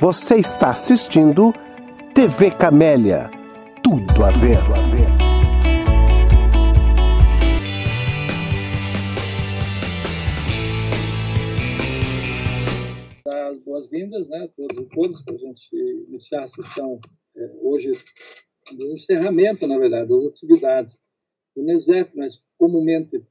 Você 0.00 0.36
está 0.36 0.70
assistindo 0.70 1.52
TV 2.14 2.50
Camélia. 2.52 3.28
Tudo 3.84 4.24
a 4.24 4.30
ver. 4.30 4.56
As 13.26 13.58
boas-vindas, 13.58 14.26
né, 14.30 14.44
a 14.44 14.48
todos 14.48 14.78
e 14.78 14.88
todas, 14.88 15.22
para 15.22 15.34
a 15.34 15.36
gente 15.36 15.76
iniciar 16.08 16.44
a 16.44 16.48
sessão 16.48 16.98
é, 17.36 17.50
hoje, 17.60 17.92
do 18.72 18.94
encerramento, 18.94 19.66
na 19.66 19.76
verdade, 19.76 20.08
das 20.08 20.24
atividades 20.24 20.98
do 21.54 21.62
NESEF, 21.62 22.16
nós 22.16 22.42
comumente, 22.56 23.22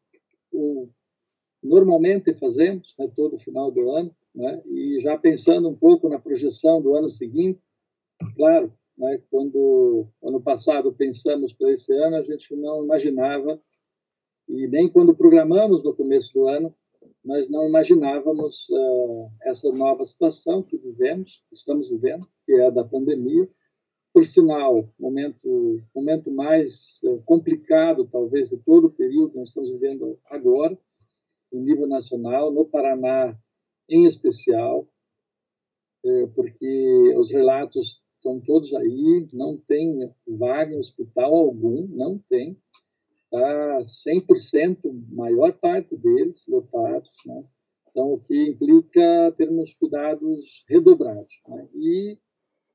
normalmente 1.64 2.32
fazemos, 2.36 2.94
né, 3.00 3.12
todo 3.16 3.40
final 3.40 3.72
do 3.72 3.90
ano, 3.90 4.16
né? 4.34 4.62
E 4.66 5.00
já 5.02 5.18
pensando 5.18 5.70
um 5.70 5.76
pouco 5.76 6.08
na 6.10 6.20
projeção 6.20 6.82
do 6.82 6.96
ano 6.96 7.10
seguinte, 7.10 7.60
claro, 8.36 8.74
né, 8.98 9.22
quando 9.30 10.08
ano 10.22 10.42
passado 10.42 10.94
pensamos 10.94 11.54
para 11.54 11.72
esse 11.72 11.94
ano, 11.94 12.18
a 12.18 12.24
gente 12.24 12.56
não 12.56 12.84
imaginava, 12.84 13.60
e 14.48 14.68
nem 14.68 14.90
quando 14.90 15.16
programamos 15.16 15.84
no 15.84 15.96
começo 15.96 16.34
do 16.34 16.48
ano, 16.48 16.74
nós 17.24 17.50
não 17.50 17.68
imaginávamos 17.68 18.68
uh, 18.70 19.30
essa 19.44 19.72
nova 19.72 20.04
situação 20.04 20.64
que 20.64 20.78
vivemos, 20.78 21.44
estamos 21.52 21.90
vivendo, 21.90 22.28
que 22.46 22.54
é 22.54 22.68
a 22.68 22.70
da 22.70 22.84
pandemia. 22.84 23.48
Por 24.12 24.26
sinal, 24.26 24.90
momento 24.98 25.82
momento 25.94 26.32
mais 26.32 27.00
uh, 27.04 27.22
complicado, 27.26 28.08
talvez, 28.12 28.50
de 28.50 28.58
todo 28.58 28.88
o 28.88 28.92
período 28.92 29.32
que 29.32 29.38
nós 29.38 29.50
estamos 29.50 29.70
vivendo 29.70 30.18
agora, 30.26 30.78
em 31.54 31.62
nível 31.62 31.88
nacional. 31.88 32.52
No 32.52 32.66
Paraná, 32.66 33.38
em 33.90 34.06
especial, 34.06 34.88
é, 36.06 36.28
porque 36.28 37.14
os 37.18 37.30
relatos 37.32 38.02
estão 38.16 38.40
todos 38.42 38.74
aí, 38.74 39.28
não 39.34 39.58
tem 39.58 40.14
vaga 40.28 40.74
em 40.74 40.80
hospital 40.80 41.34
algum, 41.34 41.88
não 41.88 42.20
tem, 42.30 42.58
está 43.26 43.80
100%, 44.08 44.78
maior 45.12 45.54
parte 45.54 45.96
deles 45.96 46.46
lotados, 46.48 47.10
né? 47.26 47.44
Então, 47.90 48.14
o 48.14 48.20
que 48.20 48.50
implica 48.50 49.34
termos 49.36 49.74
cuidados 49.74 50.64
redobrados. 50.70 51.34
Né? 51.48 51.68
E, 51.76 52.18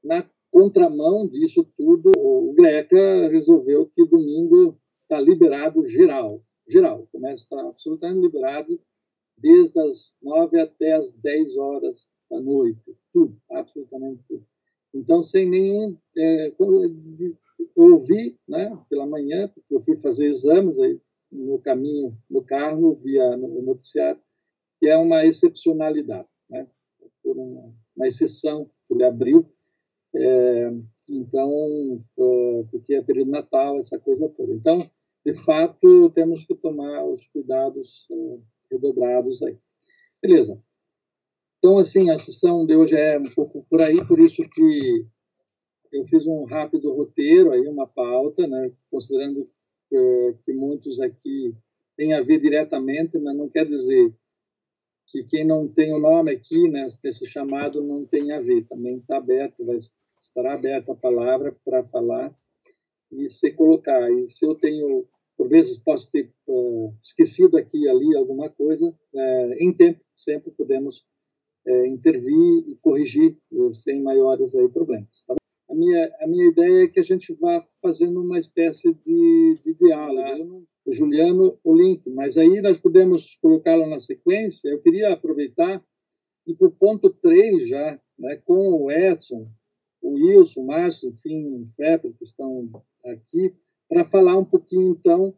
na 0.02 0.28
contramão 0.50 1.26
disso 1.28 1.64
tudo, 1.76 2.10
o 2.18 2.52
GRECA 2.54 3.28
resolveu 3.28 3.86
que 3.86 4.04
domingo 4.04 4.78
está 5.02 5.20
liberado 5.20 5.86
geral. 5.86 6.42
Geral, 6.68 7.02
o 7.02 7.06
comércio 7.06 7.44
está 7.44 7.60
absolutamente 7.60 8.20
liberado 8.20 8.80
desde 9.38 9.78
as 9.80 10.16
nove 10.22 10.60
até 10.60 10.94
as 10.94 11.12
dez 11.16 11.56
horas 11.56 12.08
da 12.30 12.40
noite, 12.40 12.96
tudo, 13.12 13.36
absolutamente 13.50 14.22
tudo. 14.28 14.46
Então, 14.94 15.20
sem 15.22 15.48
nenhum. 15.48 15.98
É, 16.16 16.52
ouvi, 17.74 18.38
né, 18.48 18.76
pela 18.88 19.06
manhã, 19.06 19.48
porque 19.48 19.74
eu 19.74 19.82
fui 19.82 19.96
fazer 19.96 20.26
exames 20.26 20.78
aí 20.78 21.00
no 21.30 21.58
caminho, 21.58 22.16
no 22.30 22.42
carro, 22.44 22.94
via 23.02 23.36
no 23.36 23.62
noticiário, 23.62 24.20
que 24.78 24.86
é 24.86 24.96
uma 24.96 25.24
excepcionalidade, 25.26 26.28
né, 26.48 26.68
por 27.22 27.36
uma, 27.36 27.74
uma 27.96 28.06
exceção 28.06 28.70
que 28.86 28.94
ele 28.94 29.04
abriu. 29.04 29.46
É, 30.14 30.70
então, 31.08 32.04
é, 32.16 32.64
porque 32.70 32.94
é 32.94 33.02
período 33.02 33.30
Natal, 33.30 33.78
essa 33.78 33.98
coisa 33.98 34.28
toda. 34.28 34.52
Então, 34.52 34.88
de 35.26 35.34
fato, 35.34 36.10
temos 36.10 36.44
que 36.44 36.54
tomar 36.54 37.04
os 37.04 37.26
cuidados 37.28 38.06
é, 38.10 38.38
redobrados 38.70 39.42
aí. 39.42 39.58
Beleza. 40.22 40.60
Então, 41.58 41.78
assim, 41.78 42.10
a 42.10 42.18
sessão 42.18 42.66
de 42.66 42.76
hoje 42.76 42.94
é 42.94 43.18
um 43.18 43.34
pouco 43.34 43.66
por 43.70 43.80
aí, 43.80 44.06
por 44.06 44.20
isso 44.20 44.42
que 44.48 45.06
eu 45.92 46.04
fiz 46.06 46.26
um 46.26 46.44
rápido 46.44 46.92
roteiro, 46.92 47.52
aí 47.52 47.66
uma 47.66 47.86
pauta, 47.86 48.46
né, 48.46 48.72
considerando 48.90 49.48
que, 49.88 50.34
que 50.44 50.52
muitos 50.52 51.00
aqui 51.00 51.54
têm 51.96 52.14
a 52.14 52.22
ver 52.22 52.40
diretamente, 52.40 53.18
mas 53.18 53.36
não 53.36 53.48
quer 53.48 53.66
dizer 53.66 54.12
que 55.08 55.22
quem 55.24 55.46
não 55.46 55.68
tem 55.68 55.92
o 55.94 55.98
nome 55.98 56.32
aqui, 56.32 56.68
né, 56.68 56.88
nesse 57.02 57.26
chamado, 57.26 57.82
não 57.82 58.04
tem 58.04 58.32
a 58.32 58.40
ver. 58.40 58.66
Também 58.66 58.96
está 58.96 59.18
aberto, 59.18 59.64
vai 59.64 59.78
estará 60.20 60.54
aberta 60.54 60.92
a 60.92 60.96
palavra 60.96 61.54
para 61.64 61.84
falar 61.84 62.34
e 63.12 63.28
se 63.28 63.52
colocar. 63.52 64.10
E 64.10 64.28
se 64.28 64.44
eu 64.44 64.54
tenho 64.54 65.06
por 65.36 65.48
vezes 65.48 65.78
posso 65.78 66.10
ter 66.10 66.30
uh, 66.46 66.94
esquecido 67.02 67.56
aqui 67.56 67.78
e 67.78 67.88
ali 67.88 68.16
alguma 68.16 68.48
coisa, 68.48 68.86
uh, 68.88 69.52
em 69.58 69.72
tempo 69.72 70.00
sempre 70.16 70.50
podemos 70.52 71.04
uh, 71.66 71.86
intervir 71.86 72.68
e 72.68 72.76
corrigir 72.80 73.36
sem 73.72 74.02
maiores 74.02 74.54
aí 74.54 74.68
problemas. 74.68 75.24
Tá? 75.26 75.34
A 75.68 75.74
minha, 75.74 76.16
a 76.20 76.26
minha 76.26 76.48
ideia 76.50 76.84
é 76.84 76.88
que 76.88 77.00
a 77.00 77.04
gente 77.04 77.32
vá 77.34 77.66
fazendo 77.82 78.20
uma 78.20 78.38
espécie 78.38 78.94
de, 78.94 79.54
de 79.64 79.74
diálogo. 79.74 80.64
O 80.86 80.92
Juliano, 80.92 81.58
o 81.64 81.74
link, 81.74 82.08
mas 82.10 82.36
aí 82.36 82.60
nós 82.60 82.76
podemos 82.76 83.36
colocá-lo 83.40 83.86
na 83.86 83.98
sequência. 83.98 84.68
Eu 84.68 84.82
queria 84.82 85.12
aproveitar 85.12 85.82
e 86.46 86.54
para 86.54 86.68
o 86.68 86.70
ponto 86.70 87.08
3 87.10 87.68
já, 87.68 87.98
né, 88.18 88.36
com 88.44 88.82
o 88.82 88.90
Edson, 88.90 89.48
o 90.02 90.10
Wilson, 90.10 90.60
o 90.60 90.66
Márcio, 90.66 91.08
enfim, 91.08 91.46
o 91.46 91.68
Pepe, 91.76 92.12
que 92.12 92.24
estão 92.24 92.70
aqui, 93.06 93.54
para 93.88 94.04
falar 94.04 94.38
um 94.38 94.44
pouquinho, 94.44 94.92
então, 94.92 95.34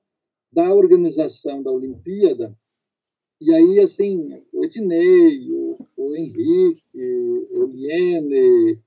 da 0.53 0.73
organização 0.73 1.63
da 1.63 1.71
Olimpíada. 1.71 2.57
E 3.41 3.53
aí, 3.55 3.81
assim, 3.81 4.43
o 4.53 4.65
Ednei, 4.65 5.51
o, 5.51 5.79
o 5.97 6.15
Henrique, 6.15 6.83
o 7.51 7.65
Liene, 7.67 8.81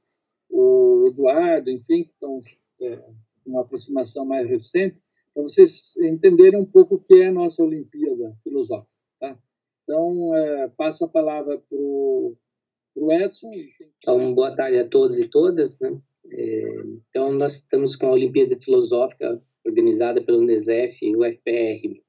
o 0.50 1.08
Eduardo, 1.08 1.70
enfim, 1.70 2.04
que 2.04 2.12
estão 2.12 2.40
é, 2.82 3.04
uma 3.46 3.62
aproximação 3.62 4.26
mais 4.26 4.50
recente, 4.50 4.98
para 5.34 5.44
vocês 5.44 5.96
entenderem 5.98 6.60
um 6.60 6.66
pouco 6.66 6.96
o 6.96 7.00
que 7.00 7.20
é 7.20 7.28
a 7.28 7.32
nossa 7.32 7.64
Olimpíada 7.64 8.36
Filosófica. 8.44 8.94
Tá? 9.20 9.38
Então, 9.84 10.36
é, 10.36 10.68
passo 10.70 11.06
a 11.06 11.10
palavra 11.10 11.58
para 11.58 11.78
o 11.78 12.36
Edson. 13.12 13.52
Então, 13.98 14.34
boa 14.34 14.56
tarde 14.56 14.80
a 14.80 14.88
todos 14.88 15.18
e 15.18 15.28
todas. 15.28 15.80
Né? 15.80 16.00
Então, 16.32 17.32
nós 17.32 17.58
estamos 17.58 17.96
com 17.96 18.08
a 18.08 18.12
Olimpíada 18.12 18.58
Filosófica 18.60 19.42
organizada 19.66 20.22
pelo 20.22 20.42
NESEF 20.42 20.98
e 21.02 21.16
o 21.16 21.24
FPR 21.24 22.02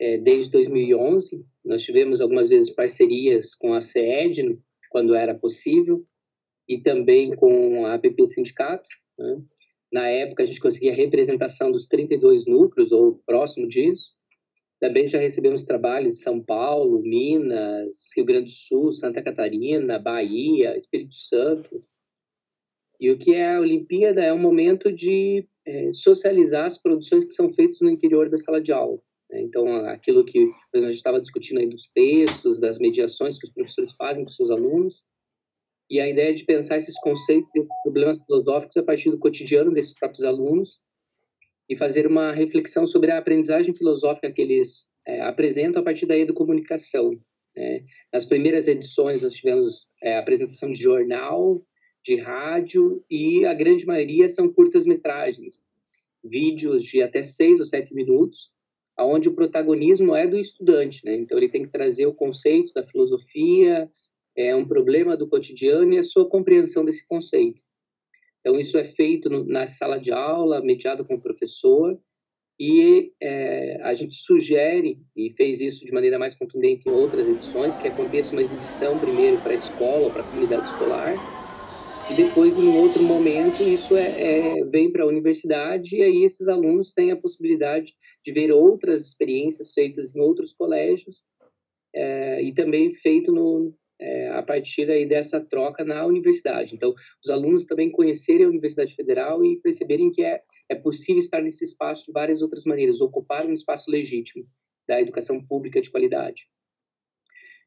é, 0.00 0.18
desde 0.18 0.52
2011. 0.52 1.44
Nós 1.64 1.82
tivemos 1.82 2.20
algumas 2.20 2.48
vezes 2.48 2.70
parcerias 2.70 3.54
com 3.54 3.74
a 3.74 3.80
CED, 3.80 4.58
quando 4.90 5.14
era 5.14 5.34
possível, 5.34 6.04
e 6.68 6.80
também 6.80 7.34
com 7.34 7.86
a 7.86 7.94
APP 7.94 8.28
Sindicato. 8.28 8.88
Né? 9.18 9.42
Na 9.92 10.08
época, 10.08 10.42
a 10.42 10.46
gente 10.46 10.60
conseguia 10.60 10.94
representação 10.94 11.72
dos 11.72 11.86
32 11.86 12.46
núcleos, 12.46 12.92
ou 12.92 13.20
próximo 13.26 13.66
disso. 13.66 14.12
Também 14.80 15.08
já 15.08 15.18
recebemos 15.18 15.64
trabalhos 15.64 16.14
de 16.14 16.20
São 16.20 16.40
Paulo, 16.40 17.02
Minas, 17.02 17.90
Rio 18.14 18.24
Grande 18.24 18.44
do 18.44 18.50
Sul, 18.50 18.92
Santa 18.92 19.22
Catarina, 19.22 19.98
Bahia, 19.98 20.76
Espírito 20.76 21.14
Santo. 21.14 21.82
E 23.00 23.10
o 23.10 23.18
que 23.18 23.34
é 23.34 23.54
a 23.54 23.60
Olimpíada 23.60 24.22
é 24.22 24.32
um 24.32 24.38
momento 24.38 24.92
de 24.92 25.46
é, 25.66 25.92
socializar 25.92 26.66
as 26.66 26.78
produções 26.78 27.24
que 27.24 27.32
são 27.32 27.52
feitas 27.52 27.78
no 27.80 27.90
interior 27.90 28.28
da 28.28 28.38
sala 28.38 28.60
de 28.60 28.72
aula. 28.72 28.98
Né? 29.30 29.42
Então, 29.42 29.68
aquilo 29.86 30.24
que 30.24 30.50
a 30.74 30.78
gente 30.80 30.94
estava 30.94 31.20
discutindo 31.20 31.58
aí 31.58 31.66
dos 31.66 31.88
textos, 31.94 32.58
das 32.58 32.78
mediações 32.78 33.38
que 33.38 33.46
os 33.46 33.52
professores 33.52 33.92
fazem 33.92 34.24
com 34.24 34.30
seus 34.30 34.50
alunos, 34.50 35.02
e 35.90 36.00
a 36.00 36.08
ideia 36.08 36.34
de 36.34 36.44
pensar 36.44 36.76
esses 36.76 36.98
conceitos 37.00 37.48
e 37.54 37.66
problemas 37.82 38.18
filosóficos 38.26 38.76
a 38.76 38.82
partir 38.82 39.10
do 39.10 39.18
cotidiano 39.18 39.72
desses 39.72 39.94
próprios 39.94 40.22
alunos 40.22 40.78
e 41.68 41.76
fazer 41.76 42.06
uma 42.06 42.32
reflexão 42.32 42.86
sobre 42.86 43.10
a 43.10 43.18
aprendizagem 43.18 43.74
filosófica 43.74 44.30
que 44.30 44.42
eles 44.42 44.90
é, 45.06 45.22
apresentam 45.22 45.80
a 45.80 45.84
partir 45.84 46.06
da 46.06 46.16
educomunicação. 46.16 47.18
Né? 47.56 47.84
Nas 48.12 48.26
primeiras 48.26 48.68
edições, 48.68 49.22
nós 49.22 49.34
tivemos 49.34 49.86
é, 50.02 50.18
apresentação 50.18 50.70
de 50.72 50.82
jornal, 50.82 51.62
de 52.04 52.16
rádio 52.16 53.04
e 53.10 53.44
a 53.44 53.54
grande 53.54 53.86
maioria 53.86 54.28
são 54.28 54.52
curtas-metragens, 54.52 55.66
vídeos 56.24 56.82
de 56.82 57.02
até 57.02 57.22
seis 57.22 57.60
ou 57.60 57.66
sete 57.66 57.94
minutos, 57.94 58.50
onde 58.98 59.28
o 59.28 59.34
protagonismo 59.34 60.14
é 60.14 60.26
do 60.26 60.38
estudante, 60.38 61.04
né? 61.04 61.14
Então 61.14 61.38
ele 61.38 61.48
tem 61.48 61.62
que 61.62 61.70
trazer 61.70 62.06
o 62.06 62.14
conceito 62.14 62.72
da 62.72 62.82
filosofia, 62.82 63.88
é 64.36 64.54
um 64.54 64.66
problema 64.66 65.16
do 65.16 65.28
cotidiano 65.28 65.94
e 65.94 65.98
a 65.98 66.04
sua 66.04 66.28
compreensão 66.28 66.84
desse 66.84 67.06
conceito. 67.06 67.60
Então 68.40 68.58
isso 68.58 68.78
é 68.78 68.84
feito 68.84 69.28
no, 69.28 69.44
na 69.44 69.66
sala 69.66 69.98
de 69.98 70.12
aula, 70.12 70.62
mediado 70.62 71.04
com 71.04 71.14
o 71.14 71.20
professor, 71.20 71.98
e 72.58 73.12
é, 73.20 73.80
a 73.82 73.94
gente 73.94 74.16
sugere, 74.16 74.98
e 75.16 75.30
fez 75.30 75.60
isso 75.60 75.86
de 75.86 75.92
maneira 75.92 76.18
mais 76.18 76.34
contundente 76.34 76.88
em 76.88 76.92
outras 76.92 77.28
edições, 77.28 77.76
que 77.76 77.86
aconteça 77.86 78.32
uma 78.32 78.42
exibição 78.42 78.98
primeiro 78.98 79.38
para 79.38 79.52
a 79.52 79.56
escola, 79.56 80.10
para 80.10 80.22
a 80.22 80.24
comunidade 80.24 80.68
escolar, 80.68 81.37
e 82.10 82.14
depois, 82.14 82.56
em 82.56 82.78
outro 82.78 83.02
momento, 83.02 83.62
isso 83.62 83.96
é, 83.96 84.58
é 84.60 84.64
vem 84.64 84.90
para 84.90 85.04
a 85.04 85.06
universidade 85.06 85.96
e 85.96 86.02
aí 86.02 86.24
esses 86.24 86.48
alunos 86.48 86.94
têm 86.94 87.10
a 87.10 87.16
possibilidade 87.16 87.94
de 88.24 88.32
ver 88.32 88.50
outras 88.50 89.06
experiências 89.06 89.72
feitas 89.72 90.14
em 90.14 90.20
outros 90.20 90.52
colégios 90.52 91.22
é, 91.94 92.42
e 92.42 92.54
também 92.54 92.94
feito 92.94 93.30
no, 93.32 93.74
é, 94.00 94.28
a 94.30 94.42
partir 94.42 94.90
aí 94.90 95.06
dessa 95.06 95.40
troca 95.40 95.84
na 95.84 96.06
universidade. 96.06 96.74
Então, 96.74 96.94
os 97.22 97.30
alunos 97.30 97.66
também 97.66 97.90
conhecerem 97.90 98.46
a 98.46 98.50
Universidade 98.50 98.94
Federal 98.94 99.44
e 99.44 99.60
perceberem 99.60 100.10
que 100.10 100.22
é, 100.22 100.40
é 100.68 100.74
possível 100.74 101.20
estar 101.20 101.42
nesse 101.42 101.64
espaço 101.64 102.06
de 102.06 102.12
várias 102.12 102.40
outras 102.40 102.64
maneiras, 102.64 103.00
ocupar 103.00 103.46
um 103.46 103.52
espaço 103.52 103.90
legítimo 103.90 104.46
da 104.86 105.00
educação 105.00 105.44
pública 105.44 105.80
de 105.80 105.90
qualidade. 105.90 106.46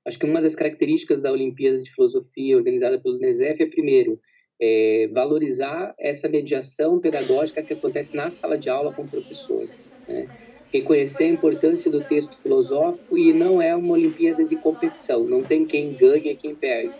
Acho 0.06 0.18
que 0.18 0.26
uma 0.26 0.42
das 0.42 0.56
características 0.56 1.22
da 1.22 1.32
Olimpíada 1.32 1.80
de 1.80 1.92
Filosofia 1.92 2.58
organizada 2.58 3.00
pelo 3.00 3.20
NESEF 3.20 3.62
é, 3.62 3.68
primeiro, 3.68 4.20
é, 4.62 5.10
valorizar 5.12 5.96
essa 5.98 6.30
mediação 6.30 7.00
pedagógica 7.00 7.64
que 7.64 7.74
acontece 7.74 8.16
na 8.16 8.30
sala 8.30 8.58
de 8.58 8.70
aula 8.70 8.94
com 8.94 9.02
o 9.02 9.08
professor. 9.08 9.68
Né? 10.08 10.28
Reconhecer 10.72 11.24
a 11.24 11.30
importância 11.30 11.90
do 11.90 12.02
texto 12.02 12.38
filosófico 12.38 13.18
e 13.18 13.34
não 13.34 13.62
é 13.62 13.76
uma 13.76 13.94
Olimpíada 13.94 14.46
de 14.46 14.56
competição, 14.56 15.24
não 15.24 15.44
tem 15.44 15.66
quem 15.66 15.94
ganha 15.94 16.32
e 16.32 16.36
quem 16.36 16.54
perde. 16.54 16.94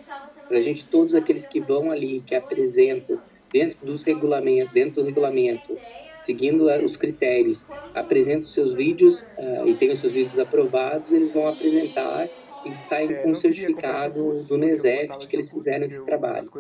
Para 0.48 0.58
a 0.58 0.62
gente, 0.62 0.86
todos 0.88 1.14
aqueles 1.16 1.46
que 1.46 1.62
vão 1.62 1.92
ali, 1.92 2.22
que 2.22 2.36
apresentam 2.36 3.22
dentro 3.54 3.86
dos 3.86 4.04
regulamentos, 4.04 4.74
dentro 4.74 4.96
do 4.96 5.04
regulamento, 5.06 5.78
seguindo 6.22 6.66
os 6.84 6.98
critérios, 6.98 7.64
apresentam 7.94 8.48
seus 8.48 8.74
vídeos 8.74 9.22
uh, 9.38 9.68
e 9.68 9.76
têm 9.76 9.92
os 9.92 10.02
seus 10.02 10.12
vídeos 10.12 10.40
aprovados, 10.40 11.14
eles 11.14 11.32
vão 11.32 11.48
apresentar 11.48 12.28
e 12.66 12.84
saem 12.84 13.12
é, 13.12 13.14
com 13.16 13.32
um 13.32 13.36
certificado 13.36 14.44
do 14.44 14.58
NESEF 14.58 15.18
de 15.18 15.28
que 15.28 15.36
eles 15.36 15.52
fizeram 15.52 15.86
esse 15.86 16.04
trabalho. 16.04 16.52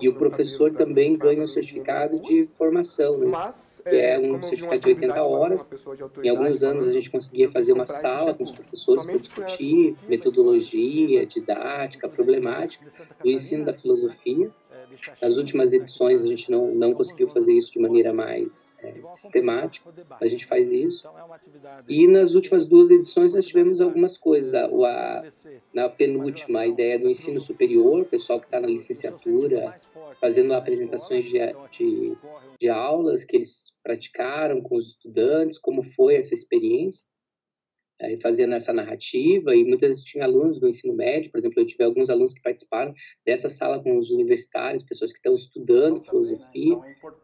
E 0.00 0.08
o 0.08 0.14
professor 0.14 0.72
também 0.72 1.16
ganha 1.16 1.42
um 1.42 1.48
certificado 1.48 2.20
de 2.20 2.48
formação, 2.56 3.18
né? 3.18 3.52
que 3.82 3.96
é, 3.96 4.14
é 4.14 4.18
um 4.18 4.42
certificado 4.42 4.80
de 4.80 4.88
80 4.88 5.22
horas. 5.22 5.70
Em 6.22 6.28
alguns 6.28 6.62
anos 6.62 6.88
a 6.88 6.92
gente 6.92 7.10
conseguia 7.10 7.50
fazer 7.50 7.72
uma 7.72 7.86
sala 7.86 8.34
com 8.34 8.44
os 8.44 8.52
professores 8.52 9.04
para 9.04 9.18
discutir 9.18 9.94
metodologia, 10.08 11.26
didática, 11.26 12.08
problemática 12.08 12.86
do 13.22 13.30
ensino 13.30 13.64
da 13.64 13.74
filosofia. 13.74 14.50
Nas 15.20 15.36
últimas 15.36 15.72
edições 15.72 16.22
a 16.22 16.26
gente 16.26 16.50
não, 16.50 16.68
não 16.70 16.94
conseguiu 16.94 17.28
fazer 17.28 17.52
isso 17.52 17.72
de 17.72 17.78
maneira 17.78 18.12
mais 18.12 18.64
é, 18.84 19.08
sistemática, 19.08 19.90
a 20.20 20.26
gente 20.26 20.44
faz 20.46 20.70
isso. 20.70 21.08
E 21.88 22.06
nas 22.06 22.34
últimas 22.34 22.66
duas 22.66 22.90
edições 22.90 23.32
nós 23.32 23.46
tivemos 23.46 23.80
algumas 23.80 24.18
coisas. 24.18 24.52
O, 24.70 24.84
a, 24.84 25.22
na 25.72 25.88
penúltima, 25.88 26.60
a 26.60 26.66
ideia 26.66 26.98
do 26.98 27.08
ensino 27.08 27.40
superior, 27.40 28.02
o 28.02 28.04
pessoal 28.04 28.38
que 28.38 28.46
está 28.46 28.60
na 28.60 28.68
licenciatura, 28.68 29.74
fazendo 30.20 30.52
apresentações 30.52 31.24
de, 31.24 31.38
de, 31.70 32.16
de 32.60 32.68
aulas 32.68 33.24
que 33.24 33.36
eles 33.36 33.72
praticaram 33.82 34.60
com 34.60 34.76
os 34.76 34.88
estudantes, 34.88 35.58
como 35.58 35.82
foi 35.94 36.16
essa 36.16 36.34
experiência 36.34 37.04
é, 38.00 38.16
fazendo 38.18 38.54
essa 38.54 38.72
narrativa, 38.72 39.54
e 39.54 39.64
muitas 39.64 39.90
vezes 39.90 40.04
tinha 40.04 40.24
alunos 40.24 40.58
do 40.58 40.68
ensino 40.68 40.94
médio, 40.94 41.30
por 41.30 41.38
exemplo, 41.38 41.60
eu 41.60 41.66
tive 41.66 41.84
alguns 41.84 42.10
alunos 42.10 42.34
que 42.34 42.42
participaram 42.42 42.94
dessa 43.24 43.48
sala 43.48 43.82
com 43.82 43.96
os 43.96 44.10
universitários, 44.10 44.82
pessoas 44.82 45.12
que 45.12 45.18
estão 45.18 45.34
estudando 45.34 46.02
filosofia, 46.02 46.78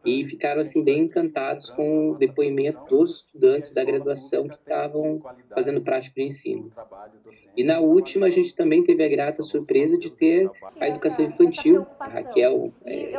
e 0.05 0.25
ficaram 0.25 0.61
assim 0.61 0.83
bem 0.83 1.03
encantados 1.03 1.69
com 1.71 2.11
o 2.11 2.17
depoimento 2.17 2.83
dos 2.85 3.17
estudantes 3.17 3.73
da 3.73 3.83
graduação 3.83 4.47
que 4.47 4.55
estavam 4.55 5.21
fazendo 5.53 5.81
prática 5.81 6.15
de 6.15 6.27
ensino. 6.27 6.71
E 7.55 7.63
na 7.63 7.79
última, 7.79 8.27
a 8.27 8.29
gente 8.29 8.55
também 8.55 8.83
teve 8.83 9.03
a 9.03 9.09
grata 9.09 9.43
surpresa 9.43 9.97
de 9.97 10.09
ter 10.09 10.49
a 10.79 10.87
educação 10.87 11.25
infantil, 11.25 11.85
a 11.99 12.07
Raquel, 12.07 12.73
é, 12.85 13.11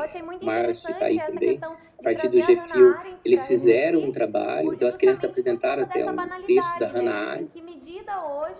Márcio 0.42 0.90
está 0.90 1.06
aí 1.06 1.18
também, 1.18 1.60
partir 2.02 2.28
do 2.28 2.38
GFIU, 2.38 2.94
eles 3.24 3.46
fizeram 3.46 4.00
um 4.00 4.12
trabalho, 4.12 4.74
então 4.74 4.88
as 4.88 4.96
crianças 4.96 5.24
apresentaram 5.24 5.84
até 5.84 6.04
um 6.04 6.16
texto 6.46 6.78
da 6.78 6.88
Hannah 6.88 7.30
Arendt, 7.30 7.64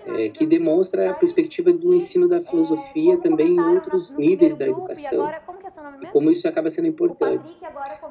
é, 0.07 0.29
que 0.29 0.47
demonstra 0.47 1.11
a 1.11 1.15
perspectiva 1.15 1.73
do 1.73 1.95
ensino 1.95 2.29
da 2.29 2.41
filosofia 2.41 3.19
também 3.19 3.55
em 3.55 3.61
outros 3.61 4.17
níveis 4.17 4.57
da 4.57 4.69
educação. 4.69 5.31
e 6.01 6.07
como 6.07 6.31
isso 6.31 6.47
acaba 6.49 6.71
sendo 6.71 6.89
importante. 6.89 7.57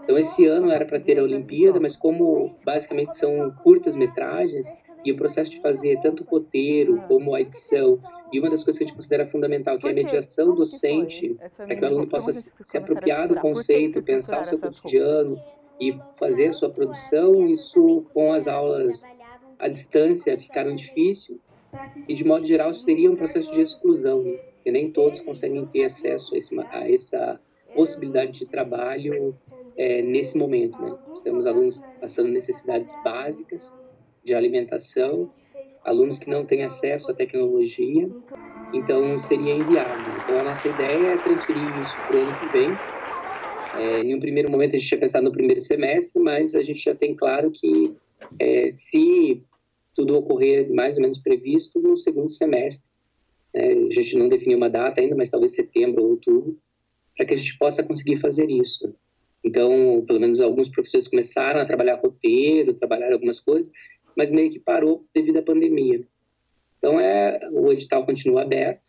Então 0.03 0.17
esse 0.17 0.45
ano 0.45 0.71
era 0.71 0.85
para 0.85 0.99
ter 0.99 1.19
a 1.19 1.23
Olimpíada, 1.23 1.79
mas 1.79 1.95
como 1.95 2.55
basicamente 2.63 3.17
são 3.17 3.51
curtas 3.63 3.95
metragens 3.95 4.67
e 5.03 5.11
o 5.11 5.15
processo 5.15 5.51
de 5.51 5.61
fazer 5.61 5.99
tanto 6.01 6.23
o 6.23 6.25
roteiro 6.25 7.01
como 7.07 7.33
a 7.33 7.41
edição 7.41 7.99
e 8.31 8.39
uma 8.39 8.49
das 8.49 8.63
coisas 8.63 8.77
que 8.77 8.83
a 8.83 8.87
gente 8.87 8.95
considera 8.95 9.27
fundamental, 9.27 9.77
que 9.77 9.87
é 9.87 9.91
a 9.91 9.93
mediação 9.93 10.55
docente, 10.55 11.35
para 11.57 11.75
que 11.75 11.83
o 11.83 11.87
aluno 11.87 12.07
possa 12.07 12.31
se 12.31 12.77
apropriar 12.77 13.27
do 13.27 13.35
conceito, 13.35 14.01
pensar 14.01 14.43
o 14.43 14.45
seu 14.45 14.57
cotidiano 14.57 15.37
e 15.79 15.97
fazer 16.17 16.47
a 16.47 16.53
sua 16.53 16.69
produção, 16.69 17.47
isso 17.47 18.05
com 18.13 18.31
as 18.31 18.47
aulas 18.47 19.03
à 19.59 19.67
distância 19.67 20.37
ficaram 20.37 20.75
difícil 20.75 21.39
e 22.07 22.13
de 22.13 22.25
modo 22.25 22.45
geral 22.45 22.73
seria 22.73 23.11
um 23.11 23.15
processo 23.15 23.51
de 23.51 23.61
exclusão, 23.61 24.23
né? 24.23 24.39
porque 24.55 24.71
nem 24.71 24.91
todos 24.91 25.21
conseguem 25.21 25.65
ter 25.65 25.85
acesso 25.85 26.33
a, 26.33 26.37
esse, 26.37 26.59
a 26.59 26.89
essa 26.89 27.41
possibilidade 27.73 28.39
de 28.39 28.45
trabalho 28.45 29.35
é, 29.77 30.01
nesse 30.01 30.37
momento. 30.37 30.79
Né? 30.81 30.95
Nós 31.07 31.21
temos 31.21 31.47
alunos 31.47 31.81
passando 31.99 32.29
necessidades 32.29 32.93
básicas 33.03 33.73
de 34.23 34.33
alimentação 34.33 35.31
alunos 35.83 36.19
que 36.19 36.29
não 36.29 36.45
têm 36.45 36.63
acesso 36.63 37.11
à 37.11 37.13
tecnologia, 37.13 38.09
então 38.73 39.19
seria 39.19 39.53
inviável. 39.53 40.13
Então 40.17 40.39
a 40.39 40.43
nossa 40.43 40.67
ideia 40.67 41.13
é 41.13 41.17
transferir 41.17 41.77
isso 41.77 42.01
para 42.05 42.17
o 42.17 42.21
ano 42.21 42.35
que 42.35 42.47
vem. 42.47 42.79
É, 43.73 44.01
em 44.01 44.15
um 44.15 44.19
primeiro 44.19 44.51
momento 44.51 44.75
a 44.75 44.77
gente 44.77 44.87
tinha 44.87 44.99
pensado 44.99 45.23
no 45.23 45.31
primeiro 45.31 45.61
semestre, 45.61 46.21
mas 46.21 46.55
a 46.55 46.61
gente 46.61 46.79
já 46.79 46.93
tem 46.93 47.15
claro 47.15 47.51
que 47.51 47.93
é, 48.39 48.71
se 48.71 49.41
tudo 49.95 50.15
ocorrer 50.15 50.71
mais 50.71 50.95
ou 50.95 51.01
menos 51.01 51.19
previsto, 51.19 51.81
no 51.81 51.97
segundo 51.97 52.29
semestre. 52.29 52.85
É, 53.53 53.73
a 53.73 53.89
gente 53.89 54.17
não 54.17 54.29
definiu 54.29 54.57
uma 54.57 54.69
data 54.69 55.01
ainda, 55.01 55.15
mas 55.15 55.29
talvez 55.29 55.53
setembro 55.53 56.03
ou 56.03 56.11
outubro, 56.11 56.57
para 57.17 57.25
que 57.25 57.33
a 57.33 57.37
gente 57.37 57.57
possa 57.57 57.83
conseguir 57.83 58.17
fazer 58.19 58.49
isso. 58.49 58.93
Então, 59.43 60.03
pelo 60.05 60.19
menos 60.19 60.39
alguns 60.39 60.69
professores 60.69 61.07
começaram 61.07 61.59
a 61.59 61.65
trabalhar 61.65 61.95
roteiro, 61.95 62.75
trabalhar 62.75 63.11
algumas 63.11 63.39
coisas, 63.39 63.71
mas 64.15 64.31
meio 64.31 64.51
que 64.51 64.59
parou 64.59 65.05
devido 65.13 65.37
à 65.37 65.41
pandemia. 65.41 66.05
Então, 66.77 66.99
é, 66.99 67.39
o 67.51 67.71
edital 67.71 68.05
continua 68.05 68.41
aberto 68.41 68.81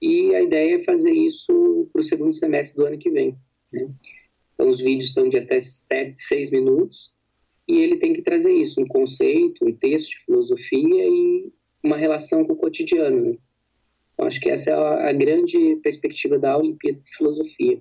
e 0.00 0.34
a 0.34 0.42
ideia 0.42 0.76
é 0.76 0.84
fazer 0.84 1.12
isso 1.12 1.88
para 1.92 2.00
o 2.00 2.04
segundo 2.04 2.32
semestre 2.32 2.76
do 2.76 2.86
ano 2.86 2.98
que 2.98 3.10
vem. 3.10 3.36
Né? 3.72 3.88
Então, 4.54 4.70
os 4.70 4.80
vídeos 4.80 5.12
são 5.12 5.28
de 5.28 5.36
até 5.36 5.60
sete, 5.60 6.22
seis 6.22 6.50
minutos 6.50 7.12
e 7.66 7.76
ele 7.76 7.96
tem 7.96 8.14
que 8.14 8.22
trazer 8.22 8.52
isso, 8.52 8.80
um 8.80 8.86
conceito, 8.86 9.64
um 9.66 9.74
texto 9.74 10.10
de 10.10 10.24
filosofia 10.24 11.04
e 11.06 11.52
uma 11.82 11.96
relação 11.96 12.44
com 12.44 12.54
o 12.54 12.56
cotidiano. 12.56 13.26
Né? 13.26 13.38
Então, 14.14 14.26
acho 14.26 14.40
que 14.40 14.50
essa 14.50 14.70
é 14.70 14.74
a, 14.74 15.10
a 15.10 15.12
grande 15.12 15.76
perspectiva 15.76 16.38
da 16.38 16.56
Olimpíada 16.56 16.98
de 16.98 17.16
Filosofia. 17.16 17.80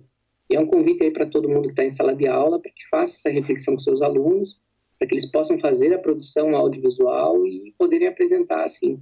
E 0.49 0.55
é 0.55 0.59
um 0.59 0.67
convite 0.67 1.03
aí 1.03 1.11
para 1.11 1.25
todo 1.25 1.49
mundo 1.49 1.63
que 1.63 1.69
está 1.69 1.83
em 1.83 1.89
sala 1.89 2.15
de 2.15 2.27
aula 2.27 2.59
para 2.59 2.71
que 2.71 2.87
faça 2.89 3.15
essa 3.15 3.29
reflexão 3.29 3.75
com 3.75 3.79
seus 3.79 4.01
alunos 4.01 4.59
para 4.97 5.07
que 5.07 5.13
eles 5.13 5.29
possam 5.29 5.59
fazer 5.59 5.93
a 5.93 5.99
produção 5.99 6.55
audiovisual 6.55 7.45
e 7.45 7.73
poderem 7.77 8.07
apresentar 8.07 8.65
assim. 8.65 8.99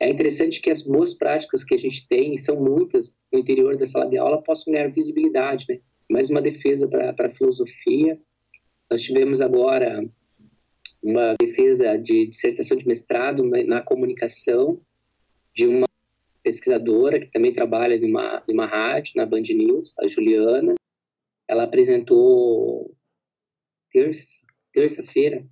É 0.00 0.10
interessante 0.10 0.60
que 0.60 0.70
as 0.70 0.82
boas 0.82 1.14
práticas 1.14 1.62
que 1.62 1.74
a 1.74 1.78
gente 1.78 2.08
tem, 2.08 2.34
e 2.34 2.38
são 2.38 2.56
muitas 2.56 3.16
no 3.32 3.38
interior 3.38 3.76
da 3.76 3.86
sala 3.86 4.10
de 4.10 4.18
aula, 4.18 4.42
possam 4.42 4.72
ganhar 4.72 4.88
visibilidade, 4.88 5.66
né? 5.68 5.78
Mais 6.10 6.28
uma 6.28 6.42
defesa 6.42 6.88
para 6.88 7.14
a 7.26 7.34
filosofia. 7.34 8.20
Nós 8.90 9.00
tivemos 9.00 9.40
agora 9.40 10.04
uma 11.02 11.36
defesa 11.40 11.96
de 11.96 12.26
dissertação 12.26 12.76
de 12.76 12.86
mestrado 12.86 13.44
na, 13.44 13.62
na 13.62 13.80
comunicação 13.80 14.80
de 15.54 15.66
uma 15.66 15.86
pesquisadora 16.42 17.20
que 17.20 17.30
também 17.30 17.52
trabalha 17.52 17.94
em 17.94 18.04
uma, 18.04 18.66
rádio, 18.66 19.12
na 19.16 19.24
Band 19.24 19.42
News, 19.42 19.94
a 20.00 20.06
Juliana. 20.08 20.74
Ela 21.48 21.64
apresentou 21.64 22.92
terça, 23.92 24.41
terça-feira, 24.72 25.46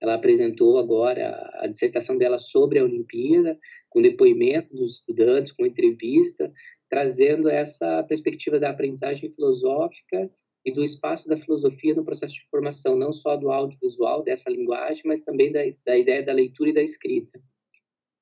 ela 0.00 0.14
apresentou 0.14 0.78
agora 0.78 1.50
a 1.54 1.66
dissertação 1.66 2.18
dela 2.18 2.38
sobre 2.38 2.78
a 2.78 2.84
Olimpíada, 2.84 3.58
com 3.88 4.02
depoimento 4.02 4.74
dos 4.74 4.96
estudantes, 4.96 5.52
com 5.52 5.64
entrevista, 5.64 6.52
trazendo 6.88 7.48
essa 7.48 8.02
perspectiva 8.04 8.60
da 8.60 8.70
aprendizagem 8.70 9.32
filosófica 9.32 10.30
e 10.64 10.72
do 10.72 10.82
espaço 10.82 11.28
da 11.28 11.38
filosofia 11.38 11.94
no 11.94 12.04
processo 12.04 12.34
de 12.34 12.48
formação, 12.50 12.96
não 12.96 13.12
só 13.12 13.36
do 13.36 13.50
audiovisual, 13.50 14.22
dessa 14.22 14.50
linguagem, 14.50 15.02
mas 15.06 15.22
também 15.22 15.50
da, 15.50 15.60
da 15.84 15.96
ideia 15.96 16.24
da 16.24 16.32
leitura 16.32 16.70
e 16.70 16.74
da 16.74 16.82
escrita. 16.82 17.40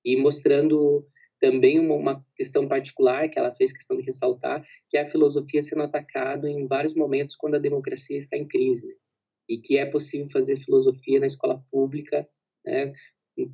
E 0.05 0.17
mostrando 0.17 1.07
também 1.41 1.79
uma, 1.81 1.95
uma, 1.95 2.27
questão 2.37 2.69
particular 2.69 3.29
que 3.29 3.39
ela 3.39 3.55
fez 3.55 3.73
questão 3.73 3.97
de 3.97 4.03
ressaltar, 4.03 4.65
que 4.89 4.97
é 4.97 5.03
a 5.03 5.11
filosofia 5.11 5.63
sendo 5.63 5.83
atacada 5.83 6.49
em 6.49 6.67
vários 6.67 6.95
momentos 6.95 7.35
quando 7.37 7.57
a 7.57 7.59
democracia 7.59 8.19
está 8.19 8.37
em 8.37 8.47
crise. 8.47 8.87
Né? 8.87 8.95
E 9.49 9.59
que 9.59 9.77
é 9.79 9.87
possível 9.87 10.29
fazer 10.31 10.59
filosofia 10.65 11.21
na 11.21 11.27
escola 11.27 11.63
pública, 11.71 12.29
né, 12.65 12.93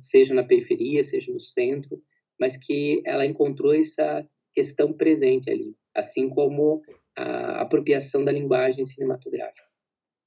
seja 0.01 0.33
na 0.33 0.43
periferia, 0.43 1.03
seja 1.03 1.31
no 1.31 1.39
centro, 1.39 2.01
mas 2.39 2.57
que 2.57 3.01
ela 3.05 3.25
encontrou 3.25 3.73
essa 3.73 4.27
questão 4.53 4.93
presente 4.93 5.49
ali, 5.49 5.75
assim 5.95 6.29
como 6.29 6.81
a 7.15 7.61
apropriação 7.61 8.23
da 8.23 8.31
linguagem 8.31 8.85
cinematográfica. 8.85 9.67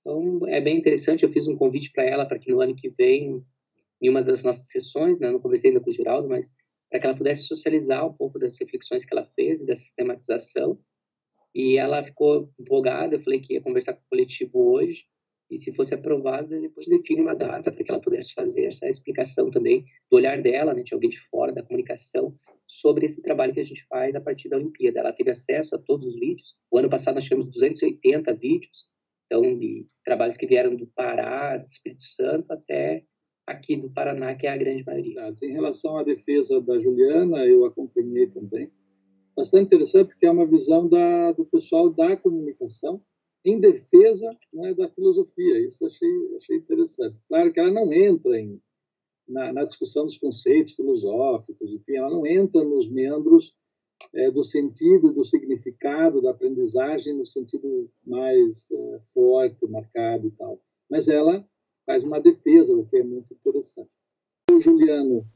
Então, 0.00 0.46
é 0.48 0.60
bem 0.60 0.76
interessante, 0.76 1.24
eu 1.24 1.32
fiz 1.32 1.48
um 1.48 1.56
convite 1.56 1.90
para 1.92 2.04
ela 2.04 2.26
para 2.26 2.38
que 2.38 2.50
no 2.50 2.60
ano 2.60 2.76
que 2.76 2.90
vem, 2.90 3.42
em 4.02 4.08
uma 4.08 4.22
das 4.22 4.42
nossas 4.42 4.68
sessões, 4.68 5.18
né, 5.18 5.30
não 5.30 5.40
conversei 5.40 5.70
ainda 5.70 5.80
com 5.80 5.90
o 5.90 5.92
Geraldo, 5.92 6.28
mas 6.28 6.52
para 6.90 7.00
que 7.00 7.06
ela 7.06 7.16
pudesse 7.16 7.46
socializar 7.46 8.06
um 8.06 8.12
pouco 8.12 8.38
das 8.38 8.58
reflexões 8.60 9.04
que 9.04 9.14
ela 9.14 9.26
fez 9.34 9.64
da 9.64 9.74
sistematização. 9.74 10.78
E 11.54 11.78
ela 11.78 12.04
ficou 12.04 12.52
empolgada, 12.58 13.14
eu 13.14 13.22
falei 13.22 13.40
que 13.40 13.54
ia 13.54 13.62
conversar 13.62 13.94
com 13.94 14.00
o 14.00 14.08
coletivo 14.10 14.72
hoje, 14.72 15.04
e 15.50 15.58
se 15.58 15.72
fosse 15.74 15.94
aprovada, 15.94 16.58
depois 16.58 16.86
define 16.86 17.20
uma 17.20 17.34
data 17.34 17.70
para 17.70 17.84
que 17.84 17.90
ela 17.90 18.00
pudesse 18.00 18.32
fazer 18.32 18.64
essa 18.64 18.88
explicação 18.88 19.50
também 19.50 19.84
do 20.10 20.16
olhar 20.16 20.40
dela, 20.40 20.74
né, 20.74 20.82
de 20.82 20.94
alguém 20.94 21.10
de 21.10 21.20
fora 21.28 21.52
da 21.52 21.62
comunicação, 21.62 22.34
sobre 22.66 23.06
esse 23.06 23.20
trabalho 23.20 23.52
que 23.52 23.60
a 23.60 23.64
gente 23.64 23.86
faz 23.86 24.14
a 24.14 24.20
partir 24.20 24.48
da 24.48 24.56
Olimpíada. 24.56 25.00
Ela 25.00 25.12
teve 25.12 25.30
acesso 25.30 25.74
a 25.76 25.78
todos 25.78 26.06
os 26.06 26.18
vídeos. 26.18 26.56
O 26.70 26.78
ano 26.78 26.88
passado 26.88 27.14
nós 27.14 27.24
tivemos 27.24 27.50
280 27.50 28.34
vídeos, 28.34 28.88
então 29.26 29.58
de 29.58 29.86
trabalhos 30.04 30.36
que 30.36 30.46
vieram 30.46 30.74
do 30.74 30.86
Pará, 30.86 31.58
do 31.58 31.68
Espírito 31.68 32.04
Santo 32.04 32.50
até 32.50 33.04
aqui 33.46 33.76
do 33.76 33.90
Paraná, 33.90 34.34
que 34.34 34.46
é 34.46 34.50
a 34.50 34.56
grande 34.56 34.82
maioria. 34.84 35.34
Em 35.42 35.52
relação 35.52 35.98
à 35.98 36.02
defesa 36.02 36.60
da 36.62 36.80
Juliana, 36.80 37.44
eu 37.44 37.66
acompanhei 37.66 38.26
também. 38.28 38.70
Bastante 39.36 39.66
interessante, 39.66 40.08
porque 40.08 40.24
é 40.24 40.30
uma 40.30 40.46
visão 40.46 40.88
da, 40.88 41.32
do 41.32 41.44
pessoal 41.44 41.90
da 41.90 42.16
comunicação 42.16 43.02
em 43.44 43.60
defesa 43.60 44.34
né, 44.52 44.74
da 44.74 44.88
filosofia. 44.88 45.60
Isso 45.66 45.86
achei, 45.86 46.36
achei 46.36 46.56
interessante. 46.56 47.16
Claro 47.28 47.52
que 47.52 47.60
ela 47.60 47.70
não 47.70 47.92
entra 47.92 48.40
em, 48.40 48.60
na, 49.28 49.52
na 49.52 49.64
discussão 49.64 50.06
dos 50.06 50.16
conceitos 50.16 50.74
filosóficos, 50.74 51.72
enfim, 51.72 51.96
ela 51.96 52.10
não 52.10 52.26
entra 52.26 52.64
nos 52.64 52.90
membros 52.90 53.54
é, 54.14 54.30
do 54.30 54.42
sentido, 54.42 55.12
do 55.12 55.24
significado 55.24 56.20
da 56.20 56.30
aprendizagem 56.30 57.14
no 57.14 57.26
sentido 57.26 57.90
mais 58.04 58.70
é, 58.70 59.00
forte, 59.12 59.66
marcado 59.66 60.26
e 60.26 60.30
tal. 60.32 60.60
Mas 60.90 61.08
ela 61.08 61.46
faz 61.86 62.02
uma 62.02 62.20
defesa, 62.20 62.74
o 62.74 62.86
que 62.86 62.96
é 62.96 63.02
muito 63.02 63.32
interessante. 63.32 63.90
O 64.50 64.60
Juliano 64.60 65.26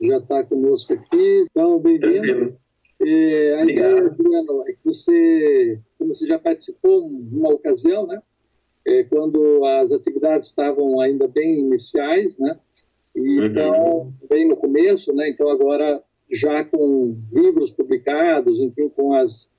já 0.00 0.18
está 0.18 0.44
conosco 0.44 0.92
aqui, 0.92 1.44
então 1.50 1.78
bem-vindo. 1.80 2.58
É, 3.00 3.54
a 3.60 3.64
ideia, 3.64 4.14
Juliano, 4.16 4.64
é 4.66 4.72
que 4.72 4.84
você, 4.84 5.80
como 5.98 6.14
você 6.14 6.26
já 6.26 6.38
participou 6.38 7.08
numa 7.08 7.50
ocasião, 7.50 8.06
né? 8.06 8.20
É, 8.86 9.04
quando 9.04 9.64
as 9.64 9.92
atividades 9.92 10.48
estavam 10.48 11.00
ainda 11.00 11.28
bem 11.28 11.60
iniciais, 11.60 12.38
né? 12.38 12.58
E, 13.14 13.38
uhum. 13.38 13.46
Então, 13.46 14.12
bem 14.28 14.48
no 14.48 14.56
começo, 14.56 15.12
né? 15.14 15.28
Então 15.28 15.48
agora 15.48 16.02
já 16.30 16.64
com 16.64 17.16
livros 17.32 17.70
publicados, 17.70 18.58
enfim, 18.60 18.88
com 18.88 19.14
as 19.14 19.50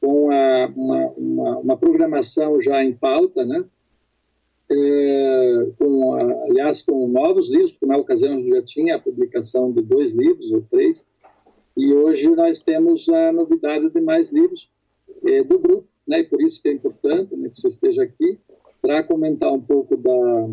com 0.00 0.32
a, 0.32 0.66
uma, 0.74 1.06
uma, 1.10 1.58
uma 1.58 1.76
programação 1.76 2.60
já 2.60 2.82
em 2.82 2.92
pauta, 2.92 3.44
né? 3.44 3.64
é, 4.72 5.66
com, 5.78 6.14
aliás, 6.48 6.82
com 6.82 7.06
novos 7.08 7.48
livros, 7.50 7.72
porque 7.72 7.86
na 7.86 7.96
ocasião 7.96 8.32
a 8.32 8.36
gente 8.36 8.50
já 8.50 8.62
tinha 8.64 8.96
a 8.96 8.98
publicação 8.98 9.72
de 9.72 9.82
dois 9.82 10.12
livros 10.12 10.50
ou 10.52 10.62
três, 10.62 11.06
e 11.76 11.92
hoje 11.92 12.28
nós 12.28 12.62
temos 12.62 13.08
a 13.08 13.32
novidade 13.32 13.90
de 13.90 14.00
mais 14.00 14.32
livros 14.32 14.68
é, 15.24 15.42
do 15.42 15.58
grupo, 15.58 15.88
né, 16.06 16.20
e 16.20 16.24
por 16.24 16.40
isso 16.42 16.60
que 16.60 16.68
é 16.68 16.72
importante 16.72 17.34
né, 17.36 17.48
que 17.48 17.60
você 17.60 17.68
esteja 17.68 18.02
aqui, 18.02 18.38
para 18.80 19.04
comentar 19.04 19.52
um 19.52 19.60
pouco 19.60 19.96
da, 19.96 20.48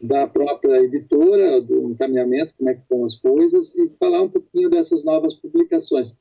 da 0.00 0.26
própria 0.26 0.82
editora, 0.82 1.60
do 1.60 1.90
encaminhamento, 1.90 2.54
como 2.56 2.70
é 2.70 2.74
que 2.74 2.82
estão 2.82 3.04
as 3.04 3.16
coisas, 3.16 3.74
e 3.74 3.88
falar 3.98 4.22
um 4.22 4.28
pouquinho 4.28 4.70
dessas 4.70 5.04
novas 5.04 5.34
publicações 5.34 6.18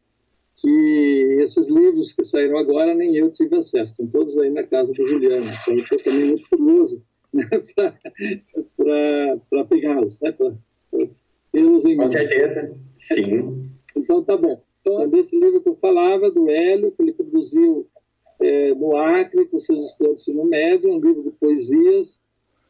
que 0.62 1.38
esses 1.40 1.70
livros 1.70 2.12
que 2.12 2.24
saíram 2.24 2.58
agora 2.58 2.94
nem 2.94 3.16
eu 3.16 3.32
tive 3.32 3.56
acesso, 3.56 3.92
estão 3.92 4.08
todos 4.08 4.38
aí 4.38 4.50
na 4.50 4.64
casa 4.64 4.92
do 4.94 5.08
Juliano. 5.08 5.46
Então, 5.46 5.74
eu 5.74 5.84
estou 5.84 5.98
também 6.00 6.26
muito 6.26 6.50
curioso 6.50 7.02
né, 7.34 7.48
para 9.50 9.66
pegá-los, 9.66 10.20
né, 10.20 10.32
para 10.32 10.54
tê-los 11.52 11.86
em 11.86 11.96
Com 11.96 12.10
certeza, 12.10 12.76
sim. 12.98 13.70
Então, 13.96 14.24
tá 14.24 14.38
bom. 14.38 14.62
Então, 14.82 15.08
desse 15.10 15.38
livro 15.38 15.62
que 15.62 15.70
eu 15.70 15.76
falava, 15.76 16.32
do 16.32 16.50
Hélio, 16.50 16.92
que 16.92 17.02
ele 17.02 17.14
produziu 17.14 17.88
é, 18.42 18.74
no 18.74 18.96
Acre, 18.96 19.46
com 19.46 19.60
seus 19.60 19.92
estudantes 19.92 20.28
no 20.34 20.46
médio, 20.46 20.92
um 20.92 21.00
livro 21.00 21.24
de 21.24 21.32
poesias. 21.32 22.22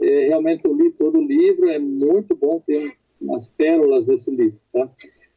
É, 0.02 0.28
realmente 0.28 0.66
eu 0.66 0.74
li 0.74 0.92
todo 0.92 1.20
o 1.20 1.26
livro, 1.26 1.70
é 1.70 1.78
muito 1.78 2.36
bom 2.36 2.60
ter 2.66 2.98
umas 3.22 3.50
pérolas 3.52 4.06
desse 4.06 4.32
livro. 4.32 4.60
Tá? 4.72 4.90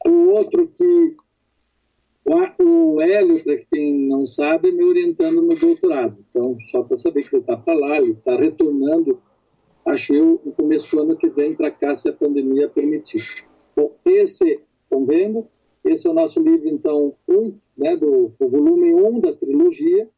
O 0.07 0.31
outro 0.31 0.69
que 0.69 1.17
o 2.59 3.01
Hélio, 3.01 3.43
para 3.43 3.57
quem 3.71 4.09
não 4.09 4.27
sabe, 4.27 4.71
me 4.71 4.85
orientando 4.85 5.43
no 5.43 5.55
doutorado. 5.55 6.17
Então, 6.31 6.57
só 6.71 6.83
para 6.83 6.97
saber 6.97 7.29
que 7.29 7.35
ele 7.35 7.43
está 7.43 7.57
para 7.57 7.75
lá, 7.75 7.99
ele 7.99 8.13
está 8.13 8.37
retornando, 8.37 9.21
acho 9.85 10.15
eu, 10.15 10.41
no 10.45 10.53
começo 10.53 10.89
do 10.95 11.03
ano 11.03 11.17
que 11.17 11.29
vem 11.29 11.55
para 11.55 11.71
cá, 11.71 11.97
se 11.97 12.09
a 12.09 12.13
pandemia 12.13 12.69
permitir. 12.69 13.23
Bom, 13.75 13.97
esse, 14.05 14.61
estão 14.85 15.05
vendo? 15.05 15.47
Esse 15.85 16.07
é 16.07 16.11
o 16.11 16.15
nosso 16.15 16.41
livro, 16.41 16.69
então, 16.69 17.15
um, 17.29 17.55
né, 17.77 17.97
do, 17.97 18.33
volume 18.39 18.95
1 18.95 19.07
um 19.07 19.21
da 19.21 19.33
trilogia, 19.33 20.09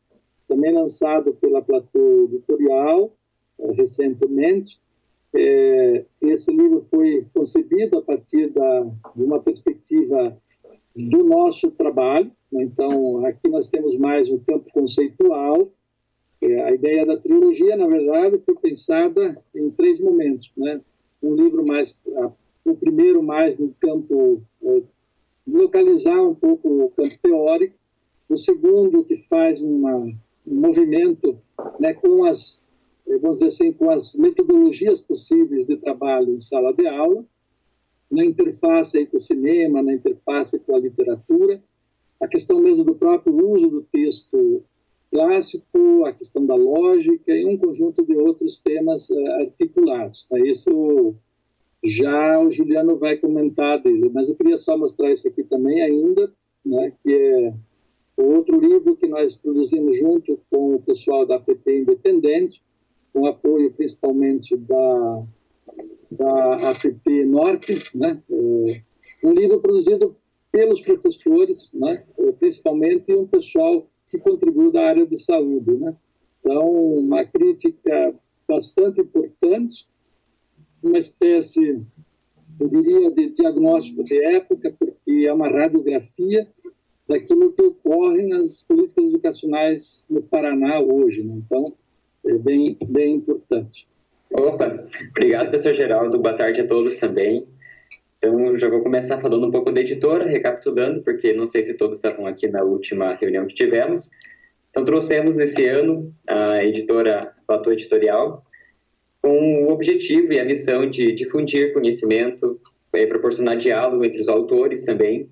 também 0.46 0.72
lançado 0.72 1.34
pela 1.34 1.62
Platô 1.62 2.24
Editorial, 2.24 3.12
é, 3.58 3.72
recentemente. 3.72 4.78
É, 5.34 6.04
esse 6.22 6.52
livro 6.52 6.86
foi 6.90 7.26
concebido 7.34 7.98
a 7.98 8.02
partir 8.02 8.50
da, 8.50 8.82
de 9.16 9.22
uma 9.22 9.40
perspectiva 9.40 10.36
do 10.94 11.24
nosso 11.24 11.70
trabalho. 11.70 12.30
Né? 12.52 12.64
Então, 12.64 13.24
aqui 13.24 13.48
nós 13.48 13.68
temos 13.68 13.96
mais 13.96 14.28
um 14.28 14.38
campo 14.38 14.70
conceitual. 14.72 15.70
É, 16.40 16.62
a 16.62 16.72
ideia 16.72 17.06
da 17.06 17.16
trilogia, 17.16 17.76
na 17.76 17.86
verdade, 17.86 18.40
foi 18.44 18.54
pensada 18.56 19.42
em 19.54 19.70
três 19.70 19.98
momentos. 19.98 20.52
Né? 20.56 20.80
Um 21.22 21.34
livro 21.34 21.66
mais, 21.66 21.98
o 22.64 22.74
primeiro 22.74 23.22
mais 23.22 23.58
no 23.58 23.74
campo, 23.80 24.42
é, 24.62 24.82
localizar 25.46 26.22
um 26.22 26.34
pouco 26.34 26.84
o 26.84 26.90
campo 26.90 27.18
teórico. 27.22 27.74
O 28.28 28.36
segundo, 28.36 29.04
que 29.04 29.18
faz 29.28 29.60
uma, 29.60 29.96
um 29.96 30.16
movimento 30.46 31.38
né, 31.78 31.92
com 31.94 32.24
as, 32.24 32.64
vamos 33.06 33.38
dizer 33.38 33.46
assim, 33.46 33.72
com 33.72 33.90
as 33.90 34.14
metodologias 34.14 35.00
possíveis 35.00 35.66
de 35.66 35.76
trabalho 35.76 36.34
em 36.34 36.40
sala 36.40 36.72
de 36.72 36.86
aula 36.86 37.24
na 38.10 38.24
interface 38.24 39.06
com 39.06 39.16
o 39.16 39.20
cinema, 39.20 39.82
na 39.82 39.92
interface 39.92 40.58
com 40.60 40.76
a 40.76 40.78
literatura, 40.78 41.62
a 42.20 42.28
questão 42.28 42.60
mesmo 42.60 42.84
do 42.84 42.94
próprio 42.94 43.34
uso 43.52 43.68
do 43.68 43.82
texto 43.82 44.62
clássico, 45.10 46.04
a 46.04 46.12
questão 46.12 46.46
da 46.46 46.54
lógica 46.54 47.32
e 47.32 47.44
um 47.44 47.56
conjunto 47.56 48.04
de 48.04 48.16
outros 48.16 48.60
temas 48.60 49.08
uh, 49.10 49.26
articulados. 49.40 50.26
Isso 50.44 51.14
já 51.84 52.40
o 52.40 52.50
Juliano 52.50 52.96
vai 52.96 53.16
comentar 53.16 53.82
dele, 53.82 54.10
mas 54.12 54.28
eu 54.28 54.34
queria 54.34 54.56
só 54.56 54.76
mostrar 54.76 55.12
isso 55.12 55.28
aqui 55.28 55.44
também 55.44 55.82
ainda, 55.82 56.32
né, 56.64 56.92
que 57.02 57.12
é 57.12 57.54
o 58.16 58.22
outro 58.34 58.58
livro 58.58 58.96
que 58.96 59.06
nós 59.06 59.36
produzimos 59.36 59.98
junto 59.98 60.38
com 60.50 60.76
o 60.76 60.82
pessoal 60.82 61.26
da 61.26 61.38
PT 61.38 61.80
Independente, 61.80 62.62
com 63.12 63.26
apoio 63.26 63.72
principalmente 63.72 64.56
da 64.56 65.24
da 66.10 66.70
APP 66.70 67.24
Norte, 67.24 67.82
né? 67.94 68.22
É, 68.30 68.80
um 69.24 69.32
livro 69.32 69.60
produzido 69.60 70.16
pelos 70.52 70.80
professores, 70.80 71.70
né? 71.72 72.04
É, 72.18 72.32
principalmente 72.32 73.12
um 73.12 73.26
pessoal 73.26 73.88
que 74.08 74.18
contribuiu 74.18 74.70
da 74.70 74.86
área 74.86 75.06
de 75.06 75.18
saúde. 75.18 75.72
Né? 75.72 75.96
Então, 76.40 76.70
uma 76.70 77.24
crítica 77.24 78.14
bastante 78.46 79.00
importante, 79.00 79.86
uma 80.84 80.98
espécie, 80.98 81.80
eu 82.60 82.68
diria, 82.68 83.10
de 83.10 83.30
diagnóstico 83.30 84.04
de 84.04 84.18
época, 84.22 84.74
porque 84.78 85.26
é 85.26 85.32
uma 85.32 85.48
radiografia 85.48 86.46
daquilo 87.08 87.52
que 87.52 87.62
ocorre 87.62 88.26
nas 88.26 88.62
políticas 88.62 89.08
educacionais 89.08 90.06
no 90.08 90.22
Paraná 90.22 90.80
hoje. 90.80 91.22
Né? 91.22 91.34
Então, 91.44 91.72
é 92.26 92.34
bem, 92.38 92.76
bem 92.86 93.16
importante. 93.16 93.86
Opa, 94.32 94.86
obrigado, 95.10 95.50
professor 95.50 95.74
Geraldo. 95.74 96.18
Boa 96.18 96.36
tarde 96.36 96.60
a 96.60 96.66
todos 96.66 96.96
também. 96.96 97.46
Então, 98.18 98.58
já 98.58 98.68
vou 98.68 98.82
começar 98.82 99.20
falando 99.20 99.46
um 99.46 99.50
pouco 99.50 99.70
da 99.70 99.80
editora, 99.80 100.26
recapitulando, 100.26 101.02
porque 101.02 101.32
não 101.34 101.46
sei 101.46 101.62
se 101.62 101.74
todos 101.74 101.98
estavam 101.98 102.26
aqui 102.26 102.48
na 102.48 102.62
última 102.62 103.14
reunião 103.14 103.46
que 103.46 103.54
tivemos. 103.54 104.10
Então, 104.70 104.84
trouxemos 104.84 105.38
esse 105.38 105.66
ano 105.66 106.12
a 106.26 106.64
editora 106.64 107.32
Platô 107.46 107.70
Editorial 107.70 108.44
com 109.24 109.64
o 109.64 109.70
objetivo 109.70 110.34
e 110.34 110.38
a 110.38 110.44
missão 110.44 110.90
de 110.90 111.10
difundir 111.12 111.72
conhecimento, 111.72 112.60
e 112.92 113.06
proporcionar 113.06 113.56
diálogo 113.56 114.04
entre 114.04 114.20
os 114.20 114.28
autores 114.28 114.82
também, 114.82 115.30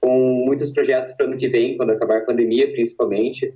com 0.00 0.44
muitos 0.44 0.72
projetos 0.72 1.12
para 1.12 1.26
o 1.26 1.28
ano 1.28 1.38
que 1.38 1.46
vem, 1.46 1.76
quando 1.76 1.90
acabar 1.90 2.18
a 2.18 2.24
pandemia, 2.24 2.72
principalmente, 2.72 3.54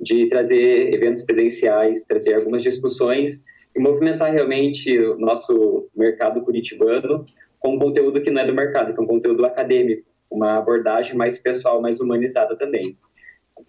de 0.00 0.26
trazer 0.26 0.92
eventos 0.92 1.22
presenciais, 1.22 2.04
trazer 2.04 2.34
algumas 2.34 2.64
discussões 2.64 3.40
e 3.76 3.78
movimentar 3.78 4.32
realmente 4.32 4.98
o 4.98 5.16
nosso 5.16 5.88
mercado 5.94 6.42
curitibano 6.42 7.24
com 7.60 7.76
um 7.76 7.78
conteúdo 7.78 8.20
que 8.20 8.30
não 8.30 8.42
é 8.42 8.46
do 8.46 8.52
mercado, 8.52 8.92
que 8.92 8.98
é 8.98 9.04
um 9.04 9.06
conteúdo 9.06 9.46
acadêmico, 9.46 10.02
uma 10.28 10.58
abordagem 10.58 11.14
mais 11.14 11.38
pessoal, 11.38 11.80
mais 11.80 12.00
humanizada 12.00 12.56
também. 12.56 12.98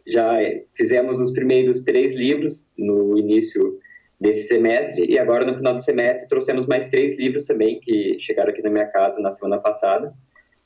Já 0.07 0.35
fizemos 0.75 1.19
os 1.19 1.31
primeiros 1.31 1.83
três 1.83 2.11
livros 2.11 2.65
no 2.75 3.19
início 3.19 3.77
desse 4.23 4.47
semestre 4.47 5.05
e 5.05 5.19
agora 5.19 5.45
no 5.45 5.53
final 5.57 5.73
do 5.73 5.83
semestre 5.83 6.29
trouxemos 6.29 6.65
mais 6.65 6.87
três 6.87 7.17
livros 7.17 7.43
também 7.43 7.81
que 7.81 8.17
chegaram 8.21 8.51
aqui 8.51 8.61
na 8.61 8.69
minha 8.69 8.85
casa 8.85 9.19
na 9.19 9.33
semana 9.33 9.59
passada, 9.59 10.13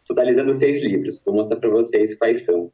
totalizando 0.08 0.54
seis 0.54 0.80
livros. 0.80 1.24
Vou 1.26 1.34
mostrar 1.34 1.58
para 1.58 1.70
vocês 1.70 2.14
quais 2.14 2.42
são. 2.42 2.72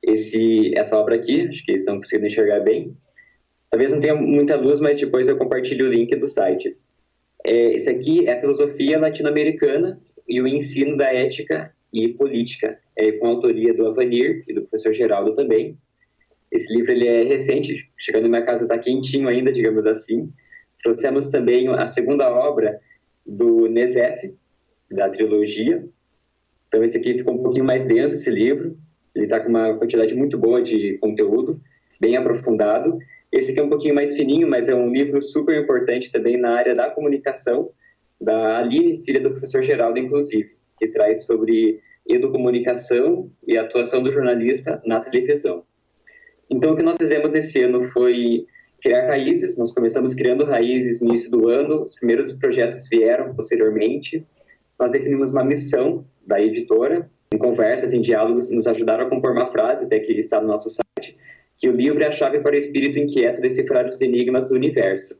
Esse, 0.00 0.72
essa 0.78 0.96
obra 0.96 1.16
aqui, 1.16 1.48
acho 1.48 1.64
que 1.64 1.72
estão 1.72 1.98
conseguindo 1.98 2.28
enxergar 2.28 2.60
bem. 2.60 2.96
Talvez 3.68 3.92
não 3.92 4.00
tenha 4.00 4.14
muita 4.14 4.56
luz, 4.56 4.78
mas 4.78 4.98
depois 4.98 5.28
eu 5.28 5.36
compartilho 5.36 5.86
o 5.86 5.92
link 5.92 6.14
do 6.14 6.26
site. 6.26 6.74
É, 7.44 7.72
esse 7.74 7.90
aqui 7.90 8.26
é 8.26 8.34
a 8.34 8.40
filosofia 8.40 8.98
latino-americana 8.98 10.00
e 10.28 10.40
o 10.40 10.46
ensino 10.46 10.96
da 10.96 11.12
ética 11.12 11.74
e 11.92 12.08
política, 12.08 12.78
é, 12.96 13.12
com 13.12 13.26
autoria 13.26 13.74
do 13.74 13.88
Avanir 13.88 14.44
e 14.46 14.54
do 14.54 14.62
professor 14.62 14.94
Geraldo 14.94 15.34
também. 15.34 15.76
Esse 16.50 16.72
livro 16.72 16.90
ele 16.90 17.06
é 17.06 17.22
recente, 17.22 17.88
chegando 17.96 18.28
na 18.28 18.42
casa 18.42 18.64
está 18.64 18.76
quentinho 18.78 19.28
ainda, 19.28 19.52
digamos 19.52 19.86
assim. 19.86 20.32
Trouxemos 20.82 21.28
também 21.28 21.68
a 21.68 21.86
segunda 21.86 22.28
obra 22.28 22.80
do 23.24 23.68
Nezef, 23.68 24.34
da 24.90 25.08
trilogia. 25.08 25.84
Então 26.68 26.82
esse 26.82 26.96
aqui 26.96 27.14
ficou 27.14 27.34
um 27.34 27.42
pouquinho 27.42 27.64
mais 27.64 27.84
denso, 27.84 28.16
esse 28.16 28.30
livro. 28.30 28.76
Ele 29.14 29.24
está 29.24 29.40
com 29.40 29.48
uma 29.48 29.74
quantidade 29.76 30.14
muito 30.14 30.38
boa 30.38 30.62
de 30.62 30.98
conteúdo, 30.98 31.60
bem 32.00 32.16
aprofundado. 32.16 32.98
Esse 33.30 33.52
aqui 33.52 33.60
é 33.60 33.62
um 33.62 33.68
pouquinho 33.68 33.94
mais 33.94 34.16
fininho, 34.16 34.48
mas 34.48 34.68
é 34.68 34.74
um 34.74 34.90
livro 34.92 35.22
super 35.22 35.60
importante 35.60 36.10
também 36.10 36.36
na 36.36 36.50
área 36.50 36.74
da 36.74 36.90
comunicação, 36.90 37.70
da 38.20 38.58
Aline, 38.58 39.02
filha 39.04 39.20
do 39.20 39.30
professor 39.30 39.62
Geraldo, 39.62 39.98
inclusive, 39.98 40.50
que 40.78 40.88
traz 40.88 41.24
sobre 41.26 41.80
educomunicação 42.08 43.30
e 43.46 43.56
atuação 43.56 44.02
do 44.02 44.12
jornalista 44.12 44.82
na 44.84 45.00
televisão. 45.00 45.64
Então, 46.50 46.72
o 46.72 46.76
que 46.76 46.82
nós 46.82 46.96
fizemos 47.00 47.32
esse 47.32 47.62
ano 47.62 47.88
foi 47.92 48.44
criar 48.82 49.06
raízes. 49.06 49.56
Nós 49.56 49.72
começamos 49.72 50.14
criando 50.14 50.44
raízes 50.44 51.00
no 51.00 51.08
início 51.08 51.30
do 51.30 51.48
ano, 51.48 51.82
os 51.82 51.94
primeiros 51.94 52.32
projetos 52.32 52.88
vieram 52.88 53.32
posteriormente. 53.34 54.26
Nós 54.78 54.90
definimos 54.90 55.30
uma 55.30 55.44
missão 55.44 56.04
da 56.26 56.40
editora, 56.40 57.08
em 57.32 57.38
conversas, 57.38 57.92
em 57.92 58.00
diálogos, 58.00 58.50
nos 58.50 58.66
ajudaram 58.66 59.06
a 59.06 59.08
compor 59.08 59.30
uma 59.30 59.46
frase, 59.52 59.84
até 59.84 60.00
que 60.00 60.12
está 60.12 60.40
no 60.40 60.48
nosso 60.48 60.68
site, 60.68 61.16
que 61.56 61.68
o 61.68 61.72
livro 61.72 62.02
é 62.02 62.08
a 62.08 62.12
chave 62.12 62.40
para 62.40 62.56
o 62.56 62.58
espírito 62.58 62.98
inquieto 62.98 63.40
decifrar 63.40 63.86
os 63.86 64.00
enigmas 64.00 64.48
do 64.48 64.56
universo. 64.56 65.16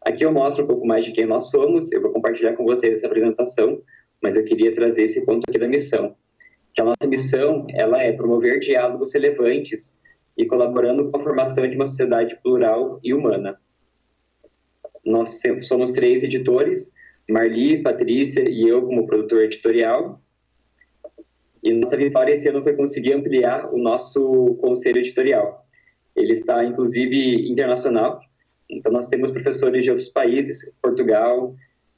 Aqui 0.00 0.24
eu 0.24 0.32
mostro 0.32 0.64
um 0.64 0.66
pouco 0.66 0.86
mais 0.86 1.04
de 1.04 1.12
quem 1.12 1.26
nós 1.26 1.50
somos, 1.50 1.92
eu 1.92 2.00
vou 2.00 2.10
compartilhar 2.10 2.54
com 2.54 2.64
vocês 2.64 2.94
essa 2.94 3.06
apresentação, 3.06 3.82
mas 4.22 4.36
eu 4.36 4.44
queria 4.44 4.74
trazer 4.74 5.02
esse 5.02 5.20
ponto 5.22 5.44
aqui 5.46 5.58
da 5.58 5.68
missão. 5.68 6.14
Que 6.72 6.80
a 6.80 6.84
nossa 6.84 7.06
missão, 7.06 7.66
ela 7.70 8.02
é 8.02 8.12
promover 8.12 8.60
diálogos 8.60 9.12
relevantes 9.12 9.94
e 10.36 10.46
colaborando 10.46 11.10
com 11.10 11.16
a 11.18 11.22
formação 11.22 11.68
de 11.68 11.76
uma 11.76 11.88
sociedade 11.88 12.36
plural 12.42 12.98
e 13.02 13.14
humana. 13.14 13.58
Nós 15.04 15.40
somos 15.62 15.92
três 15.92 16.22
editores, 16.22 16.92
Marli, 17.28 17.82
Patrícia 17.82 18.48
e 18.48 18.68
eu 18.68 18.86
como 18.86 19.06
produtor 19.06 19.42
editorial. 19.42 20.20
E 21.62 21.72
nossa 21.72 21.96
vitória 21.96 22.34
esse 22.34 22.48
ano 22.48 22.62
foi 22.62 22.74
conseguir 22.74 23.12
ampliar 23.12 23.72
o 23.72 23.78
nosso 23.78 24.56
conselho 24.60 24.98
editorial. 24.98 25.64
Ele 26.16 26.34
está, 26.34 26.64
inclusive, 26.64 27.50
internacional. 27.50 28.20
Então, 28.68 28.92
nós 28.92 29.08
temos 29.08 29.30
professores 29.30 29.84
de 29.84 29.90
outros 29.90 30.08
países, 30.08 30.60
Portugal, 30.80 31.54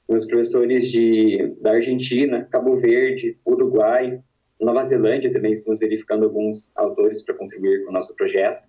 temos 0.07 0.25
professores 0.25 0.91
de, 0.91 1.55
da 1.61 1.73
Argentina, 1.73 2.45
Cabo 2.51 2.77
Verde, 2.77 3.37
Uruguai, 3.45 4.21
Nova 4.61 4.87
Zelândia 4.87 5.33
também 5.33 5.53
estamos 5.53 5.79
verificando 5.79 6.25
alguns 6.25 6.71
autores 6.75 7.23
para 7.23 7.35
contribuir 7.35 7.85
com 7.85 7.91
o 7.91 7.93
nosso 7.93 8.15
projeto. 8.17 8.67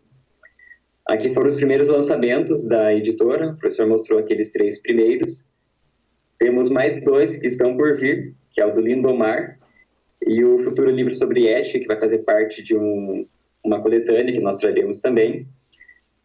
Aqui 1.08 1.34
foram 1.34 1.48
os 1.48 1.56
primeiros 1.56 1.88
lançamentos 1.88 2.67
da 2.67 2.94
editora, 2.94 3.51
o 3.51 3.58
professor 3.58 3.88
mostrou 3.88 4.20
aqueles 4.20 4.50
três 4.51 4.82
primeiros. 4.82 5.48
Temos 6.38 6.70
mais 6.70 7.01
dois 7.01 7.38
que 7.38 7.48
estão 7.48 7.77
por 7.77 7.98
vir, 7.98 8.36
que 8.51 8.60
é 8.60 8.65
o 8.65 8.74
do 8.74 8.82
Lindomar 8.82 9.58
e 10.25 10.44
o 10.44 10.63
futuro 10.63 10.91
livro 10.91 11.15
sobre 11.15 11.48
ética, 11.48 11.79
que 11.79 11.88
vai 11.88 12.00
fazer 12.00 12.20
parte 12.20 12.62
de 12.62 12.75
um, 12.75 13.25
uma 13.63 13.82
coletânea 13.82 14.34
que 14.34 14.41
nós 14.41 14.58
traremos 14.58 15.00
também. 15.00 15.48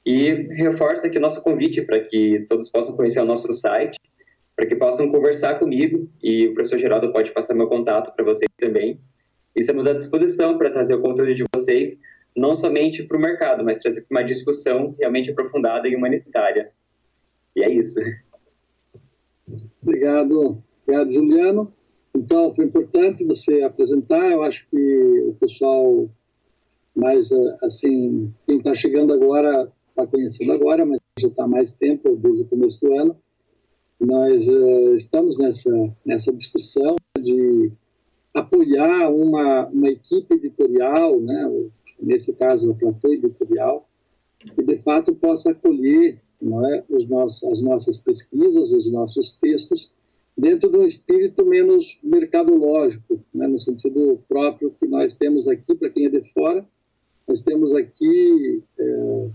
E 0.04 0.32
reforça 0.56 1.06
aqui 1.06 1.18
o 1.18 1.20
nosso 1.20 1.40
convite 1.44 1.80
para 1.82 2.00
que 2.00 2.44
todos 2.48 2.68
possam 2.68 2.96
conhecer 2.96 3.20
o 3.20 3.24
nosso 3.24 3.52
site, 3.52 3.96
para 4.56 4.66
que 4.66 4.74
possam 4.74 5.08
conversar 5.10 5.60
comigo, 5.60 6.10
e 6.20 6.48
o 6.48 6.54
professor 6.54 6.78
Geraldo 6.78 7.12
pode 7.12 7.30
passar 7.30 7.54
meu 7.54 7.68
contato 7.68 8.12
para 8.14 8.24
vocês 8.24 8.50
também, 8.58 8.98
Estamos 9.54 9.86
à 9.86 9.92
disposição 9.92 10.56
para 10.56 10.70
trazer 10.70 10.94
o 10.94 11.02
conteúdo 11.02 11.34
de 11.34 11.44
vocês, 11.54 11.98
não 12.34 12.56
somente 12.56 13.02
para 13.02 13.16
o 13.16 13.20
mercado, 13.20 13.64
mas 13.64 13.78
trazer 13.80 14.06
uma 14.10 14.22
discussão 14.22 14.94
realmente 14.98 15.30
aprofundada 15.30 15.86
e 15.88 15.94
humanitária. 15.94 16.72
E 17.54 17.62
é 17.62 17.70
isso. 17.70 18.00
Obrigado, 19.82 20.62
obrigado, 20.82 21.12
Juliano. 21.12 21.72
Então, 22.14 22.54
foi 22.54 22.64
importante 22.64 23.24
você 23.24 23.62
apresentar. 23.62 24.30
Eu 24.30 24.42
acho 24.42 24.66
que 24.68 24.76
o 25.28 25.34
pessoal, 25.38 26.08
mais 26.94 27.30
assim, 27.62 28.32
quem 28.46 28.58
está 28.58 28.74
chegando 28.74 29.12
agora 29.12 29.70
está 29.92 30.06
conhecendo 30.06 30.52
agora, 30.52 30.84
mas 30.84 30.98
já 31.18 31.28
está 31.28 31.46
mais 31.46 31.74
tempo, 31.76 32.16
desde 32.16 32.42
o 32.42 32.48
começo 32.48 32.80
do 32.80 32.94
ano. 32.94 33.16
Nós 34.00 34.48
uh, 34.48 34.94
estamos 34.94 35.38
nessa, 35.38 35.70
nessa 36.04 36.32
discussão 36.32 36.96
de 37.20 37.70
apoiar 38.34 39.10
uma, 39.10 39.66
uma 39.66 39.88
equipe 39.88 40.34
editorial, 40.34 41.20
né, 41.20 41.68
nesse 42.00 42.32
caso 42.34 42.70
a 42.70 42.74
Platô 42.74 43.12
Editorial, 43.12 43.88
que 44.38 44.62
de 44.62 44.78
fato 44.78 45.14
possa 45.14 45.50
acolher 45.50 46.20
não 46.40 46.66
é, 46.66 46.84
os 46.88 47.06
nossos, 47.08 47.44
as 47.44 47.62
nossas 47.62 47.98
pesquisas, 47.98 48.72
os 48.72 48.90
nossos 48.90 49.38
textos, 49.40 49.92
dentro 50.36 50.70
de 50.70 50.78
um 50.78 50.84
espírito 50.84 51.44
menos 51.44 51.98
mercadológico, 52.02 53.20
né, 53.32 53.46
no 53.46 53.58
sentido 53.58 54.18
próprio 54.28 54.74
que 54.80 54.86
nós 54.86 55.14
temos 55.14 55.46
aqui, 55.46 55.74
para 55.74 55.90
quem 55.90 56.06
é 56.06 56.08
de 56.08 56.22
fora, 56.32 56.66
nós 57.28 57.42
temos 57.42 57.72
aqui, 57.72 58.62
é, 58.78 59.28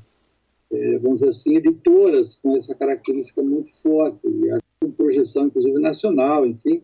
é, 0.72 0.98
vamos 0.98 1.20
dizer 1.20 1.30
assim, 1.30 1.56
editoras 1.56 2.36
com 2.36 2.58
essa 2.58 2.76
característica 2.76 3.42
muito 3.42 3.72
forte, 3.82 4.28
e 4.28 4.60
com 4.82 4.92
projeção, 4.92 5.48
inclusive, 5.48 5.80
nacional, 5.80 6.46
enfim, 6.46 6.84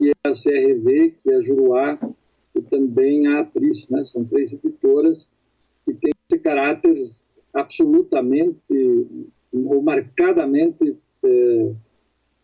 que 0.00 0.08
é 0.08 0.28
a 0.28 0.32
CRV, 0.32 1.14
que 1.22 1.30
é 1.30 1.36
a 1.36 1.42
Juruá 1.42 1.98
e 2.54 2.62
também 2.62 3.26
a 3.26 3.40
Atriz. 3.40 3.90
Né? 3.90 4.02
São 4.04 4.24
três 4.24 4.50
editoras 4.50 5.30
que 5.84 5.92
têm 5.92 6.10
esse 6.26 6.42
caráter 6.42 7.10
absolutamente 7.52 8.58
ou 9.52 9.82
marcadamente 9.82 10.96
é, 11.22 11.72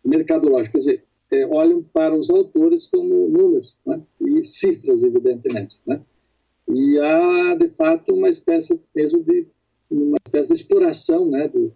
mercadológico. 0.05 0.73
Quer 0.73 0.77
dizer, 0.77 1.03
é, 1.31 1.47
olham 1.47 1.81
para 1.81 2.15
os 2.15 2.29
autores 2.29 2.85
como 2.85 3.27
números 3.27 3.75
né? 3.83 3.99
e 4.21 4.45
cifras, 4.45 5.01
evidentemente. 5.01 5.75
Né? 5.87 5.99
E 6.69 6.99
há, 6.99 7.55
de 7.55 7.69
fato, 7.69 8.13
uma 8.13 8.29
espécie 8.29 8.79
mesmo 8.95 9.23
de 9.23 9.47
uma 9.89 10.17
espécie 10.25 10.53
de 10.53 10.61
exploração 10.61 11.27
né, 11.27 11.47
do, 11.47 11.71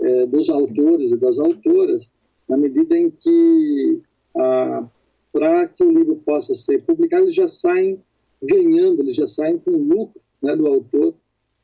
é, 0.00 0.26
dos 0.26 0.48
autores 0.48 1.12
e 1.12 1.16
das 1.18 1.38
autoras, 1.38 2.10
na 2.48 2.56
medida 2.56 2.96
em 2.96 3.10
que 3.10 4.00
a, 4.36 4.88
para 5.34 5.66
que 5.66 5.82
o 5.82 5.90
livro 5.90 6.14
possa 6.24 6.54
ser 6.54 6.84
publicado, 6.84 7.24
eles 7.24 7.34
já 7.34 7.48
saem 7.48 8.00
ganhando, 8.40 9.00
eles 9.00 9.16
já 9.16 9.26
saem 9.26 9.58
com 9.58 9.72
lucro 9.72 10.22
né, 10.40 10.54
do 10.54 10.64
autor, 10.68 11.12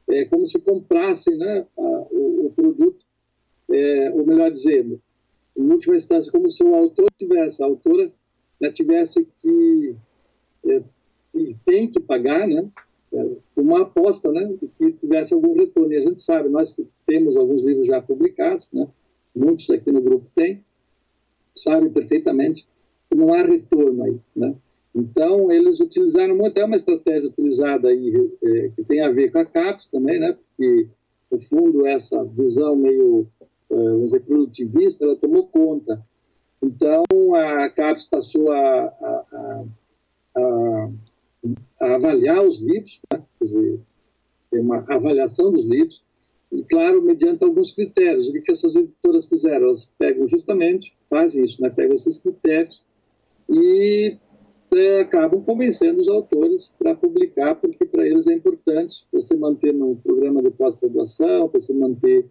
é 0.09 0.25
como 0.25 0.45
se 0.45 0.59
comprassem 0.59 1.37
né, 1.37 1.65
a, 1.79 1.83
o, 2.11 2.47
o, 2.47 2.51
produto, 2.51 3.07
é, 3.71 4.11
ou 4.11 4.27
melhor 4.27 4.51
dizendo, 4.51 5.01
em 5.57 5.63
última 5.63 5.95
instância, 5.95 6.33
como 6.33 6.51
se 6.51 6.65
o 6.65 6.75
autor 6.75 7.07
tivesse, 7.17 7.63
a 7.63 7.67
autora 7.67 8.13
né, 8.61 8.73
tivesse 8.73 9.25
que, 9.39 9.95
é, 10.67 10.83
tem 11.65 11.89
que 11.89 12.01
pagar, 12.01 12.49
né, 12.49 12.69
é, 13.13 13.27
uma 13.55 13.83
aposta, 13.83 14.33
né, 14.33 14.53
de 14.61 14.67
que 14.67 14.93
tivesse 14.95 15.33
algum 15.33 15.55
retorno. 15.55 15.93
E 15.93 15.97
a 15.97 16.09
gente 16.09 16.25
sabe, 16.25 16.49
nós 16.49 16.73
que 16.73 16.89
temos 17.07 17.37
alguns 17.37 17.63
livros 17.63 17.87
já 17.87 18.03
publicados, 18.03 18.67
né, 18.73 18.89
muitos 19.33 19.71
aqui 19.71 19.93
no 19.93 20.01
grupo 20.01 20.27
têm, 20.35 20.65
sabem 21.55 21.89
perfeitamente 21.89 22.67
não 23.21 23.35
há 23.35 23.43
retorno 23.43 24.05
aí, 24.05 24.19
né? 24.35 24.55
Então, 24.95 25.53
eles 25.53 25.79
utilizaram 25.79 26.37
muito, 26.37 26.57
é 26.59 26.65
uma 26.65 26.77
estratégia 26.77 27.29
utilizada 27.29 27.89
aí, 27.89 28.31
é, 28.43 28.71
que 28.75 28.83
tem 28.85 29.01
a 29.03 29.11
ver 29.11 29.31
com 29.31 29.39
a 29.39 29.47
CAPES 29.47 29.91
também, 29.91 30.19
né? 30.19 30.33
Porque, 30.33 30.89
no 31.31 31.41
fundo, 31.43 31.87
essa 31.87 32.25
visão 32.25 32.75
meio, 32.75 33.27
é, 33.71 33.75
vamos 33.75 34.07
dizer, 34.07 34.21
produtivista, 34.21 35.05
ela 35.05 35.17
tomou 35.17 35.47
conta. 35.47 36.05
Então, 36.61 37.05
a 37.37 37.71
CAPES 37.71 38.05
passou 38.07 38.51
a, 38.51 38.59
a, 38.59 39.65
a, 40.37 40.91
a 41.81 41.95
avaliar 41.95 42.45
os 42.45 42.61
livros, 42.61 43.01
né? 43.13 43.23
quer 43.39 43.45
dizer, 43.45 43.81
uma 44.53 44.85
avaliação 44.89 45.53
dos 45.53 45.65
livros, 45.65 46.03
e, 46.51 46.65
claro, 46.65 47.01
mediante 47.01 47.45
alguns 47.45 47.73
critérios. 47.73 48.29
O 48.29 48.33
que 48.33 48.51
essas 48.51 48.75
editoras 48.75 49.27
fizeram? 49.27 49.67
Elas 49.69 49.93
pegam 49.97 50.29
justamente, 50.29 50.93
fazem 51.09 51.45
isso, 51.45 51.63
né? 51.63 51.71
pegam 51.71 51.95
esses 51.95 52.19
critérios 52.19 52.83
e 53.51 54.17
é, 54.73 55.01
acabam 55.01 55.43
convencendo 55.43 56.01
os 56.01 56.09
autores 56.09 56.73
para 56.79 56.95
publicar, 56.95 57.57
porque 57.57 57.85
para 57.85 58.07
eles 58.07 58.27
é 58.29 58.35
importante 58.35 59.05
você 59.13 59.35
manter 59.37 59.75
no 59.75 59.97
programa 59.97 60.41
de 60.43 60.51
pós-graduação, 60.51 61.49
você 61.49 61.75
manter, 61.75 62.27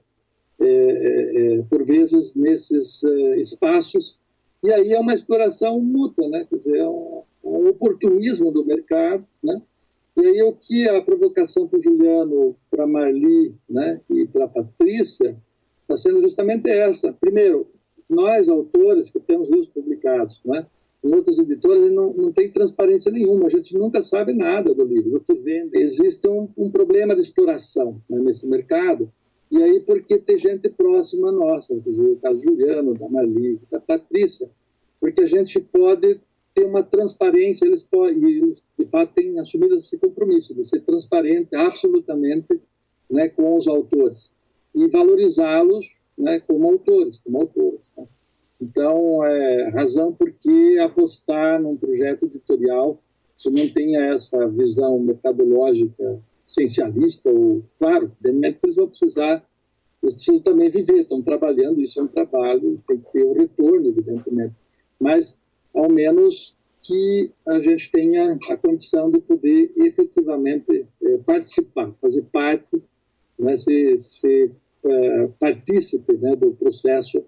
é, 0.60 0.66
é, 0.66 1.58
é, 1.58 1.62
por 1.64 1.86
vezes, 1.86 2.36
nesses 2.36 3.04
é, 3.04 3.40
espaços. 3.40 4.18
E 4.64 4.72
aí 4.72 4.94
é 4.94 5.00
uma 5.00 5.14
exploração 5.14 5.80
mútua, 5.80 6.28
né? 6.30 6.46
Quer 6.50 6.58
dizer, 6.58 6.78
é 6.78 6.84
ao 6.84 7.26
oportunismo 7.44 8.52
do 8.52 8.66
mercado, 8.66 9.26
né? 9.44 9.62
E 10.18 10.26
aí 10.26 10.42
o 10.44 10.54
que 10.54 10.88
a 10.90 11.02
provocação 11.02 11.68
para 11.68 11.78
o 11.78 11.82
Juliano, 11.82 12.56
para 12.70 12.86
Marli 12.86 13.56
né, 13.70 14.02
e 14.10 14.26
para 14.28 14.50
Patrícia 14.50 15.38
está 15.82 15.96
sendo 15.96 16.20
justamente 16.20 16.70
essa. 16.70 17.14
Primeiro, 17.14 17.68
nós, 18.10 18.50
autores 18.50 19.10
que 19.10 19.20
temos 19.20 19.48
livros 19.48 19.70
publicados, 19.70 20.42
né, 20.44 20.68
em 21.04 21.14
outras 21.14 21.40
editoras, 21.40 21.92
não, 21.92 22.14
não 22.14 22.32
transparência 22.52 23.12
nenhuma, 23.12 23.48
a 23.48 23.50
gente 23.50 23.74
nunca 23.78 24.02
sabe 24.02 24.34
nada 24.34 24.74
do 24.74 24.84
livro, 24.84 25.18
o 25.18 25.20
que. 25.22 25.70
Existe 25.74 26.28
um, 26.28 26.50
um 26.58 26.70
problema 26.70 27.16
de 27.16 27.22
exploração 27.22 28.02
né, 28.10 28.20
nesse 28.20 28.48
mercado, 28.48 29.10
e 29.52 29.62
aí 29.62 29.80
porque 29.80 30.20
tem 30.20 30.38
gente 30.38 30.70
próxima 30.70 31.32
nossa, 31.32 31.74
quer 31.80 31.90
dizer, 31.90 32.18
caso 32.22 32.44
Juliano, 32.44 32.94
da 32.94 33.10
Marli, 33.10 33.60
da 33.72 33.80
Patrícia, 33.80 34.50
porque 35.00 35.22
a 35.22 35.28
gente 35.28 35.60
pode 35.60 36.20
ter 36.54 36.66
uma 36.66 36.84
transparência, 36.84 37.66
eles, 37.66 37.82
podem, 37.84 38.18
eles 38.24 38.68
de 38.78 38.86
fato 38.86 39.14
têm 39.14 39.40
assumido 39.40 39.76
esse 39.76 39.98
compromisso 39.98 40.54
de 40.54 40.68
ser 40.68 40.82
transparente 40.82 41.56
absolutamente 41.56 42.60
né, 43.10 43.30
com 43.30 43.58
os 43.58 43.68
autores 43.68 44.34
e 44.76 44.88
valorizá-los 44.88 45.86
né, 46.18 46.40
como 46.42 46.70
autores, 46.70 47.18
como 47.20 47.40
autores. 47.40 47.92
Né? 47.98 48.06
Então, 48.62 49.24
é 49.26 49.70
razão 49.70 50.14
por 50.14 50.32
que 50.32 50.80
apostar 50.80 51.62
num 51.62 51.78
projeto 51.78 52.26
editorial 52.26 53.02
que 53.38 53.50
não 53.50 53.70
tenha 53.70 54.14
essa 54.14 54.48
visão 54.50 55.00
mercadológica 55.00 56.20
essencialista, 56.46 57.30
ou, 57.30 57.64
claro, 57.78 58.12
evidentemente 58.20 58.60
eles 58.64 58.76
vão 58.76 58.88
precisar, 58.88 59.46
eles 60.04 60.16
precisam 60.16 60.42
também 60.42 60.70
viver, 60.70 61.02
estão 61.02 61.22
trabalhando, 61.22 61.80
isso 61.80 62.00
é 62.00 62.04
um 62.04 62.08
trabalho, 62.08 62.82
tem 62.88 62.98
que 62.98 63.12
ter 63.14 63.24
o 63.24 63.32
um 63.32 63.34
retorno, 63.34 63.88
evidentemente. 63.88 64.56
Mas 65.00 65.40
ao 65.74 65.90
menos 65.90 66.58
que 66.82 67.32
a 67.48 67.60
gente 67.60 67.92
tenha 67.92 68.38
a 68.50 68.58
condição 68.58 69.10
de 69.12 69.20
poder 69.20 69.72
efetivamente 69.78 70.86
é, 71.04 71.18
participar, 71.20 71.94
fazer 72.02 72.24
parte, 72.32 72.82
né, 73.38 73.56
ser, 73.56 74.00
ser 74.02 74.52
é, 74.84 75.28
partícipe 75.40 76.14
né, 76.18 76.36
do 76.36 76.52
processo 76.54 77.24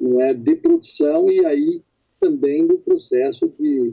né, 0.00 0.34
de 0.34 0.56
produção 0.56 1.30
e 1.30 1.44
aí 1.44 1.82
também 2.18 2.66
do 2.66 2.78
processo 2.78 3.52
de 3.58 3.92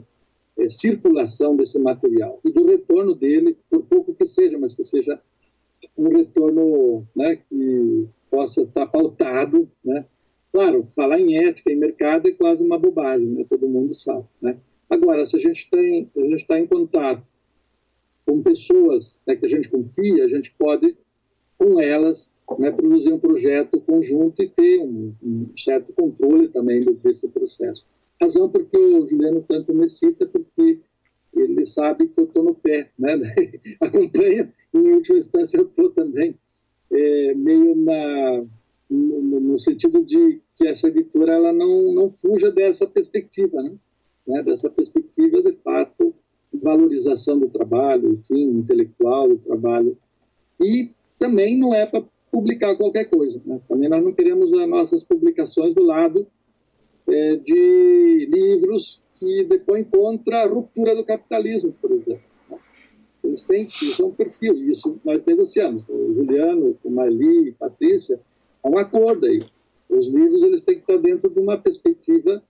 é, 0.58 0.68
circulação 0.68 1.56
desse 1.56 1.78
material 1.78 2.40
e 2.44 2.50
do 2.50 2.66
retorno 2.66 3.14
dele, 3.14 3.56
por 3.70 3.82
pouco 3.84 4.14
que 4.14 4.26
seja, 4.26 4.58
mas 4.58 4.74
que 4.74 4.84
seja 4.84 5.20
um 5.96 6.08
retorno 6.08 7.06
né, 7.14 7.36
que 7.48 8.08
possa 8.30 8.62
estar 8.62 8.86
pautado 8.86 9.70
né, 9.84 10.04
Claro, 10.52 10.88
falar 10.94 11.20
em 11.20 11.36
ética 11.36 11.70
e 11.70 11.76
mercado 11.76 12.26
é 12.26 12.32
quase 12.32 12.64
uma 12.64 12.78
bobagem, 12.78 13.26
né? 13.26 13.44
todo 13.48 13.68
mundo 13.68 13.94
sabe. 13.94 14.24
Né? 14.40 14.58
Agora, 14.88 15.26
se 15.26 15.36
a 15.36 15.40
gente 15.40 15.68
está 16.34 16.58
em 16.58 16.66
contato 16.66 17.22
com 18.26 18.42
pessoas 18.42 19.20
né, 19.26 19.36
que 19.36 19.44
a 19.44 19.48
gente 19.48 19.68
confia, 19.68 20.24
a 20.24 20.28
gente 20.28 20.52
pode, 20.58 20.96
com 21.58 21.80
elas, 21.80 22.32
né, 22.58 22.70
produzir 22.70 23.12
um 23.12 23.18
projeto 23.18 23.80
conjunto 23.80 24.42
e 24.42 24.48
ter 24.48 24.80
um, 24.80 25.12
um 25.22 25.50
certo 25.56 25.92
controle 25.92 26.48
também 26.48 26.80
desse 27.02 27.28
processo. 27.28 27.84
Razão 28.20 28.48
porque 28.48 28.76
o 28.76 29.06
Juliano 29.08 29.44
tanto 29.46 29.74
me 29.74 29.88
cita, 29.88 30.26
porque 30.26 30.80
ele 31.34 31.64
sabe 31.66 32.08
que 32.08 32.18
eu 32.18 32.24
estou 32.24 32.42
no 32.42 32.54
pé, 32.54 32.90
né? 32.98 33.20
acompanha, 33.80 34.52
em 34.74 34.92
última 34.92 35.18
instância 35.18 35.58
eu 35.58 35.66
estou 35.66 35.90
também 35.90 36.34
é, 36.90 37.34
meio 37.34 37.76
na 37.76 38.44
no, 38.90 39.40
no, 39.40 39.58
sentido 39.58 40.02
de 40.02 40.40
que 40.56 40.66
essa 40.66 40.88
editora 40.88 41.34
ela 41.34 41.52
não, 41.52 41.92
não 41.92 42.10
fuja 42.10 42.50
dessa 42.50 42.86
perspectiva, 42.86 43.62
né? 43.62 43.74
né? 44.26 44.42
dessa 44.42 44.70
perspectiva, 44.70 45.42
de 45.42 45.52
fato, 45.62 46.14
valorização 46.52 47.38
do 47.38 47.50
trabalho, 47.50 48.14
enfim, 48.14 48.44
intelectual 48.44 49.28
do 49.28 49.38
trabalho. 49.38 49.96
E 50.58 50.90
também 51.18 51.58
não 51.58 51.74
é 51.74 51.84
para 51.84 52.02
publicar 52.30 52.76
qualquer 52.76 53.06
coisa. 53.06 53.40
Né? 53.44 53.60
Também 53.68 53.88
nós 53.88 54.04
não 54.04 54.12
queremos 54.12 54.52
as 54.52 54.68
nossas 54.68 55.04
publicações 55.04 55.74
do 55.74 55.82
lado 55.82 56.26
é, 57.08 57.36
de 57.36 58.28
livros 58.30 59.02
que 59.18 59.44
depõem 59.44 59.84
contra 59.84 60.44
a 60.44 60.46
ruptura 60.46 60.94
do 60.94 61.04
capitalismo, 61.04 61.74
por 61.80 61.92
exemplo. 61.92 62.22
Né? 62.50 62.58
Eles 63.24 63.42
têm, 63.42 63.64
isso 63.64 64.02
é 64.02 64.06
um 64.06 64.12
perfil, 64.12 64.54
isso 64.54 65.00
nós 65.04 65.24
negociamos. 65.24 65.84
O 65.88 66.14
Juliano, 66.14 66.76
o 66.84 66.90
Marli, 66.90 67.52
Patrícia, 67.52 68.20
Há 68.62 68.68
um 68.68 68.78
acordo 68.78 69.26
aí. 69.26 69.42
Os 69.88 70.06
livros 70.08 70.42
eles 70.42 70.62
têm 70.62 70.76
que 70.76 70.80
estar 70.82 70.98
dentro 70.98 71.30
de 71.30 71.40
uma 71.40 71.56
perspectiva 71.56 72.42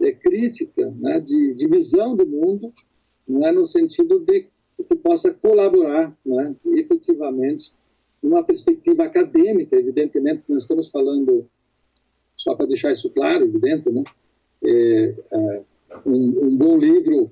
é, 0.00 0.12
crítica, 0.12 0.90
né, 0.98 1.20
de, 1.20 1.54
de, 1.54 1.66
visão 1.68 2.14
do 2.14 2.26
mundo, 2.26 2.72
né, 3.26 3.50
no 3.50 3.66
sentido 3.66 4.20
de 4.20 4.46
que 4.88 4.94
possa 4.96 5.32
colaborar 5.32 6.16
né, 6.24 6.54
efetivamente 6.66 7.72
numa 8.24 8.42
perspectiva 8.42 9.04
acadêmica, 9.04 9.76
evidentemente, 9.76 10.44
nós 10.48 10.62
estamos 10.62 10.88
falando, 10.88 11.46
só 12.34 12.54
para 12.54 12.64
deixar 12.64 12.90
isso 12.90 13.10
claro, 13.10 13.44
evidente, 13.44 13.90
né, 13.90 14.02
é, 14.64 15.14
é, 15.30 15.62
um, 16.06 16.46
um, 16.46 16.56
bom 16.56 16.78
livro 16.78 17.30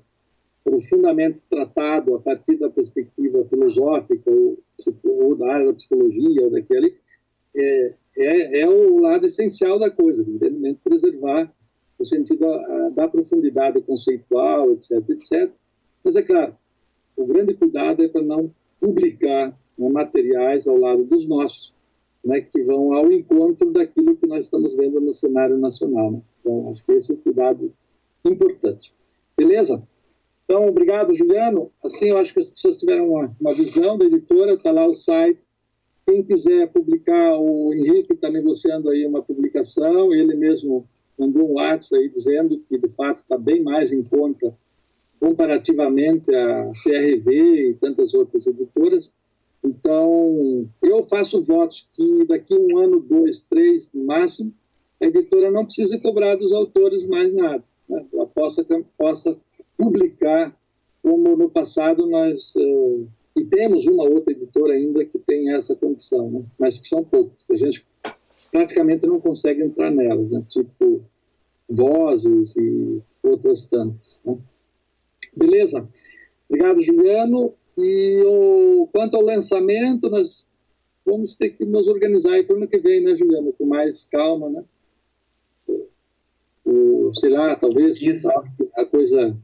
profundamente 0.63 1.41
tratado 1.49 2.13
a 2.13 2.19
partir 2.19 2.57
da 2.57 2.69
perspectiva 2.69 3.43
filosófica 3.45 4.29
ou, 4.29 4.59
ou 5.03 5.35
da 5.35 5.51
área 5.51 5.65
da 5.65 5.73
psicologia 5.73 6.43
ou 6.43 6.51
daquele, 6.51 6.95
é, 7.55 7.93
é, 8.15 8.61
é 8.61 8.69
o 8.69 8.99
lado 8.99 9.25
essencial 9.25 9.79
da 9.79 9.89
coisa, 9.89 10.21
evidentemente, 10.21 10.79
preservar 10.83 11.51
o 11.97 12.05
sentido 12.05 12.45
da 12.93 13.07
profundidade 13.07 13.81
conceitual, 13.81 14.71
etc, 14.73 15.09
etc. 15.09 15.51
Mas, 16.03 16.15
é 16.15 16.21
claro, 16.21 16.55
o 17.17 17.25
grande 17.25 17.55
cuidado 17.55 18.03
é 18.03 18.07
para 18.07 18.21
não 18.21 18.53
publicar 18.79 19.57
né, 19.77 19.89
materiais 19.89 20.67
ao 20.67 20.77
lado 20.77 21.03
dos 21.03 21.27
nossos, 21.27 21.73
né, 22.23 22.41
que 22.41 22.63
vão 22.63 22.93
ao 22.93 23.11
encontro 23.11 23.71
daquilo 23.71 24.15
que 24.15 24.27
nós 24.27 24.45
estamos 24.45 24.75
vendo 24.75 24.99
no 24.99 25.13
cenário 25.13 25.57
nacional. 25.57 26.11
Né? 26.11 26.21
Então, 26.39 26.71
acho 26.71 26.85
que 26.85 26.91
esse 26.93 27.11
é 27.11 27.15
um 27.15 27.17
cuidado 27.17 27.73
importante. 28.25 28.93
Beleza? 29.37 29.81
Então, 30.45 30.67
obrigado, 30.67 31.13
Juliano. 31.13 31.71
Assim, 31.83 32.09
eu 32.09 32.17
acho 32.17 32.33
que 32.33 32.39
as 32.39 32.49
pessoas 32.49 32.77
tiveram 32.77 33.09
uma, 33.09 33.35
uma 33.39 33.55
visão 33.55 33.97
da 33.97 34.05
editora, 34.05 34.53
está 34.53 34.71
lá 34.71 34.85
o 34.85 34.93
site, 34.93 35.39
quem 36.05 36.21
quiser 36.21 36.69
publicar, 36.71 37.37
o 37.37 37.73
Henrique 37.73 38.13
está 38.13 38.29
negociando 38.29 38.89
aí 38.89 39.05
uma 39.05 39.23
publicação, 39.23 40.13
ele 40.13 40.35
mesmo 40.35 40.85
mandou 41.17 41.49
um 41.49 41.53
WhatsApp 41.53 42.01
aí 42.01 42.09
dizendo 42.09 42.59
que, 42.67 42.77
de 42.77 42.89
fato, 42.89 43.21
está 43.21 43.37
bem 43.37 43.63
mais 43.63 43.91
em 43.93 44.03
conta 44.03 44.53
comparativamente 45.19 46.33
a 46.35 46.71
CRV 46.71 47.69
e 47.69 47.73
tantas 47.75 48.13
outras 48.13 48.45
editoras. 48.45 49.13
Então, 49.63 50.67
eu 50.81 51.05
faço 51.05 51.43
votos 51.43 51.89
que 51.93 52.25
daqui 52.25 52.53
um 52.53 52.77
ano, 52.77 52.99
dois, 52.99 53.43
três, 53.43 53.89
no 53.93 54.05
máximo, 54.05 54.53
a 55.01 55.05
editora 55.05 55.49
não 55.49 55.65
precise 55.65 55.99
cobrar 55.99 56.35
dos 56.35 56.51
autores 56.51 57.07
mais 57.07 57.33
nada. 57.33 57.63
Né? 57.87 58.05
Ela 58.13 58.27
possa, 58.27 58.65
possa 58.97 59.37
publicar, 59.77 60.55
como 61.01 61.35
no 61.35 61.49
passado 61.49 62.07
nós... 62.07 62.53
Uh, 62.55 63.07
e 63.35 63.43
temos 63.45 63.87
uma 63.87 64.03
outra 64.03 64.31
editora 64.31 64.73
ainda 64.73 65.03
que 65.05 65.17
tem 65.17 65.55
essa 65.55 65.75
condição, 65.75 66.29
né? 66.29 66.43
mas 66.59 66.77
que 66.77 66.87
são 66.87 67.03
poucos, 67.03 67.43
a 67.49 67.55
gente 67.55 67.83
praticamente 68.51 69.07
não 69.07 69.19
consegue 69.19 69.63
entrar 69.63 69.89
nelas, 69.89 70.29
né? 70.29 70.43
tipo 70.49 71.03
Vozes 71.67 72.55
e 72.55 73.01
outras 73.23 73.65
tantas. 73.65 74.21
Né? 74.23 74.37
Beleza? 75.35 75.87
Obrigado, 76.47 76.81
Juliano. 76.81 77.53
E 77.77 78.21
o, 78.25 78.87
quanto 78.91 79.15
ao 79.15 79.23
lançamento, 79.23 80.09
nós 80.09 80.47
vamos 81.05 81.35
ter 81.35 81.49
que 81.51 81.65
nos 81.65 81.87
organizar 81.87 82.33
aí 82.33 82.43
para 82.43 82.53
o 82.53 82.57
ano 82.57 82.67
que 82.67 82.77
vem, 82.77 83.01
né, 83.01 83.15
Juliano? 83.15 83.53
Com 83.53 83.65
mais 83.65 84.05
calma, 84.05 84.49
né? 84.49 84.63
O, 86.65 87.11
sei 87.15 87.29
lá, 87.29 87.55
talvez 87.55 88.01
Isso. 88.01 88.29
a 88.75 88.85
coisa 88.85 89.35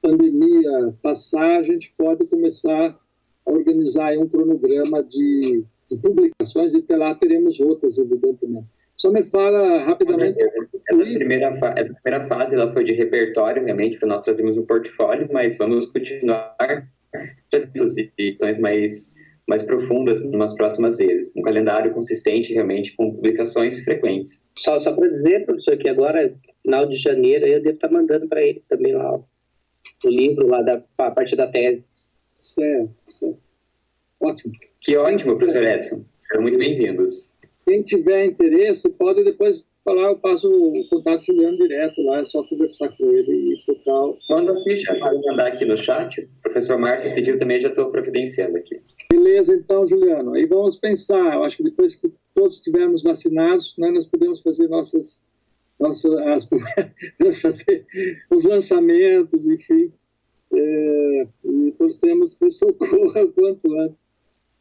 pandemia 0.00 0.94
passar, 1.02 1.58
a 1.58 1.62
gente 1.62 1.92
pode 1.96 2.26
começar 2.26 2.98
organizar 3.44 4.16
um 4.18 4.28
cronograma 4.28 5.02
de, 5.02 5.64
de 5.90 5.98
publicações 5.98 6.74
e 6.74 6.78
até 6.78 6.96
lá 6.96 7.14
teremos 7.14 7.58
outras, 7.60 7.98
evidentemente. 7.98 8.66
Só 8.96 9.10
me 9.10 9.24
fala 9.24 9.82
rapidamente. 9.82 10.40
Essa 10.40 10.96
primeira, 10.96 11.46
essa 11.76 11.94
primeira 11.94 12.28
fase 12.28 12.54
ela 12.54 12.72
foi 12.72 12.84
de 12.84 12.92
repertório, 12.92 13.64
realmente, 13.64 13.98
para 13.98 14.08
nós 14.08 14.22
trazermos 14.22 14.56
um 14.56 14.64
portfólio, 14.64 15.28
mas 15.32 15.56
vamos 15.56 15.86
continuar 15.86 16.56
trazendo 17.50 17.84
edições 18.18 18.58
mais, 18.58 19.12
mais 19.48 19.62
profundas 19.62 20.22
nas 20.30 20.54
próximas 20.54 20.96
vezes. 20.96 21.32
Um 21.36 21.42
calendário 21.42 21.92
consistente, 21.92 22.52
realmente, 22.52 22.94
com 22.96 23.14
publicações 23.14 23.82
frequentes. 23.84 24.50
Só, 24.56 24.80
só 24.80 24.94
para 24.94 25.08
dizer, 25.08 25.44
professor, 25.44 25.76
que 25.76 25.88
agora, 25.88 26.34
final 26.62 26.86
de 26.86 26.96
janeiro, 26.96 27.46
eu 27.46 27.62
devo 27.62 27.74
estar 27.74 27.90
mandando 27.90 28.28
para 28.28 28.42
eles 28.42 28.66
também 28.66 28.94
lá 28.94 29.20
o 30.04 30.08
livro 30.08 30.46
lá 30.46 30.62
da 30.62 30.82
a 30.98 31.10
parte 31.10 31.36
da 31.36 31.46
tese. 31.48 31.88
Certo. 32.34 33.38
Ótimo. 34.20 34.52
Que 34.80 34.96
ótimo, 34.96 35.36
professor 35.36 35.62
Edson. 35.62 36.04
Sejam 36.20 36.42
muito 36.42 36.58
bem-vindos. 36.58 37.32
Quem 37.66 37.82
tiver 37.82 38.26
interesse 38.26 38.88
pode 38.90 39.24
depois 39.24 39.64
falar, 39.84 40.08
eu 40.08 40.18
passo 40.18 40.48
o 40.48 40.88
contato 40.88 41.20
do 41.20 41.26
Juliano 41.26 41.56
direto 41.56 42.00
lá, 42.02 42.20
é 42.20 42.24
só 42.24 42.42
conversar 42.44 42.88
com 42.96 43.04
ele 43.10 43.52
e 43.52 43.64
total. 43.64 44.18
Manda 44.30 44.52
a 44.52 44.62
ficha, 44.62 44.98
vai 44.98 45.14
mandar 45.14 45.48
aqui 45.48 45.64
no 45.64 45.76
chat. 45.76 46.20
O 46.20 46.42
professor 46.42 46.78
Márcio 46.78 47.14
pediu 47.14 47.38
também, 47.38 47.60
já 47.60 47.68
estou 47.68 47.90
providenciando 47.90 48.56
aqui. 48.56 48.80
Beleza, 49.10 49.54
então, 49.54 49.86
Juliano. 49.86 50.34
Aí 50.34 50.46
vamos 50.46 50.78
pensar, 50.78 51.34
eu 51.34 51.44
acho 51.44 51.56
que 51.56 51.64
depois 51.64 51.94
que 51.96 52.12
todos 52.34 52.56
estivermos 52.56 53.02
vacinados, 53.02 53.74
né, 53.78 53.90
nós 53.90 54.06
podemos 54.06 54.40
fazer 54.40 54.68
nossas, 54.68 55.22
nossas 55.78 56.12
as, 56.12 56.48
fazer 57.40 57.86
os 58.30 58.44
lançamentos, 58.44 59.46
enfim. 59.46 59.92
É, 60.54 61.26
e 61.44 61.72
torcemos 61.78 62.34
que 62.34 62.46
isso 62.46 62.66
ocorra 62.66 63.24
o 63.24 63.32
quanto 63.32 63.74
antes. 63.78 64.02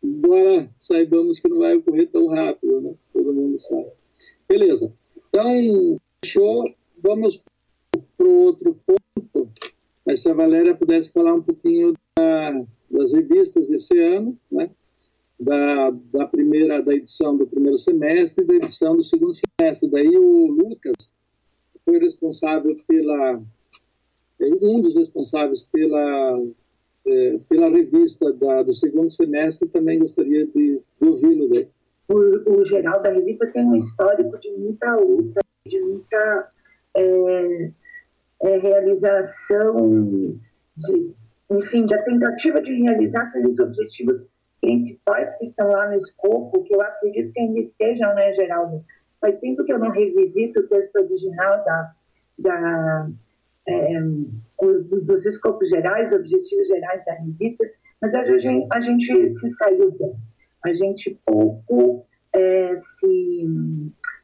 Embora 0.03 0.67
saibamos 0.79 1.39
que 1.39 1.47
não 1.47 1.59
vai 1.59 1.75
ocorrer 1.75 2.09
tão 2.09 2.27
rápido, 2.27 2.81
né? 2.81 2.93
Todo 3.13 3.33
mundo 3.33 3.59
sabe. 3.59 3.91
Beleza. 4.49 4.91
Então, 5.31 5.97
fechou. 6.23 6.63
Vamos 7.01 7.41
para 8.17 8.27
o 8.27 8.43
outro 8.43 8.77
ponto. 8.85 9.49
Mas 10.05 10.21
se 10.21 10.29
a 10.29 10.33
Valéria 10.33 10.75
pudesse 10.75 11.11
falar 11.13 11.33
um 11.33 11.41
pouquinho 11.41 11.93
da, 12.17 12.65
das 12.89 13.13
revistas 13.13 13.67
desse 13.67 13.97
ano, 13.97 14.37
né? 14.51 14.69
Da, 15.39 15.89
da 15.89 16.27
primeira 16.27 16.83
da 16.83 16.93
edição 16.93 17.35
do 17.35 17.47
primeiro 17.47 17.77
semestre 17.77 18.43
e 18.43 18.47
da 18.47 18.53
edição 18.55 18.95
do 18.95 19.03
segundo 19.03 19.33
semestre. 19.33 19.89
Daí 19.89 20.15
o 20.15 20.47
Lucas 20.47 21.11
foi 21.83 21.97
responsável 21.97 22.77
pela 22.87 23.41
um 24.39 24.81
dos 24.81 24.95
responsáveis 24.95 25.61
pela 25.61 26.39
é, 27.07 27.39
pela 27.49 27.69
revista 27.69 28.31
da, 28.33 28.61
do 28.61 28.73
segundo 28.73 29.09
semestre 29.09 29.67
também 29.69 29.97
gostaria 29.97 30.45
de, 30.45 30.79
de 31.01 31.07
ouvi-lo 31.07 31.49
o, 32.11 32.59
o 32.59 32.65
geral 32.65 33.01
da 33.01 33.09
revista 33.09 33.47
tem 33.47 33.65
um 33.65 33.75
histórico 33.75 34.37
de 34.39 34.51
muita 34.51 34.95
luta, 34.95 35.39
de 35.65 35.79
muita 35.79 36.51
é, 36.95 37.71
é, 38.43 38.57
realização, 38.57 40.37
de, 40.75 41.13
enfim, 41.49 41.85
da 41.85 42.03
tentativa 42.03 42.61
de 42.61 42.73
realizar 42.83 43.23
aqueles 43.23 43.57
objetivos 43.59 44.21
principais 44.59 45.37
que 45.37 45.45
estão 45.45 45.71
lá 45.71 45.89
no 45.89 45.97
escopo, 45.97 46.63
que 46.63 46.75
eu 46.75 46.81
acredito 46.81 47.31
que 47.31 47.39
ainda 47.39 47.59
estejam, 47.59 48.13
né, 48.13 48.33
Geraldo? 48.33 48.83
Faz 49.19 49.39
tempo 49.39 49.63
que 49.63 49.71
eu 49.71 49.79
não 49.79 49.91
revisito 49.91 50.59
o 50.59 50.67
texto 50.67 50.95
original 50.97 51.63
da, 51.63 51.91
da, 52.39 53.09
é, 53.67 54.01
dos 54.59 55.25
escopos 55.25 55.69
gerais, 55.69 56.11
objetivos 56.11 56.67
gerais 56.67 57.05
da 57.05 57.13
revista, 57.13 57.65
mas 58.01 58.13
a 58.13 58.23
gente, 58.23 58.67
a 58.71 58.81
gente 58.81 59.29
se 59.39 59.51
saiu 59.51 59.91
bem 59.91 60.13
a 60.65 60.73
gente 60.73 61.19
pouco 61.25 62.05
é, 62.33 62.77
se, 62.79 63.45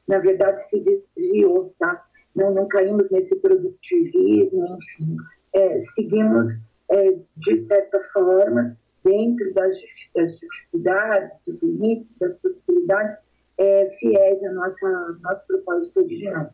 na 0.07 0.19
verdade, 0.19 0.67
se 0.69 0.79
desviou, 0.79 1.73
tá? 1.79 2.05
Não, 2.35 2.53
não 2.53 2.67
caímos 2.67 3.09
nesse 3.09 3.35
produtivismo, 3.37 4.65
enfim. 4.65 5.17
É, 5.53 5.79
seguimos, 5.95 6.47
é, 6.91 7.11
de 7.37 7.67
certa 7.67 7.99
forma, 8.13 8.77
dentro 9.03 9.53
das, 9.53 9.75
das 10.15 10.31
dificuldades, 10.39 11.31
dos 11.45 11.61
limites, 11.63 12.11
das 12.19 12.37
possibilidades, 12.39 13.17
é, 13.57 13.89
fiéis 13.99 14.43
ao 14.43 14.53
nosso 14.53 15.47
propósito 15.47 15.99
original. 15.99 16.53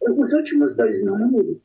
os 0.00 0.32
últimos 0.32 0.76
dois 0.76 1.04
números, 1.04 1.58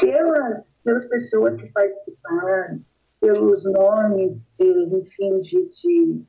pelas, 0.00 0.62
pelas 0.84 1.06
pessoas 1.06 1.60
que 1.60 1.68
participaram, 1.72 2.80
pelos 3.20 3.64
nomes, 3.64 4.54
enfim, 4.58 5.40
de, 5.40 5.70
de 5.70 6.22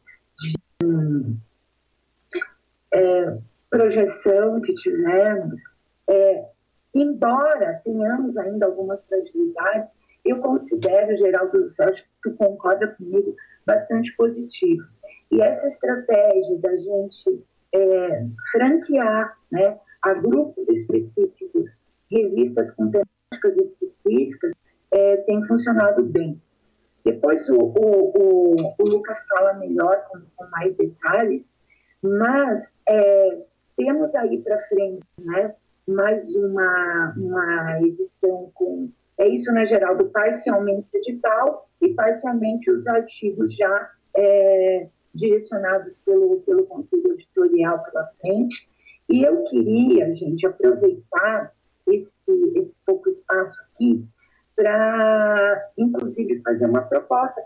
é, 2.91 3.38
projeção 3.70 4.62
que 4.62 4.74
tivemos, 4.76 5.62
é, 6.10 6.46
embora 6.94 7.82
tenhamos 7.84 8.36
ainda 8.38 8.65
algumas 8.65 9.00
fragilidades, 9.08 9.89
eu 10.24 10.38
considero, 10.39 11.17
Geraldo, 11.17 11.70
acho 11.80 12.04
que 12.04 12.10
tu 12.24 12.32
concorda 12.36 12.88
comigo, 12.89 13.36
bastante 13.65 14.15
positivo. 14.15 14.86
E 15.32 15.41
essa 15.41 15.67
estratégia 15.67 16.60
da 16.60 16.76
gente 16.78 17.44
é, 17.74 18.26
franquear 18.52 19.38
né, 19.52 19.80
a 20.02 20.13
grupos 20.13 20.67
específicos, 20.67 21.65
revistas 22.12 22.70
com 22.72 22.91
temáticas 22.91 23.58
específicas, 23.58 24.52
é, 24.91 25.17
tem 25.17 25.46
funcionado 25.48 26.04
bem. 26.04 26.39
Depois 27.04 27.48
o, 27.50 27.56
o, 27.56 28.12
o, 28.16 28.56
o 28.78 28.84
Lucas 28.84 29.18
fala 29.30 29.54
melhor, 29.56 30.06
com, 30.10 30.20
com 30.36 30.50
mais 30.52 30.76
detalhes, 30.76 31.44
mas 32.02 32.64
é, 32.88 33.42
temos 33.76 34.14
aí 34.16 34.40
para 34.42 34.68
frente 34.68 35.04
né, 35.20 35.56
mais 35.88 36.24
uma, 36.36 37.14
uma 37.18 37.80
edição 37.82 38.52
com. 38.54 38.90
É 39.18 39.28
isso, 39.28 39.52
né, 39.52 39.66
Geraldo? 39.68 40.06
Parcialmente 40.10 40.88
digital 40.94 41.70
e 41.82 41.94
parcialmente 41.94 42.72
os 42.72 42.86
artigos 42.88 43.56
já 43.56 43.92
é, 44.16 44.88
direcionados 45.14 45.98
pelo, 46.06 46.42
pelo 46.42 46.66
conselho 46.66 47.14
editorial 47.14 47.84
pela 47.84 48.08
frente. 48.20 48.68
E 49.10 49.24
eu 49.24 49.44
queria, 49.46 50.16
gente, 50.16 50.46
aproveitar 50.48 51.54
esse, 51.88 52.10
esse 52.56 52.76
pouco 52.86 53.10
espaço 53.10 53.60
aqui 53.62 54.04
para, 54.62 55.71
inclusive, 55.76 56.39
fazer 56.43 56.65
uma 56.65 56.82
proposta 56.82 57.41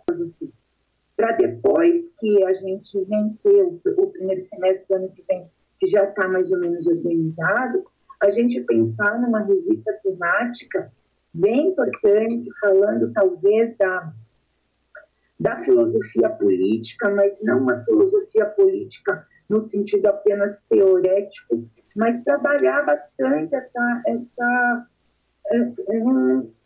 para 1.15 1.31
depois 1.37 2.03
que 2.19 2.43
a 2.43 2.53
gente 2.55 3.05
vencer 3.05 3.63
o, 3.63 3.79
o 3.85 4.07
primeiro 4.07 4.45
semestre 4.49 4.85
do 4.89 4.95
ano 4.95 5.09
que 5.11 5.23
vem, 5.25 5.49
que 5.79 5.87
já 5.87 6.03
está 6.03 6.27
mais 6.27 6.51
ou 6.51 6.59
menos 6.59 6.85
organizado, 6.85 7.85
a 8.21 8.29
gente 8.31 8.59
pensar 8.61 9.19
numa 9.21 9.39
revista 9.39 9.93
temática 10.03 10.91
bem 11.33 11.69
importante, 11.69 12.49
falando 12.59 13.13
talvez 13.13 13.77
da, 13.77 14.11
da 15.39 15.63
filosofia 15.63 16.29
política, 16.31 17.09
mas 17.11 17.33
não 17.41 17.59
uma 17.59 17.81
filosofia 17.85 18.45
política 18.47 19.25
no 19.47 19.65
sentido 19.69 20.07
apenas 20.07 20.57
teorético, 20.69 21.65
mas 21.95 22.21
trabalhar 22.25 22.85
bastante 22.85 23.55
essa, 23.55 24.01
essa, 24.05 24.87
essa 25.47 25.81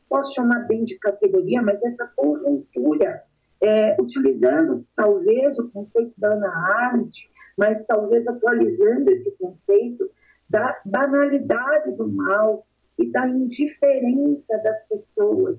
posso 0.10 0.34
chamar 0.34 0.68
bem 0.68 0.84
de 0.84 0.98
categoria, 0.98 1.62
mas 1.62 1.82
essa 1.84 2.12
conjuntura, 2.16 3.24
é, 3.62 3.96
utilizando 4.02 4.86
talvez 4.96 5.58
o 5.60 5.70
conceito 5.70 6.14
da 6.18 6.34
Ana 6.34 6.50
Arendt, 6.50 7.30
mas 7.58 7.86
talvez 7.86 8.26
atualizando 8.28 9.12
esse 9.12 9.32
conceito 9.32 10.10
da 10.50 10.80
banalidade 10.84 11.92
do 11.92 12.08
mal 12.08 12.66
e 12.98 13.10
da 13.12 13.28
indiferença 13.28 14.58
das 14.64 14.82
pessoas 14.88 15.58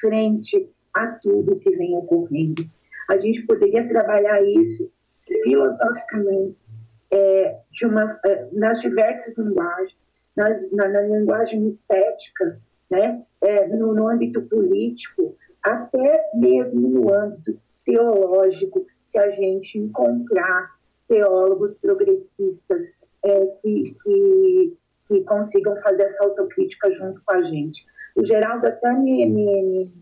frente 0.00 0.70
a 0.94 1.06
tudo 1.08 1.58
que 1.58 1.70
vem 1.76 1.96
ocorrendo. 1.96 2.64
A 3.08 3.18
gente 3.18 3.42
poderia 3.42 3.86
trabalhar 3.88 4.42
isso 4.42 4.90
filosoficamente 5.42 6.56
é, 7.10 7.60
uma, 7.82 8.20
é, 8.26 8.48
nas 8.52 8.80
diversas 8.80 9.36
linguagens, 9.36 9.96
nas, 10.36 10.70
na, 10.72 10.88
na 10.88 11.00
linguagem 11.02 11.68
estética, 11.68 12.60
né? 12.90 13.22
É, 13.40 13.68
no, 13.68 13.94
no 13.94 14.08
âmbito 14.08 14.42
político, 14.42 15.36
até 15.62 16.30
mesmo 16.34 16.88
no 16.88 17.14
âmbito 17.14 17.58
teológico, 17.84 18.86
se 19.10 19.18
a 19.18 19.30
gente 19.30 19.78
encontrar 19.78 20.70
teólogos 21.08 21.74
progressistas 21.74 22.88
é, 23.24 23.46
que, 23.62 23.96
que, 24.02 24.76
que, 25.08 25.24
consigam 25.24 25.76
fazer 25.82 26.02
essa 26.04 26.24
autocrítica 26.24 26.90
junto 26.94 27.20
com 27.24 27.32
a 27.32 27.42
gente. 27.42 27.84
O 28.16 28.24
Geraldo 28.24 28.66
até 28.66 28.92
me, 28.92 29.26
me, 29.26 29.62
me, 29.62 29.94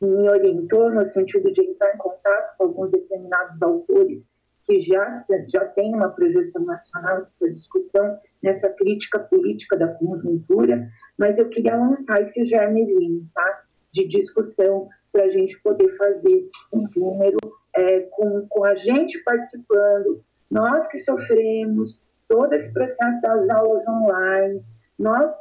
me 0.00 0.28
orientou 0.28 0.90
no 0.90 1.10
sentido 1.12 1.52
de 1.52 1.62
entrar 1.62 1.94
em 1.94 1.98
contato 1.98 2.56
com 2.58 2.64
alguns 2.64 2.90
determinados 2.90 3.60
autores 3.62 4.22
que 4.70 4.82
já, 4.82 5.24
já 5.48 5.64
têm 5.70 5.92
uma 5.96 6.10
projeção 6.10 6.64
nacional 6.64 7.26
de 7.42 7.54
discussão 7.54 8.16
nessa 8.40 8.68
crítica 8.68 9.18
política 9.18 9.76
da 9.76 9.88
conjuntura, 9.88 10.88
mas 11.18 11.36
eu 11.36 11.48
queria 11.48 11.76
lançar 11.76 12.22
esse 12.22 12.44
germezinho, 12.44 13.28
tá? 13.34 13.64
De 13.92 14.06
discussão 14.06 14.88
para 15.10 15.24
a 15.24 15.30
gente 15.30 15.60
poder 15.62 15.96
fazer 15.96 16.48
um 16.72 16.86
número 16.94 17.36
é, 17.74 18.02
com, 18.12 18.46
com 18.48 18.64
a 18.64 18.76
gente 18.76 19.18
participando, 19.24 20.22
nós 20.48 20.86
que 20.86 21.00
sofremos 21.00 22.00
todo 22.28 22.52
esse 22.52 22.72
processo 22.72 23.20
das 23.22 23.50
aulas 23.50 23.82
online, 23.88 24.62
nós, 24.96 25.32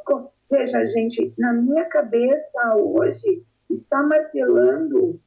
veja, 0.50 0.86
gente, 0.88 1.36
na 1.38 1.54
minha 1.54 1.86
cabeça 1.86 2.76
hoje 2.76 3.44
está 3.70 4.02
martelando 4.02 5.20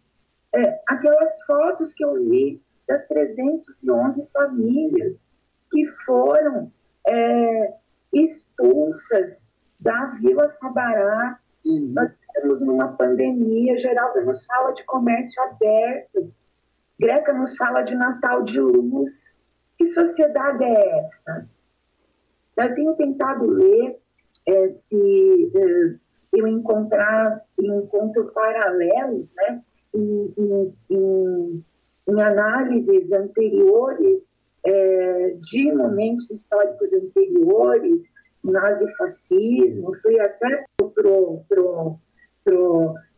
é, 0.52 0.80
aquelas 0.88 1.40
fotos 1.46 1.92
que 1.94 2.04
eu 2.04 2.14
vi 2.28 2.60
das 2.92 3.06
311 3.08 4.26
famílias 4.32 5.16
que 5.70 5.86
foram 6.04 6.70
é, 7.08 7.74
expulsas 8.12 9.36
da 9.80 10.06
Vila 10.20 10.54
Sabará. 10.60 11.38
Uhum. 11.64 11.92
Nós 11.94 12.10
estamos 12.12 12.60
numa 12.60 12.88
pandemia, 12.88 13.78
Geraldo 13.78 14.24
nos 14.26 14.44
fala 14.44 14.72
de 14.72 14.84
comércio 14.84 15.42
aberto, 15.42 16.32
Greca 17.00 17.32
nos 17.32 17.56
fala 17.56 17.82
de 17.82 17.94
Natal 17.94 18.42
de 18.44 18.60
luz. 18.60 19.12
Que 19.78 19.92
sociedade 19.94 20.62
é 20.62 20.98
essa? 21.00 21.48
Eu 22.58 22.74
tenho 22.74 22.94
tentado 22.94 23.46
ler 23.46 23.98
é, 24.46 24.68
se 24.68 25.52
é, 25.56 25.94
eu 26.34 26.46
encontrar, 26.46 27.40
encontro 27.58 28.30
paralelos, 28.32 29.26
né, 29.34 29.62
em, 29.94 30.34
em, 30.36 30.74
em, 30.90 31.64
em 32.08 32.20
análises 32.20 33.10
anteriores 33.12 34.22
é, 34.64 35.36
de 35.50 35.72
momentos 35.72 36.30
históricos 36.30 36.92
anteriores, 36.92 38.02
nazifascismo, 38.44 39.94
fui 40.02 40.18
até 40.20 40.64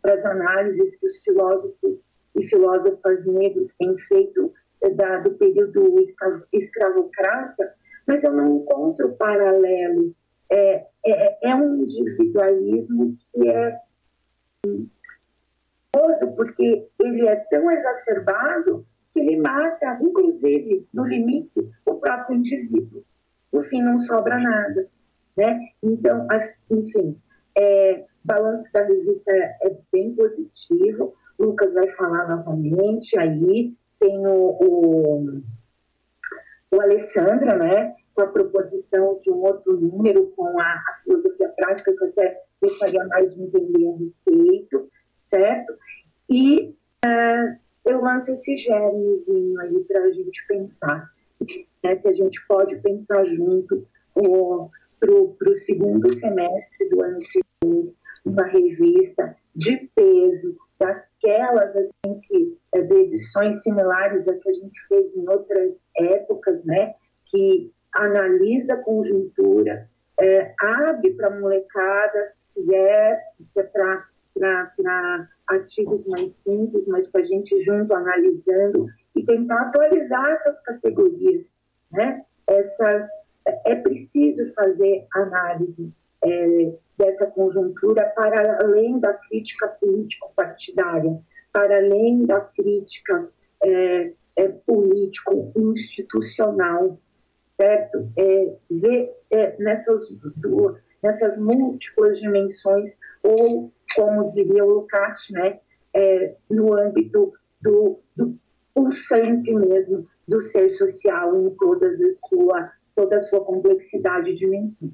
para 0.03 0.13
as 0.15 0.25
análises 0.25 0.97
que 0.97 1.07
os 1.07 1.19
filósofos 1.23 1.99
e 2.37 2.47
filósofas 2.47 3.25
negros 3.25 3.71
têm 3.79 3.97
feito 4.09 4.53
é, 4.83 4.91
da, 4.91 5.21
do 5.21 5.33
período 5.33 5.97
escravocrata, 6.53 7.75
mas 8.07 8.23
eu 8.23 8.33
não 8.33 8.57
encontro 8.57 9.15
paralelo. 9.15 10.15
É, 10.51 10.87
é, 11.07 11.51
é 11.51 11.55
um 11.55 11.83
individualismo 11.83 13.17
que 13.33 13.49
é 13.49 13.79
porque 16.35 16.89
ele 16.99 17.27
é 17.27 17.37
tão 17.37 17.71
exacerbado 17.71 18.87
que 19.13 19.21
ele 19.21 19.37
mata, 19.37 19.99
inclusive, 20.01 20.87
no 20.93 21.05
limite, 21.05 21.71
o 21.87 21.95
próprio 21.95 22.37
indivíduo. 22.37 23.05
No 23.53 23.63
fim, 23.65 23.81
não 23.83 23.99
sobra 24.01 24.39
nada. 24.39 24.89
Né? 25.37 25.61
Então, 25.83 26.27
enfim, 26.71 27.17
é, 27.57 28.05
balanço 28.25 28.69
da 28.73 28.83
revista 28.83 29.31
é 29.33 29.77
bem 29.93 30.15
positivo. 30.15 31.15
Lucas 31.39 31.73
vai 31.73 31.89
falar 31.93 32.29
novamente 32.29 33.17
aí. 33.19 33.73
Tem 34.01 34.27
o, 34.27 34.57
o, 34.61 35.43
o 36.73 36.81
Alessandra, 36.81 37.57
né? 37.57 37.95
Com 38.15 38.23
a 38.23 38.27
proposição 38.27 39.21
de 39.23 39.31
um 39.31 39.43
outro 39.43 39.79
número 39.81 40.27
com 40.37 40.59
a, 40.61 40.65
a 40.65 41.01
filosofia 41.03 41.49
prática, 41.57 41.93
que 41.93 42.05
eu 42.05 42.09
até 42.09 42.41
gostaria 42.61 43.05
mais 43.07 43.35
de 43.35 43.43
entender 43.43 43.89
a 43.89 43.97
respeito, 43.97 44.89
certo? 45.29 45.75
E 46.29 46.75
uh, 47.05 47.59
eu 47.85 48.01
lanço 48.01 48.31
esse 48.31 48.57
germezinho 48.59 49.61
aí 49.61 49.85
para 49.85 50.01
a 50.01 50.11
gente 50.11 50.47
pensar. 50.47 51.11
Né? 51.83 51.97
Se 51.97 52.09
a 52.09 52.13
gente 52.13 52.47
pode 52.47 52.77
pensar 52.77 53.25
junto 53.27 53.87
para 54.15 55.11
o 55.11 55.55
segundo 55.67 56.15
semestre 56.19 56.89
do 56.89 57.03
ano 57.03 57.21
seguinte, 57.23 57.95
uma 58.25 58.47
revista 58.47 59.37
de 59.55 59.89
peso, 59.95 60.57
daquelas 60.79 61.77
assim, 61.77 62.21
que, 62.21 62.59
é, 62.73 62.81
de 62.81 62.95
edições 62.95 63.63
similares 63.63 64.27
a 64.27 64.35
que 64.35 64.49
a 64.49 64.53
gente 64.53 64.87
fez 64.89 65.15
em 65.15 65.29
outras 65.29 65.75
épocas, 65.97 66.65
né? 66.65 66.95
que 67.27 67.73
analisa 67.93 68.75
a 68.75 68.83
conjuntura, 68.83 69.89
é, 70.21 70.55
abre 70.61 71.13
para 71.15 71.29
a 71.29 71.41
molecada, 71.41 72.33
se 72.55 72.61
quiser, 72.61 73.21
é 73.57 73.63
para 73.63 74.07
artigos 75.49 76.07
mais 76.07 76.33
simples, 76.45 76.87
mas 76.87 77.11
com 77.11 77.19
a 77.19 77.23
gente 77.23 77.65
junto 77.65 77.93
analisando 77.95 78.87
e 79.15 79.25
tentar 79.25 79.63
atualizar 79.63 80.33
essas 80.33 80.61
categorias. 80.63 81.45
Né? 81.93 82.25
Essa, 82.47 83.09
é 83.67 83.75
preciso 83.77 84.53
fazer 84.55 85.07
análise 85.15 85.93
é, 86.23 86.73
dessa 86.99 87.27
conjuntura 87.27 88.05
para 88.17 88.59
além 88.63 88.99
da 88.99 89.13
crítica 89.15 89.69
político-partidária, 89.81 91.21
para 91.53 91.77
além 91.77 92.27
da 92.27 92.41
crítica 92.41 93.29
é, 93.63 94.13
é, 94.37 94.49
político-institucional, 94.67 96.99
certo? 97.57 98.11
É, 98.17 98.53
ver 98.71 99.13
é, 99.31 99.57
nessas 99.59 100.05
duas, 100.37 100.77
nessas 101.03 101.39
múltiplas 101.39 102.19
dimensões, 102.19 102.93
ou, 103.23 103.73
como 103.95 104.33
diria 104.33 104.65
o 104.65 104.75
Lukács, 104.81 105.31
né, 105.31 105.61
é, 105.95 106.35
no 106.51 106.75
âmbito 106.75 107.33
do, 107.61 107.99
do 108.17 108.37
pulsante 108.75 109.55
mesmo 109.55 110.07
do 110.27 110.43
ser 110.51 110.71
social 110.77 111.41
em 111.41 111.51
toda 111.57 111.87
a 111.87 112.29
sua, 112.29 112.73
toda 112.97 113.19
a 113.19 113.25
sua 113.25 113.45
complexidade 113.45 114.31
e 114.31 114.37
dimensão. 114.37 114.91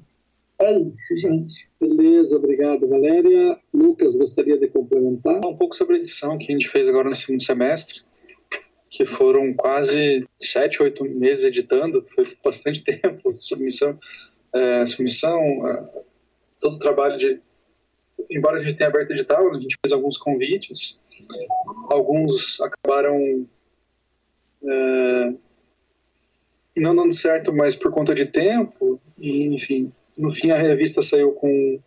É 0.61 0.73
isso, 0.73 1.17
gente. 1.19 1.67
Beleza, 1.79 2.35
obrigado, 2.35 2.87
Valéria. 2.87 3.57
Lucas, 3.73 4.15
gostaria 4.15 4.59
de 4.59 4.67
complementar? 4.67 5.37
Um 5.37 5.57
pouco 5.57 5.75
sobre 5.75 5.95
a 5.95 5.99
edição 5.99 6.37
que 6.37 6.51
a 6.51 6.55
gente 6.55 6.69
fez 6.69 6.87
agora 6.87 7.09
no 7.09 7.15
segundo 7.15 7.41
semestre, 7.41 8.01
que 8.87 9.03
foram 9.05 9.55
quase 9.55 10.27
sete, 10.39 10.83
oito 10.83 11.03
meses 11.03 11.45
editando, 11.45 12.05
foi 12.13 12.37
bastante 12.43 12.83
tempo, 12.85 13.35
submissão, 13.37 13.97
é, 14.53 14.85
submissão, 14.85 15.41
é, 15.67 16.03
todo 16.59 16.75
o 16.75 16.79
trabalho 16.79 17.17
de... 17.17 17.41
Embora 18.29 18.59
a 18.59 18.63
gente 18.63 18.77
tenha 18.77 18.89
aberto 18.89 19.11
edital, 19.11 19.49
a 19.49 19.59
gente 19.59 19.77
fez 19.83 19.93
alguns 19.93 20.17
convites, 20.17 20.99
alguns 21.89 22.59
acabaram 22.61 23.47
é, 24.63 25.33
não 26.75 26.95
dando 26.95 27.13
certo, 27.13 27.53
mas 27.53 27.75
por 27.75 27.91
conta 27.91 28.15
de 28.15 28.25
tempo, 28.25 28.99
e, 29.17 29.45
enfim, 29.45 29.91
no 30.17 30.31
fim, 30.31 30.51
a 30.51 30.57
revista 30.57 31.01
saiu 31.01 31.33
com 31.33 31.79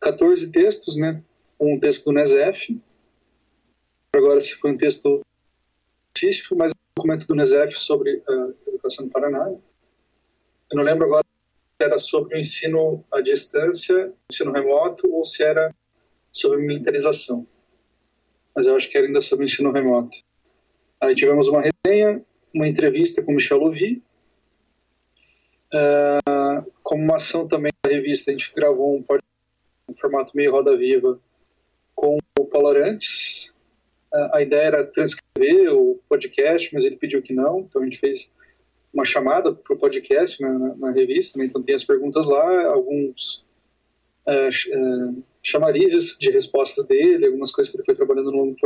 14 0.00 0.50
textos, 0.50 0.96
né? 0.96 1.22
Um 1.58 1.78
texto 1.78 2.04
do 2.04 2.12
Nesef. 2.12 2.80
Agora, 4.14 4.40
se 4.40 4.54
foi 4.54 4.72
um 4.72 4.76
texto 4.76 5.20
específico, 6.16 6.56
mas 6.56 6.72
um 6.72 6.94
documento 6.96 7.26
do 7.26 7.34
Nesef 7.34 7.78
sobre 7.78 8.22
a 8.26 8.50
educação 8.68 9.06
no 9.06 9.10
Paraná. 9.10 9.48
Eu 9.48 10.76
não 10.76 10.84
lembro 10.84 11.06
agora 11.06 11.24
era 11.82 11.98
sobre 11.98 12.36
o 12.36 12.40
ensino 12.40 13.04
à 13.12 13.20
distância, 13.20 14.12
ensino 14.30 14.52
remoto, 14.52 15.08
ou 15.12 15.24
se 15.24 15.42
era 15.42 15.74
sobre 16.32 16.58
militarização. 16.58 17.46
Mas 18.54 18.66
eu 18.66 18.76
acho 18.76 18.90
que 18.90 18.96
era 18.96 19.06
ainda 19.06 19.20
sobre 19.20 19.46
ensino 19.46 19.72
remoto. 19.72 20.16
Aí 21.00 21.14
tivemos 21.14 21.48
uma 21.48 21.62
resenha, 21.62 22.22
uma 22.54 22.68
entrevista 22.68 23.22
com 23.22 23.32
Michel 23.32 23.58
Louvi, 23.58 24.02
Uh, 25.72 26.68
como 26.82 27.04
uma 27.04 27.16
ação 27.16 27.46
também 27.46 27.70
da 27.84 27.90
revista, 27.90 28.30
a 28.30 28.34
gente 28.34 28.52
gravou 28.54 28.96
um, 28.96 29.04
um 29.88 29.94
formato 29.94 30.36
meio 30.36 30.50
roda 30.50 30.76
viva 30.76 31.20
com 31.94 32.18
o 32.38 32.44
Paulo 32.44 32.68
Arantes. 32.68 33.52
Uh, 34.12 34.34
a 34.34 34.42
ideia 34.42 34.62
era 34.62 34.84
transcrever 34.84 35.72
o 35.72 36.00
podcast, 36.08 36.74
mas 36.74 36.84
ele 36.84 36.96
pediu 36.96 37.22
que 37.22 37.32
não, 37.32 37.60
então 37.60 37.82
a 37.82 37.84
gente 37.84 37.98
fez 37.98 38.32
uma 38.92 39.04
chamada 39.04 39.52
para 39.52 39.74
o 39.74 39.78
podcast 39.78 40.40
na, 40.42 40.58
na, 40.58 40.74
na, 40.76 40.90
revista, 40.90 41.38
né? 41.38 41.46
então 41.46 41.62
tem 41.62 41.74
as 41.74 41.84
perguntas 41.84 42.26
lá, 42.26 42.66
alguns 42.66 43.44
uh, 44.26 45.22
chamarizes 45.42 46.16
de 46.18 46.30
respostas 46.30 46.86
dele, 46.86 47.26
algumas 47.26 47.52
coisas 47.52 47.70
que 47.70 47.78
ele 47.78 47.84
foi 47.84 47.94
trabalhando 47.94 48.30
no 48.30 48.38
longo 48.38 48.56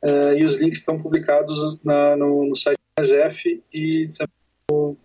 Uh, 0.00 0.32
e 0.38 0.44
os 0.44 0.54
links 0.54 0.78
estão 0.78 1.02
publicados 1.02 1.82
na, 1.82 2.16
no, 2.16 2.46
no, 2.46 2.56
site 2.56 2.78
da 2.96 3.02
ESF 3.02 3.60
e 3.74 4.08
também 4.16 4.96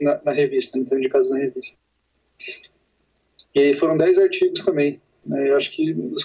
na, 0.00 0.22
na 0.24 0.32
revista, 0.32 0.78
então 0.78 0.96
indicados 0.96 1.30
na 1.30 1.36
revista. 1.36 1.76
E 3.54 3.74
foram 3.74 3.96
10 3.98 4.18
artigos 4.18 4.64
também. 4.64 5.02
Né? 5.24 5.50
Eu 5.50 5.56
acho 5.56 5.70
que 5.70 5.92
dos 5.92 6.24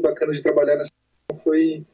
bacanas 0.00 0.36
de 0.36 0.42
trabalhar 0.42 0.76
nessa 0.76 0.90
foi. 1.44 1.84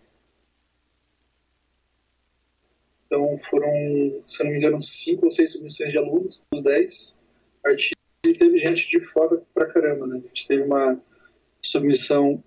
Então 3.09 3.37
foram, 3.51 4.23
se 4.25 4.45
não 4.45 4.53
me 4.53 4.59
engano, 4.59 4.81
5 4.81 5.25
ou 5.25 5.31
6 5.31 5.53
submissões 5.53 5.91
de 5.91 5.99
alunos, 5.99 6.41
os 6.53 6.63
10 6.63 7.17
artigos, 7.65 8.05
e 8.25 8.35
teve 8.35 8.59
gente 8.59 8.89
de 8.89 9.01
fora 9.01 9.43
pra 9.53 9.67
caramba. 9.67 10.07
Né? 10.07 10.17
A 10.17 10.29
gente 10.29 10.47
teve 10.47 10.63
uma 10.63 11.01
submissão 11.61 12.45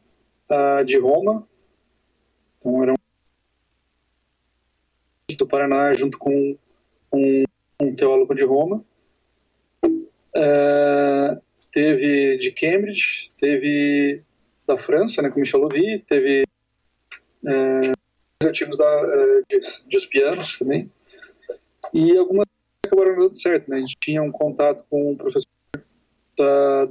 uh, 0.49 0.85
de 0.85 0.97
Roma, 0.97 1.47
então 2.59 2.81
era 2.83 2.93
um 2.93 2.95
do 5.35 5.47
Paraná 5.47 5.93
junto 5.93 6.17
com 6.19 6.55
um 7.11 7.43
um 7.81 7.95
teólogo 7.95 8.35
de 8.35 8.43
Roma. 8.43 8.83
Uh, 9.83 11.41
teve 11.71 12.37
de 12.37 12.51
Cambridge, 12.51 13.31
teve 13.39 14.21
da 14.67 14.77
França, 14.77 15.21
né, 15.21 15.29
com 15.29 15.39
Michel 15.39 15.59
Louvi, 15.59 15.99
teve 16.07 16.43
uh, 17.43 17.91
artigos 18.45 18.77
da, 18.77 19.03
uh, 19.03 19.43
de, 19.49 19.59
de 19.87 19.97
os 19.97 20.05
pianos 20.05 20.57
também. 20.57 20.91
E 21.93 22.15
algumas 22.17 22.47
acabaram 22.85 23.15
dando 23.15 23.35
certo. 23.35 23.69
Né? 23.69 23.77
A 23.77 23.79
gente 23.79 23.97
tinha 23.99 24.21
um 24.21 24.31
contato 24.31 24.83
com 24.89 25.11
um 25.11 25.15
professor 25.15 25.49
da, 26.37 26.89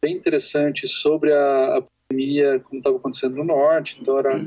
bem 0.00 0.16
interessante 0.16 0.86
sobre 0.86 1.32
a, 1.32 1.78
a 1.78 1.82
pandemia, 1.82 2.60
como 2.60 2.78
estava 2.78 2.96
acontecendo 2.96 3.36
no 3.36 3.44
norte, 3.44 3.98
então 4.00 4.18
era, 4.18 4.40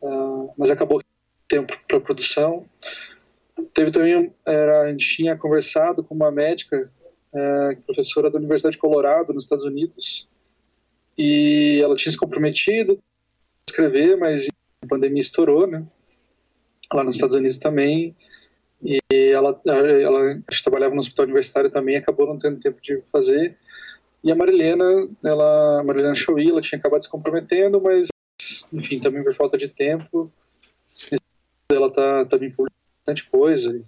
uh, 0.00 0.52
mas 0.56 0.70
acabou 0.70 1.02
tempo 1.48 1.76
para 1.88 2.00
produção. 2.00 2.64
Teve 3.74 3.90
também, 3.90 4.32
era, 4.46 4.82
a 4.82 4.90
gente 4.90 5.16
tinha 5.16 5.36
conversado 5.36 6.04
com 6.04 6.14
uma 6.14 6.30
médica, 6.30 6.90
é, 7.32 7.76
professora 7.84 8.30
da 8.30 8.38
Universidade 8.38 8.76
de 8.76 8.80
Colorado, 8.80 9.32
nos 9.32 9.44
Estados 9.44 9.64
Unidos, 9.64 10.28
e 11.18 11.80
ela 11.82 11.94
tinha 11.96 12.10
se 12.10 12.16
comprometido 12.18 12.98
escrever, 13.80 14.16
mas 14.16 14.46
a 14.82 14.86
pandemia 14.86 15.20
estourou, 15.20 15.66
né? 15.66 15.84
Lá 16.92 17.02
nos 17.02 17.16
Estados 17.16 17.36
Unidos 17.36 17.58
também. 17.58 18.14
E 18.82 18.98
ela, 19.10 19.60
ela 19.66 20.42
trabalhava 20.62 20.94
no 20.94 21.00
hospital 21.00 21.24
universitário 21.24 21.70
também, 21.70 21.96
acabou 21.96 22.26
não 22.26 22.38
tendo 22.38 22.60
tempo 22.60 22.80
de 22.80 23.02
fazer. 23.12 23.56
E 24.22 24.30
a 24.30 24.34
Marilena, 24.34 25.08
ela, 25.24 25.80
a 25.80 25.84
Marilena 25.84 26.14
Chauí, 26.14 26.50
ela 26.50 26.60
tinha 26.60 26.78
acabado 26.78 27.02
se 27.02 27.10
comprometendo, 27.10 27.80
mas, 27.80 28.08
enfim, 28.72 29.00
também 29.00 29.22
por 29.22 29.34
falta 29.34 29.56
de 29.56 29.68
tempo, 29.68 30.30
ela 31.70 31.90
tá 31.90 32.26
também 32.26 32.50
por 32.50 32.70
bastante 32.98 33.28
coisa 33.30 33.82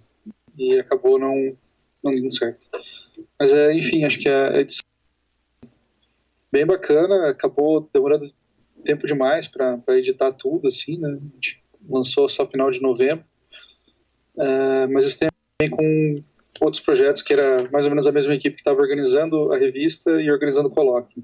e 0.57 0.79
acabou 0.79 1.19
não, 1.19 1.55
não 2.03 2.15
dando 2.15 2.35
certo. 2.35 2.59
Mas, 3.39 3.51
é, 3.51 3.73
enfim, 3.73 4.03
acho 4.05 4.19
que 4.19 4.29
a 4.29 4.59
edição 4.59 4.85
bem 6.51 6.65
bacana, 6.65 7.29
acabou 7.29 7.89
demorando 7.91 8.31
tempo 8.83 9.07
demais 9.07 9.47
para 9.47 9.97
editar 9.97 10.31
tudo, 10.33 10.67
assim, 10.67 10.97
né? 10.97 11.09
A 11.09 11.35
gente 11.35 11.63
lançou 11.89 12.29
só 12.29 12.47
final 12.47 12.71
de 12.71 12.81
novembro. 12.81 13.25
Uh, 14.35 14.91
mas 14.91 15.17
também 15.17 15.69
com 15.69 16.23
outros 16.59 16.83
projetos 16.83 17.21
que 17.21 17.33
era 17.33 17.69
mais 17.69 17.85
ou 17.85 17.91
menos 17.91 18.07
a 18.07 18.11
mesma 18.11 18.33
equipe 18.33 18.55
que 18.55 18.61
estava 18.61 18.81
organizando 18.81 19.53
a 19.53 19.57
revista 19.57 20.09
e 20.21 20.29
organizando 20.31 20.69
o 20.69 20.71
colóquio. 20.71 21.23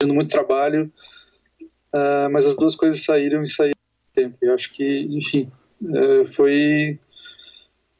Fazendo 0.00 0.14
muito 0.14 0.30
trabalho, 0.30 0.92
uh, 1.92 2.30
mas 2.30 2.46
as 2.46 2.56
duas 2.56 2.76
coisas 2.76 3.02
saíram 3.02 3.42
e 3.42 3.50
saíram 3.50 3.78
tempo. 4.14 4.36
Eu 4.40 4.54
acho 4.54 4.72
que, 4.72 5.00
enfim, 5.10 5.50
uh, 5.82 6.24
foi 6.34 6.98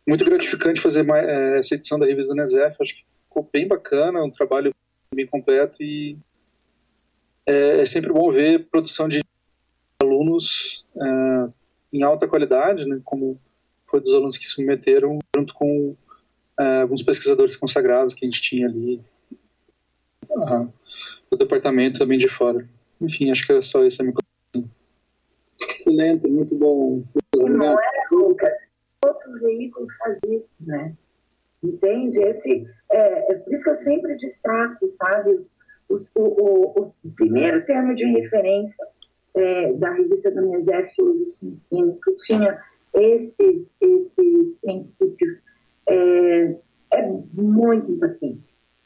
muito 0.07 0.25
gratificante 0.25 0.81
fazer 0.81 1.03
mais, 1.03 1.27
essa 1.59 1.75
edição 1.75 1.99
da 1.99 2.07
revista 2.07 2.33
do 2.33 2.37
Nesef. 2.37 2.77
Acho 2.81 2.95
que 2.95 3.05
ficou 3.25 3.49
bem 3.53 3.67
bacana, 3.67 4.23
um 4.23 4.31
trabalho 4.31 4.73
bem 5.15 5.27
completo 5.27 5.83
e 5.83 6.17
é, 7.49 7.81
é 7.81 7.87
sempre 7.87 8.13
bom 8.13 8.31
ver 8.31 8.69
produção 8.71 9.09
de 9.09 9.21
alunos 10.03 10.85
uh, 10.95 11.53
em 11.91 12.03
alta 12.03 12.29
qualidade, 12.29 12.85
né, 12.85 13.01
como 13.05 13.41
foi 13.87 14.01
dos 14.01 14.13
alunos 14.13 14.37
que 14.37 14.45
se 14.45 14.51
submeteram, 14.51 15.19
junto 15.35 15.55
com 15.55 15.97
uh, 16.61 16.83
alguns 16.83 17.03
pesquisadores 17.03 17.57
consagrados 17.57 18.13
que 18.13 18.27
a 18.27 18.29
gente 18.29 18.43
tinha 18.43 18.69
ali 18.69 19.01
do 21.31 21.37
departamento 21.39 21.99
também 21.99 22.19
de 22.19 22.29
fora. 22.29 22.69
Enfim, 23.01 23.31
acho 23.31 23.47
que 23.47 23.53
é 23.53 23.63
só 23.63 23.85
isso 23.85 24.03
a 24.03 24.05
minha 24.05 24.15
Excelente, 25.71 26.29
muito 26.29 26.55
bom. 26.55 27.03
Não 27.35 27.79
é, 27.79 27.93
Lucas? 28.13 28.53
Outros 29.05 29.41
veículos 29.41 29.93
fazem 29.97 30.37
isso, 30.37 30.49
né? 30.61 30.95
Entende? 31.63 32.19
Esse, 32.21 32.67
é, 32.91 33.33
é 33.33 33.35
por 33.37 33.53
isso 33.53 33.63
que 33.63 33.71
eu 33.71 33.85
sempre 33.85 34.17
destaco, 34.17 34.95
sabe? 34.99 35.47
O, 35.89 35.97
o, 36.17 36.93
o 37.05 37.11
primeiro 37.17 37.65
termo 37.65 37.95
de 37.95 38.05
referência 38.05 38.87
é, 39.35 39.73
da 39.75 39.93
revista 39.93 40.31
do 40.31 40.55
Exército 40.57 41.35
que 41.71 42.17
tinha 42.27 42.59
esses, 42.95 43.67
esses 43.81 44.57
princípios, 44.61 45.39
é, 45.89 46.57
é 46.93 47.03
muito 47.33 47.93
importante. 47.93 48.43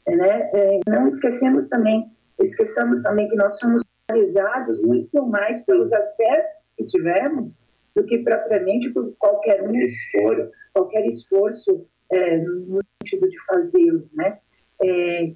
Né? 0.07 0.49
É, 0.53 0.79
não 0.87 1.07
esquecemos 1.07 1.67
também, 1.69 2.11
esqueçamos 2.39 3.01
também 3.03 3.27
que 3.29 3.35
nós 3.35 3.57
somos 3.59 3.81
realizados 4.09 4.81
muito 4.83 5.25
mais 5.25 5.63
pelos 5.65 5.91
acessos 5.91 6.69
que 6.77 6.85
tivemos 6.85 7.57
do 7.95 8.03
que 8.03 8.19
propriamente 8.19 8.89
por 8.91 9.13
qualquer 9.17 9.61
um 9.63 9.75
esforço, 9.75 10.51
qualquer 10.73 11.05
esforço 11.07 11.85
é, 12.11 12.37
no 12.37 12.81
sentido 13.01 13.29
de 13.29 13.45
fazê-lo, 13.45 14.09
né? 14.13 14.39
É, 14.83 15.33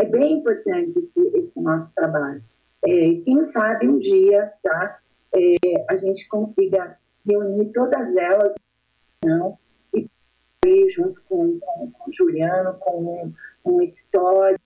é 0.00 0.04
bem 0.06 0.38
importante 0.38 0.98
esse, 0.98 1.38
esse 1.38 1.60
nosso 1.60 1.90
trabalho. 1.94 2.42
É, 2.86 3.14
quem 3.24 3.52
sabe 3.52 3.86
um 3.86 3.98
dia 3.98 4.52
tá, 4.62 4.98
é, 5.34 5.56
a 5.90 5.96
gente 5.96 6.26
consiga 6.28 6.98
reunir 7.26 7.70
todas 7.72 8.16
elas 8.16 8.54
não, 9.22 9.58
e 9.94 10.90
junto 10.90 11.20
com, 11.28 11.58
com, 11.60 11.90
com 11.90 12.12
Juliano, 12.12 12.74
com 12.80 13.32
uma 13.64 13.84
história, 13.84 14.58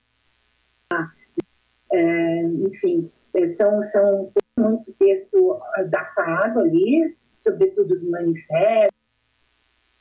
é, 1.93 2.43
enfim, 2.43 3.11
é, 3.35 3.55
são, 3.55 3.91
são 3.91 4.32
muito 4.57 4.93
texto 4.93 5.61
datado 5.89 6.61
ali, 6.61 7.16
sobretudo 7.41 7.95
os 7.95 8.03
manifestos, 8.05 8.99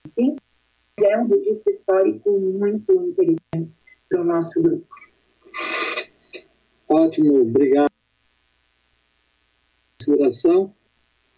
enfim, 0.07 0.35
é 0.99 1.17
um 1.17 1.27
registro 1.27 1.71
histórico 1.71 2.31
muito 2.39 2.91
interessante 2.93 3.71
para 4.07 4.21
o 4.21 4.23
nosso 4.23 4.61
grupo. 4.61 4.92
Ótimo, 6.93 7.41
obrigado 7.41 7.89
consideração. 9.97 10.71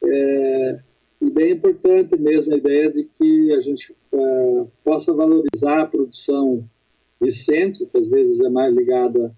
É, 0.03 0.79
e 1.21 1.29
bem 1.29 1.53
importante 1.53 2.19
mesmo 2.19 2.53
a 2.53 2.57
ideia 2.57 2.91
de 2.91 3.05
que 3.05 3.53
a 3.53 3.61
gente 3.61 3.95
é, 4.11 4.65
possa 4.83 5.13
valorizar 5.13 5.83
a 5.83 5.87
produção 5.87 6.69
de 7.21 7.31
centro, 7.31 7.87
que 7.87 7.97
às 7.97 8.09
vezes 8.09 8.41
é 8.41 8.49
mais 8.49 8.75
ligada 8.75 9.33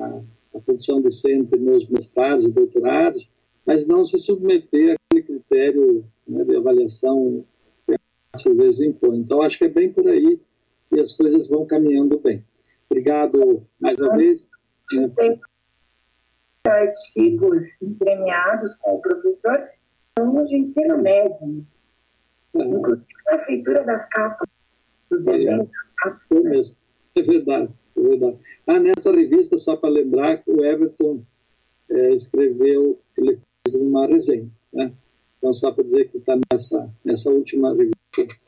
à, 0.00 0.22
à 0.54 0.60
produção 0.60 1.02
de 1.02 1.10
centro 1.10 1.58
nos 1.58 1.88
mestrados 1.88 2.44
e 2.44 2.52
doutorados, 2.52 3.28
mas 3.66 3.88
não 3.88 4.04
se 4.04 4.18
submeter 4.18 4.94
àquele 4.94 5.22
critério 5.24 6.04
né, 6.28 6.44
de 6.44 6.56
avaliação 6.56 7.44
que 7.86 7.96
às 8.32 8.56
vezes 8.56 8.82
impõe. 8.82 9.18
Então, 9.18 9.42
acho 9.42 9.58
que 9.58 9.64
é 9.64 9.68
bem 9.68 9.92
por 9.92 10.06
aí 10.06 10.38
que 10.88 11.00
as 11.00 11.10
coisas 11.10 11.48
vão 11.48 11.66
caminhando 11.66 12.20
bem. 12.20 12.44
Obrigado 12.94 13.66
mais 13.80 13.98
uma 13.98 14.16
vez. 14.16 14.48
Artigos 16.64 17.68
premiados 17.98 18.76
com 18.76 18.94
o 18.94 19.00
professor 19.00 19.68
são 20.16 20.46
de 20.46 20.56
ensino 20.58 20.98
médio. 20.98 21.66
Uhum. 22.54 22.78
Inclusive 22.78 23.04
a 23.30 23.38
feitura 23.40 23.82
das 23.82 24.08
capas 24.10 24.48
dos 25.10 25.24
desenhos. 25.24 25.68
É 26.30 26.40
mesmo. 26.40 26.76
É 27.16 27.22
verdade, 27.22 27.72
é 27.96 28.00
verdade. 28.00 28.38
Ah, 28.68 28.78
nessa 28.78 29.10
revista, 29.10 29.58
só 29.58 29.74
para 29.76 29.88
lembrar, 29.88 30.40
o 30.46 30.64
Everton 30.64 31.24
é, 31.90 32.14
escreveu, 32.14 33.00
ele 33.18 33.40
fez 33.64 33.74
uma 33.74 34.06
resenha, 34.06 34.48
né? 34.72 34.92
Então, 35.38 35.52
só 35.52 35.72
para 35.72 35.82
dizer 35.82 36.08
que 36.10 36.18
está 36.18 36.38
nessa, 36.52 36.88
nessa 37.04 37.28
última 37.28 37.74
revista 37.74 38.38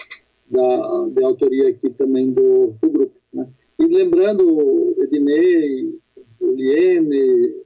da, 0.48 1.08
de 1.08 1.24
autoria 1.24 1.70
aqui 1.70 1.90
também 1.90 2.32
do, 2.32 2.76
do 2.80 2.90
grupo, 2.90 3.20
né? 3.32 3.48
E 3.78 3.84
lembrando, 3.84 4.94
Ednei, 5.02 5.98
Liene, 6.40 7.62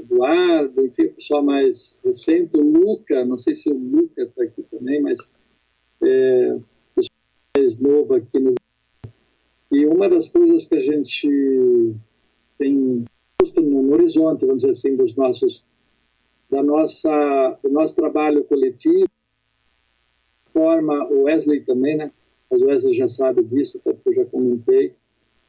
Eduardo, 0.00 0.84
enfim, 0.84 1.08
pessoal 1.08 1.42
mais 1.42 2.00
recente, 2.04 2.56
o 2.56 2.60
Luca, 2.60 3.24
não 3.24 3.38
sei 3.38 3.54
se 3.54 3.70
o 3.70 3.78
Luca 3.78 4.22
está 4.22 4.42
aqui 4.42 4.62
também, 4.64 5.00
mas 5.00 5.20
é, 6.02 6.58
mais 7.56 7.78
novo 7.78 8.14
aqui 8.14 8.38
no. 8.40 8.54
E 9.70 9.86
uma 9.86 10.08
das 10.08 10.28
coisas 10.28 10.66
que 10.66 10.74
a 10.74 10.80
gente 10.80 11.94
tem 12.58 13.04
posto 13.38 13.60
no, 13.60 13.82
no 13.82 13.92
horizonte, 13.94 14.44
vamos 14.44 14.62
dizer 14.62 14.72
assim, 14.72 14.96
dos 14.96 15.14
nossos, 15.14 15.64
da 16.50 16.62
nossa, 16.62 17.58
do 17.62 17.70
nosso 17.70 17.94
trabalho 17.94 18.44
coletivo, 18.44 19.08
forma 20.52 21.06
o 21.08 21.22
Wesley 21.22 21.64
também, 21.64 21.96
né? 21.96 22.10
Mas 22.50 22.62
Wesley 22.62 22.94
já 22.94 23.06
sabe 23.06 23.42
disso, 23.44 23.78
até 23.78 23.92
porque 23.92 24.10
eu 24.10 24.24
já 24.24 24.24
comentei. 24.26 24.94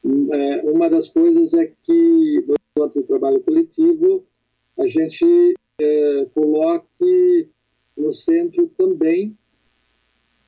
É, 0.04 0.62
uma 0.70 0.90
das 0.90 1.10
coisas 1.10 1.54
é 1.54 1.72
que, 1.82 2.46
durante 2.76 3.00
o 3.00 3.04
trabalho 3.04 3.42
coletivo, 3.42 4.24
a 4.78 4.88
gente 4.88 5.56
é, 5.80 6.26
coloque 6.34 7.50
no 7.98 8.12
centro 8.12 8.68
também 8.78 9.36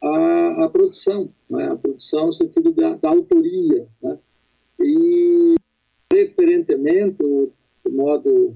a, 0.02 0.66
a 0.66 0.70
produção, 0.70 1.30
né? 1.50 1.70
a 1.70 1.76
produção 1.76 2.28
no 2.28 2.34
sentido 2.34 2.72
da, 2.72 2.96
da 2.96 3.10
autoria. 3.10 3.88
Né? 4.02 4.20
E, 4.82 5.56
preferentemente, 6.10 7.24
de 7.86 7.92
modo, 7.92 8.56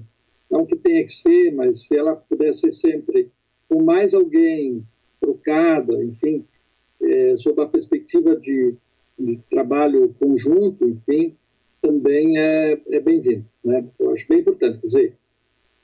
não 0.50 0.66
que 0.66 0.76
tenha 0.76 1.04
que 1.04 1.12
ser, 1.12 1.52
mas 1.52 1.86
se 1.86 1.96
ela 1.96 2.16
pudesse 2.16 2.60
ser 2.60 2.70
sempre 2.70 3.30
com 3.68 3.82
mais 3.82 4.14
alguém 4.14 4.86
trocada, 5.20 6.02
enfim, 6.02 6.44
é, 7.08 7.36
sob 7.36 7.60
a 7.62 7.66
perspectiva 7.66 8.36
de, 8.36 8.74
de, 9.18 9.38
trabalho 9.50 10.14
conjunto, 10.18 10.88
enfim, 10.88 11.34
também 11.80 12.38
é, 12.38 12.80
é 12.90 13.00
bem-vindo. 13.00 13.44
Né? 13.64 13.84
Eu 13.98 14.12
acho 14.12 14.26
bem 14.28 14.40
importante. 14.40 14.80
Quer 14.80 14.86
dizer, 14.86 15.14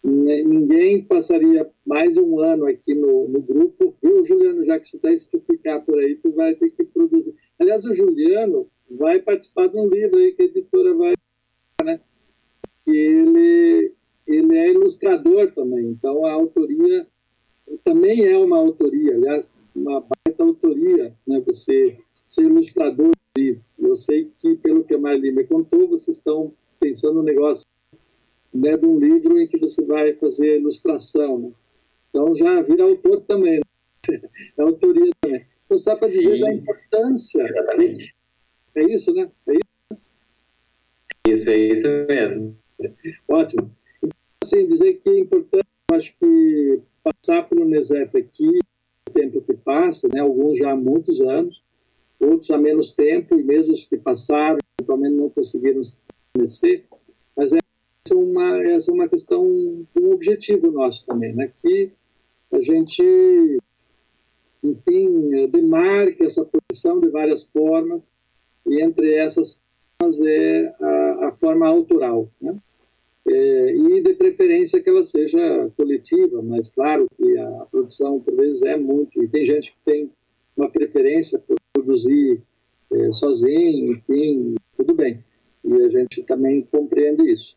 ninguém 0.02 1.02
passaria 1.02 1.68
mais 1.86 2.16
um 2.18 2.38
ano 2.40 2.66
aqui 2.66 2.94
no, 2.94 3.28
no 3.28 3.40
grupo. 3.40 3.94
Viu, 4.02 4.24
Juliano, 4.24 4.64
já 4.64 4.78
que 4.78 4.86
você 4.86 5.14
está 5.14 5.38
ficar 5.46 5.80
por 5.80 5.98
aí, 5.98 6.16
tu 6.16 6.30
vai 6.32 6.54
ter 6.54 6.70
que 6.70 6.84
produzir. 6.84 7.34
Aliás, 7.58 7.84
o 7.84 7.94
Juliano 7.94 8.66
vai 8.90 9.18
participar 9.20 9.68
de 9.68 9.78
um 9.78 9.88
livro 9.88 10.18
aí 10.18 10.32
que 10.32 10.42
a 10.42 10.46
editora 10.46 10.94
vai, 10.94 11.14
né? 11.82 12.00
Ele, 12.86 13.92
ele 14.26 14.56
é 14.58 14.70
ilustrador 14.70 15.50
também, 15.52 15.86
então 15.86 16.26
a 16.26 16.32
autoria 16.32 17.06
também 17.82 18.26
é 18.26 18.36
uma 18.36 18.58
autoria, 18.58 19.14
aliás, 19.14 19.50
uma 19.74 20.00
baita 20.00 20.42
autoria, 20.42 21.14
né? 21.26 21.40
Você 21.40 21.98
ser 22.28 22.42
ilustrador 22.42 23.10
do 23.10 23.40
livro. 23.40 23.62
Eu 23.78 23.96
sei 23.96 24.30
que, 24.36 24.56
pelo 24.56 24.84
que 24.84 24.94
a 24.94 24.98
Marli 24.98 25.32
me 25.32 25.44
contou, 25.44 25.88
vocês 25.88 26.16
estão 26.16 26.52
pensando 26.80 27.14
no 27.14 27.22
negócio 27.22 27.64
né, 28.52 28.76
de 28.76 28.86
um 28.86 28.98
livro 28.98 29.38
em 29.38 29.48
que 29.48 29.58
você 29.58 29.84
vai 29.84 30.14
fazer 30.14 30.58
ilustração. 30.58 31.38
Né? 31.38 31.52
Então 32.08 32.34
já 32.34 32.62
vira 32.62 32.84
autor 32.84 33.20
também, 33.22 33.58
né? 33.58 33.62
é 34.56 34.62
autoria 34.62 35.10
também. 35.20 35.46
Então 35.64 35.78
só 35.78 35.96
para 35.96 36.08
dizer 36.08 36.40
da 36.40 36.52
importância. 36.52 37.42
Exatamente. 37.42 38.14
É 38.76 38.82
isso, 38.82 39.12
né? 39.12 39.30
É 39.46 39.52
isso, 39.52 40.00
isso 41.28 41.50
é 41.50 41.56
isso 41.56 41.88
mesmo. 42.08 42.56
Ótimo. 43.28 43.70
Então, 44.02 44.10
assim, 44.42 44.66
dizer 44.66 44.94
que 44.94 45.08
é 45.08 45.18
importante, 45.20 45.64
acho 45.92 46.14
que 46.18 46.80
passar 47.02 47.48
pelo 47.48 47.62
Unesep 47.62 48.16
aqui, 48.16 48.58
passa, 49.64 50.08
né? 50.12 50.20
alguns 50.20 50.58
já 50.58 50.72
há 50.72 50.76
muitos 50.76 51.20
anos, 51.20 51.62
outros 52.20 52.50
há 52.50 52.58
menos 52.58 52.92
tempo, 52.92 53.38
e 53.38 53.42
mesmo 53.42 53.72
os 53.72 53.84
que 53.84 53.96
passaram, 53.96 54.58
eventualmente 54.78 55.14
não 55.16 55.30
conseguiram 55.30 55.82
se 55.82 55.96
conhecer, 56.34 56.86
mas 57.36 57.52
é 57.52 57.58
uma, 58.12 58.62
essa 58.62 58.90
é 58.90 58.94
uma 58.94 59.08
questão, 59.08 59.44
um 59.44 60.12
objetivo 60.12 60.70
nosso 60.70 61.04
também, 61.06 61.34
né? 61.34 61.50
que 61.56 61.90
a 62.52 62.60
gente, 62.60 63.58
enfim, 64.62 65.48
demarque 65.48 66.22
essa 66.22 66.44
posição 66.44 67.00
de 67.00 67.08
várias 67.08 67.44
formas, 67.44 68.08
e 68.66 68.82
entre 68.82 69.14
essas 69.14 69.60
formas 69.98 70.20
é 70.20 70.74
a, 70.80 71.28
a 71.28 71.32
forma 71.32 71.66
autoral, 71.66 72.28
né? 72.40 72.56
É, 73.26 73.74
e 73.74 74.02
de 74.02 74.14
preferência 74.14 74.82
que 74.82 74.90
ela 74.90 75.02
seja 75.02 75.70
coletiva, 75.76 76.42
mas 76.42 76.68
claro 76.68 77.06
que 77.16 77.38
a 77.38 77.66
produção 77.70 78.20
por 78.20 78.36
vezes 78.36 78.60
é 78.62 78.76
muito, 78.76 79.22
e 79.22 79.28
tem 79.28 79.46
gente 79.46 79.72
que 79.72 79.78
tem 79.84 80.10
uma 80.56 80.68
preferência 80.68 81.38
por 81.38 81.56
produzir 81.72 82.42
é, 82.92 83.12
sozinho, 83.12 83.92
enfim, 83.92 84.54
tudo 84.76 84.94
bem. 84.94 85.24
E 85.64 85.74
a 85.74 85.88
gente 85.88 86.22
também 86.24 86.62
compreende 86.70 87.30
isso. 87.30 87.56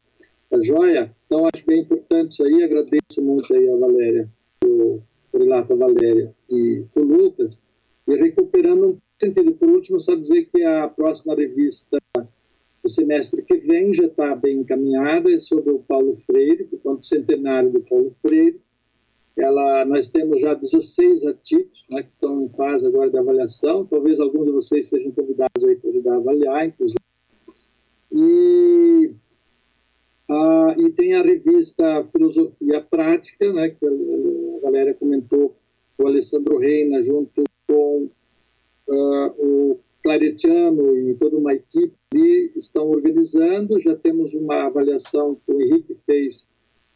Tá 0.49 0.61
joia? 0.61 1.13
Então, 1.25 1.45
acho 1.53 1.65
bem 1.65 1.81
importante 1.81 2.31
isso 2.31 2.43
aí. 2.43 2.63
Agradeço 2.63 3.21
muito 3.21 3.53
aí 3.53 3.69
a 3.69 3.75
Valéria, 3.75 4.29
o 4.63 5.01
Relata 5.33 5.75
Valéria 5.75 6.33
e 6.49 6.85
o 6.95 7.01
Lucas. 7.01 7.61
E 8.07 8.15
recuperando 8.15 8.85
um 8.87 8.97
sentido, 9.21 9.51
por 9.53 9.69
último, 9.69 9.99
só 9.99 10.15
dizer 10.15 10.45
que 10.45 10.63
a 10.63 10.87
próxima 10.87 11.35
revista 11.35 11.97
do 12.87 12.89
semestre 12.89 13.41
que 13.41 13.57
vem 13.57 13.93
já 13.93 14.05
está 14.05 14.33
bem 14.33 14.59
encaminhada, 14.59 15.29
é 15.29 15.37
sobre 15.39 15.71
o 15.71 15.79
Paulo 15.79 16.17
Freire, 16.25 16.63
portanto, 16.63 17.01
o 17.01 17.05
centenário 17.05 17.69
do 17.69 17.81
Paulo 17.81 18.15
Freire. 18.21 18.61
Ela, 19.35 19.85
nós 19.85 20.09
temos 20.09 20.39
já 20.39 20.53
16 20.53 21.25
artigos 21.25 21.85
né, 21.89 22.03
que 22.03 22.09
estão 22.09 22.43
em 22.43 22.49
fase 22.49 22.87
agora 22.87 23.09
de 23.09 23.17
avaliação. 23.17 23.85
Talvez 23.85 24.19
alguns 24.19 24.45
de 24.45 24.51
vocês 24.53 24.87
sejam 24.87 25.11
convidados 25.11 25.63
aí 25.63 25.75
para 25.75 25.89
ajudar 25.89 26.13
a 26.13 26.17
avaliar, 26.17 26.65
inclusive. 26.65 26.99
E, 28.11 29.11
ah, 30.29 30.75
e 30.77 30.89
tem 30.93 31.13
a 31.13 31.21
revista 31.21 32.07
Filosofia 32.11 32.81
Prática, 32.89 33.51
né, 33.51 33.69
que 33.69 33.85
a, 33.85 34.61
Valéria 34.63 34.93
comentou, 34.93 35.55
o 35.97 36.07
Alessandro 36.07 36.57
Reina, 36.57 37.03
junto 37.03 37.43
com 37.67 38.09
uh, 38.87 39.27
o 39.37 39.79
Claretiano 40.07 40.97
e 40.97 41.15
toda 41.15 41.35
uma 41.35 41.53
equipe 41.53 41.93
estão 42.55 42.89
organizando. 42.89 43.77
Já 43.77 43.93
temos 43.93 44.33
uma 44.33 44.67
avaliação 44.67 45.35
que 45.35 45.51
o 45.51 45.61
Henrique 45.61 45.97
fez 46.05 46.47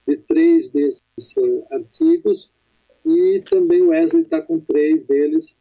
de 0.07 0.15
três 0.15 0.71
desses 0.71 1.01
uh, 1.37 1.65
artigos 1.71 2.53
e 3.05 3.43
também 3.49 3.81
o 3.81 3.89
Wesley 3.89 4.23
está 4.23 4.41
com 4.41 4.61
três 4.61 5.03
deles. 5.03 5.59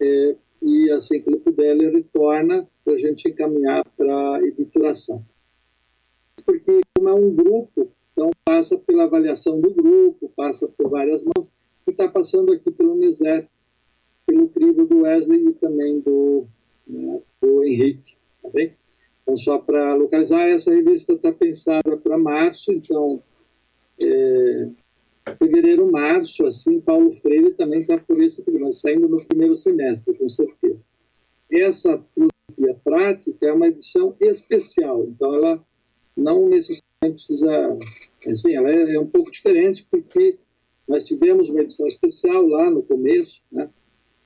É, 0.00 0.36
e 0.62 0.90
assim 0.90 1.20
que 1.20 1.28
ele 1.28 1.38
puder, 1.40 1.76
ele 1.76 1.90
retorna 1.90 2.66
para 2.82 2.94
a 2.94 2.98
gente 2.98 3.28
encaminhar 3.28 3.84
para 3.94 4.40
editoração. 4.46 5.22
Porque, 6.46 6.80
como 6.96 7.10
é 7.10 7.14
um 7.14 7.34
grupo, 7.34 7.90
então 8.12 8.30
passa 8.42 8.78
pela 8.78 9.04
avaliação 9.04 9.60
do 9.60 9.68
grupo, 9.70 10.32
passa 10.34 10.66
por 10.66 10.88
várias 10.88 11.22
mãos, 11.22 11.50
e 11.86 11.90
está 11.90 12.08
passando 12.08 12.52
aqui 12.52 12.70
pelo 12.70 12.94
Unicef, 12.94 13.46
pelo 14.26 14.48
crivo 14.48 14.86
do 14.86 15.02
Wesley 15.02 15.48
e 15.48 15.52
também 15.52 16.00
do, 16.00 16.46
né, 16.86 17.20
do 17.40 17.64
Henrique. 17.64 18.16
Tá 18.42 18.48
bem? 18.50 18.72
Então, 19.22 19.36
só 19.36 19.58
para 19.58 19.94
localizar, 19.94 20.48
essa 20.48 20.70
revista 20.70 21.14
está 21.14 21.32
pensada 21.32 21.96
para 21.96 22.16
março, 22.16 22.70
então, 22.70 23.20
é, 23.98 24.68
fevereiro, 25.36 25.90
março, 25.90 26.46
assim, 26.46 26.80
Paulo 26.80 27.12
Freire 27.20 27.54
também 27.54 27.80
está 27.80 27.98
por 27.98 28.22
isso, 28.22 28.44
mas 28.60 28.80
saindo 28.80 29.08
no 29.08 29.24
primeiro 29.24 29.56
semestre, 29.56 30.14
com 30.14 30.28
certeza. 30.28 30.84
Essa 31.50 32.00
filosofia 32.14 32.80
prática 32.84 33.46
é 33.46 33.52
uma 33.52 33.66
edição 33.66 34.14
especial, 34.20 35.04
então 35.04 35.34
ela 35.34 35.64
não 36.16 36.48
necessariamente 36.48 37.26
precisa, 37.26 37.78
assim, 38.28 38.54
ela 38.54 38.70
é, 38.70 38.94
é 38.94 39.00
um 39.00 39.06
pouco 39.06 39.30
diferente 39.30 39.86
porque 39.90 40.38
nós 40.86 41.04
tivemos 41.04 41.48
uma 41.48 41.62
edição 41.62 41.86
especial 41.88 42.46
lá 42.46 42.70
no 42.70 42.82
começo, 42.82 43.42
né, 43.50 43.68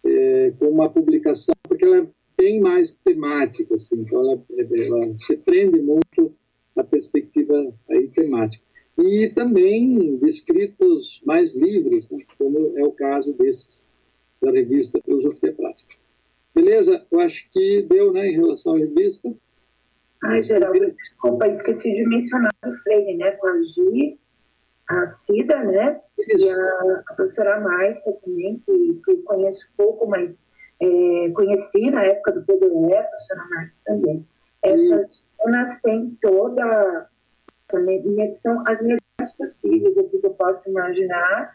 é, 0.05 0.53
com 0.59 0.67
uma 0.67 0.91
publicação, 0.91 1.55
porque 1.67 1.85
ela 1.85 1.99
é 1.99 2.07
bem 2.41 2.59
mais 2.59 2.95
temática, 3.05 3.75
assim, 3.75 4.01
então 4.01 4.21
ela, 4.21 4.43
ela 4.59 5.15
se 5.19 5.37
prende 5.37 5.79
muito 5.79 6.35
à 6.75 6.83
perspectiva 6.83 7.71
aí 7.91 8.09
temática. 8.09 8.65
E 8.99 9.31
também 9.35 10.17
de 10.19 10.27
escritos 10.27 11.21
mais 11.27 11.55
livres, 11.55 12.11
né, 12.11 12.25
como 12.39 12.79
é 12.79 12.83
o 12.83 12.93
caso 12.93 13.35
desses, 13.35 13.87
da 14.41 14.51
revista 14.51 15.01
Filosofia 15.05 15.53
Prática. 15.53 15.95
Beleza? 16.55 17.07
Eu 17.11 17.21
acho 17.21 17.47
que 17.51 17.83
deu, 17.83 18.13
né, 18.13 18.29
em 18.29 18.37
relação 18.37 18.75
à 18.75 18.79
revista. 18.79 19.31
Ai, 20.25 20.43
Geraldo, 20.43 20.93
desculpa, 20.93 21.47
esqueci 21.47 21.93
de 21.93 22.07
mencionar 22.07 22.53
o 22.65 22.73
Freire, 22.83 23.17
né, 23.17 23.33
com 23.33 23.47
a 23.49 23.63
Gi, 23.63 24.19
a 24.89 25.11
Cida, 25.11 25.63
né, 25.65 26.01
Isso. 26.19 26.47
e 26.47 26.51
a, 26.51 27.03
a 27.07 27.15
professora 27.15 27.61
Márcia 27.61 28.13
também, 28.25 28.63
que, 28.65 29.01
que 29.05 29.17
conheço 29.23 29.67
pouco, 29.77 30.07
mas 30.07 30.31
é, 30.81 31.31
conheci 31.31 31.91
na 31.91 32.05
época 32.05 32.33
do 32.33 32.43
PDE, 32.43 32.95
a 32.95 33.03
professora 33.03 33.49
Márcia 33.51 33.75
também. 33.85 34.27
Essas 34.63 35.25
cenas 35.37 35.81
têm 35.83 36.19
toda 36.21 37.09
a 37.73 37.79
medição, 37.79 38.63
as 38.67 38.81
melhores 38.81 39.37
possíveis, 39.37 39.97
o 39.97 40.09
que 40.09 40.27
eu 40.27 40.31
posso 40.31 40.69
imaginar, 40.69 41.55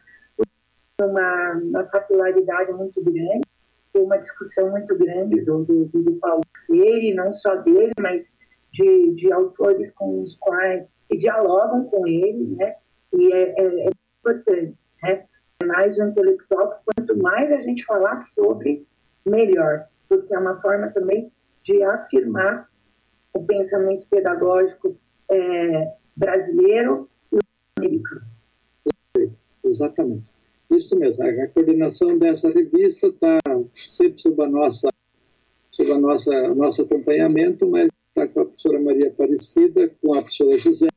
uma, 1.01 1.53
uma 1.53 1.83
capilaridade 1.85 2.71
muito 2.73 3.03
grande, 3.03 3.41
uma 3.95 4.17
discussão 4.17 4.69
muito 4.71 4.97
grande 4.97 5.41
do, 5.41 5.63
do, 5.63 5.85
do 5.85 6.13
Paulo 6.19 6.41
Freire, 6.65 7.13
não 7.13 7.33
só 7.33 7.55
dele, 7.57 7.93
mas 7.99 8.25
de, 8.71 9.15
de 9.15 9.31
autores 9.31 9.91
com 9.91 10.21
os 10.21 10.37
quais 10.39 10.85
que 11.09 11.17
dialogam 11.17 11.85
com 11.85 12.05
ele, 12.07 12.55
né? 12.55 12.75
E 13.13 13.31
é, 13.31 13.55
é, 13.57 13.87
é 13.87 13.89
importante, 14.19 14.77
né? 15.01 15.25
É 15.61 15.65
mais 15.65 15.97
um 15.97 16.09
intelectual, 16.09 16.81
quanto 16.85 17.17
mais 17.17 17.51
a 17.51 17.61
gente 17.61 17.85
falar 17.85 18.27
sobre, 18.33 18.85
melhor, 19.25 19.87
porque 20.07 20.33
é 20.33 20.39
uma 20.39 20.61
forma 20.61 20.89
também 20.91 21.31
de 21.63 21.81
afirmar 21.83 22.69
o 23.33 23.43
pensamento 23.43 24.07
pedagógico 24.07 24.97
é, 25.29 25.93
brasileiro 26.15 27.09
e 27.31 27.39
americano. 27.77 28.25
Exatamente. 29.63 30.29
Isso 30.71 30.97
mesmo. 30.97 31.23
A 31.23 31.47
coordenação 31.47 32.17
dessa 32.17 32.49
revista 32.51 33.07
está 33.07 33.37
sempre 33.95 34.19
sob 34.21 34.43
a 34.43 34.47
nossa, 34.47 34.89
sob 35.71 35.91
a 35.91 35.99
nossa 35.99 36.53
nosso 36.53 36.81
acompanhamento, 36.83 37.67
mas 37.67 37.89
está 38.09 38.27
com 38.27 38.41
a 38.41 38.45
professora 38.45 38.79
Maria 38.79 39.09
Aparecida, 39.09 39.89
com 40.01 40.13
a 40.13 40.21
professora 40.21 40.57
José. 40.57 40.87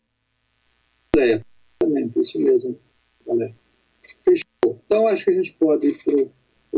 Exatamente, 1.16 2.20
isso 2.20 2.38
mesmo, 2.40 2.78
galera. 3.26 3.54
Fechou. 4.24 4.80
Então, 4.86 5.08
acho 5.08 5.24
que 5.24 5.30
a 5.30 5.34
gente 5.34 5.52
pode 5.54 5.88
ir 5.88 6.04
para 6.04 6.14
o 6.14 6.30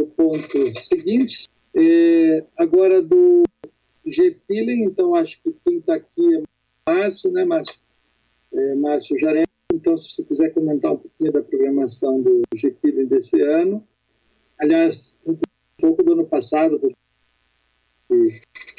ponto 0.06 0.80
seguinte. 0.80 1.48
É, 1.74 2.44
agora, 2.56 3.02
do 3.02 3.42
G-Feeling, 4.06 4.84
então, 4.84 5.14
acho 5.14 5.40
que 5.42 5.52
quem 5.64 5.78
está 5.78 5.94
aqui 5.94 6.36
é 6.36 6.42
Márcio, 6.88 7.30
né, 7.30 7.44
Márcio? 7.44 7.78
É, 8.52 8.74
Márcio 8.74 9.18
Jaré. 9.20 9.44
Então, 9.72 9.96
se 9.96 10.10
você 10.12 10.24
quiser 10.24 10.50
comentar 10.50 10.92
um 10.92 10.96
pouquinho 10.96 11.32
da 11.32 11.42
programação 11.42 12.20
do 12.20 12.42
G-Feeling 12.54 13.06
desse 13.06 13.40
ano. 13.40 13.86
Aliás, 14.58 15.18
um 15.26 15.36
pouco 15.78 16.02
do 16.02 16.12
ano 16.12 16.26
passado, 16.26 16.78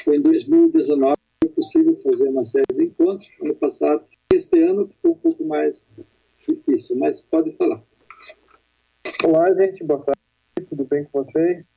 foi 0.04 0.18
em 0.18 0.22
2019 0.22 1.16
foi 1.44 1.52
possível 1.54 2.00
fazer 2.04 2.28
uma 2.30 2.46
série 2.46 2.66
de 2.76 2.84
encontros. 2.84 3.30
Ano 3.42 3.56
passado, 3.56 4.04
este 4.32 4.62
ano 4.62 4.88
ficou 4.88 5.12
um 5.12 5.16
pouco 5.16 5.44
mais 5.44 5.90
difícil, 6.48 6.98
mas 6.98 7.22
pode 7.22 7.52
falar. 7.54 7.82
Olá, 9.24 9.54
gente, 9.56 9.84
boa 9.84 10.04
tarde, 10.04 10.21
tudo 10.72 10.86
bem 10.86 11.04
com 11.04 11.22
vocês? 11.22 11.68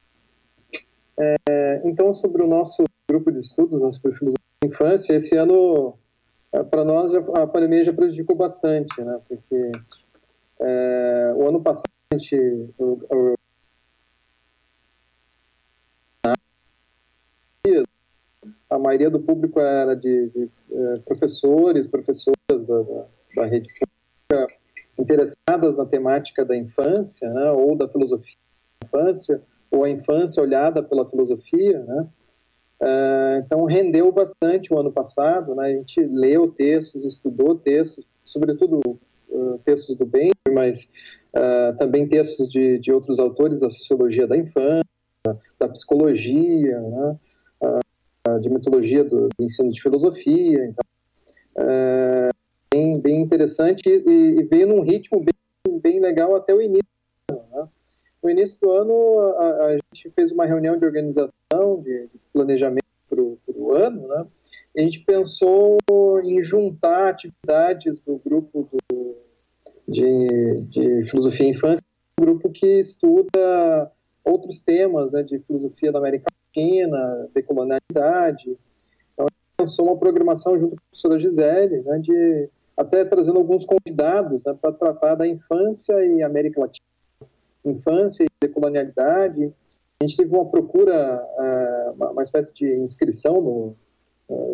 É, 1.19 1.83
então, 1.85 2.15
sobre 2.15 2.43
o 2.43 2.47
nosso 2.47 2.85
grupo 3.09 3.33
de 3.33 3.41
estudos, 3.41 3.83
nosso 3.83 4.01
perfil 4.01 4.29
de 4.29 4.69
infância, 4.69 5.15
esse 5.15 5.37
ano, 5.37 5.99
é, 6.53 6.63
para 6.63 6.85
nós, 6.85 7.13
a 7.13 7.47
pandemia 7.47 7.83
já 7.83 7.93
prejudicou 7.93 8.37
bastante, 8.37 9.03
né? 9.03 9.21
Porque 9.29 9.73
é, 10.61 11.35
o 11.37 11.49
ano 11.49 11.61
passado, 11.61 11.91
a 12.13 12.15
gente, 12.15 12.37
o, 12.79 13.01
o, 13.11 13.35
a 18.71 18.79
maioria 18.79 19.11
do 19.11 19.21
público 19.21 19.59
era 19.59 19.97
de, 19.97 20.29
de, 20.29 20.47
de 20.47 20.51
é, 20.73 20.99
professores, 20.99 21.89
professoras 21.89 22.37
da, 22.49 22.83
da, 22.83 23.07
da 23.37 23.47
rede 23.47 23.69
pública, 23.73 24.55
interessadas 24.97 25.77
na 25.77 25.85
temática 25.85 26.45
da 26.45 26.57
infância, 26.57 27.29
né, 27.29 27.51
ou 27.51 27.77
da 27.77 27.89
filosofia 27.89 28.37
da 28.37 28.44
infância, 28.95 29.43
ou 29.71 29.85
a 29.85 29.91
infância 29.91 30.43
olhada 30.43 30.83
pela 30.83 31.09
filosofia, 31.09 31.83
né? 31.83 32.07
Uh, 32.81 33.39
então 33.39 33.65
rendeu 33.65 34.11
bastante 34.13 34.73
o 34.73 34.79
ano 34.79 34.93
passado, 34.93 35.55
né? 35.55 35.67
A 35.67 35.73
gente 35.73 36.01
leu 36.01 36.51
textos, 36.51 37.05
estudou 37.05 37.55
textos, 37.55 38.05
sobretudo 38.25 38.81
uh, 39.29 39.59
textos 39.65 39.97
do 39.97 40.05
bem, 40.05 40.31
mas 40.53 40.91
uh, 41.35 41.77
também 41.79 42.07
textos 42.07 42.51
de, 42.51 42.79
de 42.79 42.93
outros 42.93 43.19
autores 43.19 43.61
da 43.61 43.71
sociologia 43.71 44.27
da 44.27 44.37
infância, 44.37 44.85
da 45.59 45.69
psicologia, 45.69 46.81
né? 46.81 47.17
de 48.41 48.49
mitologia 48.49 49.05
do, 49.05 49.29
do, 49.29 49.45
ensino 49.45 49.71
de 49.71 49.81
filosofia. 49.81 50.67
Então, 50.67 50.85
bem, 52.73 52.99
bem 52.99 53.21
interessante 53.23 53.83
e, 53.87 54.41
e 54.41 54.43
veio 54.45 54.67
num 54.67 54.81
ritmo 54.81 55.23
bem, 55.23 55.79
bem 55.79 56.01
legal 56.01 56.35
até 56.35 56.55
o 56.55 56.61
início. 56.61 56.94
No 58.25 58.31
início 58.31 58.59
do 58.59 58.70
ano, 58.72 59.18
a, 59.37 59.64
a, 59.66 59.72
gente 59.72 60.11
fez 60.16 60.33
uma 60.33 60.47
reunião 60.47 60.79
de 60.79 60.87
organização, 60.87 61.83
de, 61.83 62.07
de 62.07 62.18
planejamento 62.33 62.83
para 63.07 63.20
o 63.20 63.72
ano, 63.77 64.09
né? 64.09 64.27
E 64.75 64.81
a 64.81 64.83
gente 64.83 65.01
pensou 65.01 65.77
em 66.22 66.43
juntar 66.43 67.11
atividades 67.11 68.01
do 68.01 68.18
grupo 68.25 68.66
do, 68.91 69.16
de, 69.87 70.62
de 70.62 71.05
filosofia 71.11 71.47
infância, 71.47 71.85
um 72.18 72.25
grupo 72.25 72.49
que 72.49 72.81
estuda 72.81 73.93
outros 74.25 74.62
temas 74.62 75.12
né, 75.12 75.22
de 75.22 75.39
filosofia 75.41 75.93
da 75.93 75.99
América 75.99 76.25
Latina, 76.57 77.29
decolonialidade. 77.35 78.57
Então, 79.12 79.27
a 79.27 79.31
gente 79.31 79.55
pensou 79.57 79.87
uma 79.87 79.99
programação 79.99 80.59
junto 80.59 80.77
com 80.77 80.83
a 80.83 80.89
professora 80.89 81.20
Gisele, 81.20 81.83
né, 81.83 81.99
de 81.99 82.49
até 82.75 83.05
trazendo 83.05 83.39
alguns 83.39 83.66
convidados 83.66 84.45
né, 84.45 84.57
para 84.61 84.72
tratar 84.72 85.14
da 85.14 85.29
infância 85.29 85.95
e 86.05 86.22
América 86.22 86.61
Latina, 86.61 86.94
infância 87.65 88.25
e 88.25 88.29
decolonialidade. 88.41 89.53
A 90.01 90.05
gente 90.05 90.17
teve 90.17 90.35
uma 90.35 90.47
procura, 90.47 91.23
uh, 91.23 92.12
uma, 92.12 92.23
espécie 92.23 92.55
de 92.55 92.67
inscrição 92.77 93.41
no 93.41 93.77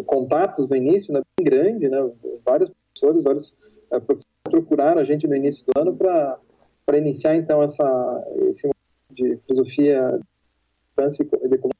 contatos 0.04 0.68
no 0.68 0.74
início, 0.74 1.12
né, 1.12 1.22
bem 1.38 1.44
grande, 1.44 1.88
né, 1.88 1.98
vários 2.44 2.72
professores, 2.72 3.22
vários 3.22 3.50
uh, 3.92 4.00
professores 4.00 4.26
procuraram 4.42 5.00
a 5.00 5.04
gente 5.04 5.28
no 5.28 5.36
início 5.36 5.64
do 5.64 5.80
ano 5.80 5.96
para 5.96 6.98
iniciar 6.98 7.36
então 7.36 7.62
essa 7.62 7.84
esse 8.48 8.68
de 9.12 9.36
filosofia 9.46 10.18
de 10.18 10.24
infância 10.92 11.22
e 11.22 11.26
decolonialidade. 11.48 11.74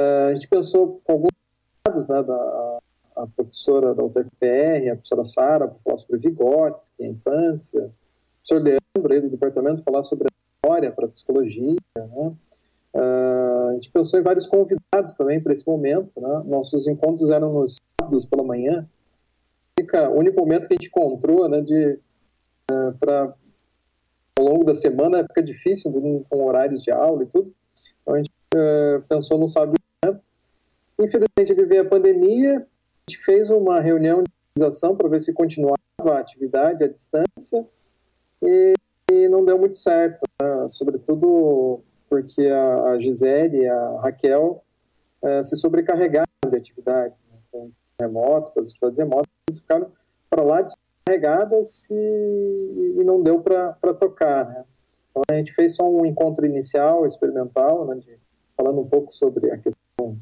a 0.00 0.34
gente 0.34 0.48
pensou 0.48 1.00
com 1.02 1.12
alguns 1.12 1.30
dados, 1.86 2.06
né, 2.06 2.22
da 2.22 2.78
a 3.18 3.26
professora 3.26 3.94
da 3.94 4.04
UTFPR, 4.04 4.90
a 4.90 4.94
professora 4.94 5.24
Sara, 5.24 5.76
vigotes, 6.20 6.92
que 6.96 7.02
é 7.02 7.06
a 7.06 7.10
infância, 7.10 7.90
professor 8.48 8.62
Leandro, 8.62 9.12
aí 9.12 9.20
do 9.20 9.28
departamento, 9.28 9.82
falar 9.82 10.02
sobre 10.02 10.26
a 10.26 10.30
história 10.56 10.90
para 10.90 11.06
a 11.06 11.08
psicologia, 11.08 11.76
né? 11.94 12.32
Uh, 12.94 13.68
a 13.68 13.72
gente 13.74 13.90
pensou 13.90 14.18
em 14.18 14.22
vários 14.22 14.46
convidados 14.46 15.12
também 15.16 15.40
para 15.40 15.52
esse 15.52 15.66
momento, 15.66 16.10
né? 16.18 16.42
Nossos 16.46 16.86
encontros 16.88 17.30
eram 17.30 17.52
nos 17.52 17.76
sábados 18.00 18.24
pela 18.24 18.42
manhã. 18.42 18.88
O 20.10 20.18
único 20.18 20.40
momento 20.40 20.66
que 20.66 20.74
a 20.74 20.76
gente 20.76 20.88
encontrou, 20.88 21.48
né, 21.48 21.60
de 21.60 21.98
uh, 22.70 22.98
para 22.98 23.34
ao 24.38 24.44
longo 24.44 24.64
da 24.64 24.74
semana 24.74 25.24
fica 25.24 25.42
difícil 25.42 25.92
com 26.28 26.44
horários 26.44 26.82
de 26.82 26.90
aula 26.90 27.22
e 27.22 27.26
tudo. 27.26 27.52
Então 28.02 28.14
a 28.14 28.18
gente 28.18 28.30
uh, 28.54 29.02
pensou 29.08 29.38
no 29.38 29.46
sábado. 29.46 29.74
Né? 30.04 30.18
Infelizmente 30.98 31.66
veio 31.66 31.82
a 31.82 31.88
pandemia, 31.88 32.58
a 32.58 33.10
gente 33.10 33.24
fez 33.24 33.50
uma 33.50 33.80
reunião 33.80 34.22
de 34.22 34.30
organização 34.56 34.96
para 34.96 35.08
ver 35.08 35.20
se 35.20 35.32
continuava 35.32 35.78
a 36.06 36.18
atividade 36.18 36.82
à 36.82 36.88
distância 36.88 37.66
e, 38.42 38.74
e 39.10 39.28
não 39.28 39.44
deu 39.44 39.58
muito 39.58 39.76
certo, 39.76 40.20
né? 40.40 40.68
sobretudo 40.68 41.80
porque 42.08 42.46
a, 42.46 42.90
a 42.90 42.98
Gisele 42.98 43.58
e 43.58 43.68
a 43.68 44.00
Raquel 44.00 44.62
uh, 45.22 45.44
se 45.44 45.56
sobrecarregaram 45.56 46.26
de 46.48 46.56
atividades, 46.56 47.20
né? 47.30 47.38
então, 47.48 47.70
remoto, 48.00 48.52
remotas, 48.96 49.30
eles 49.48 49.60
ficaram 49.60 49.90
para 50.30 50.42
lá 50.42 50.62
descarregadas 50.62 51.88
e, 51.90 52.94
e 52.98 53.04
não 53.04 53.22
deu 53.22 53.40
para 53.40 53.94
tocar, 53.94 54.46
né? 54.46 54.64
Então 55.10 55.22
a 55.30 55.34
gente 55.34 55.54
fez 55.54 55.74
só 55.74 55.88
um 55.88 56.06
encontro 56.06 56.46
inicial, 56.46 57.06
experimental, 57.06 57.86
né, 57.86 57.96
de, 57.96 58.18
falando 58.56 58.80
um 58.80 58.88
pouco 58.88 59.12
sobre 59.14 59.50
a 59.50 59.58
questão 59.58 60.16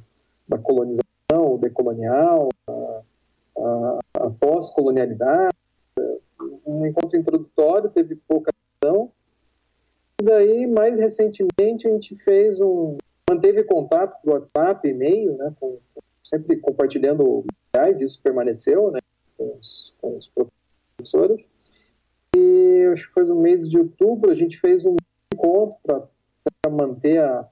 da 0.49 0.57
colonização, 0.57 1.59
decolonial, 1.61 2.49
a, 2.69 3.01
a, 3.59 3.99
a 4.15 4.31
pós-colonialidade, 4.31 5.55
um 6.67 6.87
encontro 6.87 7.17
introdutório, 7.17 7.91
teve 7.91 8.17
pouca 8.17 8.53
ação. 8.83 9.13
E 10.21 10.25
daí, 10.25 10.67
mais 10.67 10.99
recentemente, 10.99 11.87
a 11.87 11.91
gente 11.91 12.17
fez 12.17 12.61
um. 12.61 12.97
manteve 13.31 13.65
contato 13.65 14.21
por 14.23 14.35
WhatsApp, 14.35 14.89
e-mail, 14.89 15.37
né, 15.37 15.55
com, 15.61 15.79
sempre 16.25 16.57
compartilhando 16.57 17.45
materiais, 17.73 18.01
isso 18.01 18.21
permaneceu, 18.23 18.91
né, 18.91 19.01
com 19.37 19.57
os, 19.61 19.95
com 20.01 20.17
os 20.17 20.31
professores. 20.97 21.53
E 22.35 22.89
acho 22.93 23.07
que 23.07 23.15
foi 23.15 23.25
no 23.25 23.37
mês 23.37 23.69
de 23.69 23.79
outubro, 23.79 24.31
a 24.31 24.35
gente 24.35 24.59
fez 24.59 24.85
um 24.85 24.97
encontro 25.33 25.79
para 25.83 26.73
manter, 26.73 27.21
a, 27.21 27.49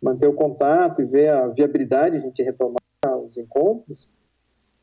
manter 0.00 0.26
o 0.26 0.34
contato 0.34 1.02
e 1.02 1.06
ver 1.06 1.30
a 1.30 1.48
viabilidade 1.48 2.12
de 2.12 2.22
a 2.22 2.26
gente 2.26 2.42
retomar 2.42 2.76
os 3.24 3.36
encontros. 3.36 4.12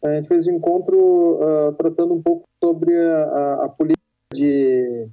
A 0.04 0.16
gente 0.16 0.28
fez 0.28 0.46
um 0.48 0.52
encontro 0.52 0.98
uh, 0.98 1.74
tratando 1.74 2.14
um 2.14 2.22
pouco 2.22 2.44
sobre 2.62 2.94
a, 2.94 3.24
a, 3.24 3.66
a 3.66 3.70
política 3.70 4.04
de 4.34 5.08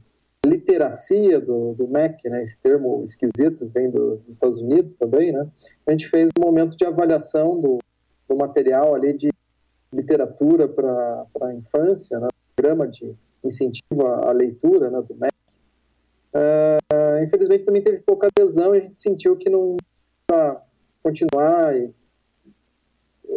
literacia 0.45 1.41
do, 1.41 1.75
do 1.75 1.87
MEC, 1.87 2.29
né, 2.29 2.43
esse 2.43 2.59
termo 2.59 3.05
esquisito, 3.05 3.71
vem 3.73 3.91
do, 3.91 4.17
dos 4.17 4.33
Estados 4.33 4.59
Unidos 4.59 4.97
também, 4.97 5.33
né, 5.33 5.47
a 5.87 5.93
gente 5.93 6.09
fez 6.09 6.31
um 6.37 6.45
momento 6.45 6.77
de 6.77 6.85
avaliação 6.85 7.61
do, 7.61 7.79
do 8.29 8.37
material 8.37 8.95
ali 8.95 9.13
de 9.13 9.31
literatura 9.93 10.67
para 10.67 11.27
a 11.43 11.55
infância, 11.55 12.19
né, 12.19 12.29
programa 12.57 12.89
de 12.89 13.15
incentivo 13.45 14.07
à, 14.07 14.31
à 14.31 14.33
leitura 14.33 14.91
né, 14.91 15.03
do 15.03 15.15
MEC. 15.15 15.35
Uh, 16.33 17.25
infelizmente 17.25 17.65
também 17.65 17.83
teve 17.83 17.99
pouca 17.99 18.29
adesão 18.29 18.75
e 18.75 18.79
a 18.79 18.81
gente 18.83 18.99
sentiu 18.99 19.37
que 19.37 19.51
não 19.51 19.77
ia 20.31 20.57
continuar 21.03 21.75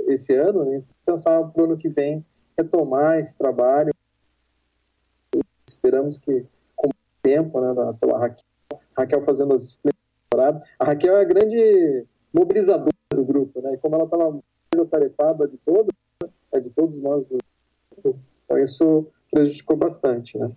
esse 0.07 0.33
ano, 0.35 0.65
né, 0.65 0.83
pensar 1.13 1.43
para 1.43 1.61
o 1.61 1.65
ano 1.65 1.77
que 1.77 1.89
vem 1.89 2.25
retomar 2.57 3.19
esse 3.19 3.35
trabalho. 3.35 3.93
Esperamos 5.67 6.17
que, 6.17 6.45
com 6.75 6.89
o 6.89 6.93
tempo, 7.21 7.61
né, 7.61 7.73
da, 7.73 7.93
pela 7.93 8.17
Raquel, 8.17 8.43
Raquel 8.97 9.23
fazendo 9.23 9.53
as 9.53 9.79
temporadas, 10.31 10.67
a 10.79 10.85
Raquel 10.85 11.17
é 11.17 11.21
a 11.21 11.25
grande 11.25 12.05
mobilizadora 12.33 12.91
do 13.11 13.23
grupo, 13.23 13.61
né, 13.61 13.73
e 13.73 13.77
como 13.77 13.95
ela 13.95 14.05
estava 14.05 14.31
mais 14.31 14.87
atarefada 14.87 15.47
de 15.47 15.57
todos, 15.57 15.93
né, 16.21 16.29
é 16.51 16.59
de 16.59 16.69
todos 16.71 16.99
nós 16.99 17.25
do 17.27 17.37
grupo, 18.01 18.19
então 18.43 18.57
isso 18.57 19.07
prejudicou 19.31 19.77
bastante, 19.77 20.37
né. 20.37 20.51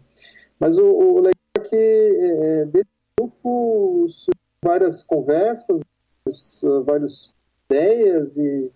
Mas 0.59 0.79
o, 0.79 0.87
o 0.87 1.17
legal 1.17 1.33
é 1.57 1.61
que 1.61 1.77
é, 1.77 2.65
desse 2.67 2.89
grupo 3.19 4.07
várias 4.63 5.03
conversas, 5.03 5.83
várias 6.85 7.35
ideias 7.69 8.37
e 8.37 8.71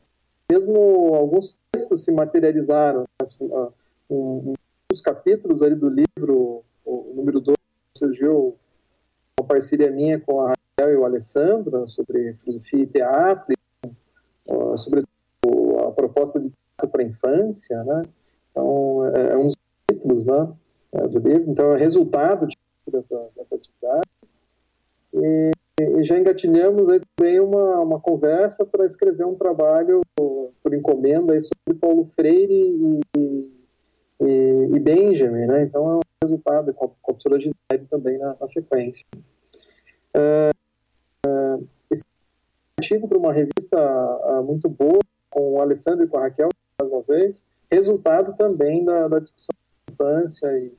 mesmo 0.50 1.14
alguns 1.14 1.59
textos 1.72 2.04
se 2.04 2.12
materializaram. 2.12 3.04
Assim, 3.22 3.44
um, 4.10 4.50
um 4.50 4.54
dos 4.90 5.00
capítulos 5.00 5.62
ali 5.62 5.74
do 5.74 5.88
livro, 5.88 6.64
o 6.84 7.12
número 7.14 7.40
2, 7.40 7.56
surgiu 7.96 8.56
uma 9.38 9.46
parceria 9.46 9.90
minha 9.90 10.20
com 10.20 10.40
a 10.40 10.48
Raquel 10.48 10.92
e 10.92 10.96
o 10.96 11.04
Alessandro 11.04 11.86
sobre 11.86 12.34
filosofia 12.44 12.82
e 12.82 12.86
teatro, 12.86 13.54
uh, 14.48 14.76
sobre 14.76 15.04
a 15.86 15.90
proposta 15.92 16.40
de 16.40 16.50
teatro 16.50 16.88
para 16.90 17.02
a 17.02 17.06
infância, 17.06 17.84
né? 17.84 18.02
Então, 18.50 19.06
é, 19.14 19.32
é 19.32 19.36
um 19.36 19.46
dos 19.46 19.56
títulos 19.90 20.26
né, 20.26 20.52
é, 20.92 21.08
do 21.08 21.18
livro. 21.18 21.50
Então, 21.50 21.74
é 21.74 21.78
resultado 21.78 22.48
dessa, 22.90 23.28
dessa 23.36 23.54
atividade. 23.54 24.08
E 25.14 25.50
e 26.00 26.04
já 26.04 26.18
engatilhamos 26.18 26.88
aí 26.88 27.00
também 27.16 27.40
uma, 27.40 27.80
uma 27.80 28.00
conversa 28.00 28.64
para 28.64 28.86
escrever 28.86 29.24
um 29.24 29.34
trabalho 29.34 30.00
por 30.16 30.74
encomenda 30.74 31.32
aí 31.32 31.40
sobre 31.40 31.78
Paulo 31.80 32.10
Freire 32.14 32.52
e, 32.52 33.00
e, 34.20 34.68
e 34.74 34.80
Benjamin, 34.80 35.46
né? 35.46 35.62
Então 35.62 35.90
é 35.90 35.96
um 35.96 36.00
resultado 36.22 36.72
com 36.74 36.86
a, 36.86 36.88
com 37.00 37.12
a 37.12 37.78
também 37.88 38.18
na, 38.18 38.36
na 38.40 38.48
sequência. 38.48 39.04
Uh, 40.16 40.50
uh, 41.26 41.68
esse 41.90 42.04
artigo 42.78 43.08
para 43.08 43.18
uma 43.18 43.32
revista 43.32 43.78
uh, 43.78 44.42
muito 44.42 44.68
boa 44.68 44.98
com 45.30 45.52
o 45.52 45.60
Alessandro 45.60 46.04
e 46.04 46.08
com 46.08 46.18
a 46.18 46.22
Raquel, 46.22 46.48
mais 46.80 46.92
uma 46.92 47.02
vez, 47.02 47.44
resultado 47.70 48.36
também 48.36 48.84
da, 48.84 49.08
da 49.08 49.18
discussão 49.20 49.54
da 49.86 49.92
infância 49.92 50.58
e, 50.58 50.72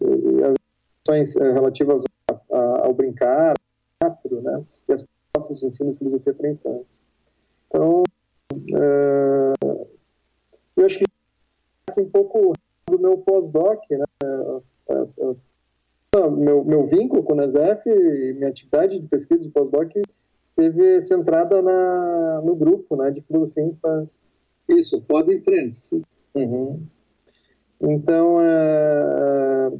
e 0.00 0.44
as 0.44 0.54
questões 0.98 1.34
relativas 1.36 2.02
ao 2.50 2.94
brincar, 2.94 3.54
teatro, 4.00 4.42
né? 4.42 4.64
E 4.88 4.92
as 4.92 5.04
propostas 5.32 5.60
de 5.60 5.66
ensino 5.66 5.92
de 5.92 5.98
filosofia 5.98 6.34
para 6.34 6.48
a 6.48 6.52
infância. 6.52 7.00
Então, 7.68 8.02
uh, 8.52 9.86
eu 10.76 10.86
acho 10.86 10.98
que 10.98 11.04
aqui 11.90 12.00
um 12.00 12.10
pouco 12.10 12.52
do 12.88 12.98
meu 12.98 13.18
pós-doc, 13.18 13.80
né? 13.90 14.04
Meu, 16.36 16.64
meu 16.64 16.86
vínculo 16.86 17.22
com 17.22 17.34
o 17.34 17.36
NESEF 17.36 17.82
e 17.86 18.32
minha 18.34 18.48
atividade 18.48 18.98
de 18.98 19.06
pesquisa 19.06 19.42
de 19.42 19.50
pós-doc 19.50 19.90
esteve 20.42 21.02
centrada 21.02 21.60
na, 21.60 22.40
no 22.42 22.54
grupo 22.54 22.96
né, 22.96 23.10
de 23.10 23.20
filosofia 23.20 23.62
e 23.62 23.68
infância. 23.68 24.18
Isso, 24.68 25.02
pode 25.02 25.34
em 25.34 25.40
frente, 25.40 25.76
sim. 25.76 26.02
Uhum. 26.34 26.82
Então, 27.80 28.40
é, 28.40 29.72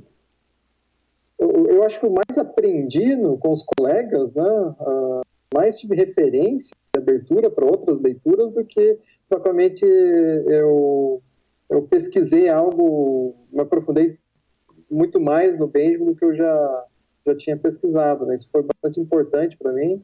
eu, 1.38 1.82
acho 1.84 2.00
que 2.00 2.06
o 2.06 2.12
mais 2.12 2.38
aprendi 2.38 3.14
no, 3.14 3.36
com 3.38 3.52
os 3.52 3.62
colegas, 3.62 4.34
né, 4.34 4.74
uh, 4.80 5.20
mais 5.54 5.78
tive 5.78 5.94
referência 5.94 6.74
de 6.94 7.00
abertura 7.00 7.50
para 7.50 7.66
outras 7.66 8.00
leituras 8.00 8.52
do 8.52 8.64
que 8.64 8.98
propriamente 9.28 9.84
eu, 9.84 11.22
eu 11.68 11.82
pesquisei 11.82 12.48
algo, 12.48 13.34
me 13.52 13.60
aprofundei 13.60 14.18
muito 14.90 15.20
mais 15.20 15.58
no 15.58 15.66
Benjamin 15.66 16.06
do 16.06 16.16
que 16.16 16.24
eu 16.24 16.34
já, 16.34 16.84
já 17.26 17.36
tinha 17.36 17.56
pesquisado. 17.56 18.24
Né? 18.24 18.36
Isso 18.36 18.48
foi 18.50 18.62
bastante 18.62 19.00
importante 19.00 19.56
para 19.56 19.72
mim 19.72 20.02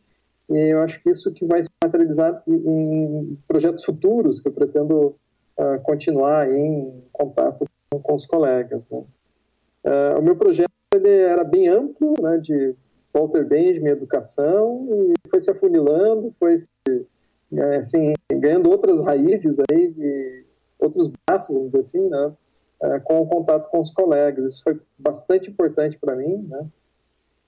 e 0.50 0.72
eu 0.72 0.80
acho 0.80 1.00
que 1.02 1.10
isso 1.10 1.32
que 1.32 1.46
vai 1.46 1.62
se 1.62 1.70
materializar 1.82 2.42
em 2.46 3.38
projetos 3.46 3.84
futuros 3.84 4.40
que 4.40 4.48
eu 4.48 4.52
pretendo 4.52 5.16
uh, 5.56 5.80
continuar 5.82 6.50
em 6.52 7.02
contato 7.12 7.64
com, 7.90 8.00
com 8.00 8.14
os 8.14 8.26
colegas. 8.26 8.88
Né? 8.90 9.04
Uh, 9.84 10.18
o 10.18 10.22
meu 10.22 10.36
projeto 10.36 10.72
ele 10.94 11.10
era 11.10 11.44
bem 11.44 11.68
amplo, 11.68 12.14
né, 12.20 12.38
de 12.38 12.74
Walter 13.12 13.44
Benjamin, 13.44 13.90
educação, 13.90 14.86
e 14.90 15.28
foi 15.28 15.40
se 15.40 15.50
afunilando, 15.50 16.34
foi 16.38 16.56
se, 16.58 17.06
é, 17.52 17.76
assim, 17.76 18.12
ganhando 18.30 18.70
outras 18.70 19.00
raízes 19.00 19.58
aí, 19.70 20.44
outros 20.78 21.10
braços, 21.26 21.54
vamos 21.54 21.70
dizer 21.70 21.80
assim, 21.80 22.08
né, 22.08 22.32
uh, 22.82 23.00
com 23.04 23.20
o 23.20 23.26
contato 23.26 23.70
com 23.70 23.80
os 23.80 23.92
colegas. 23.92 24.52
Isso 24.52 24.62
foi 24.62 24.80
bastante 24.98 25.50
importante 25.50 25.98
para 25.98 26.16
mim, 26.16 26.46
né. 26.48 26.66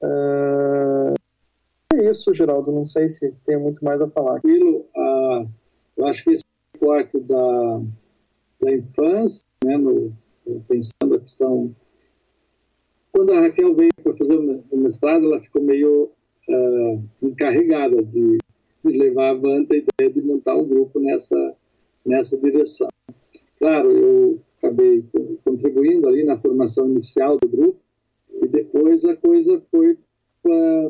Uh, 0.02 1.14
é 1.94 2.10
isso, 2.10 2.34
Geraldo. 2.34 2.70
Não 2.70 2.84
sei 2.84 3.08
se 3.08 3.32
tem 3.46 3.56
muito 3.56 3.84
mais 3.84 4.00
a 4.00 4.08
falar. 4.08 4.36
Aquilo, 4.36 4.86
uh, 4.94 5.48
eu 5.96 6.06
acho 6.06 6.24
que 6.24 6.30
esse 6.30 6.44
corte 6.78 7.18
da, 7.20 7.80
da 8.60 8.72
infância, 8.72 9.44
né, 9.64 9.76
no, 9.76 10.12
pensando 10.68 11.14
a 11.14 11.20
questão. 11.20 11.74
Quando 13.14 13.32
a 13.32 13.42
Raquel 13.42 13.72
veio 13.76 13.90
para 14.02 14.12
fazer 14.16 14.36
o 14.36 14.76
mestrado, 14.76 15.26
ela 15.26 15.40
ficou 15.40 15.62
meio 15.62 16.10
uh, 16.48 17.02
encarregada 17.22 18.02
de, 18.02 18.38
de 18.84 18.98
levar 18.98 19.30
avante 19.30 19.72
a 19.72 19.76
ideia 19.76 20.12
de 20.12 20.20
montar 20.20 20.56
um 20.56 20.66
grupo 20.66 20.98
nessa, 20.98 21.54
nessa 22.04 22.36
direção. 22.40 22.88
Claro, 23.60 23.88
eu 23.92 24.40
acabei 24.58 25.04
contribuindo 25.44 26.08
ali 26.08 26.24
na 26.24 26.40
formação 26.40 26.90
inicial 26.90 27.38
do 27.38 27.48
grupo, 27.48 27.78
e 28.42 28.48
depois 28.48 29.04
a 29.04 29.14
coisa 29.14 29.62
foi 29.70 29.96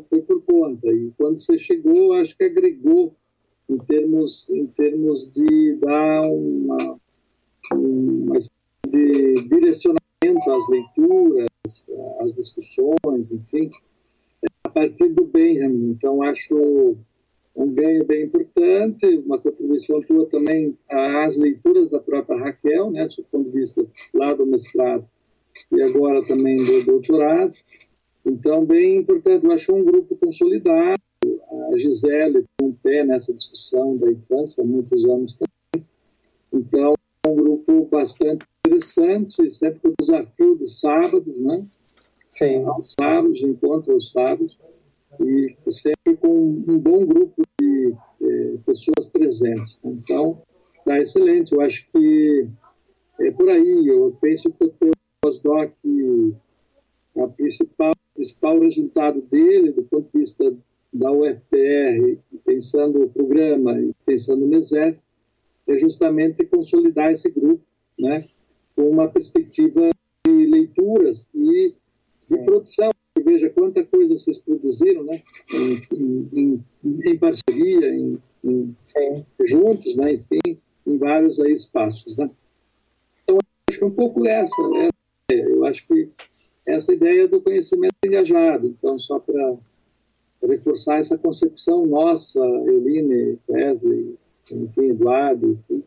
foi 0.09 0.23
por 0.23 0.43
conta. 0.43 0.91
E 0.91 1.13
quando 1.19 1.39
você 1.39 1.59
chegou, 1.59 2.15
acho 2.15 2.37
que 2.37 2.45
agregou 2.45 3.15
em 3.69 3.77
termos, 3.79 4.49
em 4.49 4.67
termos 4.67 5.31
de 5.31 5.77
dar 5.77 6.23
uma, 6.23 6.99
uma 7.73 8.39
de 8.89 9.35
direcionamento 9.49 10.51
às 10.51 10.69
leituras, 10.71 11.54
às 12.21 12.35
discussões, 12.35 13.31
enfim, 13.31 13.71
a 14.65 14.69
partir 14.69 15.09
do 15.09 15.25
Benjamin. 15.25 15.91
Então, 15.91 16.23
acho 16.23 16.97
um 17.57 17.73
ganho 17.73 18.05
bem 18.05 18.25
importante, 18.25 19.07
uma 19.19 19.39
contribuição 19.39 20.03
tua 20.03 20.27
também 20.27 20.77
às 20.89 21.37
leituras 21.37 21.89
da 21.89 22.01
própria 22.01 22.39
Raquel, 22.39 22.91
né, 22.91 23.07
do 23.07 23.25
ponto 23.25 23.51
de 23.51 23.59
vista 23.59 23.87
lá 24.13 24.35
do 24.35 24.45
mestrado 24.45 25.09
e 25.73 25.83
agora 25.83 26.27
também 26.27 26.65
do 26.65 26.85
doutorado. 26.85 27.55
Então, 28.27 28.65
bem 28.65 28.97
importante, 28.97 29.45
eu 29.45 29.53
acho 29.53 29.73
um 29.75 29.85
grupo 29.85 30.17
consolidado. 30.17 31.01
A 31.73 31.79
Gisele 31.79 32.45
tem 32.57 32.69
um 32.69 32.73
pé 32.73 33.05
nessa 33.05 33.33
discussão 33.33 33.97
da 33.97 34.11
infância 34.11 34.63
há 34.63 34.67
muitos 34.67 35.05
anos 35.05 35.39
também. 35.39 35.87
Então, 36.53 36.95
um 37.27 37.35
grupo 37.35 37.87
bastante 37.91 38.45
interessante, 38.75 39.51
sempre 39.51 39.81
com 39.81 39.89
o 39.89 39.95
desafio 39.99 40.59
de 40.59 40.69
sábados, 40.69 41.39
né? 41.39 41.65
Sim. 42.29 42.65
Aos 42.65 42.95
sábados, 42.99 43.41
encontro 43.43 43.93
aos 43.93 44.11
sábados, 44.11 44.59
e 45.21 45.57
sempre 45.69 46.17
com 46.17 46.65
um 46.67 46.79
bom 46.81 47.07
grupo 47.07 47.43
de 47.61 47.95
eh, 48.23 48.55
pessoas 48.67 49.07
presentes. 49.13 49.79
Então, 49.85 50.43
está 50.79 51.01
excelente. 51.01 51.53
Eu 51.53 51.61
acho 51.61 51.87
que 51.93 52.49
é 53.21 53.31
por 53.31 53.49
aí. 53.49 53.87
Eu 53.87 54.17
penso 54.21 54.53
que 54.53 54.65
o 54.65 54.69
teu 54.71 54.91
pós-doc, 55.21 55.73
a 57.17 57.29
principal 57.29 57.93
principal 58.15 58.61
resultado 58.61 59.21
dele, 59.23 59.73
do 59.73 59.83
ponto 59.83 60.09
de 60.13 60.21
vista 60.21 60.57
da 60.93 61.11
UFPR, 61.11 62.19
pensando 62.45 63.03
o 63.03 63.11
programa 63.11 63.81
e 63.81 63.93
pensando 64.07 64.47
no 64.47 64.57
ESEF, 64.57 64.97
é 65.67 65.79
justamente 65.79 66.45
consolidar 66.47 67.11
esse 67.11 67.29
grupo, 67.29 67.65
né, 67.99 68.25
com 68.77 68.89
uma 68.89 69.09
perspectiva 69.09 69.91
de 70.27 70.47
leituras 70.47 71.29
e 71.35 71.75
de 72.29 72.39
produção. 72.45 72.91
Veja 73.25 73.49
quanta 73.51 73.85
coisa 73.85 74.17
vocês 74.17 74.39
produziram, 74.39 75.05
né, 75.05 75.23
em, 75.53 76.29
em, 76.33 76.65
em 76.85 77.19
parceria, 77.19 77.95
em, 77.95 78.19
em 78.43 78.77
juntos, 79.45 79.97
né, 79.97 80.15
enfim, 80.15 80.59
em 80.87 80.99
vários 80.99 81.39
aí 81.39 81.53
espaços, 81.53 82.17
né. 82.17 82.29
Então, 83.23 83.39
acho 83.69 83.79
que 83.79 83.85
é 83.85 83.87
um 83.87 83.93
pouco 83.93 84.27
essa, 84.27 84.63
essa 84.77 84.95
eu 85.31 85.65
acho 85.65 85.87
que 85.87 86.11
essa 86.67 86.93
ideia 86.93 87.29
do 87.29 87.41
conhecimento 87.41 87.95
engajado. 88.05 88.67
Então, 88.67 88.99
só 88.99 89.19
para 89.19 89.57
reforçar 90.43 90.99
essa 90.99 91.17
concepção 91.19 91.87
nossa, 91.87 92.41
Eline, 92.67 93.39
Wesley, 93.49 94.19
enfim, 94.51 94.91
Eduardo, 94.91 95.53
enfim. 95.53 95.83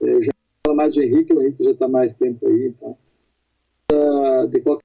Eu 0.00 0.22
já 0.22 0.32
mais 0.76 0.94
de 0.94 1.02
Henrique, 1.02 1.32
o 1.32 1.40
Henrique 1.40 1.64
já 1.64 1.70
está 1.70 1.88
mais 1.88 2.14
tempo 2.14 2.46
aí. 2.46 2.68
Então, 2.68 2.96
de 4.50 4.60
qualquer 4.60 4.84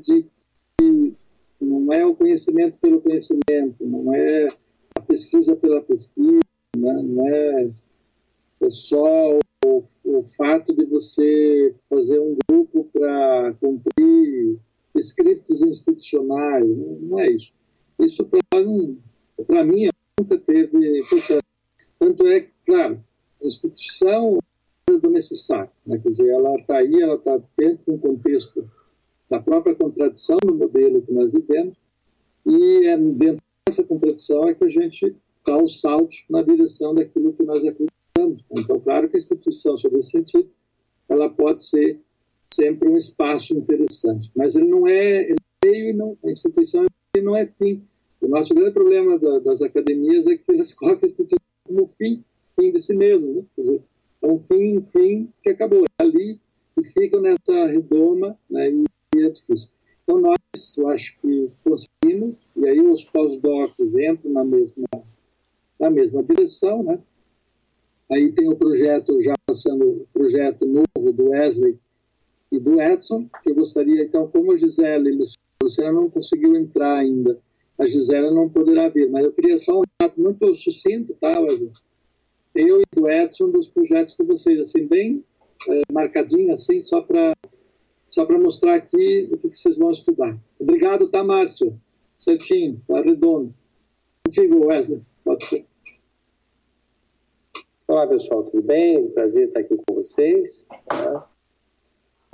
de 0.00 0.26
que 0.78 1.14
não 1.60 1.92
é 1.92 2.04
o 2.04 2.14
conhecimento 2.14 2.78
pelo 2.78 3.00
conhecimento, 3.00 3.76
não 3.80 4.14
é 4.14 4.48
a 4.94 5.00
pesquisa 5.00 5.54
pela 5.56 5.82
pesquisa, 5.82 6.40
né? 6.76 7.02
não 7.02 7.28
é, 7.28 7.70
é 8.62 8.70
só 8.70 9.38
o, 9.64 9.84
o 10.04 10.24
fato 10.36 10.74
de 10.74 10.84
você 10.86 11.74
fazer 11.88 12.18
um 12.20 12.36
grupo 12.48 12.88
para 12.92 13.54
cumprir 13.60 14.58
scripts 14.96 15.62
institucionais, 15.62 16.74
não, 16.76 16.98
não 17.00 17.18
é 17.20 17.30
isso. 17.30 17.52
Isso 18.00 18.24
para 18.24 19.64
mim 19.64 19.88
nunca 20.18 20.38
teve 20.38 21.00
importância. 21.00 21.42
Tanto 21.98 22.26
é 22.26 22.48
claro, 22.64 23.02
a 23.42 23.46
instituição 23.46 24.38
do 25.00 25.10
necessário, 25.10 25.70
né? 25.86 25.98
quer 25.98 26.08
dizer, 26.08 26.28
ela 26.28 26.54
está 26.56 26.78
aí, 26.78 27.00
ela 27.00 27.14
está 27.14 27.40
dentro 27.56 27.84
de 27.86 27.90
um 27.92 27.98
contexto 27.98 28.68
da 29.28 29.40
própria 29.40 29.74
contradição 29.74 30.38
do 30.44 30.54
modelo 30.54 31.02
que 31.02 31.12
nós 31.12 31.32
vivemos, 31.32 31.76
e 32.46 32.86
é 32.86 32.96
dentro 32.96 33.42
dessa 33.66 33.84
contradição 33.84 34.48
é 34.48 34.54
que 34.54 34.64
a 34.64 34.68
gente 34.68 35.14
dá 35.46 35.56
os 35.56 35.80
saltos 35.80 36.24
na 36.28 36.42
direção 36.42 36.94
daquilo 36.94 37.32
que 37.32 37.42
nós 37.42 37.58
acreditamos. 37.64 38.44
Então, 38.50 38.80
claro 38.80 39.08
que 39.08 39.16
a 39.16 39.20
instituição, 39.20 39.76
sobre 39.76 39.98
esse 39.98 40.10
sentido, 40.10 40.48
ela 41.08 41.28
pode 41.28 41.64
ser 41.64 42.00
sempre 42.52 42.88
um 42.88 42.96
espaço 42.96 43.54
interessante. 43.54 44.30
Mas 44.34 44.56
ele 44.56 44.66
não 44.66 44.86
é, 44.86 45.30
é 45.30 45.34
meio 45.64 45.90
e 45.90 45.92
não, 45.92 46.16
a 46.24 46.30
instituição 46.30 46.86
não 47.22 47.36
é 47.36 47.46
fim. 47.46 47.82
O 48.20 48.28
nosso 48.28 48.54
grande 48.54 48.72
problema 48.72 49.18
da, 49.18 49.38
das 49.40 49.62
academias 49.62 50.26
é 50.26 50.36
que 50.36 50.44
elas 50.48 50.72
colocam 50.74 51.02
a 51.02 51.06
instituição 51.06 51.38
como 51.64 51.86
fim, 51.88 52.24
fim 52.58 52.72
de 52.72 52.80
si 52.80 52.94
mesmo. 52.94 53.34
Né? 53.34 53.42
Quer 53.54 53.62
dizer, 53.62 53.82
é 54.22 54.26
um 54.26 54.38
fim, 54.40 54.80
fim 54.92 55.32
que 55.42 55.50
acabou. 55.50 55.84
Ali 55.98 56.40
e 56.78 56.84
ficam 56.92 57.20
nessa 57.20 57.66
redoma 57.66 58.38
né? 58.48 58.70
e, 58.70 58.84
é 59.16 59.30
difícil. 59.30 59.68
Então, 60.02 60.20
nós, 60.20 60.78
eu 60.78 60.88
acho 60.88 61.18
que 61.20 61.48
conseguimos, 61.64 62.38
e 62.56 62.66
aí 62.66 62.80
os 62.80 63.04
pós-docs 63.04 63.94
entram 63.96 64.32
na 64.32 64.44
mesma, 64.44 64.86
na 65.78 65.90
mesma 65.90 66.22
direção, 66.22 66.82
né? 66.82 66.98
Aí 68.10 68.32
tem 68.32 68.48
o 68.48 68.56
projeto, 68.56 69.20
já 69.20 69.34
passando, 69.44 69.84
o 69.84 70.06
projeto 70.12 70.64
novo 70.64 71.12
do 71.12 71.28
Wesley, 71.30 71.78
e 72.50 72.58
do 72.58 72.80
Edson, 72.80 73.28
que 73.42 73.50
eu 73.50 73.54
gostaria, 73.54 74.04
então, 74.04 74.26
como 74.28 74.52
a 74.52 74.56
Gisele 74.56 75.10
e 75.10 75.18
Luciana 75.62 75.92
não 75.92 76.08
conseguiu 76.08 76.56
entrar 76.56 76.96
ainda, 76.96 77.38
a 77.78 77.86
Gisela 77.86 78.30
não 78.30 78.48
poderá 78.48 78.88
vir, 78.88 79.10
mas 79.10 79.24
eu 79.24 79.32
queria 79.32 79.58
só 79.58 79.78
um 79.78 79.82
relato 80.00 80.20
muito 80.20 80.56
sucinto, 80.56 81.14
tá, 81.20 81.38
Wesley? 81.38 81.70
Eu 82.58 82.80
e 82.80 83.00
o 83.00 83.08
Edson 83.08 83.50
dos 83.50 83.68
projetos 83.68 84.16
de 84.16 84.24
vocês, 84.24 84.58
assim, 84.58 84.84
bem 84.84 85.24
é, 85.68 85.82
marcadinho, 85.92 86.52
assim, 86.52 86.82
só 86.82 87.00
para 87.00 87.32
só 88.08 88.26
mostrar 88.36 88.74
aqui 88.74 89.28
o 89.30 89.38
que, 89.38 89.56
vocês 89.56 89.78
vão 89.78 89.92
estudar. 89.92 90.36
Obrigado, 90.58 91.08
tá, 91.08 91.22
Márcio? 91.22 91.80
Certinho, 92.18 92.82
tá 92.88 93.00
redondo. 93.00 93.54
Contigo, 94.26 94.66
Wesley, 94.66 95.00
pode 95.24 95.44
ser. 95.44 95.64
Olá, 97.86 98.08
pessoal, 98.08 98.42
tudo 98.42 98.60
bem? 98.60 99.08
Prazer 99.10 99.46
estar 99.46 99.60
aqui 99.60 99.76
com 99.76 99.94
vocês. 99.94 100.66
Tá? 100.88 101.30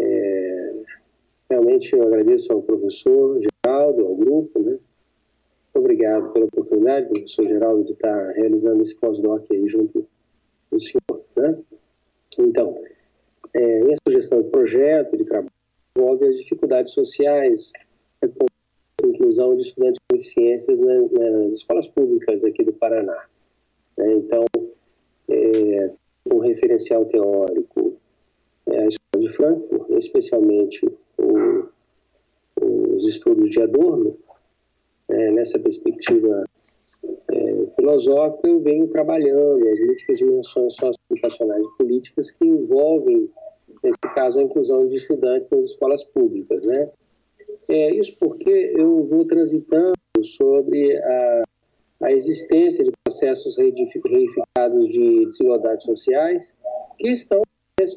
É, 0.01 0.75
realmente 1.51 1.95
eu 1.95 2.03
agradeço 2.03 2.51
ao 2.51 2.63
professor 2.63 3.43
Geraldo, 3.43 4.07
ao 4.07 4.17
grupo, 4.17 4.59
né? 4.59 4.79
Obrigado 5.75 6.33
pela 6.33 6.47
oportunidade, 6.47 7.11
professor 7.11 7.45
Geraldo, 7.45 7.85
de 7.85 7.93
estar 7.93 8.31
realizando 8.31 8.83
esse 8.83 8.95
pós-doc 8.95 9.45
aí 9.51 9.69
junto 9.69 10.09
com 10.75 10.79
o 10.79 10.81
senhor, 10.81 11.25
né? 11.37 11.59
Então, 12.39 12.83
é, 13.53 13.81
minha 13.81 13.97
sugestão 14.07 14.43
de 14.43 14.49
projeto, 14.49 15.17
de 15.17 15.25
trabalho, 15.25 15.53
envolve 15.97 16.27
as 16.27 16.37
dificuldades 16.39 16.93
sociais, 16.93 17.71
a 18.21 19.07
inclusão 19.07 19.55
de 19.57 19.63
estudantes 19.63 20.01
com 20.01 20.17
deficiências 20.17 20.81
nas, 20.81 21.13
nas 21.13 21.53
escolas 21.55 21.87
públicas 21.89 22.43
aqui 22.45 22.65
do 22.65 22.73
Paraná. 22.73 23.27
É, 23.99 24.13
então, 24.15 24.45
é, 25.29 25.91
um 26.27 26.39
referencial 26.39 27.05
teórico 27.05 27.97
é 28.67 28.81
a 28.81 28.89
Escola 28.89 29.29
de 29.29 29.29
Frankfurt, 29.37 29.91
especialmente 29.91 30.85
o, 31.19 31.69
os 32.61 33.07
estudos 33.07 33.51
de 33.51 33.61
Adorno, 33.63 34.17
é, 35.09 35.31
nessa 35.31 35.59
perspectiva 35.59 36.45
é, 36.45 36.54
filosófica, 37.85 38.49
eu 38.49 38.61
venho 38.61 38.89
trabalhando 38.89 39.69
as 39.69 39.79
múltiplas 39.81 40.19
dimensões 40.19 40.75
socioeducacionais 40.75 41.63
e 41.63 41.77
políticas 41.77 42.31
que 42.31 42.47
envolvem, 42.47 43.29
nesse 43.83 44.15
caso, 44.15 44.39
a 44.39 44.43
inclusão 44.43 44.89
de 44.89 44.97
estudantes 44.97 45.51
nas 45.51 45.67
escolas 45.67 46.03
públicas. 46.05 46.67
Né? 46.67 46.91
É, 47.69 47.95
isso 47.95 48.17
porque 48.19 48.73
eu 48.77 49.05
vou 49.05 49.27
transitando 49.27 49.93
sobre 50.39 50.97
a, 50.97 51.45
a 52.05 52.13
existência 52.13 52.83
de 52.83 52.91
processos 53.05 53.57
reificados 53.59 54.89
de 54.89 55.27
desigualdades 55.27 55.85
sociais 55.85 56.57
que 56.99 57.11
estão 57.11 57.43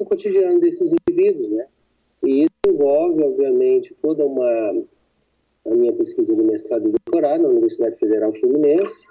no 0.00 0.06
cotidiano 0.06 0.60
desses 0.60 0.92
indivíduos, 0.92 1.50
né? 1.50 1.66
E 2.24 2.42
isso 2.42 2.50
envolve, 2.66 3.22
obviamente, 3.22 3.94
toda 4.02 4.26
uma 4.26 4.84
a 5.64 5.74
minha 5.74 5.92
pesquisa 5.92 6.34
de 6.34 6.42
mestrado 6.42 6.88
e 6.88 6.92
doutorado 6.92 7.42
na 7.42 7.48
Universidade 7.50 7.96
Federal 7.96 8.32
Fluminense. 8.34 9.06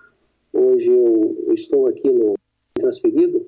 Hoje 0.60 0.90
eu, 0.90 1.54
estou 1.54 1.86
aqui 1.86 2.10
no 2.10 2.34
transferido 2.74 3.46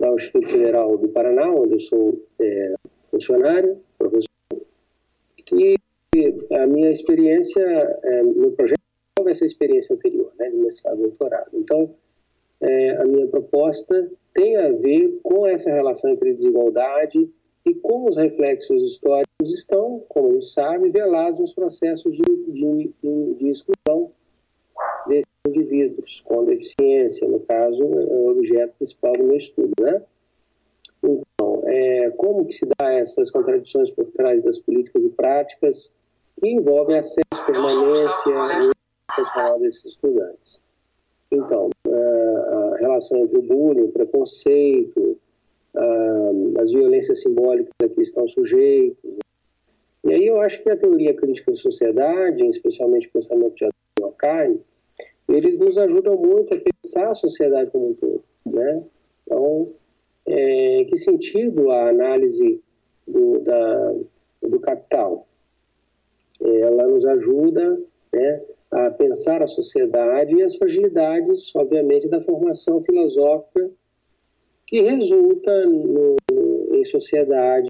o 0.00 0.14
Instituto 0.14 0.48
Federal 0.48 0.96
do 0.96 1.08
Paraná, 1.08 1.52
onde 1.52 1.74
eu 1.74 1.80
sou 1.80 2.26
é, 2.40 2.74
funcionário, 3.10 3.78
professor. 3.98 4.30
E 5.52 5.74
a 6.50 6.66
minha 6.66 6.90
experiência 6.90 7.62
é, 8.02 8.22
no 8.22 8.52
projeto 8.52 8.80
é 9.26 9.30
essa 9.30 9.44
experiência 9.44 9.94
anterior, 9.94 10.32
né, 10.38 10.48
de 10.48 10.56
mestrado 10.56 11.00
e 11.00 11.02
doutorado. 11.02 11.50
Então, 11.52 11.94
é, 12.62 12.96
a 12.96 13.04
minha 13.04 13.26
proposta 13.26 14.10
tem 14.32 14.56
a 14.56 14.72
ver 14.72 15.20
com 15.22 15.46
essa 15.46 15.70
relação 15.70 16.10
entre 16.10 16.32
desigualdade 16.32 17.28
e 17.66 17.74
como 17.74 18.08
os 18.08 18.16
reflexos 18.16 18.82
históricos 18.84 19.52
estão, 19.52 20.02
como 20.08 20.30
a 20.30 20.32
gente 20.32 20.48
sabe, 20.48 20.88
velados 20.88 21.40
nos 21.40 21.52
processos 21.52 22.16
de, 22.16 22.22
de, 22.22 23.34
de, 23.34 23.48
exclusão 23.50 24.12
indivíduos 25.46 26.22
com 26.24 26.44
deficiência, 26.44 27.28
no 27.28 27.40
caso, 27.40 27.82
é 27.82 27.86
o 27.86 28.30
objeto 28.30 28.74
principal 28.78 29.12
do 29.12 29.24
meu 29.24 29.36
estudo, 29.36 29.72
né? 29.80 30.02
Então, 31.02 31.62
é, 31.64 32.10
como 32.10 32.44
que 32.44 32.52
se 32.52 32.66
dá 32.66 32.92
essas 32.92 33.30
contradições 33.30 33.90
por 33.90 34.06
trás 34.06 34.42
das 34.42 34.58
políticas 34.58 35.04
e 35.04 35.08
práticas 35.10 35.92
que 36.40 36.48
envolvem 36.48 36.98
acesso, 36.98 37.46
permanência 37.46 38.72
e 38.72 39.16
pessoal 39.16 39.60
desses 39.60 39.84
estudantes? 39.84 40.60
Então, 41.30 41.70
é, 41.86 42.74
a 42.74 42.76
relação 42.78 43.18
entre 43.18 43.38
o 43.38 43.42
bullying, 43.42 43.82
o 43.82 43.92
preconceito, 43.92 45.18
as 46.60 46.72
violências 46.72 47.20
simbólicas 47.20 47.72
a 47.82 47.88
que 47.88 48.00
estão 48.00 48.26
sujeitos. 48.28 49.18
E 50.04 50.12
aí 50.12 50.26
eu 50.26 50.40
acho 50.40 50.62
que 50.62 50.70
a 50.70 50.76
teoria 50.76 51.14
crítica 51.14 51.50
da 51.50 51.56
sociedade, 51.56 52.44
especialmente 52.46 53.06
o 53.08 53.12
pensamento 53.12 53.54
de 53.54 53.64
Adorno 53.64 54.16
Carne, 54.16 54.60
eles 55.28 55.58
nos 55.58 55.76
ajudam 55.76 56.16
muito 56.16 56.54
a 56.54 56.58
pensar 56.58 57.10
a 57.10 57.14
sociedade 57.14 57.70
como 57.70 57.90
um 57.90 57.94
todo, 57.94 58.22
né? 58.46 58.82
Então, 59.22 59.68
é, 60.26 60.86
que 60.88 60.96
sentido 60.96 61.70
a 61.70 61.88
análise 61.88 62.62
do, 63.06 63.40
da, 63.40 63.94
do 64.42 64.60
capital? 64.60 65.26
Ela 66.40 66.86
nos 66.86 67.04
ajuda 67.04 67.80
né, 68.12 68.42
a 68.70 68.90
pensar 68.90 69.42
a 69.42 69.46
sociedade 69.46 70.34
e 70.34 70.42
as 70.42 70.56
fragilidades, 70.56 71.54
obviamente, 71.54 72.08
da 72.08 72.20
formação 72.22 72.82
filosófica 72.82 73.70
que 74.66 74.82
resulta 74.82 75.66
no, 75.66 76.16
em 76.72 76.84
sociedade 76.84 77.68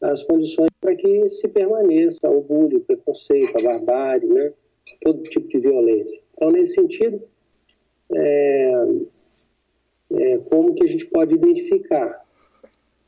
as 0.00 0.22
condições 0.24 0.70
para 0.80 0.94
que 0.94 1.28
se 1.28 1.48
permaneça 1.48 2.28
o 2.28 2.40
bullying, 2.40 2.76
o 2.76 2.80
preconceito, 2.80 3.56
a 3.58 3.62
barbárie, 3.62 4.28
né? 4.28 4.52
Todo 5.00 5.22
tipo 5.24 5.48
de 5.48 5.58
violência. 5.58 6.20
Então, 6.34 6.50
nesse 6.50 6.74
sentido, 6.74 7.22
é, 8.14 8.72
é, 10.14 10.38
como 10.50 10.74
que 10.74 10.84
a 10.84 10.88
gente 10.88 11.06
pode 11.06 11.34
identificar 11.34 12.24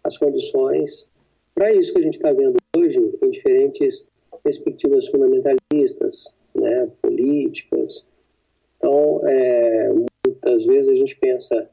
as 0.03 0.16
condições 0.16 1.09
para 1.55 1.72
isso 1.72 1.93
que 1.93 1.99
a 1.99 2.03
gente 2.03 2.14
está 2.14 2.33
vendo 2.33 2.57
hoje 2.76 2.99
em 3.22 3.31
diferentes 3.31 4.07
perspectivas 4.43 5.07
fundamentalistas, 5.09 6.35
né, 6.55 6.91
políticas. 7.03 8.05
Então, 8.78 9.20
é, 9.26 9.93
muitas 10.26 10.64
vezes 10.64 10.89
a 10.89 10.95
gente 10.95 11.16
pensa 11.16 11.68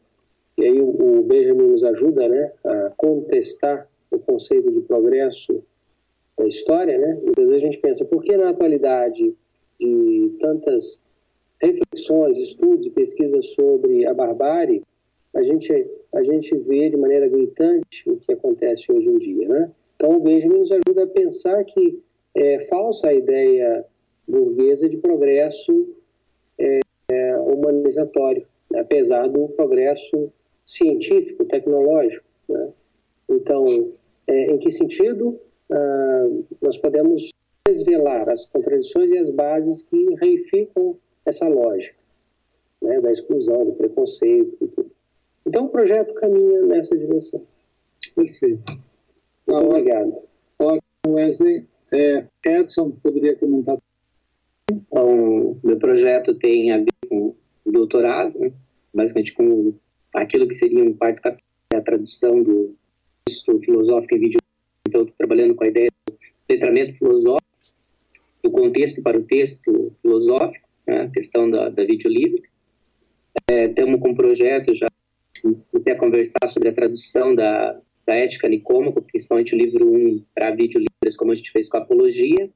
e 0.57 0.63
aí 0.63 0.81
o, 0.81 1.19
o 1.19 1.23
Benjamin 1.23 1.67
nos 1.67 1.83
ajuda 1.83 2.27
né, 2.27 2.51
a 2.65 2.91
contestar 2.97 3.87
o 4.09 4.17
conceito 4.17 4.71
de 4.71 4.81
progresso 4.81 5.63
da 6.37 6.47
história. 6.47 6.97
Né? 6.97 7.19
Muitas 7.23 7.47
vezes 7.47 7.63
a 7.63 7.65
gente 7.65 7.77
pensa, 7.77 8.05
por 8.05 8.23
que 8.23 8.35
na 8.35 8.49
atualidade 8.49 9.35
de 9.79 10.37
tantas 10.39 11.01
reflexões, 11.61 12.37
estudos 12.37 12.85
e 12.85 12.89
pesquisas 12.89 13.47
sobre 13.49 14.05
a 14.05 14.13
barbárie, 14.13 14.83
a 15.33 15.41
gente, 15.43 15.71
a 16.13 16.23
gente 16.23 16.55
vê 16.55 16.89
de 16.89 16.97
maneira 16.97 17.27
gritante 17.27 18.09
o 18.09 18.17
que 18.17 18.31
acontece 18.31 18.91
hoje 18.91 19.07
em 19.07 19.17
dia. 19.17 19.47
Né? 19.47 19.71
Então 19.95 20.15
o 20.15 20.19
Benjamin 20.19 20.59
nos 20.59 20.71
ajuda 20.71 21.03
a 21.03 21.07
pensar 21.07 21.63
que 21.63 21.99
é 22.35 22.65
falsa 22.67 23.09
a 23.09 23.13
ideia 23.13 23.85
burguesa 24.27 24.87
de 24.87 24.97
progresso 24.97 25.95
é, 26.57 26.79
é, 27.11 27.37
humanizatório, 27.37 28.45
né? 28.69 28.79
apesar 28.79 29.27
do 29.27 29.47
progresso 29.49 30.31
científico, 30.65 31.45
tecnológico. 31.45 32.25
Né? 32.49 32.69
Então, 33.29 33.91
é, 34.27 34.51
em 34.51 34.57
que 34.57 34.71
sentido 34.71 35.39
ah, 35.69 36.27
nós 36.61 36.77
podemos 36.77 37.29
desvelar 37.67 38.29
as 38.29 38.45
contradições 38.45 39.11
e 39.11 39.17
as 39.17 39.29
bases 39.29 39.83
que 39.83 40.15
reificam 40.15 40.97
essa 41.25 41.47
lógica 41.47 41.97
né? 42.81 43.01
da 43.01 43.11
exclusão, 43.11 43.65
do 43.65 43.73
preconceito 43.73 44.57
e 44.61 44.67
tudo. 44.67 44.91
Então, 45.45 45.65
o 45.65 45.69
projeto 45.69 46.13
caminha 46.15 46.61
nessa 46.61 46.97
direção. 46.97 47.41
Perfeito. 48.15 48.63
Muito 49.47 49.65
obrigado. 49.65 50.13
Ótimo, 50.59 50.81
Wesley. 51.07 51.65
É, 51.91 52.25
Edson, 52.45 52.91
poderia 52.91 53.35
comentar? 53.35 53.77
Então, 54.69 55.57
meu 55.63 55.77
projeto 55.77 56.35
tem 56.35 56.71
a 56.71 56.77
ver 56.79 56.87
com 57.09 57.33
o 57.65 57.71
doutorado, 57.71 58.37
né? 58.37 58.51
basicamente 58.93 59.33
com 59.33 59.73
aquilo 60.13 60.47
que 60.47 60.55
seria 60.55 60.83
um 60.83 60.93
parte 60.93 61.21
da 61.71 61.81
tradução 61.81 62.43
do 62.43 62.75
texto 63.25 63.57
filosófico 63.59 64.15
em 64.15 64.19
vídeo. 64.19 64.39
Então, 64.87 65.01
estou 65.01 65.15
trabalhando 65.17 65.55
com 65.55 65.63
a 65.63 65.67
ideia 65.67 65.89
do 66.05 66.17
letramento 66.49 66.97
filosófico, 66.97 67.46
do 68.47 68.51
contexto 68.51 69.01
para 69.01 69.17
o 69.17 69.23
texto 69.23 69.93
filosófico, 70.01 70.65
né, 70.87 71.01
a 71.01 71.09
questão 71.09 71.49
da, 71.49 71.69
da 71.69 71.83
vídeo 71.83 72.09
livre. 72.09 72.43
É, 73.49 73.67
temos 73.67 73.99
com 73.99 74.09
um 74.09 74.15
projeto 74.15 74.73
já 74.73 74.87
até 75.75 75.93
conversar 75.95 76.47
sobre 76.47 76.69
a 76.69 76.73
tradução 76.73 77.35
da, 77.35 77.79
da 78.05 78.15
ética 78.15 78.47
nicômaco, 78.47 79.01
principalmente 79.01 79.53
o 79.53 79.57
livro 79.57 79.85
1 79.85 80.23
para 80.33 80.55
vídeo 80.55 80.79
livres, 80.79 81.17
como 81.17 81.31
a 81.31 81.35
gente 81.35 81.51
fez 81.51 81.67
com 81.67 81.77
a 81.77 81.81
apologia, 81.81 82.49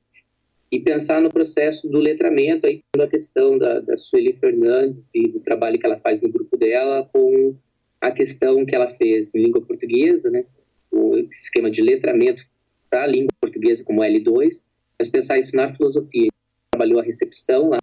e 0.71 0.79
pensar 0.79 1.21
no 1.21 1.29
processo 1.29 1.87
do 1.89 1.99
letramento, 1.99 2.65
aí 2.65 2.81
a 2.97 3.07
questão 3.07 3.57
da, 3.57 3.81
da 3.81 3.97
Sueli 3.97 4.33
Fernandes 4.33 5.13
e 5.13 5.27
do 5.27 5.41
trabalho 5.41 5.77
que 5.77 5.85
ela 5.85 5.97
faz 5.97 6.21
no 6.21 6.29
grupo 6.29 6.55
dela 6.55 7.07
com 7.11 7.53
a 7.99 8.09
questão 8.09 8.65
que 8.65 8.73
ela 8.73 8.89
fez 8.95 9.35
em 9.35 9.43
língua 9.43 9.61
portuguesa, 9.61 10.29
né, 10.29 10.45
o 10.89 11.17
esquema 11.17 11.69
de 11.69 11.81
letramento 11.81 12.43
para 12.89 13.03
a 13.03 13.07
língua 13.07 13.31
portuguesa 13.41 13.83
como 13.83 14.01
L2, 14.01 14.63
mas 15.01 15.09
pensar 15.09 15.39
isso 15.39 15.55
na 15.55 15.73
filosofia. 15.73 16.29
Trabalhou 16.71 16.99
a 16.99 17.03
recepção 17.03 17.69
lá 17.69 17.79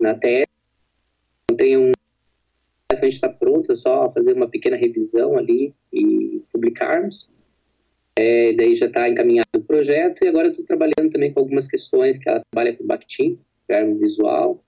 na 0.00 0.14
tese, 0.14 0.46
então 1.44 1.56
tem 1.58 1.76
um 1.76 1.92
a 2.90 2.94
gente 2.94 3.14
está 3.14 3.28
pronto, 3.28 3.70
é 3.72 3.76
só 3.76 4.10
fazer 4.10 4.32
uma 4.32 4.48
pequena 4.48 4.76
revisão 4.76 5.36
ali 5.36 5.74
e 5.92 6.42
publicarmos. 6.50 7.28
É, 8.18 8.54
daí 8.54 8.74
já 8.74 8.86
está 8.86 9.06
encaminhado 9.06 9.48
o 9.54 9.62
projeto 9.62 10.24
e 10.24 10.28
agora 10.28 10.48
estou 10.48 10.64
trabalhando 10.64 11.12
também 11.12 11.30
com 11.30 11.40
algumas 11.40 11.68
questões 11.68 12.16
que 12.16 12.26
ela 12.26 12.40
trabalha 12.50 12.74
com 12.74 12.86
Bakhtin, 12.86 13.38
verbo 13.68 13.98
visual, 13.98 14.64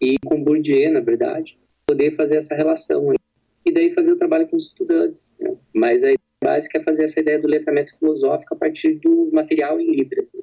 e 0.00 0.16
com 0.24 0.42
Bourdieu, 0.42 0.90
na 0.90 0.98
verdade, 0.98 1.56
poder 1.86 2.16
fazer 2.16 2.38
essa 2.38 2.56
relação 2.56 3.10
aí. 3.10 3.18
e 3.64 3.70
daí 3.70 3.94
fazer 3.94 4.12
o 4.12 4.18
trabalho 4.18 4.48
com 4.48 4.56
os 4.56 4.66
estudantes. 4.66 5.36
Né? 5.38 5.56
Mas 5.72 6.02
a 6.02 6.08
ideia 6.08 6.18
básica 6.42 6.78
é 6.78 6.82
fazer 6.82 7.04
essa 7.04 7.20
ideia 7.20 7.38
do 7.38 7.46
letramento 7.46 7.96
filosófico 8.00 8.54
a 8.54 8.58
partir 8.58 8.94
do 8.94 9.30
material 9.32 9.80
em 9.80 9.94
Libras. 9.94 10.32
Né? 10.34 10.42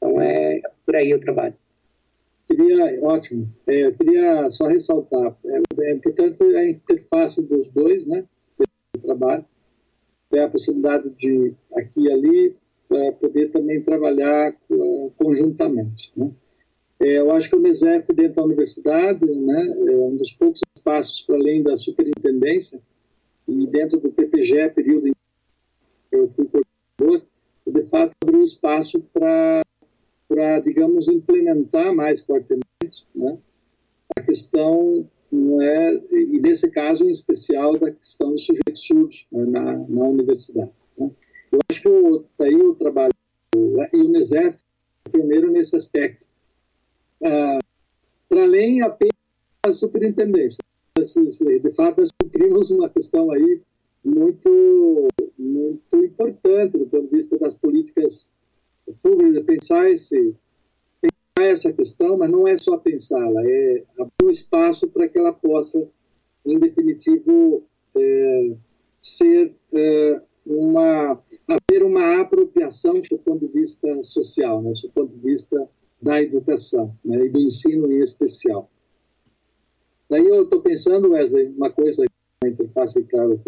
Então 0.00 0.20
é 0.20 0.62
por 0.86 0.96
aí 0.96 1.12
o 1.12 1.20
trabalho. 1.20 1.54
Queria, 2.48 2.98
ótimo. 3.04 3.48
É, 3.66 3.86
eu 3.86 3.94
queria 3.94 4.50
só 4.50 4.66
ressaltar, 4.66 5.36
é, 5.44 5.84
é 5.84 5.92
importante 5.92 6.42
a 6.42 6.68
interface 6.68 7.46
dos 7.46 7.68
dois, 7.70 8.06
né, 8.06 8.24
do 8.58 9.00
trabalho, 9.00 9.44
é 10.32 10.40
a 10.40 10.48
possibilidade 10.48 11.10
de 11.10 11.54
aqui 11.76 12.00
e 12.00 12.10
ali 12.10 12.56
é, 12.90 13.12
poder 13.12 13.52
também 13.52 13.82
trabalhar 13.82 14.52
uh, 14.68 15.12
conjuntamente, 15.16 16.10
né. 16.16 16.32
É, 16.98 17.18
eu 17.18 17.30
acho 17.30 17.48
que 17.48 17.56
o 17.56 17.60
MESEF 17.60 18.12
dentro 18.12 18.34
da 18.34 18.44
universidade, 18.44 19.24
né, 19.24 19.74
é 19.88 19.96
um 19.96 20.16
dos 20.16 20.32
poucos 20.32 20.60
espaços 20.76 21.22
para 21.22 21.36
além 21.36 21.62
da 21.62 21.76
superintendência 21.76 22.80
e 23.48 23.66
dentro 23.68 23.98
do 23.98 24.10
PPG, 24.10 24.70
período 24.70 25.08
em 25.08 25.12
que 25.12 26.16
eu 26.16 26.28
fui 26.30 26.46
coordenador, 26.46 27.26
de 27.66 27.82
fato 27.84 28.12
abriu 28.22 28.42
espaço 28.42 29.00
para 29.12 29.62
para, 30.30 30.60
digamos, 30.60 31.08
implementar 31.08 31.92
mais 31.92 32.20
fortemente 32.20 32.64
né, 33.12 33.36
a 34.16 34.20
questão, 34.22 35.04
não 35.30 35.60
é, 35.60 36.00
e 36.12 36.38
nesse 36.40 36.70
caso 36.70 37.04
em 37.04 37.10
especial, 37.10 37.76
da 37.76 37.90
questão 37.90 38.30
dos 38.30 38.46
sujeitos 38.46 38.86
surdos 38.86 39.26
né, 39.32 39.44
na, 39.46 39.76
na 39.76 40.04
universidade. 40.04 40.70
Né. 40.96 41.10
Eu 41.50 41.58
acho 41.68 41.82
que 41.82 41.88
está 41.88 42.44
aí 42.44 42.54
o 42.54 42.76
trabalho, 42.76 43.12
e 43.56 43.96
o 43.96 44.08
NESEF 44.08 44.56
é 45.12 45.46
nesse 45.48 45.76
aspecto. 45.76 46.24
Ah, 47.24 47.58
para 48.28 48.44
além 48.44 48.82
apenas 48.82 49.16
da 49.66 49.74
superintendência. 49.74 50.62
De 50.96 51.70
fato, 51.74 52.02
nós 52.02 52.10
cumprimos 52.22 52.70
uma 52.70 52.88
questão 52.88 53.32
aí 53.32 53.60
muito, 54.04 55.08
muito 55.36 55.96
importante 55.96 56.78
do 56.78 56.86
ponto 56.86 57.08
de 57.08 57.16
vista 57.16 57.36
das 57.36 57.56
políticas 57.56 58.30
pública 59.02 59.42
pensar 59.44 59.90
esse 59.90 60.34
pensar 61.00 61.50
essa 61.50 61.72
questão, 61.72 62.18
mas 62.18 62.30
não 62.30 62.46
é 62.46 62.56
só 62.56 62.76
pensá-la, 62.76 63.42
é 63.44 63.84
abrir 63.98 64.12
um 64.24 64.30
espaço 64.30 64.88
para 64.88 65.08
que 65.08 65.18
ela 65.18 65.32
possa, 65.32 65.88
em 66.44 66.58
definitivo, 66.58 67.64
é, 67.96 68.52
ser 69.00 69.54
é, 69.72 70.20
uma 70.46 71.18
haver 71.48 71.82
uma 71.82 72.20
apropriação 72.20 73.00
do 73.00 73.18
ponto 73.18 73.46
de 73.46 73.52
vista 73.52 74.02
social, 74.02 74.62
né, 74.62 74.72
do 74.82 74.90
ponto 74.90 75.12
de 75.14 75.20
vista 75.20 75.68
da 76.00 76.22
educação 76.22 76.94
né, 77.04 77.26
e 77.26 77.28
do 77.28 77.38
ensino 77.38 77.90
em 77.90 78.02
especial. 78.02 78.70
Daí 80.08 80.26
eu 80.26 80.44
estou 80.44 80.60
pensando, 80.60 81.10
Wesley, 81.10 81.48
uma 81.56 81.70
coisa 81.70 82.04
que 82.04 82.46
a 82.46 82.48
interface 82.48 83.02
claro, 83.04 83.40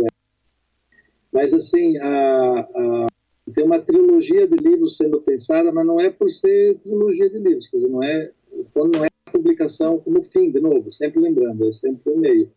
mas 1.32 1.52
assim 1.52 1.96
a, 1.98 2.60
a 2.60 3.06
tem 3.52 3.64
uma 3.64 3.80
trilogia 3.80 4.46
de 4.46 4.56
livros 4.56 4.96
sendo 4.96 5.20
pensada, 5.20 5.72
mas 5.72 5.86
não 5.86 6.00
é 6.00 6.10
por 6.10 6.30
ser 6.30 6.78
trilogia 6.78 7.30
de 7.30 7.38
livros, 7.38 7.68
quer 7.68 7.76
dizer, 7.78 7.88
não 7.88 8.02
é, 8.02 8.30
quando 8.72 8.96
não 8.96 9.04
é 9.04 9.08
a 9.26 9.30
publicação 9.30 9.98
como 9.98 10.22
fim, 10.22 10.50
de 10.50 10.60
novo, 10.60 10.90
sempre 10.90 11.20
lembrando, 11.20 11.66
é 11.66 11.72
sempre 11.72 12.12
o 12.12 12.18
meio. 12.18 12.50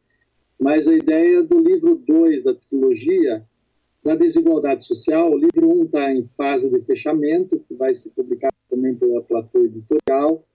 Mas 0.60 0.88
a 0.88 0.94
ideia 0.94 1.44
do 1.44 1.60
livro 1.60 1.96
2 1.96 2.44
da 2.44 2.54
trilogia, 2.54 3.44
da 4.04 4.16
desigualdade 4.16 4.86
social, 4.86 5.32
o 5.32 5.38
livro 5.38 5.68
1 5.68 5.72
um 5.72 5.84
está 5.84 6.14
em 6.14 6.28
fase 6.38 6.70
de 6.70 6.80
fechamento, 6.82 7.60
que 7.68 7.74
vai 7.74 7.94
ser 7.96 8.10
publicado 8.12 8.56
também 8.70 8.96
pela 8.96 9.22
Platô 9.22 9.60
Editorial. 9.64 10.46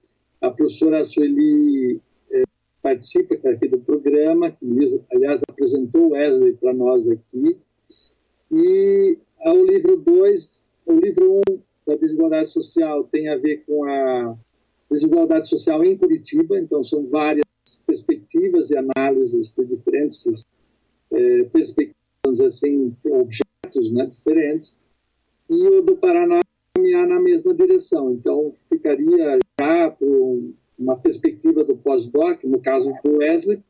A 0.41 0.51
professora 0.51 1.05
Sueli 1.05 2.01
eh, 2.30 2.45
participa 2.82 3.34
aqui 3.49 3.68
do 3.68 3.78
programa, 3.80 4.51
que, 4.51 4.66
aliás, 5.12 5.43
apresentou 5.49 6.07
o 6.07 6.11
Wesley 6.12 6.55
para 6.55 6.72
nós 6.72 7.09
aqui. 7.09 7.59
E 8.53 9.18
o 9.47 9.64
livro 9.64 9.97
2, 9.97 10.68
o 10.86 10.93
livro 10.93 11.43
1 11.49 11.53
um, 11.55 11.61
da 11.86 11.97
desigualdade 11.97 12.51
social 12.51 13.05
tem 13.05 13.28
a 13.28 13.36
ver 13.36 13.64
com 13.66 13.84
a 13.84 14.36
desigualdade 14.91 15.49
social 15.49 15.84
em 15.84 15.97
Curitiba, 15.97 16.59
então 16.59 16.82
são 16.82 17.07
várias 17.07 17.45
perspectivas 17.86 18.70
e 18.70 18.76
análises 18.76 19.55
de 19.55 19.64
diferentes 19.64 20.45
é, 21.12 21.45
perspectivas, 21.45 22.41
assim, 22.41 22.95
objetos 23.05 23.93
né, 23.93 24.07
diferentes. 24.07 24.76
E 25.49 25.68
o 25.68 25.82
do 25.82 25.97
Paraná 25.97 26.41
caminhar 26.74 27.07
na 27.07 27.20
mesma 27.20 27.55
direção, 27.55 28.12
então 28.12 28.55
ficaria 28.68 29.38
já 29.61 29.91
por 29.91 30.53
uma 30.78 30.97
perspectiva 30.97 31.64
do 31.64 31.76
pós-doc, 31.76 32.43
no 32.45 32.61
caso 32.61 32.93
do 33.05 33.18
Wesley, 33.18 33.62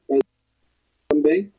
também, 1.08 1.52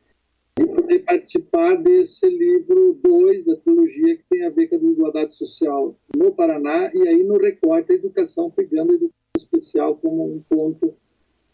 poder 0.91 0.99
participar 0.99 1.75
desse 1.75 2.27
livro 2.27 2.99
2 3.01 3.45
da 3.45 3.55
trilogia 3.55 4.17
que 4.17 4.23
tem 4.29 4.45
a 4.45 4.49
ver 4.49 4.67
com 4.67 4.75
a 4.75 4.79
desigualdade 4.79 5.35
social 5.35 5.95
no 6.15 6.33
Paraná 6.33 6.91
e 6.93 7.07
aí 7.07 7.23
no 7.23 7.37
recorte 7.37 7.93
a 7.93 7.95
educação, 7.95 8.51
pegando 8.51 8.91
a 8.91 8.95
educação 8.95 9.31
especial 9.37 9.95
como 9.95 10.35
um 10.35 10.41
ponto 10.41 10.93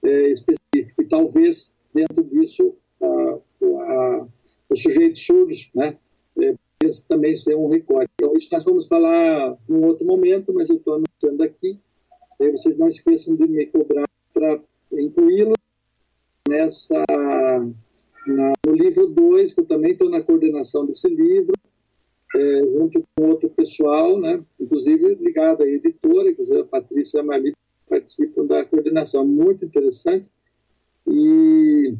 é, 0.04 0.32
específico. 0.32 1.02
E 1.02 1.06
talvez 1.06 1.76
dentro 1.94 2.24
disso 2.24 2.76
a, 3.00 3.40
a, 3.64 4.28
os 4.70 4.84
né, 5.76 5.98
é, 6.42 6.56
também 7.08 7.36
ser 7.36 7.56
um 7.56 7.68
recorte. 7.68 8.10
Então 8.16 8.36
isso 8.36 8.50
nós 8.52 8.64
vamos 8.64 8.88
falar 8.88 9.56
num 9.70 9.86
outro 9.86 10.06
momento, 10.06 10.52
mas 10.52 10.70
eu 10.70 10.78
estou 10.78 10.96
anunciando 10.96 11.44
aqui. 11.44 11.80
Aí 12.40 12.50
vocês 12.52 12.76
não 12.76 12.88
esqueçam 12.88 13.36
de 13.36 13.48
me 13.48 13.66
cobrar 13.68 14.08
para 14.34 14.60
incluí-lo 14.92 15.54
nessa 16.48 17.04
no 18.28 18.73
livro 18.73 19.07
2, 19.07 19.53
que 19.53 19.61
eu 19.61 19.65
também 19.65 19.93
estou 19.93 20.09
na 20.09 20.21
coordenação 20.21 20.86
desse 20.86 21.07
livro, 21.07 21.53
é, 22.36 22.61
junto 22.73 23.03
com 23.15 23.30
outro 23.30 23.49
pessoal, 23.49 24.19
né, 24.19 24.43
inclusive 24.59 25.15
ligado 25.15 25.63
à 25.63 25.67
editora, 25.67 26.30
inclusive 26.30 26.59
a 26.59 26.65
Patrícia 26.65 27.17
e 27.17 27.21
a 27.21 27.23
Marli 27.23 27.53
participam 27.88 28.45
da 28.45 28.65
coordenação. 28.65 29.25
Muito 29.25 29.63
interessante. 29.63 30.28
E 31.07 31.95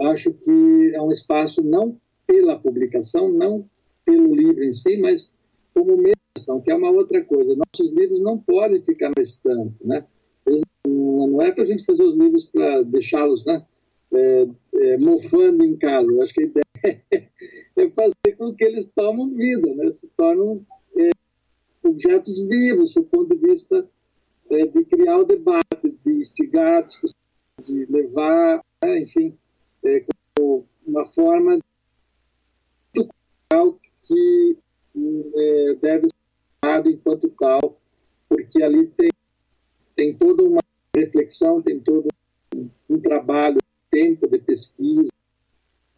acho 0.00 0.32
que 0.32 0.92
é 0.94 1.02
um 1.02 1.12
espaço 1.12 1.62
não 1.62 2.00
pela 2.26 2.58
publicação, 2.58 3.30
não 3.30 3.68
pelo 4.06 4.34
livro 4.34 4.64
em 4.64 4.72
si, 4.72 4.96
mas 4.96 5.34
como 5.74 5.98
mediação, 5.98 6.62
que 6.62 6.70
é 6.70 6.74
uma 6.74 6.90
outra 6.90 7.22
coisa. 7.22 7.54
Nossos 7.54 7.92
livros 7.92 8.20
não 8.20 8.38
podem 8.38 8.80
ficar 8.80 9.12
na 9.14 9.22
estante, 9.22 9.74
né? 9.84 10.06
Não 10.86 11.42
é 11.42 11.52
para 11.52 11.64
a 11.64 11.66
gente 11.66 11.84
fazer 11.84 12.04
os 12.04 12.14
livros 12.14 12.46
para 12.46 12.82
deixá-los, 12.82 13.44
né? 13.44 13.66
é, 14.12 14.46
é, 14.88 14.96
mofando 14.96 15.64
em 15.64 15.76
casa. 15.76 16.06
Acho 16.22 16.34
que 16.34 16.42
a 16.42 16.46
ideia 16.46 16.64
é 17.76 17.90
fazer 17.90 18.36
com 18.36 18.54
que 18.54 18.64
eles 18.64 18.90
tomem 18.94 19.34
vida, 19.34 19.74
né? 19.74 19.92
se 19.92 20.08
tornam 20.16 20.64
é, 20.96 21.10
objetos 21.82 22.38
vivos, 22.46 22.94
do 22.94 23.04
ponto 23.04 23.36
de 23.36 23.46
vista 23.46 23.88
é, 24.50 24.66
de 24.66 24.84
criar 24.84 25.18
o 25.18 25.24
debate, 25.24 25.90
de 26.04 26.12
instigar, 26.12 26.84
de 27.64 27.86
levar, 27.86 28.64
né? 28.82 29.02
enfim, 29.02 29.36
é, 29.84 30.04
como 30.36 30.66
uma 30.86 31.04
forma 31.12 31.58
de 32.94 33.08
que 34.04 34.58
é, 34.96 35.74
deve 35.80 36.06
ser 36.08 36.66
usado 36.66 36.90
enquanto 36.90 37.28
tal, 37.38 37.78
porque 38.28 38.62
ali 38.62 38.86
tem, 38.88 39.10
tem 39.94 40.16
toda 40.16 40.42
uma 40.42 40.60
reflexão, 40.96 41.60
tem 41.60 41.78
todo 41.78 42.08
um, 42.56 42.68
um 42.88 43.00
trabalho 43.00 43.58
tempo 43.90 44.28
de 44.28 44.38
pesquisa 44.38 45.12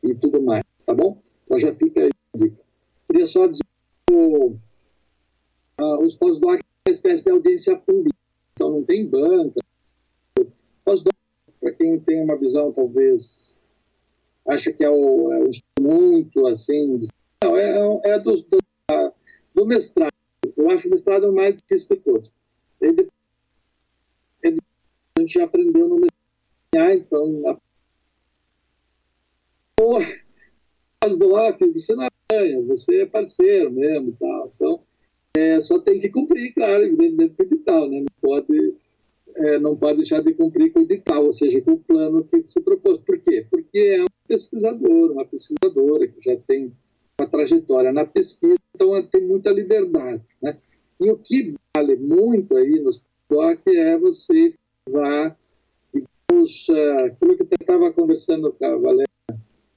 e 0.02 0.14
tudo 0.14 0.42
mais, 0.42 0.64
tá 0.84 0.94
bom? 0.94 1.20
Então 1.44 1.58
já 1.58 1.74
fica 1.74 2.00
aí 2.00 2.10
a 2.34 2.38
dica. 2.38 2.62
Queria 3.06 3.26
só 3.26 3.46
dizer 3.46 3.64
que 4.06 4.14
uh, 4.14 4.58
os 6.02 6.14
pós-doc 6.14 6.54
é 6.54 6.88
uma 6.88 6.92
espécie 6.92 7.24
de 7.24 7.30
audiência 7.30 7.76
pública, 7.76 8.16
então 8.54 8.70
não 8.70 8.84
tem 8.84 9.06
banca. 9.06 9.60
Pós-doc, 10.84 11.12
para 11.60 11.72
quem 11.72 11.98
tem 12.00 12.22
uma 12.22 12.36
visão 12.36 12.72
talvez, 12.72 13.70
acha 14.46 14.72
que 14.72 14.84
é 14.84 14.90
o, 14.90 15.32
é 15.32 15.44
o 15.44 15.50
muito 15.80 16.46
assim, 16.46 17.08
não, 17.42 17.56
é, 17.56 18.00
é 18.04 18.18
do, 18.18 18.36
do, 18.42 18.58
do 19.54 19.66
mestrado. 19.66 20.12
Eu 20.56 20.70
acho 20.70 20.88
o 20.88 20.90
mestrado 20.90 21.32
mais 21.32 21.56
difícil 21.56 21.96
de 21.96 22.02
todos. 22.02 22.30
Ele, 22.80 23.08
ele, 24.42 24.58
a 25.16 25.20
gente 25.20 25.34
já 25.34 25.44
aprendeu 25.44 25.88
no 25.88 25.96
mestrado, 25.96 26.98
então 26.98 27.60
faz 31.02 31.16
do 31.16 31.28
você 31.72 31.94
não 31.94 32.08
ganha, 32.30 32.62
você 32.62 33.02
é 33.02 33.06
parceiro 33.06 33.72
mesmo 33.72 34.16
tal. 34.18 34.52
Então, 34.54 34.80
é, 35.36 35.60
só 35.60 35.78
tem 35.78 36.00
que 36.00 36.08
cumprir, 36.08 36.52
claro, 36.52 36.82
evidentemente, 36.82 37.34
com 37.34 37.42
o 37.42 37.46
edital, 37.46 37.88
né? 37.88 38.00
Não 38.00 38.20
pode, 38.20 38.74
é, 39.36 39.58
não 39.58 39.76
pode 39.76 39.98
deixar 39.98 40.22
de 40.22 40.34
cumprir 40.34 40.72
com 40.72 40.80
o 40.80 40.82
edital, 40.82 41.24
ou 41.24 41.32
seja, 41.32 41.60
com 41.62 41.72
o 41.72 41.78
plano 41.78 42.24
que 42.24 42.44
se 42.46 42.60
propôs. 42.60 42.98
Por 43.00 43.18
quê? 43.20 43.46
Porque 43.50 43.78
é 43.78 44.02
um 44.02 44.28
pesquisador, 44.28 45.12
uma 45.12 45.24
pesquisadora 45.24 46.06
que 46.08 46.20
já 46.22 46.36
tem 46.46 46.72
uma 47.18 47.28
trajetória 47.28 47.92
na 47.92 48.04
pesquisa, 48.04 48.56
então 48.74 49.02
tem 49.06 49.26
muita 49.26 49.50
liberdade, 49.50 50.22
né? 50.42 50.58
E 51.00 51.10
o 51.10 51.16
que 51.16 51.54
vale 51.74 51.96
muito 51.96 52.56
aí 52.56 52.80
nos 52.80 53.00
POC 53.28 53.76
é 53.76 53.98
você 53.98 54.54
vá, 54.88 55.36
digamos, 55.94 56.68
uh, 56.68 57.04
aquilo 57.04 57.36
que 57.36 57.42
eu 57.42 57.48
estava 57.60 57.92
conversando 57.92 58.52
com 58.52 58.64
a 58.64 58.76
Valéria 58.76 59.09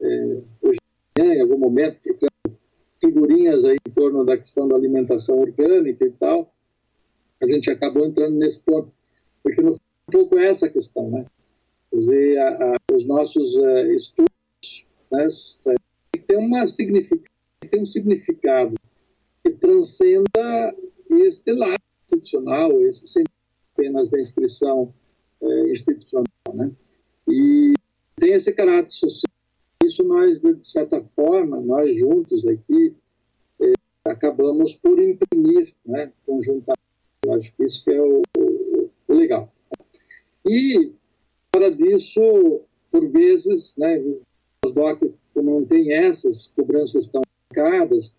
é, 0.03 0.41
hoje 0.61 0.77
em 1.17 1.41
algum 1.41 1.57
momento, 1.57 1.97
trocando 2.03 2.59
figurinhas 2.99 3.63
aí 3.63 3.77
em 3.87 3.91
torno 3.91 4.25
da 4.25 4.37
questão 4.37 4.67
da 4.67 4.75
alimentação 4.75 5.39
orgânica 5.39 6.05
e 6.05 6.11
tal, 6.11 6.53
a 7.41 7.45
gente 7.45 7.69
acabou 7.69 8.05
entrando 8.05 8.35
nesse 8.35 8.63
ponto, 8.63 8.91
porque 9.41 9.61
no 9.61 9.73
um 9.73 10.11
pouco 10.11 10.37
é 10.37 10.49
essa 10.49 10.69
questão, 10.69 11.09
né? 11.09 11.25
Quer 11.89 11.95
dizer, 11.95 12.37
a, 12.37 12.49
a, 12.49 12.75
os 12.93 13.05
nossos 13.05 13.55
uh, 13.55 13.91
estudos 13.95 14.85
né, 15.09 15.27
tem, 16.27 16.37
uma 16.37 16.65
tem 17.69 17.81
um 17.81 17.85
significado 17.85 18.75
que 19.41 19.51
transcenda 19.51 20.75
este 21.09 21.53
lado 21.53 21.79
institucional, 22.03 22.81
esse 22.81 23.23
apenas 23.73 24.09
da 24.09 24.19
inscrição 24.19 24.93
institucional, 25.69 26.25
né? 26.53 26.71
E 27.27 27.73
tem 28.17 28.33
esse 28.33 28.51
caráter 28.53 28.91
social. 28.91 29.32
Isso 29.85 30.03
nós, 30.03 30.39
de 30.39 30.57
certa 30.63 31.03
forma, 31.15 31.59
nós 31.59 31.97
juntos 31.97 32.45
aqui, 32.47 32.95
eh, 33.61 33.73
acabamos 34.05 34.73
por 34.73 34.97
imprimir, 35.01 35.73
né, 35.85 36.11
conjuntamente. 36.25 36.79
Eu 37.25 37.33
acho 37.33 37.53
que 37.55 37.63
isso 37.63 37.83
que 37.83 37.91
é 37.91 38.01
o, 38.01 38.21
o, 38.37 38.89
o 39.07 39.13
legal. 39.13 39.51
E, 40.45 40.93
fora 41.53 41.69
disso, 41.69 42.61
por 42.91 43.07
vezes, 43.09 43.73
né, 43.77 44.01
os 44.65 44.73
DOC, 44.73 45.13
como 45.33 45.59
não 45.59 45.65
tem 45.65 45.93
essas 45.93 46.47
cobranças 46.47 47.07
tão 47.07 47.21
marcadas, 47.49 48.13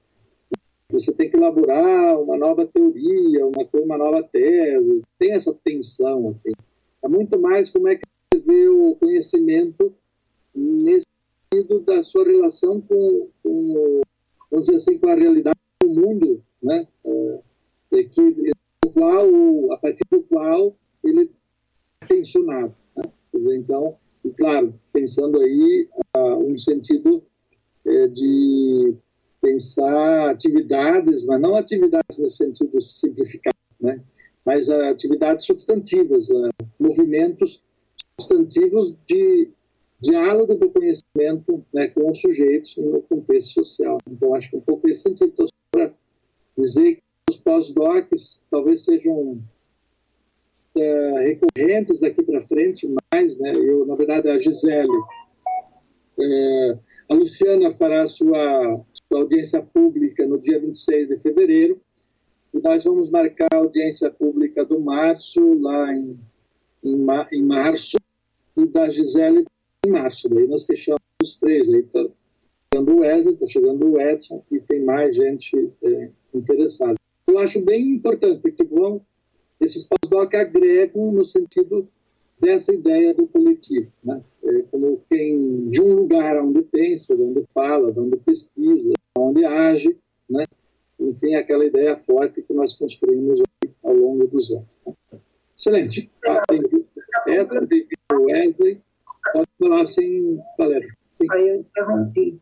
você 0.91 1.13
tem 1.13 1.31
que 1.31 1.37
elaborar 1.37 2.21
uma 2.21 2.37
nova 2.37 2.67
teoria, 2.67 3.47
uma, 3.47 3.69
uma 3.75 3.99
nova 3.99 4.23
tese, 4.23 5.03
tem 5.19 5.33
essa 5.33 5.55
tensão, 5.65 6.29
assim. 6.29 6.53
É 7.03 7.09
muito 7.09 7.39
mais 7.39 7.71
como 7.71 7.89
é 7.89 7.97
que 7.97 8.05
você 8.33 8.41
vê 8.41 8.69
o 8.69 8.95
conhecimento 8.97 9.95
nesse 10.55 11.07
da 11.63 12.03
sua 12.03 12.25
relação 12.25 12.81
com, 12.81 13.29
com 13.43 14.01
vamos 14.51 14.67
dizer 14.67 14.77
assim, 14.77 14.99
com 14.99 15.09
a 15.09 15.15
realidade 15.15 15.59
do 15.83 15.89
mundo, 15.89 16.43
né? 16.63 16.87
É, 17.93 18.03
que, 18.05 18.53
qual, 18.95 19.73
a 19.73 19.79
partir 19.79 20.05
do 20.11 20.23
qual 20.23 20.77
ele 21.05 21.31
é 22.01 22.07
tensionado. 22.07 22.75
Né? 22.97 23.57
Então, 23.57 23.97
e 24.25 24.31
claro, 24.31 24.75
pensando 24.93 25.41
aí 25.41 25.89
uh, 26.17 26.37
um 26.37 26.57
sentido 26.57 27.23
é, 27.85 28.07
de 28.09 28.95
pensar 29.41 30.31
atividades, 30.31 31.27
mas 31.27 31.41
não 31.41 31.57
atividades 31.57 32.19
no 32.19 32.29
sentido 32.29 32.81
simplificado, 32.81 33.57
né? 33.81 34.01
mas 34.45 34.69
uh, 34.69 34.85
atividades 34.85 35.45
substantivas, 35.45 36.31
uh, 36.31 36.49
movimentos 36.79 37.63
substantivos 38.19 38.97
de 39.07 39.51
diálogo 40.01 40.55
do 40.55 40.71
conhecimento 40.71 41.04
né, 41.73 41.89
com 41.89 42.11
os 42.11 42.21
sujeitos 42.21 42.77
no 42.77 43.01
contexto 43.03 43.53
social. 43.53 43.99
Então, 44.09 44.35
acho 44.35 44.51
que 44.51 44.57
um 44.57 44.61
pouco 44.61 44.89
esse 44.89 45.03
sentido, 45.03 45.31
então, 45.33 45.47
para 45.71 45.93
dizer 46.59 46.97
que 46.97 47.03
os 47.31 47.37
pós-docs 47.39 48.43
talvez 48.51 48.85
sejam 48.85 49.41
é, 50.77 51.21
recorrentes 51.29 52.01
daqui 52.01 52.23
para 52.23 52.47
frente, 52.47 52.93
mais, 53.13 53.39
né, 53.39 53.53
eu, 53.55 53.87
na 53.87 53.95
verdade, 53.95 54.29
a 54.29 54.39
Gisele, 54.39 54.89
é, 56.21 56.79
a 57.09 57.15
Luciana 57.15 57.73
fará 57.75 58.07
sua, 58.07 58.85
sua 59.09 59.21
audiência 59.21 59.63
pública 59.63 60.27
no 60.27 60.41
dia 60.41 60.59
26 60.59 61.09
de 61.09 61.19
fevereiro, 61.19 61.81
e 62.53 62.59
nós 62.59 62.85
vamos 62.85 63.11
marcar 63.11 63.49
a 63.53 63.59
audiência 63.59 64.11
pública 64.11 64.65
do 64.65 64.81
março, 64.81 65.41
lá 65.61 65.93
em, 65.93 66.19
em, 66.83 67.07
em 67.33 67.43
março, 67.43 67.97
e 68.57 68.67
da 68.67 68.89
Gisele 68.89 69.45
em 69.85 69.91
março. 69.91 70.29
Daí 70.29 70.47
nós 70.47 70.65
fechamos 70.65 71.04
os 71.25 71.37
três. 71.37 71.69
Aí 71.69 71.81
está 71.81 72.07
chegando 72.73 72.95
o 72.95 73.01
Wesley, 73.01 73.35
está 73.35 73.47
chegando 73.47 73.87
o 73.87 74.01
Edson 74.01 74.45
e 74.51 74.61
tem 74.61 74.85
mais 74.85 75.17
gente 75.17 75.73
é, 75.83 76.11
interessada. 76.33 76.95
Eu 77.27 77.39
acho 77.39 77.65
bem 77.65 77.91
importante, 77.91 78.41
porque 78.41 78.65
vão, 78.65 79.01
esses 79.61 79.87
pós-doc 79.87 80.35
agregam 80.35 81.11
no 81.13 81.25
sentido 81.25 81.89
dessa 82.41 82.75
ideia 82.75 83.15
do 83.15 83.27
coletivo, 83.27 83.91
né? 84.05 84.23
É 84.45 84.63
como 84.71 85.01
quem 85.09 85.71
de 85.71 85.81
um 85.81 85.95
lugar 85.95 86.39
onde 86.43 86.63
pensa, 86.63 87.15
onde 87.15 87.45
fala, 87.55 87.93
onde 87.97 88.17
pesquisa, 88.19 88.93
onde 89.17 89.45
age, 89.45 89.97
né? 90.29 90.45
Enfim, 91.01 91.35
aquela 91.35 91.65
ideia 91.65 91.97
forte 91.97 92.43
que 92.43 92.53
nós 92.53 92.75
construímos 92.75 93.41
ao 93.83 93.95
longo 93.95 94.27
dos 94.27 94.51
anos. 94.51 94.67
Excelente. 95.57 96.11
Ah, 96.27 96.43
Edson, 97.27 97.67
tem 97.67 97.87
Wesley. 98.13 98.81
Pode 99.33 99.49
falar 99.59 99.87
sem 99.87 100.39
Valério. 100.59 100.95
Sim. 101.15 101.27
Aí 101.31 101.49
eu 101.49 101.57
interrompi. 101.57 102.41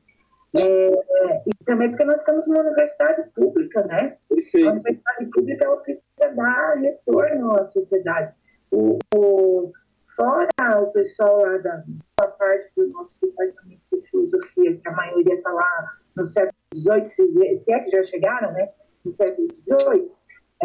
É, 0.55 1.43
e 1.47 1.65
também 1.65 1.89
porque 1.89 2.05
nós 2.05 2.19
estamos 2.19 2.47
numa 2.47 2.61
universidade 2.61 3.31
pública, 3.35 3.83
né? 3.87 4.19
Perfeito. 4.29 4.69
A 4.69 4.73
universidade 4.73 5.27
pública 5.27 5.65
ela 5.65 5.77
precisa 5.79 6.35
dar 6.35 6.75
retorno 6.77 7.59
à 7.59 7.71
sociedade. 7.71 8.35
O, 8.71 8.99
o, 9.15 9.73
fora 10.15 10.81
o 10.81 10.93
pessoal 10.93 11.41
lá 11.41 11.59
da, 11.59 11.83
da 12.21 12.29
parte 12.29 12.71
do 12.77 12.89
nosso 12.89 13.15
departamento 13.23 13.81
de 13.93 14.11
filosofia, 14.11 14.77
que 14.77 14.89
a 14.89 14.93
maioria 14.93 15.35
está 15.35 15.51
lá 15.53 15.93
no 16.17 16.27
século 16.27 16.55
XVIII, 16.75 17.09
se, 17.09 17.71
é 17.71 17.79
que 17.81 17.91
já 17.91 18.05
chegaram, 18.05 18.53
né? 18.53 18.69
No 19.05 19.15
século 19.15 19.49
XVIII, 19.67 20.11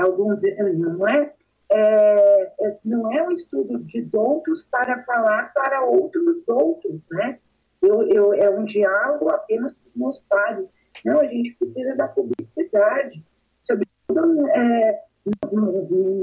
alguns 0.02 0.40
não 0.78 1.08
é? 1.08 1.34
É, 1.70 2.54
é, 2.62 2.78
não 2.86 3.12
é 3.12 3.24
um 3.24 3.32
estudo 3.32 3.80
de 3.80 4.02
doutos 4.04 4.64
para 4.72 5.04
falar 5.04 5.52
para 5.54 5.82
outros 5.82 6.46
doutos, 6.46 7.02
né? 7.12 7.40
Eu, 7.82 8.04
eu, 8.04 8.34
é 8.34 8.50
um 8.50 8.66
diálogo 8.66 9.30
apenas 9.30 9.74
com 9.74 9.88
os 9.88 9.96
meus 9.96 10.20
pares. 10.30 10.68
Não, 11.06 11.20
a 11.20 11.26
gente 11.26 11.56
precisa 11.56 11.96
da 11.96 12.08
publicidade, 12.08 13.24
sobretudo 13.62 14.48
é, 14.50 15.04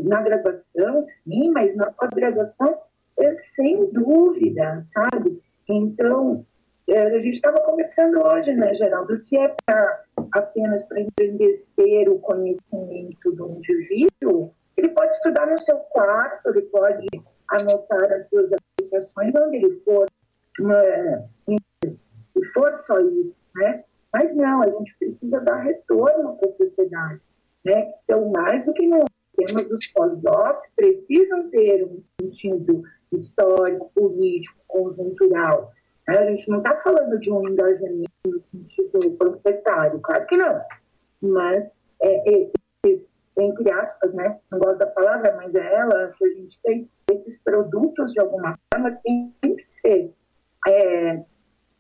na 0.05 0.23
graduação, 0.23 1.07
sim, 1.25 1.51
mas 1.53 1.75
na 1.77 1.91
pós-graduação, 1.93 2.79
é, 3.19 3.37
sem 3.55 3.87
dúvida, 3.93 4.85
sabe? 4.93 5.41
Então, 5.69 6.45
é, 6.89 7.01
a 7.01 7.19
gente 7.19 7.37
estava 7.37 7.61
conversando 7.61 8.23
hoje, 8.23 8.53
né, 8.53 8.75
Geraldo, 8.75 9.25
se 9.25 9.37
é 9.37 9.55
pra, 9.65 10.03
apenas 10.33 10.83
para 10.85 11.01
engrandecer 11.01 12.11
o 12.11 12.19
conhecimento 12.19 13.33
do 13.33 13.51
indivíduo, 13.51 14.53
ele 14.77 14.89
pode 14.89 15.13
estudar 15.15 15.47
no 15.47 15.59
seu 15.61 15.79
quarto, 15.79 16.49
ele 16.49 16.63
pode 16.63 17.07
anotar 17.49 18.13
as 18.13 18.29
suas 18.29 18.51
associações 18.53 19.35
onde 19.35 19.57
ele 19.57 19.81
for, 19.85 20.07
se 20.57 22.45
for 22.53 22.83
só 22.87 22.99
isso, 23.01 23.35
né? 23.57 23.85
Mas 24.13 24.35
não, 24.37 24.63
a 24.63 24.71
gente 24.71 24.97
precisa 24.99 25.41
dar 25.41 25.57
retorno 25.63 26.37
para 26.37 26.51
a 26.51 26.57
sociedade, 26.57 27.21
né? 27.65 27.93
Então, 28.05 28.31
mais 28.31 28.65
do 28.65 28.73
que 28.73 28.87
não, 28.87 29.05
temas 29.37 29.69
dos 29.69 29.87
pós-docs 29.89 30.71
precisam 30.77 31.51
ter 31.51 31.85
um 31.85 32.01
sentido 32.21 32.83
histórico, 33.13 33.91
político, 33.95 34.57
conjuntural. 34.69 35.73
Né? 36.07 36.19
A 36.19 36.31
gente 36.31 36.49
não 36.49 36.59
está 36.59 36.77
falando 36.83 37.19
de 37.19 37.31
um 37.31 37.49
engajamento 37.49 38.11
no 38.27 38.41
sentido 38.43 39.11
panfletário, 39.19 40.01
claro 40.01 40.27
que 40.27 40.37
não. 40.37 40.61
Mas 41.23 41.65
é, 42.01 42.45
é, 42.45 42.51
entre 43.39 43.71
aspas, 43.71 44.15
né? 44.15 44.39
Não 44.51 44.59
gosto 44.59 44.79
da 44.79 44.87
palavra, 44.87 45.35
mas 45.37 45.55
é 45.55 45.75
ela 45.75 46.13
que 46.17 46.25
a 46.25 46.35
gente 46.35 46.59
tem. 46.63 46.89
Esses 47.11 47.39
produtos, 47.43 48.13
de 48.13 48.21
alguma 48.21 48.59
forma, 48.73 48.93
têm 49.03 49.35
que 49.43 49.67
ser 49.81 50.13
é, 50.67 51.23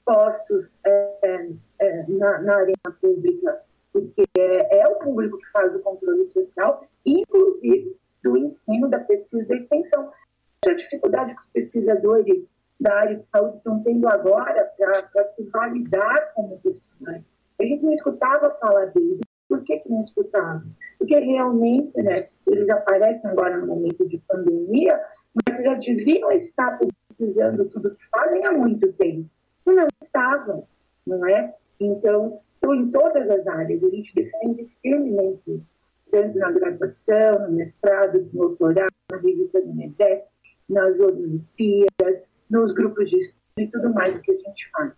postos 0.05 0.69
é, 0.85 1.51
é, 1.79 2.05
na, 2.09 2.39
na 2.43 2.55
arena 2.57 2.97
pública, 3.01 3.61
porque 3.93 4.23
é, 4.39 4.81
é, 4.81 4.89
o 4.89 4.97
público 4.97 5.39
que 5.39 5.51
faz 5.51 5.75
o 5.75 5.81
controle 5.81 6.29
social, 6.31 6.87
inclusive 7.05 7.97
do 8.23 8.37
ensino, 8.37 8.89
da 8.89 9.01
pesquisa 9.01 9.55
e 9.55 9.59
extensão. 9.59 10.11
A 10.67 10.73
dificuldade 10.73 11.35
que 11.35 11.41
os 11.41 11.49
pesquisadores 11.53 12.45
da 12.81 12.95
área 12.95 13.17
de 13.17 13.25
saúde 13.31 13.59
estão 13.59 13.83
tendo 13.83 14.09
agora 14.09 14.65
para 14.79 15.35
se 15.35 15.43
validar 15.45 16.33
como 16.35 16.59
profissionais. 16.61 17.23
A 17.61 17.65
gente 17.65 17.85
não 17.85 17.93
escutava 17.93 18.51
falar 18.59 18.87
deles. 18.87 19.21
Por 19.47 19.63
que, 19.63 19.79
que 19.79 19.91
não 19.91 20.03
escutava? 20.05 20.65
porque 21.05 21.19
realmente 21.19 22.03
né, 22.03 22.29
eles 22.47 22.69
aparecem 22.71 23.31
agora 23.31 23.59
no 23.59 23.67
momento 23.67 24.09
de 24.09 24.17
pandemia, 24.27 24.99
mas 25.35 25.63
já 25.63 25.75
deviam 25.75 26.33
estar 26.33 26.79
precisando 27.17 27.65
tudo 27.67 27.95
que 27.95 28.09
fazem 28.11 28.45
há 28.47 28.53
muito 28.53 28.93
tempo. 28.95 29.29
E 29.67 29.73
não 29.73 29.87
estavam, 30.03 30.67
não 31.07 31.27
é? 31.27 31.55
Então, 31.81 32.41
em 32.65 32.91
todas 32.91 33.29
as 33.31 33.47
áreas, 33.47 33.83
a 33.83 33.89
gente 33.89 34.15
defende 34.15 34.69
firmemente 34.83 35.43
isso, 35.47 35.73
tanto 36.11 36.39
na 36.39 36.51
graduação, 36.53 37.49
no 37.49 37.53
mestrado, 37.53 38.29
no 38.33 38.49
doutorado, 38.49 38.93
na 39.11 39.19
revista 39.19 39.61
do 39.61 39.75
MEDEC, 39.75 40.25
nas 40.69 40.99
Olimpíadas, 40.99 42.23
nos 42.51 42.73
grupos 42.73 43.11
de 43.11 43.17
estudo 43.17 43.39
e 43.59 43.67
tudo 43.69 43.93
mais 43.93 44.19
que 44.19 44.31
a 44.31 44.37
gente 44.37 44.71
faz. 44.71 44.93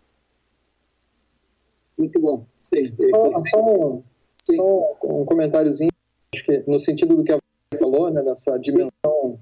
Muito 1.98 2.20
bom. 2.20 2.46
Sim. 2.60 2.94
Só, 3.10 3.42
só, 3.46 4.02
só 4.44 4.98
um 5.04 5.24
comentáriozinho 5.24 5.90
acho 6.34 6.44
que 6.44 6.70
no 6.70 6.78
sentido 6.78 7.16
do 7.16 7.24
que 7.24 7.32
a 7.32 7.38
falou, 7.78 8.10
né, 8.10 8.22
dessa 8.22 8.58
dimensão 8.58 9.38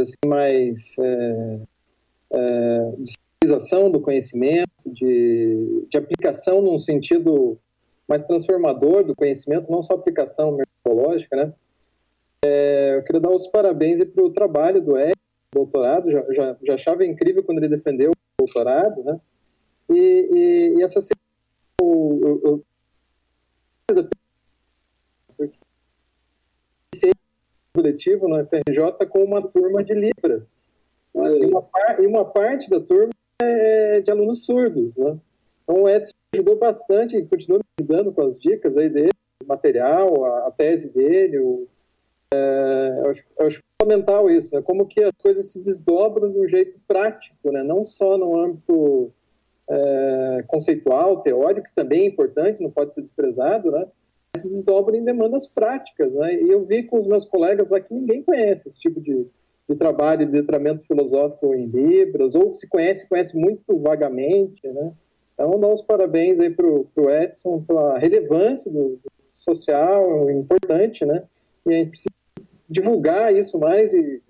assim, 0.00 0.14
mais 0.26 0.96
é, 0.98 1.60
é, 2.32 2.92
utilização 3.42 3.90
do 3.90 4.00
conhecimento, 4.00 4.70
de, 4.86 5.86
de 5.90 5.98
aplicação 5.98 6.62
num 6.62 6.78
sentido 6.78 7.58
mais 8.08 8.24
transformador 8.26 9.04
do 9.04 9.14
conhecimento, 9.14 9.70
não 9.70 9.82
só 9.82 9.94
aplicação 9.94 10.56
metodológica, 10.56 11.36
né? 11.36 11.52
É, 12.44 12.96
eu 12.96 13.04
queria 13.04 13.20
dar 13.20 13.30
os 13.30 13.46
parabéns 13.46 14.02
para 14.04 14.24
o 14.24 14.30
trabalho 14.30 14.82
do 14.82 14.98
Ed, 14.98 15.12
doutorado, 15.52 16.10
já, 16.10 16.24
já, 16.32 16.56
já, 16.62 16.74
achava 16.74 17.04
incrível 17.04 17.42
quando 17.44 17.58
ele 17.58 17.68
defendeu 17.68 18.10
o 18.10 18.44
doutorado, 18.44 19.02
né? 19.04 19.20
E, 19.90 19.94
e, 19.94 20.78
e 20.78 20.82
essa 20.82 21.00
o, 21.80 22.54
o, 22.54 22.64
coletivo 27.74 28.28
no 28.28 28.44
FRJ 28.46 29.06
com 29.08 29.24
uma 29.24 29.42
turma 29.48 29.82
de 29.82 29.94
Libras. 29.94 30.71
E 31.14 31.46
uma, 31.46 31.62
e 32.00 32.06
uma 32.06 32.24
parte 32.24 32.68
da 32.70 32.80
turma 32.80 33.10
é 33.42 34.00
de 34.00 34.10
alunos 34.10 34.44
surdos, 34.44 34.96
né? 34.96 35.18
Então 35.62 35.82
o 35.82 35.88
Edson 35.88 36.12
ajudou 36.34 36.56
bastante 36.56 37.16
e 37.16 37.26
continua 37.26 37.58
me 37.58 37.64
ajudando 37.80 38.12
com 38.12 38.22
as 38.22 38.38
dicas 38.38 38.76
aí 38.76 38.88
dele, 38.88 39.10
o 39.42 39.46
material, 39.46 40.24
a, 40.24 40.48
a 40.48 40.50
tese 40.50 40.88
dele. 40.88 41.38
O, 41.38 41.66
é, 42.32 43.00
eu, 43.00 43.10
acho, 43.10 43.22
eu, 43.38 43.46
acho, 43.46 43.60
fundamental 43.80 44.30
isso, 44.30 44.54
né? 44.54 44.62
como 44.62 44.86
que 44.86 45.02
as 45.02 45.14
coisas 45.18 45.50
se 45.50 45.62
desdobram 45.62 46.30
de 46.30 46.38
um 46.38 46.48
jeito 46.48 46.78
prático, 46.86 47.50
né? 47.50 47.62
não 47.62 47.84
só 47.84 48.16
no 48.16 48.38
âmbito 48.38 49.12
é, 49.68 50.44
conceitual, 50.46 51.20
teórico, 51.20 51.68
que 51.68 51.74
também 51.74 52.02
é 52.02 52.06
importante, 52.06 52.62
não 52.62 52.70
pode 52.70 52.94
ser 52.94 53.02
desprezado, 53.02 53.70
né? 53.70 53.86
se 54.36 54.48
desdobram 54.48 54.96
em 54.96 55.04
demandas 55.04 55.46
práticas. 55.46 56.14
Né? 56.14 56.42
E 56.42 56.50
eu 56.50 56.64
vi 56.64 56.84
com 56.84 56.98
os 56.98 57.06
meus 57.06 57.24
colegas 57.24 57.68
lá 57.68 57.80
que 57.80 57.92
ninguém 57.92 58.22
conhece 58.22 58.68
esse 58.68 58.80
tipo 58.80 59.00
de, 59.00 59.26
de 59.68 59.76
trabalho 59.76 60.26
de 60.26 60.32
letramento 60.32 60.86
filosófico 60.86 61.54
em 61.54 61.66
Libras, 61.66 62.34
ou 62.34 62.54
se 62.54 62.68
conhece, 62.68 63.08
conhece 63.08 63.36
muito 63.36 63.78
vagamente, 63.78 64.66
né? 64.68 64.92
Então, 65.34 65.58
dá 65.58 65.68
os 65.68 65.82
parabéns 65.82 66.38
aí 66.38 66.50
para 66.50 66.66
o 66.66 67.10
Edson 67.10 67.62
pela 67.62 67.98
relevância 67.98 68.70
do, 68.70 68.96
do, 68.96 69.12
social, 69.34 70.30
importante, 70.30 71.04
né? 71.04 71.24
E 71.66 71.70
a 71.70 71.78
gente 71.78 71.90
precisa 71.90 72.14
divulgar 72.68 73.34
isso 73.34 73.58
mais 73.58 73.92
e 73.92 74.22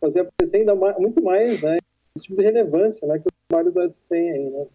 fazer 0.00 0.20
aparecer 0.20 0.58
ainda 0.58 0.74
mais, 0.74 0.96
muito 0.98 1.22
mais, 1.22 1.62
né? 1.62 1.76
Esse 2.16 2.26
tipo 2.26 2.38
de 2.38 2.44
relevância, 2.44 3.06
né? 3.06 3.18
Que 3.18 3.28
o 3.28 3.48
trabalho 3.48 3.72
do 3.72 3.82
Edson 3.82 4.00
tem 4.08 4.30
aí, 4.30 4.50
né? 4.50 4.66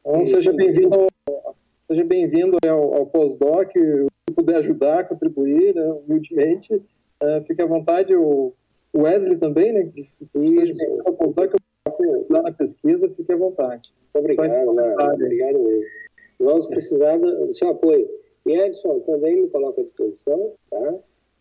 Então, 0.00 0.26
seja 0.26 0.52
bem-vindo 0.52 0.94
ao, 0.94 1.56
seja 1.86 2.04
bem-vindo 2.04 2.58
ao, 2.66 2.94
ao 2.94 3.06
pós-doc, 3.06 3.70
se 3.74 4.34
puder 4.34 4.56
ajudar, 4.56 5.08
contribuir, 5.08 5.74
né? 5.74 5.82
humildemente, 5.84 6.74
uh, 6.74 7.44
fique 7.46 7.60
à 7.60 7.66
vontade, 7.66 8.14
o 8.14 8.52
Wesley 8.96 9.36
também, 9.38 9.72
né? 9.72 9.90
Seja 9.92 10.08
bem-vindo 10.32 11.02
ao 11.04 11.14
pós-doc, 11.14 11.54
lá 12.30 12.42
na 12.42 12.52
pesquisa, 12.52 13.08
fique 13.08 13.32
à 13.32 13.36
vontade. 13.36 13.92
Obrigado, 14.14 14.68
obrigado 14.70 15.58
mesmo. 15.58 15.84
Vamos 16.38 16.66
precisar 16.66 17.18
do, 17.18 17.52
seu 17.52 17.70
apoio. 17.70 18.08
E 18.46 18.52
Edson, 18.52 19.00
também 19.00 19.42
me 19.42 19.48
coloca 19.48 19.80
à 19.80 19.84
disposição, 19.84 20.52
tá? 20.70 20.94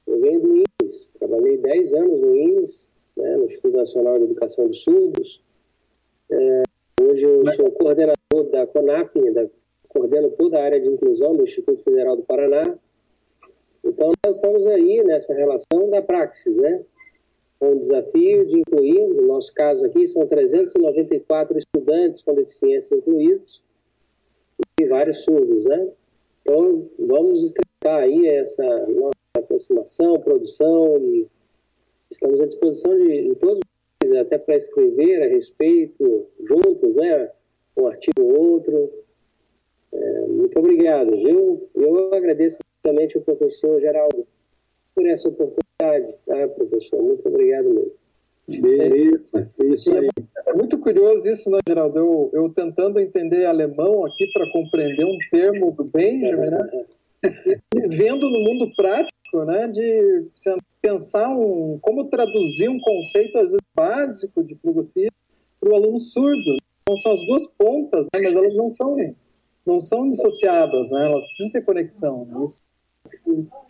Eu 0.07 0.19
venho 0.19 0.39
do 0.39 0.55
INES, 0.55 1.11
trabalhei 1.19 1.57
10 1.57 1.93
anos 1.93 2.21
no 2.21 2.35
INES, 2.35 2.87
né, 3.15 3.37
no 3.37 3.45
Instituto 3.45 3.77
Nacional 3.77 4.17
de 4.17 4.25
Educação 4.25 4.67
dos 4.67 4.83
Surdos. 4.83 5.41
É, 6.31 6.63
hoje 7.01 7.23
eu 7.23 7.53
sou 7.53 7.71
coordenador 7.71 8.49
da 8.51 8.65
CONAP, 8.67 9.15
da, 9.31 9.47
coordeno 9.89 10.31
toda 10.31 10.59
a 10.59 10.63
área 10.63 10.79
de 10.79 10.89
inclusão 10.89 11.35
do 11.35 11.43
Instituto 11.43 11.83
Federal 11.83 12.17
do 12.17 12.23
Paraná. 12.23 12.63
Então, 13.83 14.11
nós 14.25 14.35
estamos 14.35 14.65
aí 14.67 15.03
nessa 15.03 15.33
relação 15.33 15.89
da 15.89 16.01
praxis, 16.01 16.55
né? 16.55 16.83
O 17.71 17.79
desafio 17.79 18.45
de 18.45 18.59
incluir, 18.59 19.07
no 19.09 19.27
nosso 19.27 19.53
caso 19.53 19.85
aqui, 19.85 20.05
são 20.07 20.27
394 20.27 21.57
estudantes 21.57 22.21
com 22.21 22.33
deficiência 22.33 22.95
incluídos 22.95 23.61
e 24.79 24.85
vários 24.85 25.23
surdos, 25.23 25.63
né? 25.65 25.89
Então, 26.41 26.89
vamos 26.99 27.43
estreitar 27.45 28.03
aí 28.03 28.27
essa 28.27 28.63
nossa 28.87 29.13
aproximação, 29.37 30.19
produção 30.19 30.97
e 30.97 31.27
estamos 32.11 32.41
à 32.41 32.45
disposição 32.45 32.95
de, 32.97 33.29
de 33.29 33.35
todos 33.35 33.59
até 34.19 34.37
para 34.37 34.55
escrever 34.55 35.23
a 35.23 35.27
respeito 35.27 36.27
juntos, 36.41 36.95
né? 36.95 37.31
Um 37.77 37.87
artigo 37.87 38.21
ou 38.21 38.51
outro. 38.51 38.91
É, 39.91 40.21
muito 40.27 40.59
obrigado, 40.59 41.11
viu? 41.11 41.69
Eu 41.75 42.13
agradeço 42.13 42.57
também 42.81 43.07
ao 43.15 43.21
professor 43.21 43.79
Geraldo 43.79 44.27
por 44.93 45.05
essa 45.07 45.29
oportunidade, 45.29 45.62
tá, 46.25 46.47
professor? 46.55 47.01
Muito 47.01 47.27
obrigado 47.27 47.69
mesmo. 47.69 47.91
Beleza, 48.45 49.49
isso 49.63 49.95
aí. 49.95 50.09
É 50.45 50.53
muito 50.53 50.77
curioso 50.77 51.27
isso, 51.29 51.49
né, 51.49 51.59
Geraldo? 51.67 51.97
Eu, 51.97 52.29
eu 52.33 52.49
tentando 52.49 52.99
entender 52.99 53.45
alemão 53.45 54.05
aqui 54.05 54.27
para 54.33 54.51
compreender 54.51 55.05
um 55.05 55.17
termo 55.31 55.73
do 55.73 55.85
Benjamin, 55.85 56.49
né? 56.49 56.85
Vendo 57.87 58.29
no 58.29 58.39
mundo 58.41 58.69
prático, 58.75 59.45
né, 59.45 59.67
de 59.67 60.27
pensar 60.81 61.29
um, 61.29 61.79
como 61.81 62.09
traduzir 62.09 62.69
um 62.69 62.79
conceito, 62.79 63.37
às 63.37 63.45
vezes, 63.45 63.61
básico 63.73 64.43
de 64.43 64.55
filosofia 64.55 65.09
para 65.59 65.69
o 65.69 65.75
aluno 65.75 65.99
surdo. 66.01 66.57
Então, 66.81 66.97
são 66.97 67.13
as 67.13 67.25
duas 67.25 67.45
pontas, 67.57 68.05
né, 68.13 68.21
mas 68.21 68.35
elas 68.35 68.55
não 68.55 68.75
são, 68.75 69.15
não 69.65 69.79
são 69.79 70.09
dissociadas, 70.09 70.89
né? 70.91 71.05
elas 71.05 71.25
precisam 71.27 71.51
ter 71.53 71.61
conexão. 71.61 72.25
Né? 72.25 72.45
Isso 72.45 72.61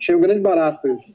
Achei 0.00 0.14
um 0.14 0.20
grande 0.20 0.40
barato 0.40 0.88
isso. 0.88 1.14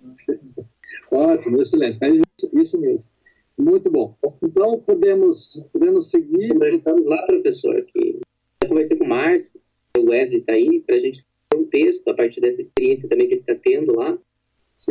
Ótimo, 1.11 1.61
excelente. 1.61 1.98
É 2.02 2.10
isso, 2.10 2.26
isso 2.53 2.82
mesmo. 2.82 3.10
Muito 3.57 3.91
bom. 3.91 4.16
Então, 4.41 4.80
podemos, 4.80 5.68
podemos 5.74 6.10
seguir. 6.10 6.53
Vamos 6.84 7.06
lá, 7.06 7.26
professor, 7.26 7.82
que 7.84 8.20
eu 8.64 8.70
conversei 8.70 8.98
com 8.98 9.03
o 9.03 9.10
Márcio, 9.10 9.60
o 9.98 10.10
Wesley 10.10 10.40
está 10.40 10.53
aí, 10.53 10.80
para 10.82 10.95
a 10.95 10.99
gente 10.99 11.26
ter 11.49 11.57
um 11.57 11.66
texto 11.66 12.07
a 12.07 12.14
partir 12.14 12.40
dessa 12.40 12.61
experiência 12.61 13.10
também 13.10 13.28
que 13.28 13.34
ele 13.34 13.41
está 13.41 13.56
tendo 13.56 13.95
lá, 13.95 14.18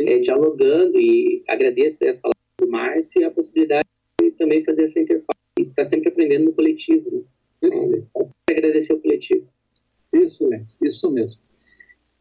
é, 0.01 0.19
dialogando, 0.19 0.99
e 0.99 1.43
agradeço 1.47 1.97
as 2.05 2.19
palavras 2.19 2.43
do 2.59 2.69
Márcio 2.69 3.21
e 3.21 3.25
a 3.25 3.31
possibilidade 3.31 3.87
de 4.21 4.31
também 4.31 4.63
fazer 4.63 4.83
essa 4.83 4.99
interface, 4.99 5.39
e 5.57 5.63
estar 5.63 5.75
tá 5.75 5.85
sempre 5.85 6.09
aprendendo 6.09 6.45
no 6.45 6.53
coletivo. 6.53 7.09
Né? 7.11 7.25
Então, 7.63 8.29
agradecer 8.49 8.93
o 8.93 9.01
coletivo. 9.01 9.47
Excelente, 10.13 10.75
isso 10.83 11.09
mesmo. 11.11 11.41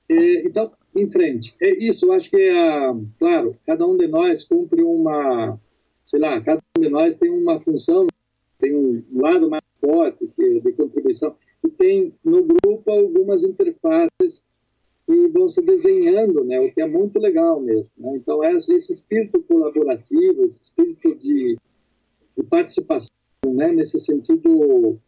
Então, 0.09 0.73
em 0.95 1.11
frente. 1.11 1.55
É 1.61 1.71
isso, 1.85 2.11
acho 2.13 2.31
que, 2.31 2.37
é, 2.37 2.95
claro, 3.19 3.57
cada 3.67 3.87
um 3.87 3.97
de 3.97 4.07
nós 4.07 4.45
cumpre 4.45 4.83
uma, 4.83 5.59
sei 6.05 6.21
lá, 6.21 6.41
cada 6.41 6.63
um 6.77 6.81
de 6.81 6.89
nós 6.89 7.17
tem 7.17 7.31
uma 7.31 7.61
função, 7.61 8.07
tem 8.59 8.75
um 8.75 9.03
lado 9.13 9.49
mais 9.49 9.63
forte 9.81 10.29
que, 10.35 10.61
de 10.61 10.73
contribuição, 10.73 11.35
e 11.65 11.69
tem 11.69 12.15
no 12.25 12.45
grupo 12.45 12.91
algumas 12.91 13.45
interfaces 13.45 14.43
que 15.07 15.29
vão 15.29 15.49
se 15.49 15.63
desenhando, 15.63 16.45
né, 16.45 16.61
o 16.61 16.73
que 16.73 16.83
é 16.83 16.87
muito 16.87 17.19
legal 17.19 17.61
mesmo. 17.61 17.91
Né? 17.97 18.17
Então, 18.17 18.45
esse, 18.45 18.75
esse 18.75 18.93
espírito 18.93 19.43
colaborativo, 19.43 20.45
esse 20.45 20.63
espírito 20.63 21.15
de, 21.15 21.57
de 22.37 22.43
participação, 22.45 23.09
né, 23.47 23.73
nesse 23.73 23.99
sentido, 23.99 24.99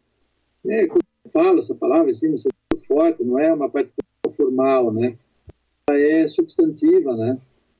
né, 0.63 0.87
quando 0.87 1.03
eu 1.25 1.31
falo 1.31 1.59
essa 1.59 1.75
palavra, 1.75 2.09
assim, 2.09 2.29
no 2.29 2.37
sentido 2.37 2.85
forte, 2.87 3.23
não 3.23 3.37
é 3.37 3.53
uma 3.53 3.69
participação 3.69 4.33
formal, 4.35 4.91
né? 4.91 5.17
É 5.97 6.27
substantiva, 6.27 7.15
né? 7.15 7.37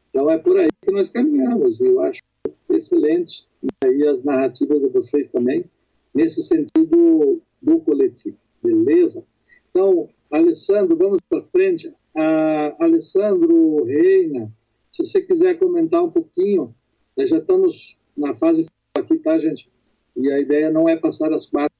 Então 0.09 0.29
é 0.29 0.37
por 0.37 0.57
aí 0.57 0.67
que 0.81 0.91
nós 0.91 1.09
caminhamos. 1.09 1.79
Eu 1.79 2.01
acho 2.01 2.21
excelente 2.69 3.45
né? 3.61 3.93
e 3.93 4.07
as 4.07 4.23
narrativas 4.23 4.79
de 4.79 4.87
vocês 4.87 5.27
também 5.27 5.65
nesse 6.13 6.41
sentido 6.43 7.41
do 7.61 7.79
coletivo, 7.79 8.37
beleza? 8.61 9.23
Então, 9.69 10.09
Alessandro, 10.29 10.97
vamos 10.97 11.19
para 11.29 11.43
frente. 11.43 11.93
Ah, 12.15 12.75
Alessandro 12.79 13.83
Reina, 13.85 14.51
se 14.89 15.05
você 15.05 15.21
quiser 15.21 15.57
comentar 15.57 16.03
um 16.03 16.11
pouquinho, 16.11 16.75
nós 17.15 17.29
já 17.29 17.37
estamos 17.37 17.97
na 18.17 18.35
fase 18.35 18.65
aqui, 18.97 19.17
tá, 19.19 19.37
gente? 19.39 19.69
E 20.15 20.29
a 20.31 20.39
ideia 20.39 20.69
não 20.69 20.89
é 20.89 20.97
passar 20.97 21.31
as 21.31 21.45
quatro. 21.45 21.75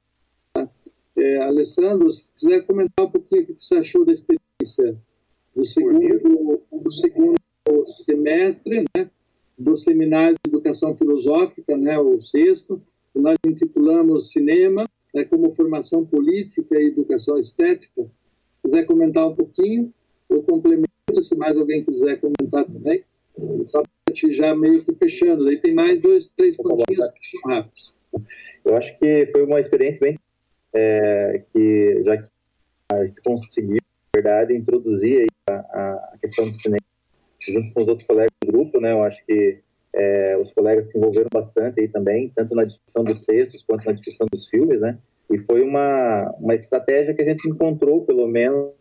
Tá? 0.54 0.70
É, 1.18 1.38
Alessandro, 1.44 2.10
se 2.12 2.32
quiser 2.34 2.66
comentar 2.66 3.06
um 3.06 3.12
pouquinho 3.12 3.44
o 3.44 3.46
que 3.48 3.56
você 3.58 3.76
achou 3.76 4.06
da 4.06 4.14
experiência 4.14 4.98
do 5.56 5.66
segundo, 5.66 6.62
do 6.72 6.92
segundo 6.92 7.36
semestre, 8.06 8.86
né, 8.96 9.10
do 9.58 9.76
Seminário 9.76 10.36
de 10.44 10.50
Educação 10.50 10.96
Filosófica, 10.96 11.78
né, 11.78 12.00
o 12.00 12.22
sexto, 12.22 12.82
que 13.14 13.20
nós 13.20 13.38
intitulamos 13.46 14.32
Cinema 14.32 14.86
né, 15.14 15.26
como 15.26 15.52
Formação 15.54 16.06
Política 16.06 16.80
e 16.80 16.88
Educação 16.88 17.38
Estética. 17.38 18.04
Se 18.52 18.62
quiser 18.62 18.86
comentar 18.86 19.28
um 19.28 19.36
pouquinho, 19.36 19.94
eu 20.30 20.42
complemento, 20.44 20.88
se 21.22 21.36
mais 21.36 21.58
alguém 21.58 21.84
quiser 21.84 22.20
comentar 22.20 22.66
também, 22.66 23.04
só 23.68 23.82
para 23.82 23.92
gente 24.14 24.36
já 24.36 24.56
meio 24.56 24.84
que 24.84 24.94
fechando. 24.96 25.48
Aí 25.48 25.58
tem 25.58 25.74
mais 25.74 26.02
dois, 26.02 26.30
três 26.30 26.56
pontinhos 26.56 27.12
que 27.12 27.28
são 27.28 27.42
rápidos. 27.52 27.96
Eu 28.64 28.76
acho 28.78 28.98
que 29.00 29.28
foi 29.32 29.44
uma 29.44 29.60
experiência 29.60 30.00
bem 30.00 30.20
é, 30.74 31.44
que 31.52 32.04
já 32.04 32.18
que 32.18 32.30
a 32.94 33.06
gente 33.06 33.22
conseguiu, 33.22 33.78
na 33.78 34.22
verdade, 34.22 34.56
introduzir 34.56 35.26
a, 35.60 36.18
questão 36.22 36.50
do 36.50 36.54
cinema 36.54 36.82
junto 37.40 37.74
com 37.74 37.82
os 37.82 37.88
outros 37.88 38.08
colegas 38.08 38.32
do 38.44 38.52
grupo, 38.52 38.80
né? 38.80 38.92
Eu 38.92 39.04
acho 39.04 39.24
que 39.26 39.60
é, 39.94 40.38
os 40.38 40.52
colegas 40.54 40.88
se 40.88 40.98
envolveram 40.98 41.30
bastante 41.34 41.82
aí 41.82 41.88
também, 41.88 42.32
tanto 42.36 42.56
na 42.56 42.64
discussão 42.64 43.04
dos 43.04 43.24
textos 43.24 43.64
quanto 43.64 43.86
na 43.86 43.94
discussão 43.94 44.28
dos 44.32 44.48
filmes, 44.48 44.80
né? 44.80 44.98
E 45.30 45.38
foi 45.40 45.64
uma, 45.64 46.30
uma 46.40 46.56
estratégia 46.56 47.14
que 47.14 47.22
a 47.22 47.26
gente 47.26 47.48
encontrou, 47.48 48.06
pelo 48.06 48.28
menos, 48.28 48.72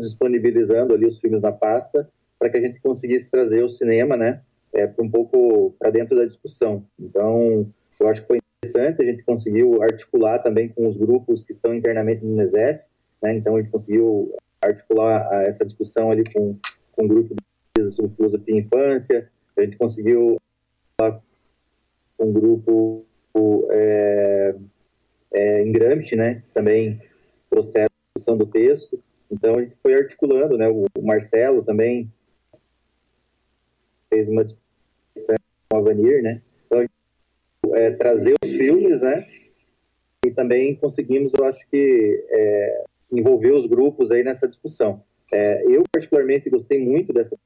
disponibilizando 0.00 0.94
ali 0.94 1.06
os 1.06 1.18
filmes 1.18 1.42
na 1.42 1.52
pasta, 1.52 2.08
para 2.38 2.50
que 2.50 2.56
a 2.56 2.60
gente 2.60 2.80
conseguisse 2.80 3.30
trazer 3.30 3.62
o 3.62 3.68
cinema, 3.68 4.16
né, 4.16 4.42
é, 4.74 4.92
um 4.98 5.10
pouco 5.10 5.74
para 5.78 5.90
dentro 5.90 6.16
da 6.16 6.24
discussão. 6.24 6.84
Então, 6.98 7.66
eu 8.00 8.08
acho 8.08 8.22
que 8.22 8.26
foi 8.26 8.38
interessante, 8.64 9.02
a 9.02 9.04
gente 9.04 9.22
conseguiu 9.22 9.82
articular 9.82 10.40
também 10.40 10.68
com 10.68 10.88
os 10.88 10.96
grupos 10.96 11.44
que 11.44 11.52
estão 11.52 11.74
internamente 11.74 12.24
no 12.24 12.34
NESEF, 12.34 12.82
né, 13.22 13.34
então 13.34 13.56
a 13.56 13.60
gente 13.60 13.70
conseguiu 13.70 14.34
articular 14.64 15.44
essa 15.44 15.64
discussão 15.64 16.10
ali 16.10 16.24
com, 16.32 16.58
com 16.92 17.04
um 17.04 17.08
grupo 17.08 17.34
de 17.34 17.92
sobre 17.92 18.16
filosofia 18.16 18.54
e 18.54 18.58
infância, 18.60 19.30
a 19.56 19.62
gente 19.62 19.76
conseguiu 19.76 20.40
um 22.18 22.32
grupo 22.32 23.04
é, 23.70 24.54
é, 25.32 25.62
em 25.62 25.72
Gramsci, 25.72 26.16
né, 26.16 26.42
também 26.52 27.00
processo 27.50 27.86
a 27.86 28.18
discussão 28.18 28.36
do 28.36 28.46
texto, 28.46 29.02
então 29.30 29.56
a 29.56 29.62
gente 29.62 29.76
foi 29.82 29.94
articulando, 29.94 30.56
né, 30.56 30.68
o 30.68 30.86
Marcelo 31.02 31.64
também 31.64 32.10
fez 34.08 34.28
uma 34.28 34.44
discussão 34.44 35.36
com 35.68 35.78
a 35.78 35.80
Vanir, 35.80 36.22
né, 36.22 36.40
então 36.66 36.86
é, 37.74 37.90
trazer 37.90 38.34
os 38.42 38.50
filmes, 38.50 39.02
né, 39.02 39.28
e 40.24 40.30
também 40.30 40.76
conseguimos, 40.76 41.32
eu 41.36 41.44
acho 41.44 41.60
que, 41.70 42.24
é, 42.30 42.84
envolver 43.18 43.52
os 43.52 43.66
grupos 43.66 44.10
aí 44.10 44.22
nessa 44.22 44.48
discussão. 44.48 45.02
É, 45.32 45.64
eu, 45.66 45.82
particularmente, 45.90 46.50
gostei 46.50 46.78
muito 46.78 47.12
dessa 47.12 47.36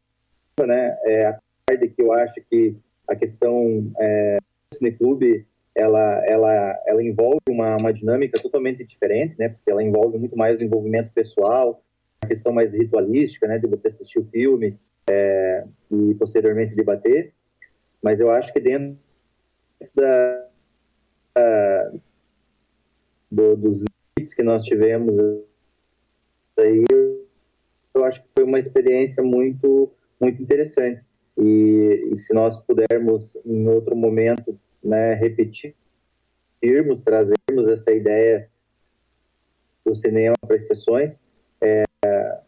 né, 0.66 0.98
é, 1.04 1.38
apesar 1.66 1.94
que 1.94 2.02
eu 2.02 2.12
acho 2.12 2.34
que 2.50 2.76
a 3.06 3.14
questão 3.14 3.90
é, 3.98 4.38
do 4.70 4.76
cineclube, 4.76 5.46
ela, 5.74 6.24
ela, 6.26 6.82
ela 6.86 7.02
envolve 7.02 7.40
uma, 7.48 7.76
uma 7.76 7.92
dinâmica 7.92 8.40
totalmente 8.40 8.84
diferente, 8.84 9.36
né, 9.38 9.50
porque 9.50 9.70
ela 9.70 9.82
envolve 9.82 10.18
muito 10.18 10.36
mais 10.36 10.60
o 10.60 10.64
envolvimento 10.64 11.12
pessoal, 11.12 11.82
a 12.20 12.26
questão 12.26 12.52
mais 12.52 12.72
ritualística, 12.72 13.46
né, 13.46 13.58
de 13.58 13.66
você 13.66 13.88
assistir 13.88 14.18
o 14.18 14.26
filme 14.26 14.76
é, 15.08 15.64
e 15.90 16.14
posteriormente 16.14 16.74
debater, 16.74 17.32
mas 18.02 18.18
eu 18.20 18.30
acho 18.30 18.52
que 18.52 18.60
dentro 18.60 18.98
da, 19.94 20.48
da 21.34 21.92
do, 23.30 23.56
dos 23.56 23.84
que 24.34 24.42
nós 24.42 24.64
tivemos 24.64 25.16
aí, 26.60 26.84
eu 27.94 28.04
acho 28.04 28.22
que 28.22 28.28
foi 28.34 28.44
uma 28.44 28.58
experiência 28.58 29.22
muito, 29.22 29.90
muito 30.20 30.42
interessante. 30.42 31.02
E, 31.36 32.10
e 32.12 32.18
se 32.18 32.34
nós 32.34 32.56
pudermos, 32.58 33.36
em 33.44 33.68
outro 33.68 33.94
momento, 33.94 34.58
né, 34.82 35.14
repetirmos, 35.14 35.76
trazermos 37.04 37.68
essa 37.68 37.92
ideia 37.92 38.48
do 39.84 39.94
cinema 39.94 40.34
para 40.46 40.56
as 40.56 40.66
sessões, 40.66 41.22
é, 41.60 41.82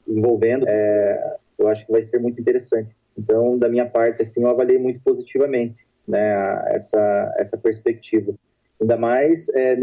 envolvendo, 0.07 0.67
é, 0.69 1.37
eu 1.59 1.69
acho 1.69 1.87
que 1.87 1.93
vai 1.93 2.05
ser 2.05 2.19
muito 2.19 2.41
interessante. 2.41 2.95
Então, 3.17 3.59
da 3.59 3.69
minha 3.69 3.89
parte, 3.89 4.23
assim, 4.23 4.43
eu 4.43 4.49
avaliei 4.49 4.79
muito 4.79 5.01
positivamente 5.01 5.87
né, 6.07 6.63
essa, 6.75 7.31
essa 7.37 7.57
perspectiva. 7.57 8.35
Ainda 8.81 8.97
mais 8.97 9.49
é, 9.51 9.77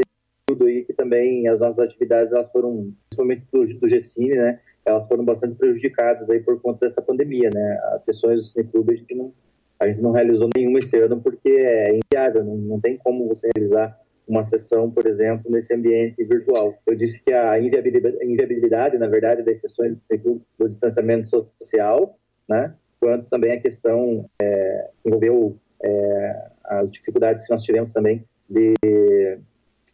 período 0.58 0.66
aí 0.66 0.84
que 0.84 0.94
também 0.94 1.48
as 1.48 1.60
nossas 1.60 1.80
atividades, 1.80 2.34
elas 2.34 2.52
foram, 2.52 2.92
principalmente 3.10 3.44
do, 3.52 3.66
do 3.80 3.88
GCine, 3.88 4.36
né, 4.36 4.60
elas 4.86 5.08
foram 5.08 5.24
bastante 5.24 5.56
prejudicadas 5.56 6.30
aí 6.30 6.40
por 6.40 6.60
conta 6.62 6.88
dessa 6.88 7.02
pandemia, 7.02 7.50
né? 7.54 7.80
As 7.94 8.06
sessões 8.06 8.40
do 8.40 8.44
Cineclube 8.44 8.94
a 8.94 8.96
gente 8.96 9.16
não, 9.16 9.34
a 9.80 9.88
gente 9.88 10.02
não 10.02 10.12
realizou 10.12 10.50
nenhuma 10.56 10.80
esse 10.80 10.98
ano 10.98 11.22
porque 11.22 11.50
é 11.50 11.92
inviável, 11.96 12.44
não, 12.44 12.56
não 12.56 12.80
tem 12.80 12.98
como 12.98 13.28
você 13.28 13.50
realizar 13.56 14.00
uma 14.26 14.44
sessão, 14.44 14.90
por 14.90 15.06
exemplo, 15.06 15.52
nesse 15.52 15.74
ambiente 15.74 16.24
virtual. 16.24 16.78
Eu 16.86 16.96
disse 16.96 17.22
que 17.22 17.34
a 17.34 17.60
inviabilidade, 17.60 18.98
na 18.98 19.08
verdade, 19.08 19.44
das 19.44 19.62
sessões 19.62 19.98
do, 20.24 20.42
do 20.58 20.70
distanciamento 20.70 21.30
social, 21.30 22.18
né? 22.48 22.74
Quanto 23.00 23.30
também 23.30 23.52
a 23.52 23.62
questão 23.62 24.30
é, 24.42 24.90
envolveu 25.06 25.58
é, 25.84 26.50
as 26.64 26.92
dificuldades 26.92 27.44
que 27.46 27.52
nós 27.52 27.64
tivemos 27.64 27.94
também 27.94 28.24
de, 28.50 28.74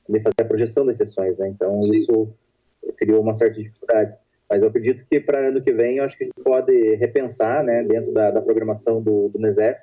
de 0.08 0.20
fazer 0.20 0.42
a 0.42 0.46
projeção 0.46 0.86
das 0.86 0.98
sessões, 0.98 1.38
né? 1.38 1.50
Então, 1.50 1.82
Sim. 1.84 1.96
isso 1.96 2.34
criou 2.98 3.22
uma 3.22 3.34
certa 3.36 3.62
dificuldade. 3.62 4.16
Mas 4.50 4.62
eu 4.62 4.68
acredito 4.68 5.06
que 5.10 5.20
para 5.20 5.48
ano 5.48 5.62
que 5.62 5.72
vem, 5.72 5.98
eu 5.98 6.04
acho 6.04 6.18
que 6.18 6.26
a 6.26 6.28
gente 6.28 6.44
pode 6.44 6.96
repensar, 6.96 7.64
né, 7.64 7.84
dentro 7.84 8.12
da, 8.12 8.30
da 8.30 8.42
programação 8.42 9.02
do, 9.02 9.30
do 9.30 9.40
NESEF, 9.40 9.80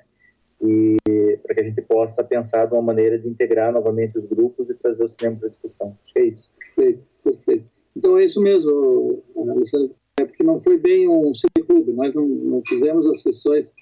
e 0.63 0.97
para 1.41 1.55
que 1.55 1.61
a 1.61 1.63
gente 1.63 1.81
possa 1.81 2.23
pensar 2.23 2.67
de 2.67 2.73
uma 2.73 2.81
maneira 2.81 3.17
de 3.17 3.27
integrar 3.27 3.73
novamente 3.73 4.17
os 4.19 4.25
grupos 4.25 4.69
e 4.69 4.75
trazer 4.75 5.03
o 5.03 5.09
cinema 5.09 5.37
para 5.37 5.49
discussão. 5.49 5.97
Acho 6.03 6.13
que 6.13 6.19
é 6.19 6.25
isso. 6.25 6.49
Perfeito, 6.57 7.03
perfeito. 7.23 7.65
Então 7.95 8.17
é 8.17 8.25
isso 8.25 8.39
mesmo, 8.39 9.23
Alessandro. 9.35 9.95
É 10.19 10.25
porque 10.25 10.43
não 10.43 10.61
foi 10.61 10.77
bem 10.77 11.09
um 11.09 11.33
cineclube, 11.33 11.93
nós 11.93 12.13
não, 12.13 12.27
não 12.27 12.61
fizemos 12.67 13.05
as 13.07 13.23
sessões 13.23 13.73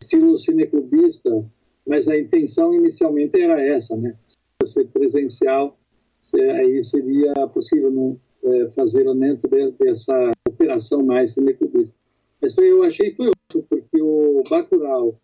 estilo 0.00 0.38
cineclubista, 0.38 1.44
mas 1.86 2.08
a 2.08 2.18
intenção 2.18 2.72
inicialmente 2.72 3.40
era 3.40 3.60
essa, 3.60 3.96
né? 3.96 4.14
Se 4.64 4.72
ser 4.72 4.88
presencial, 4.88 5.78
se, 6.20 6.40
aí 6.40 6.82
seria 6.82 7.32
possível. 7.48 7.90
Não, 7.90 8.18
é, 8.44 8.68
fazê-la 8.70 9.14
dentro 9.14 9.48
de, 9.48 9.70
dessa 9.72 10.30
operação 10.48 11.02
mais 11.02 11.34
cineclubista. 11.34 11.94
Mas 12.40 12.54
foi, 12.54 12.70
eu 12.70 12.82
achei 12.82 13.10
que 13.10 13.16
foi 13.16 13.28
ótimo, 13.28 13.66
porque 13.68 14.00
o 14.00 14.42
Bacurau, 14.48 15.20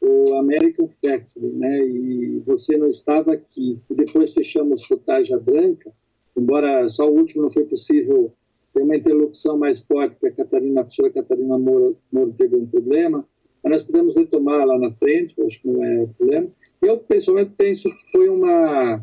o 0.00 0.34
American 0.34 0.88
Factory, 1.00 1.46
né, 1.46 1.86
e 1.86 2.42
você 2.46 2.76
não 2.76 2.88
estava 2.88 3.32
aqui, 3.32 3.78
e 3.90 3.94
depois 3.94 4.32
fechamos 4.32 4.84
Fotagem 4.86 5.38
Branca, 5.38 5.92
embora 6.36 6.88
só 6.88 7.08
o 7.08 7.16
último 7.16 7.42
não 7.42 7.50
foi 7.50 7.64
possível 7.64 8.32
ter 8.72 8.82
uma 8.82 8.96
interlocução 8.96 9.58
mais 9.58 9.80
forte, 9.80 10.18
que 10.18 10.26
a 10.26 10.32
Catarina, 10.32 10.80
a 10.80 10.84
professora 10.84 11.10
Catarina 11.10 11.58
Moro, 11.58 11.96
Moro 12.10 12.34
teve 12.36 12.56
um 12.56 12.66
problema, 12.66 13.26
mas 13.62 13.72
nós 13.72 13.82
podemos 13.82 14.16
retomar 14.16 14.66
lá 14.66 14.78
na 14.78 14.90
frente, 14.92 15.40
acho 15.42 15.60
que 15.60 15.68
não 15.68 15.84
é 15.84 16.06
problema. 16.18 16.48
Eu, 16.84 16.98
pessoalmente, 16.98 17.52
penso 17.56 17.88
que 17.88 18.12
foi 18.12 18.28
uma 18.28 19.02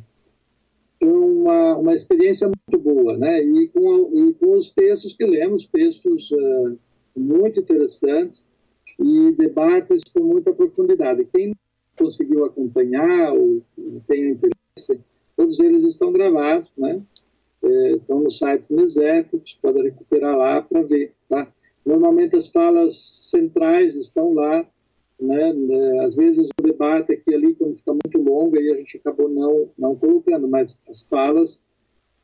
uma, 1.03 1.77
uma 1.77 1.95
experiência 1.95 2.47
muito 2.47 2.83
boa, 2.83 3.17
né? 3.17 3.43
E 3.43 3.67
com, 3.69 4.11
e 4.13 4.33
com 4.35 4.53
os 4.53 4.71
textos 4.71 5.15
que 5.15 5.25
lemos, 5.25 5.67
textos 5.67 6.29
uh, 6.31 6.77
muito 7.17 7.59
interessantes 7.59 8.45
e 8.99 9.31
debates 9.31 10.03
com 10.13 10.23
muita 10.23 10.53
profundidade. 10.53 11.27
Quem 11.33 11.55
conseguiu 11.97 12.45
acompanhar 12.45 13.33
ou 13.33 13.61
tem 14.07 14.31
interesse, 14.31 15.03
todos 15.35 15.59
eles 15.59 15.83
estão 15.83 16.11
gravados, 16.11 16.71
né? 16.77 17.01
É, 17.63 17.91
estão 17.93 18.21
no 18.21 18.31
site 18.31 18.67
do 18.69 18.87
você 18.87 19.25
pode 19.61 19.81
recuperar 19.83 20.35
lá 20.35 20.61
para 20.61 20.81
ver, 20.81 21.13
tá? 21.29 21.47
Normalmente 21.85 22.35
as 22.35 22.47
falas 22.47 23.29
centrais 23.29 23.95
estão 23.95 24.33
lá, 24.33 24.65
né? 25.22 25.52
É, 25.52 26.06
às 26.06 26.15
vezes 26.15 26.49
o 26.60 26.64
debate 26.64 27.14
aqui 27.14 27.34
ali, 27.34 27.53
quando 27.56 27.77
fica 27.77 27.93
muito 27.93 28.18
longo, 28.18 28.57
aí 28.57 28.69
a 28.72 28.76
gente 28.77 28.98
acabou 28.98 29.30
não, 29.30 29.69
não 29.77 29.95
colocando, 29.95 30.48
mas 30.48 30.80
as 30.89 31.03
falas 31.03 31.64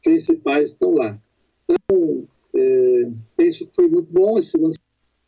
principais 0.04 0.72
estão 0.72 0.92
lá. 0.92 1.20
Então, 1.70 2.28
é, 2.56 3.12
penso 3.36 3.68
que 3.68 3.76
foi 3.76 3.88
muito 3.88 4.12
bom 4.12 4.38
esse 4.38 4.58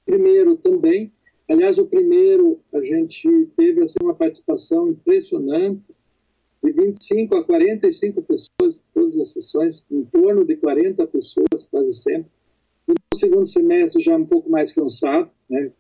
primeiro 0.05 0.57
também. 0.57 1.11
Aliás, 1.47 1.77
o 1.77 1.87
primeiro, 1.87 2.59
a 2.73 2.79
gente 2.83 3.47
teve 3.55 3.81
assim, 3.81 3.99
uma 4.01 4.15
participação 4.15 4.89
impressionante, 4.89 5.83
de 6.63 6.71
25 6.71 7.35
a 7.35 7.43
45 7.43 8.21
pessoas, 8.21 8.83
todas 8.93 9.17
as 9.17 9.31
sessões, 9.31 9.85
em 9.89 10.03
torno 10.05 10.45
de 10.45 10.57
40 10.57 11.07
pessoas, 11.07 11.65
quase 11.71 11.93
sempre. 11.93 12.29
No 12.87 12.95
segundo 13.17 13.45
semestre, 13.45 14.01
já 14.01 14.15
um 14.15 14.25
pouco 14.25 14.49
mais 14.49 14.73
cansado, 14.73 15.29
né? 15.49 15.71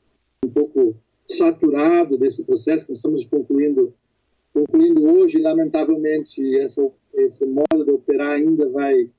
um 0.45 0.49
pouco 0.49 0.95
saturado 1.31 2.17
desse 2.17 2.43
processo, 2.43 2.85
nós 2.89 2.97
estamos 2.97 3.25
concluindo, 3.25 3.93
concluindo 4.53 5.03
hoje, 5.03 5.39
lamentavelmente, 5.39 6.57
essa, 6.59 6.89
esse 7.13 7.45
modo 7.45 7.85
de 7.85 7.91
operar 7.91 8.33
ainda 8.33 8.67
vai 8.69 9.09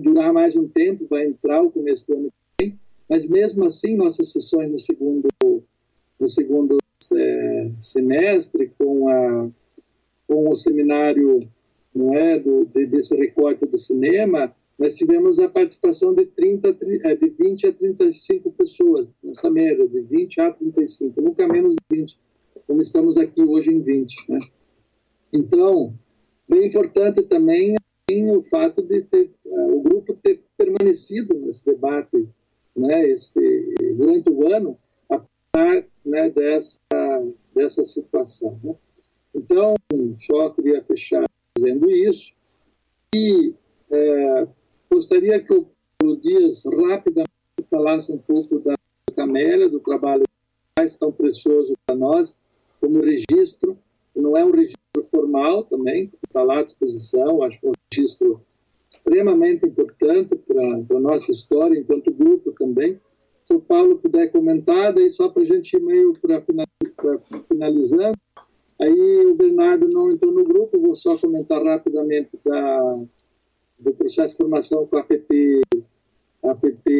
durar 0.00 0.32
mais 0.32 0.56
um 0.56 0.66
tempo, 0.66 1.06
vai 1.08 1.26
entrar 1.26 1.62
o 1.62 1.70
começo 1.70 2.06
do 2.06 2.14
ano 2.14 2.28
que 2.30 2.64
vem, 2.64 2.78
mas 3.08 3.28
mesmo 3.28 3.64
assim, 3.64 3.96
nossas 3.96 4.32
sessões 4.32 4.70
no 4.70 4.78
segundo, 4.78 5.28
no 6.18 6.28
segundo 6.28 6.78
é, 7.12 7.70
semestre, 7.80 8.72
com, 8.78 9.08
a, 9.08 9.48
com 10.26 10.48
o 10.48 10.54
seminário 10.54 11.46
não 11.94 12.14
é, 12.14 12.38
do, 12.38 12.64
de, 12.64 12.86
desse 12.86 13.14
recorte 13.14 13.66
do 13.66 13.78
cinema, 13.78 14.54
nós 14.78 14.94
tivemos 14.94 15.38
a 15.38 15.48
participação 15.48 16.14
de, 16.14 16.26
30, 16.26 16.76
é, 17.04 17.14
de 17.14 17.28
20 17.28 17.66
a 17.68 17.72
35 17.72 18.50
pessoas, 18.52 19.10
nessa 19.22 19.48
média, 19.48 19.86
de 19.86 20.00
20 20.00 20.40
a 20.40 20.52
35, 20.52 21.20
nunca 21.20 21.46
menos 21.46 21.74
de 21.74 21.96
20, 21.96 22.18
como 22.66 22.82
estamos 22.82 23.16
aqui 23.16 23.40
hoje 23.40 23.70
em 23.70 23.80
20. 23.80 24.30
Né? 24.30 24.38
Então, 25.32 25.94
bem 26.48 26.66
importante 26.66 27.22
também 27.22 27.76
o 28.10 28.42
fato 28.42 28.82
de 28.82 29.02
ter, 29.02 29.30
uh, 29.46 29.76
o 29.76 29.82
grupo 29.82 30.14
ter 30.14 30.42
permanecido 30.56 31.34
nesse 31.34 31.64
debate 31.64 32.28
né, 32.76 33.08
esse, 33.08 33.74
durante 33.96 34.30
o 34.30 34.52
ano, 34.52 34.76
apesar 35.08 35.86
né, 36.04 36.30
dessa, 36.30 36.78
dessa 37.54 37.84
situação. 37.84 38.60
Né? 38.62 38.74
Então, 39.34 39.74
só 40.18 40.50
queria 40.50 40.82
fechar 40.82 41.24
dizendo 41.56 41.90
isso. 41.90 42.34
E 43.14 43.54
É, 43.90 44.48
gostaria 44.94 45.42
que 45.42 45.52
o, 45.52 45.66
o 46.04 46.16
Dias 46.16 46.62
rapidamente 46.64 47.30
falasse 47.68 48.12
um 48.12 48.18
pouco 48.18 48.60
da 48.60 48.76
Camélia, 49.16 49.68
do 49.68 49.80
trabalho 49.80 50.22
mais 50.78 50.96
tão 50.96 51.10
precioso 51.10 51.74
para 51.84 51.96
nós, 51.96 52.38
como 52.80 53.00
registro, 53.00 53.76
não 54.14 54.36
é 54.36 54.44
um 54.44 54.52
registro 54.52 55.04
formal 55.10 55.64
também, 55.64 56.12
está 56.24 56.42
lá 56.42 56.60
à 56.60 56.62
disposição, 56.62 57.42
acho 57.42 57.60
que 57.60 57.66
é 57.66 57.70
um 57.70 57.72
registro 57.92 58.40
extremamente 58.88 59.66
importante 59.66 60.36
para 60.36 60.96
a 60.96 61.00
nossa 61.00 61.32
história, 61.32 61.78
enquanto 61.78 62.12
grupo 62.12 62.52
também. 62.52 63.00
Se 63.44 63.52
o 63.52 63.60
Paulo 63.60 63.98
puder 63.98 64.30
comentar, 64.30 64.94
daí 64.94 65.10
só 65.10 65.28
para 65.28 65.42
a 65.42 65.46
gente 65.46 65.76
ir 65.76 65.80
meio 65.80 66.12
para 66.20 66.42
finalizando. 67.48 68.16
Aí 68.80 69.26
o 69.26 69.34
Bernardo 69.34 69.88
não 69.88 70.10
entrou 70.10 70.32
no 70.32 70.44
grupo, 70.44 70.80
vou 70.80 70.94
só 70.94 71.16
comentar 71.16 71.62
rapidamente 71.62 72.30
da, 72.44 73.04
do 73.84 73.92
processo 73.92 74.34
de 74.34 74.38
formação 74.38 74.86
com 74.86 74.96
a 74.96 75.00
APP, 75.00 75.60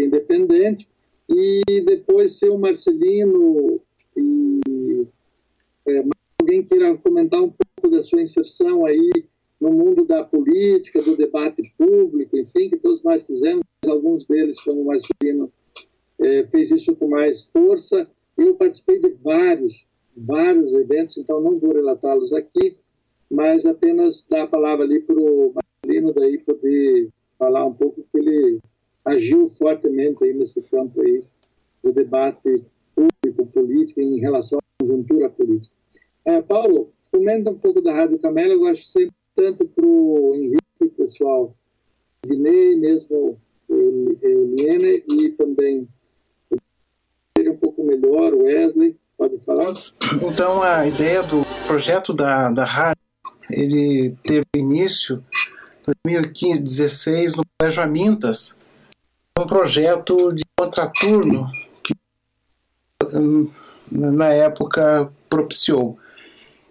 independente. 0.04 0.88
E 1.28 1.62
depois, 1.84 2.38
se 2.38 2.48
o 2.48 2.58
Marcelino 2.58 3.80
e 4.16 5.06
é, 5.88 6.04
alguém 6.40 6.62
queira 6.62 6.96
comentar 6.98 7.42
um 7.42 7.50
pouco 7.50 7.94
da 7.94 8.02
sua 8.02 8.22
inserção 8.22 8.84
aí 8.84 9.10
no 9.60 9.70
mundo 9.70 10.04
da 10.04 10.22
política, 10.22 11.00
do 11.00 11.16
debate 11.16 11.62
público, 11.78 12.36
enfim, 12.36 12.68
que 12.68 12.76
todos 12.76 13.02
nós 13.02 13.24
fizemos, 13.24 13.62
alguns 13.88 14.26
deles, 14.26 14.60
como 14.60 14.82
o 14.82 14.86
Marcelino, 14.86 15.50
é, 16.20 16.44
fez 16.44 16.70
isso 16.70 16.94
com 16.96 17.08
mais 17.08 17.44
força. 17.44 18.08
Eu 18.36 18.54
participei 18.56 18.98
de 18.98 19.10
vários, 19.22 19.86
vários 20.14 20.74
eventos, 20.74 21.16
então 21.16 21.40
não 21.40 21.58
vou 21.58 21.72
relatá-los 21.72 22.32
aqui, 22.32 22.76
mas 23.30 23.64
apenas 23.64 24.26
dar 24.28 24.42
a 24.42 24.46
palavra 24.46 24.84
ali 24.84 25.00
para 25.00 25.16
o 25.16 25.54
Marcelino 25.84 26.12
daí 26.12 26.38
poder 26.38 27.10
falar 27.38 27.64
um 27.66 27.74
pouco 27.74 28.04
que 28.10 28.18
ele 28.18 28.58
agiu 29.04 29.50
fortemente 29.50 30.24
aí 30.24 30.32
nesse 30.32 30.62
campo 30.62 31.00
aí 31.02 31.22
do 31.82 31.92
debate 31.92 32.64
público 32.94 33.46
político 33.52 34.00
em 34.00 34.18
relação 34.18 34.58
à 34.58 34.82
conjuntura 34.82 35.28
política. 35.28 35.74
É, 36.24 36.40
Paulo, 36.40 36.90
comenta 37.12 37.50
um 37.50 37.58
pouco 37.58 37.82
da 37.82 37.92
Rádio 37.92 38.18
Camélia, 38.18 38.54
eu 38.54 38.66
acho 38.66 38.84
sempre 38.86 39.14
tanto 39.34 39.66
para 39.66 39.84
o 39.84 40.34
Henrique, 40.34 40.96
pessoal, 40.96 41.54
Guinei, 42.26 42.76
mesmo 42.76 43.38
Eliene 43.68 45.04
e 45.10 45.30
também 45.32 45.86
um 47.46 47.56
pouco 47.56 47.84
melhor, 47.84 48.32
Wesley, 48.32 48.96
pode 49.18 49.38
falar? 49.44 49.74
Então, 50.22 50.62
a 50.62 50.86
ideia 50.86 51.22
do 51.22 51.42
projeto 51.66 52.14
da, 52.14 52.50
da 52.50 52.64
rádio, 52.64 53.02
ele 53.50 54.14
teve 54.22 54.44
início 54.56 55.22
2015, 55.86 56.62
16 56.62 57.36
no 57.36 57.42
Colégio 57.58 57.82
Amintas, 57.82 58.56
um 59.38 59.46
projeto 59.46 60.32
de 60.32 60.42
contraturno 60.56 61.50
que 61.82 61.94
hum, 63.14 63.50
na 63.90 64.28
época 64.28 65.12
propiciou. 65.28 65.98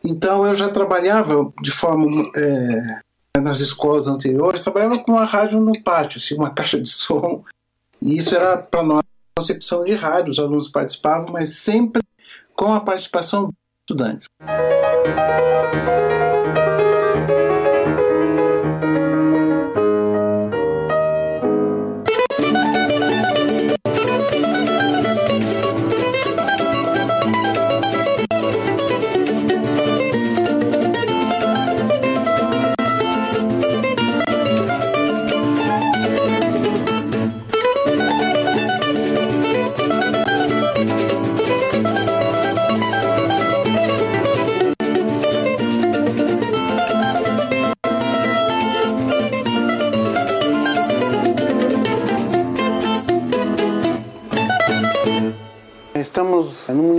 Então 0.03 0.45
eu 0.45 0.56
já 0.56 0.69
trabalhava 0.69 1.52
de 1.61 1.72
forma 1.72 2.31
é, 2.35 3.40
nas 3.40 3.60
escolas 3.60 4.07
anteriores, 4.07 4.64
trabalhava 4.64 4.99
com 4.99 5.14
uma 5.14 5.26
rádio 5.26 5.60
no 5.60 5.81
pátio, 5.84 6.19
assim, 6.19 6.35
uma 6.35 6.49
caixa 6.53 6.80
de 6.80 6.90
som. 6.90 7.44
E 8.02 8.18
isso 8.18 8.35
era 8.35 8.57
para 8.57 8.84
nós 8.84 9.03
concepção 9.35 9.84
de 9.84 9.94
rádio, 9.94 10.30
os 10.30 10.40
alunos 10.40 10.68
participavam, 10.68 11.31
mas 11.31 11.56
sempre 11.56 12.02
com 12.56 12.72
a 12.72 12.80
participação 12.80 13.45
dos 13.45 13.56
estudantes. 13.90 14.27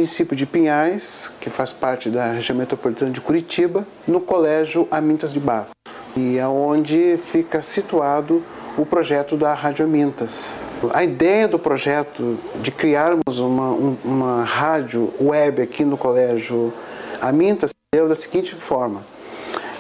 Município 0.05 0.36
de 0.36 0.44
Pinhais, 0.44 1.31
que 1.40 1.48
faz 1.48 1.72
parte 1.72 2.10
da 2.10 2.32
região 2.32 2.59
metropolitana 2.59 3.10
de 3.10 3.22
Curitiba, 3.22 3.86
no 4.06 4.20
Colégio 4.20 4.86
Amintas 4.90 5.32
de 5.32 5.40
Barros, 5.40 5.70
e 6.14 6.36
é 6.36 6.47
onde 6.47 7.16
fica 7.16 7.62
situado 7.62 8.43
o 8.76 8.85
projeto 8.85 9.35
da 9.35 9.55
Rádio 9.55 9.86
Amintas. 9.86 10.60
A 10.93 11.02
ideia 11.02 11.48
do 11.48 11.59
projeto 11.59 12.39
de 12.60 12.70
criarmos 12.70 13.39
uma, 13.39 13.70
uma 14.05 14.44
rádio 14.44 15.10
web 15.18 15.62
aqui 15.62 15.86
no 15.86 15.97
Colégio 15.97 16.70
Amintas 17.22 17.70
deu 17.94 18.06
da 18.06 18.14
seguinte 18.14 18.55
forma. 18.55 19.02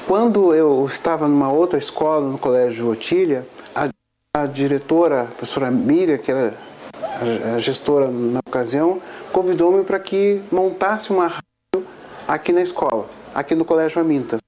Quando 0.06 0.54
eu 0.54 0.86
estava 0.86 1.28
numa 1.28 1.52
outra 1.52 1.78
escola, 1.78 2.26
no 2.26 2.38
Colégio 2.38 2.90
Otília, 2.90 3.46
a, 3.74 3.90
a 4.34 4.46
diretora, 4.46 5.22
a 5.22 5.24
professora 5.26 5.70
Miriam, 5.70 6.16
que 6.16 6.30
era 6.30 6.54
a 7.54 7.58
gestora 7.58 8.08
na 8.08 8.40
ocasião, 8.46 9.00
convidou-me 9.34 9.82
para 9.82 9.98
que 9.98 10.40
montasse 10.52 11.12
uma 11.12 11.26
rádio 11.26 11.86
aqui 12.28 12.52
na 12.52 12.62
escola, 12.62 13.06
aqui 13.34 13.52
no 13.56 13.64
Colégio 13.64 14.00
Amintas. 14.00 14.38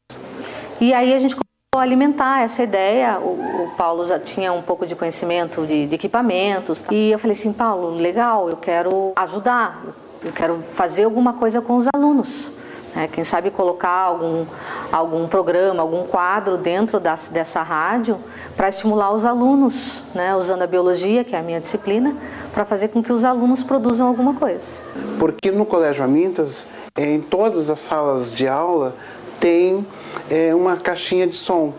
E 0.80 0.94
aí 0.94 1.12
a 1.12 1.18
gente 1.18 1.34
começou 1.34 1.80
a 1.80 1.82
alimentar 1.82 2.42
essa 2.42 2.62
ideia. 2.62 3.18
O, 3.18 3.64
o 3.64 3.70
Paulo 3.76 4.06
já 4.06 4.20
tinha 4.20 4.52
um 4.52 4.62
pouco 4.62 4.86
de 4.86 4.94
conhecimento 4.94 5.66
de, 5.66 5.88
de 5.88 5.94
equipamentos. 5.96 6.84
E 6.92 7.10
eu 7.10 7.18
falei 7.18 7.36
assim, 7.36 7.52
Paulo, 7.52 7.96
legal, 7.96 8.48
eu 8.48 8.56
quero 8.56 9.12
ajudar, 9.16 9.82
eu 10.22 10.30
quero 10.30 10.60
fazer 10.60 11.02
alguma 11.02 11.32
coisa 11.32 11.60
com 11.60 11.76
os 11.76 11.88
alunos. 11.92 12.52
É, 12.96 13.06
quem 13.06 13.22
sabe 13.24 13.50
colocar 13.50 13.90
algum, 13.90 14.46
algum 14.90 15.28
programa, 15.28 15.82
algum 15.82 16.04
quadro 16.04 16.56
dentro 16.56 16.98
das, 16.98 17.28
dessa 17.28 17.62
rádio 17.62 18.18
para 18.56 18.70
estimular 18.70 19.12
os 19.12 19.26
alunos, 19.26 20.02
né, 20.14 20.34
usando 20.34 20.62
a 20.62 20.66
biologia, 20.66 21.22
que 21.22 21.36
é 21.36 21.38
a 21.38 21.42
minha 21.42 21.60
disciplina, 21.60 22.16
para 22.54 22.64
fazer 22.64 22.88
com 22.88 23.02
que 23.02 23.12
os 23.12 23.22
alunos 23.22 23.62
produzam 23.62 24.06
alguma 24.06 24.32
coisa. 24.32 24.80
Porque 25.18 25.50
no 25.50 25.66
Colégio 25.66 26.02
Amintas, 26.02 26.66
em 26.96 27.20
todas 27.20 27.68
as 27.68 27.80
salas 27.80 28.32
de 28.32 28.48
aula, 28.48 28.94
tem 29.38 29.86
é, 30.30 30.54
uma 30.54 30.78
caixinha 30.78 31.26
de 31.26 31.36
som. 31.36 31.74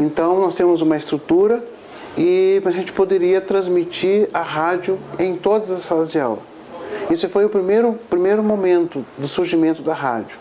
Então 0.00 0.40
nós 0.40 0.56
temos 0.56 0.80
uma 0.80 0.96
estrutura 0.96 1.62
e 2.16 2.60
a 2.64 2.70
gente 2.72 2.92
poderia 2.92 3.40
transmitir 3.40 4.28
a 4.34 4.42
rádio 4.42 4.98
em 5.20 5.36
todas 5.36 5.70
as 5.70 5.84
salas 5.84 6.10
de 6.10 6.18
aula. 6.18 6.47
Isso 7.10 7.28
foi 7.28 7.44
o 7.44 7.48
primeiro, 7.48 7.94
primeiro 8.10 8.42
momento 8.42 9.04
do 9.16 9.26
surgimento 9.26 9.82
da 9.82 9.94
rádio. 9.94 10.38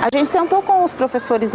A 0.00 0.08
gente 0.16 0.28
sentou 0.28 0.62
com 0.62 0.82
os 0.82 0.92
professores 0.92 1.54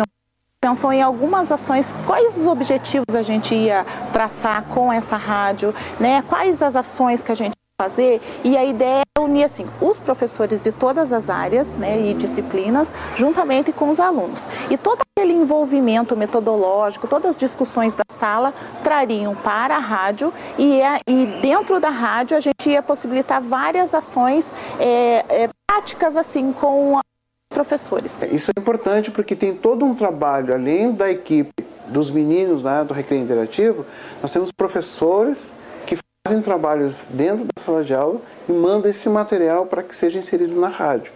pensou 0.61 0.93
em 0.93 1.01
algumas 1.01 1.51
ações, 1.51 1.93
quais 2.05 2.37
os 2.37 2.47
objetivos 2.47 3.13
a 3.13 3.21
gente 3.21 3.53
ia 3.53 3.85
traçar 4.13 4.63
com 4.63 4.93
essa 4.93 5.17
rádio, 5.17 5.75
né? 5.99 6.23
Quais 6.29 6.61
as 6.61 6.77
ações 6.77 7.21
que 7.21 7.33
a 7.33 7.35
gente 7.35 7.53
fazer 7.83 8.21
e 8.43 8.55
a 8.55 8.63
ideia 8.63 9.03
é 9.17 9.19
unir 9.19 9.43
assim 9.43 9.65
os 9.81 9.99
professores 9.99 10.61
de 10.61 10.71
todas 10.71 11.11
as 11.11 11.29
áreas, 11.29 11.69
né, 11.69 11.99
e 11.99 12.13
disciplinas, 12.13 12.93
juntamente 13.15 13.71
com 13.73 13.89
os 13.89 13.99
alunos. 13.99 14.45
E 14.69 14.77
todo 14.77 15.01
aquele 15.01 15.33
envolvimento 15.33 16.15
metodológico, 16.15 17.07
todas 17.07 17.31
as 17.31 17.37
discussões 17.37 17.93
da 17.93 18.03
sala 18.09 18.53
trariam 18.83 19.35
para 19.35 19.75
a 19.75 19.79
rádio 19.79 20.33
e, 20.57 20.81
é, 20.81 20.99
e 21.07 21.25
dentro 21.41 21.79
da 21.79 21.89
rádio 21.89 22.37
a 22.37 22.39
gente 22.39 22.69
ia 22.69 22.81
possibilitar 22.81 23.41
várias 23.41 23.93
ações 23.93 24.51
é, 24.79 25.25
é, 25.27 25.49
práticas 25.67 26.15
assim 26.15 26.53
com 26.53 26.99
professores. 27.49 28.17
Isso 28.31 28.51
é 28.55 28.59
importante 28.59 29.11
porque 29.11 29.35
tem 29.35 29.53
todo 29.53 29.85
um 29.85 29.93
trabalho, 29.93 30.53
além 30.53 30.91
da 30.91 31.11
equipe 31.11 31.63
dos 31.87 32.09
meninos 32.09 32.63
né, 32.63 32.83
do 32.83 32.93
Recreio 32.93 33.23
Interativo, 33.23 33.85
nós 34.21 34.31
temos 34.31 34.51
professores 34.51 35.51
fazem 36.25 36.41
trabalhos 36.41 37.03
dentro 37.09 37.43
da 37.43 37.61
sala 37.61 37.83
de 37.83 37.93
aula 37.93 38.21
e 38.47 38.53
mandam 38.53 38.89
esse 38.89 39.09
material 39.09 39.65
para 39.65 39.83
que 39.83 39.93
seja 39.93 40.17
inserido 40.17 40.57
na 40.57 40.69
rádio. 40.69 41.11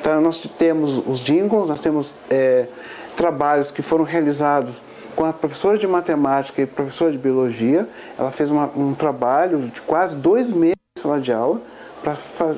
Então 0.00 0.22
nós 0.22 0.38
temos 0.56 1.06
os 1.06 1.20
jingles, 1.20 1.68
nós 1.68 1.80
temos 1.80 2.14
é, 2.30 2.66
trabalhos 3.14 3.70
que 3.70 3.82
foram 3.82 4.04
realizados 4.04 4.80
com 5.14 5.26
a 5.26 5.34
professora 5.34 5.76
de 5.76 5.86
matemática 5.86 6.62
e 6.62 6.66
professora 6.66 7.12
de 7.12 7.18
biologia. 7.18 7.86
Ela 8.18 8.30
fez 8.30 8.50
uma, 8.50 8.70
um 8.74 8.94
trabalho 8.94 9.58
de 9.68 9.82
quase 9.82 10.16
dois 10.16 10.50
meses 10.50 10.78
na 10.96 11.02
sala 11.02 11.20
de 11.20 11.30
aula 11.30 11.60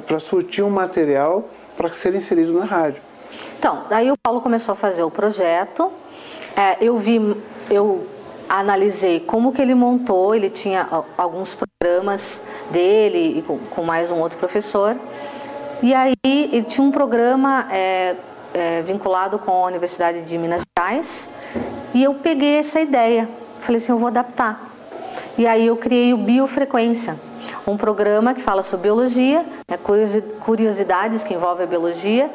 para 0.07 0.21
surtir 0.21 0.63
um 0.63 0.71
material 0.71 1.49
para 1.77 1.93
ser 1.93 2.15
inserido 2.15 2.53
na 2.53 2.67
rádio. 2.67 3.03
Então, 3.59 3.87
daí 3.89 4.13
o 4.13 4.17
Paulo 4.17 4.41
começou 4.41 4.75
a 4.75 4.77
fazer 4.77 5.03
o 5.03 5.11
projeto. 5.11 5.91
É, 6.57 6.77
eu 6.81 6.97
vi, 6.99 7.37
eu 7.69 8.07
analisei 8.59 9.21
como 9.21 9.53
que 9.53 9.63
ele 9.63 9.75
montou, 9.77 10.35
ele 10.35 10.51
tinha 10.51 10.87
alguns 11.17 11.55
programas 11.55 12.43
dele 12.71 13.39
e 13.39 13.43
com, 13.43 13.59
com 13.59 13.83
mais 13.85 14.11
um 14.11 14.19
outro 14.19 14.37
professor. 14.39 14.97
E 15.81 15.95
aí 15.95 16.15
ele 16.25 16.65
tinha 16.65 16.85
um 16.85 16.91
programa 16.91 17.69
é, 17.71 18.17
é, 18.53 18.83
vinculado 18.83 19.39
com 19.39 19.53
a 19.65 19.69
Universidade 19.69 20.23
de 20.25 20.37
Minas 20.37 20.63
Gerais 20.77 21.31
e 21.95 22.03
eu 22.03 22.15
peguei 22.15 22.57
essa 22.57 22.81
ideia. 22.81 23.29
Falei 23.61 23.79
assim, 23.79 23.93
eu 23.93 23.99
vou 23.99 24.09
adaptar. 24.09 24.69
E 25.39 25.47
aí 25.47 25.67
eu 25.69 25.77
criei 25.77 26.13
o 26.13 26.17
Biofrequência, 26.17 27.17
um 27.67 27.77
programa 27.77 28.35
que 28.35 28.43
fala 28.43 28.63
sobre 28.63 28.89
biologia, 28.89 29.45
né, 29.71 29.79
curiosidades 30.41 31.23
que 31.23 31.35
envolvem 31.35 31.65
a 31.65 31.69
biologia. 31.69 32.29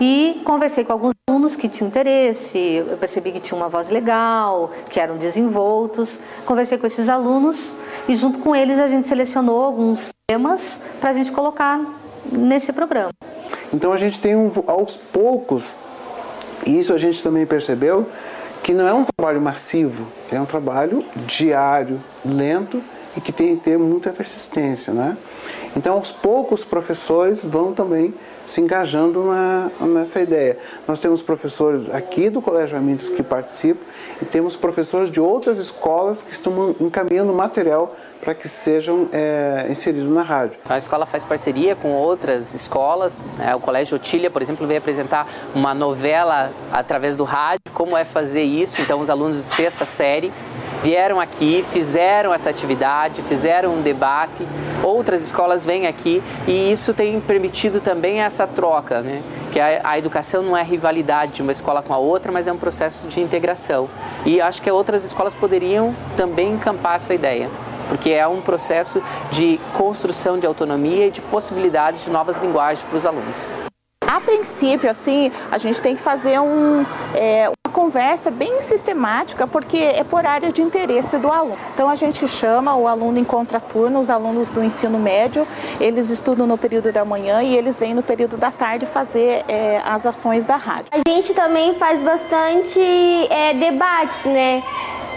E 0.00 0.40
conversei 0.44 0.82
com 0.82 0.94
alguns 0.94 1.12
alunos 1.28 1.56
que 1.56 1.68
tinham 1.68 1.88
interesse, 1.88 2.58
eu 2.58 2.96
percebi 2.96 3.32
que 3.32 3.38
tinha 3.38 3.56
uma 3.56 3.68
voz 3.68 3.90
legal, 3.90 4.70
que 4.88 4.98
eram 4.98 5.18
desenvoltos. 5.18 6.18
Conversei 6.46 6.78
com 6.78 6.86
esses 6.86 7.10
alunos 7.10 7.76
e 8.08 8.16
junto 8.16 8.38
com 8.38 8.56
eles 8.56 8.78
a 8.78 8.88
gente 8.88 9.06
selecionou 9.06 9.62
alguns 9.62 10.08
temas 10.26 10.80
para 11.02 11.10
a 11.10 11.12
gente 11.12 11.30
colocar 11.30 11.78
nesse 12.32 12.72
programa. 12.72 13.10
Então 13.74 13.92
a 13.92 13.98
gente 13.98 14.18
tem 14.20 14.34
um, 14.34 14.50
aos 14.66 14.96
poucos, 14.96 15.74
e 16.66 16.78
isso 16.78 16.94
a 16.94 16.98
gente 16.98 17.22
também 17.22 17.44
percebeu, 17.44 18.06
que 18.62 18.72
não 18.72 18.88
é 18.88 18.94
um 18.94 19.04
trabalho 19.04 19.40
massivo, 19.40 20.06
é 20.32 20.40
um 20.40 20.46
trabalho 20.46 21.04
diário, 21.26 22.00
lento 22.24 22.82
e 23.20 23.22
que 23.22 23.32
tem 23.32 23.56
que 23.56 23.64
ter 23.64 23.78
muita 23.78 24.10
persistência, 24.10 24.94
né? 24.94 25.16
Então, 25.76 25.94
aos 25.94 26.10
poucos, 26.10 26.60
os 26.60 26.66
professores 26.66 27.44
vão 27.44 27.72
também 27.72 28.12
se 28.46 28.60
engajando 28.60 29.22
na, 29.22 29.70
nessa 29.80 30.20
ideia. 30.20 30.58
Nós 30.88 31.00
temos 31.00 31.22
professores 31.22 31.88
aqui 31.88 32.28
do 32.28 32.42
Colégio 32.42 32.76
Amintas 32.76 33.08
que 33.08 33.22
participam 33.22 33.80
e 34.20 34.24
temos 34.24 34.56
professores 34.56 35.08
de 35.10 35.20
outras 35.20 35.58
escolas 35.58 36.22
que 36.22 36.32
estão 36.32 36.74
encaminhando 36.80 37.32
material 37.32 37.94
para 38.20 38.34
que 38.34 38.48
sejam 38.48 39.08
é, 39.12 39.66
inseridos 39.70 40.10
na 40.10 40.22
rádio. 40.22 40.58
A 40.68 40.76
escola 40.76 41.06
faz 41.06 41.24
parceria 41.24 41.76
com 41.76 41.92
outras 41.92 42.52
escolas. 42.52 43.22
Né? 43.38 43.54
O 43.54 43.60
Colégio 43.60 43.96
Otília, 43.96 44.30
por 44.30 44.42
exemplo, 44.42 44.66
veio 44.66 44.78
apresentar 44.78 45.28
uma 45.54 45.72
novela 45.72 46.50
através 46.72 47.16
do 47.16 47.24
rádio, 47.24 47.60
como 47.72 47.96
é 47.96 48.04
fazer 48.04 48.42
isso. 48.42 48.82
Então, 48.82 49.00
os 49.00 49.08
alunos 49.08 49.36
de 49.36 49.44
sexta 49.44 49.84
série 49.84 50.32
vieram 50.82 51.20
aqui, 51.20 51.64
fizeram 51.70 52.32
essa 52.32 52.50
atividade, 52.50 53.22
fizeram 53.22 53.74
um 53.74 53.82
debate. 53.82 54.46
Outras 54.82 55.22
escolas 55.22 55.64
vêm 55.64 55.86
aqui 55.86 56.22
e 56.46 56.72
isso 56.72 56.94
tem 56.94 57.20
permitido 57.20 57.80
também 57.80 58.20
essa 58.20 58.46
troca, 58.46 59.00
né? 59.00 59.22
Que 59.52 59.60
a, 59.60 59.80
a, 59.84 59.98
educação 59.98 60.42
não 60.42 60.56
é 60.56 60.62
rivalidade 60.62 61.32
de 61.32 61.42
uma 61.42 61.52
escola 61.52 61.82
com 61.82 61.92
a 61.92 61.98
outra, 61.98 62.32
mas 62.32 62.46
é 62.46 62.52
um 62.52 62.58
processo 62.58 63.06
de 63.06 63.20
integração. 63.20 63.88
E 64.24 64.40
acho 64.40 64.62
que 64.62 64.70
outras 64.70 65.04
escolas 65.04 65.34
poderiam 65.34 65.94
também 66.16 66.52
encampar 66.52 66.96
essa 66.96 67.14
ideia 67.14 67.50
porque 67.88 68.10
é 68.10 68.24
um 68.24 68.40
processo 68.40 69.02
de 69.32 69.58
construção 69.76 70.38
de 70.38 70.46
autonomia 70.46 71.08
e 71.08 71.10
de 71.10 71.20
possibilidades 71.20 72.04
de 72.04 72.10
novas 72.10 72.36
linguagens 72.36 72.84
para 72.84 72.96
os 72.96 73.04
alunos. 73.04 73.34
A 74.06 74.20
princípio, 74.20 74.88
assim, 74.88 75.32
a 75.50 75.58
gente 75.58 75.82
tem 75.82 75.96
que 75.96 76.02
fazer 76.02 76.40
um, 76.40 76.86
é, 77.14 77.50
conversa 77.70 78.30
bem 78.30 78.60
sistemática, 78.60 79.46
porque 79.46 79.76
é 79.76 80.04
por 80.04 80.26
área 80.26 80.52
de 80.52 80.62
interesse 80.62 81.16
do 81.18 81.30
aluno. 81.30 81.58
Então, 81.74 81.88
a 81.88 81.94
gente 81.94 82.26
chama 82.28 82.74
o 82.74 82.86
aluno 82.86 83.18
em 83.18 83.24
contraturno, 83.24 84.00
os 84.00 84.10
alunos 84.10 84.50
do 84.50 84.62
ensino 84.62 84.98
médio, 84.98 85.46
eles 85.80 86.10
estudam 86.10 86.46
no 86.46 86.58
período 86.58 86.92
da 86.92 87.04
manhã 87.04 87.42
e 87.42 87.56
eles 87.56 87.78
vêm 87.78 87.94
no 87.94 88.02
período 88.02 88.36
da 88.36 88.50
tarde 88.50 88.86
fazer 88.86 89.44
é, 89.48 89.80
as 89.84 90.04
ações 90.06 90.44
da 90.44 90.56
rádio. 90.56 90.86
A 90.92 91.08
gente 91.08 91.32
também 91.34 91.74
faz 91.74 92.02
bastante 92.02 92.80
é, 92.80 93.54
debates, 93.54 94.24
né? 94.24 94.62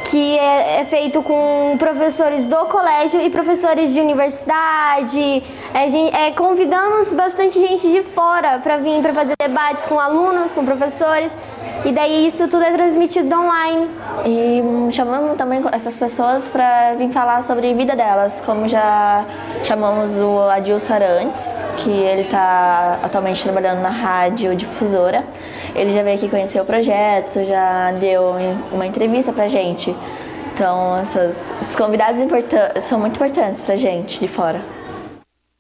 que 0.04 0.38
é, 0.38 0.82
é, 0.82 0.86
feito 0.86 1.22
com 1.24 1.76
professores 1.80 2.46
do 2.46 2.66
colégio 2.66 3.22
e 3.22 3.30
professores 3.30 3.94
de 3.94 4.02
universidade. 4.02 5.44
É, 5.74 6.28
é, 6.28 6.32
convidamos 6.32 7.12
bastante 7.12 7.60
gente 7.60 7.92
de 7.92 8.04
fora 8.04 8.60
para 8.60 8.78
vir 8.78 9.02
para 9.02 9.14
fazer 9.14 9.34
debates 9.40 9.86
com 9.86 10.00
alunos, 10.00 10.54
com 10.54 10.66
professores. 10.66 11.36
E 11.86 11.92
daí 11.92 12.28
isso 12.28 12.48
tudo 12.48 12.64
é 12.64 12.72
transmitido 12.72 13.36
online. 13.36 13.90
E 14.26 14.94
chamamos 14.94 15.38
também 15.38 15.62
essas 15.72 15.98
pessoas 15.98 16.48
para 16.48 16.94
vir 16.96 17.12
falar 17.12 17.44
sobre 17.44 17.70
a 17.70 17.74
vida 17.74 17.94
delas, 17.96 18.42
como 18.46 18.68
já 18.70 19.26
chamamos 19.66 20.18
o 20.18 20.40
Adil 20.50 20.80
Sarantes, 20.80 21.42
que 21.78 21.92
ele 21.92 22.22
está 22.22 23.00
atualmente 23.04 23.44
trabalhando 23.44 23.82
na 23.82 23.90
rádio 23.90 24.56
difusora. 24.56 25.26
Ele 25.76 25.92
já 25.92 26.04
veio 26.04 26.16
aqui 26.16 26.30
conhecer 26.30 26.62
o 26.62 26.66
projeto, 26.66 27.44
já 27.44 27.92
deu 27.92 28.34
uma 28.72 28.88
entrevista 28.88 29.34
pra 29.34 29.48
gente. 29.48 29.94
Então, 30.54 31.00
essas, 31.00 31.36
esses 31.62 31.76
convidados 31.76 32.22
são 32.84 33.00
muito 33.00 33.16
importantes 33.16 33.60
pra 33.60 33.76
gente 33.76 34.20
de 34.20 34.28
fora. 34.28 34.62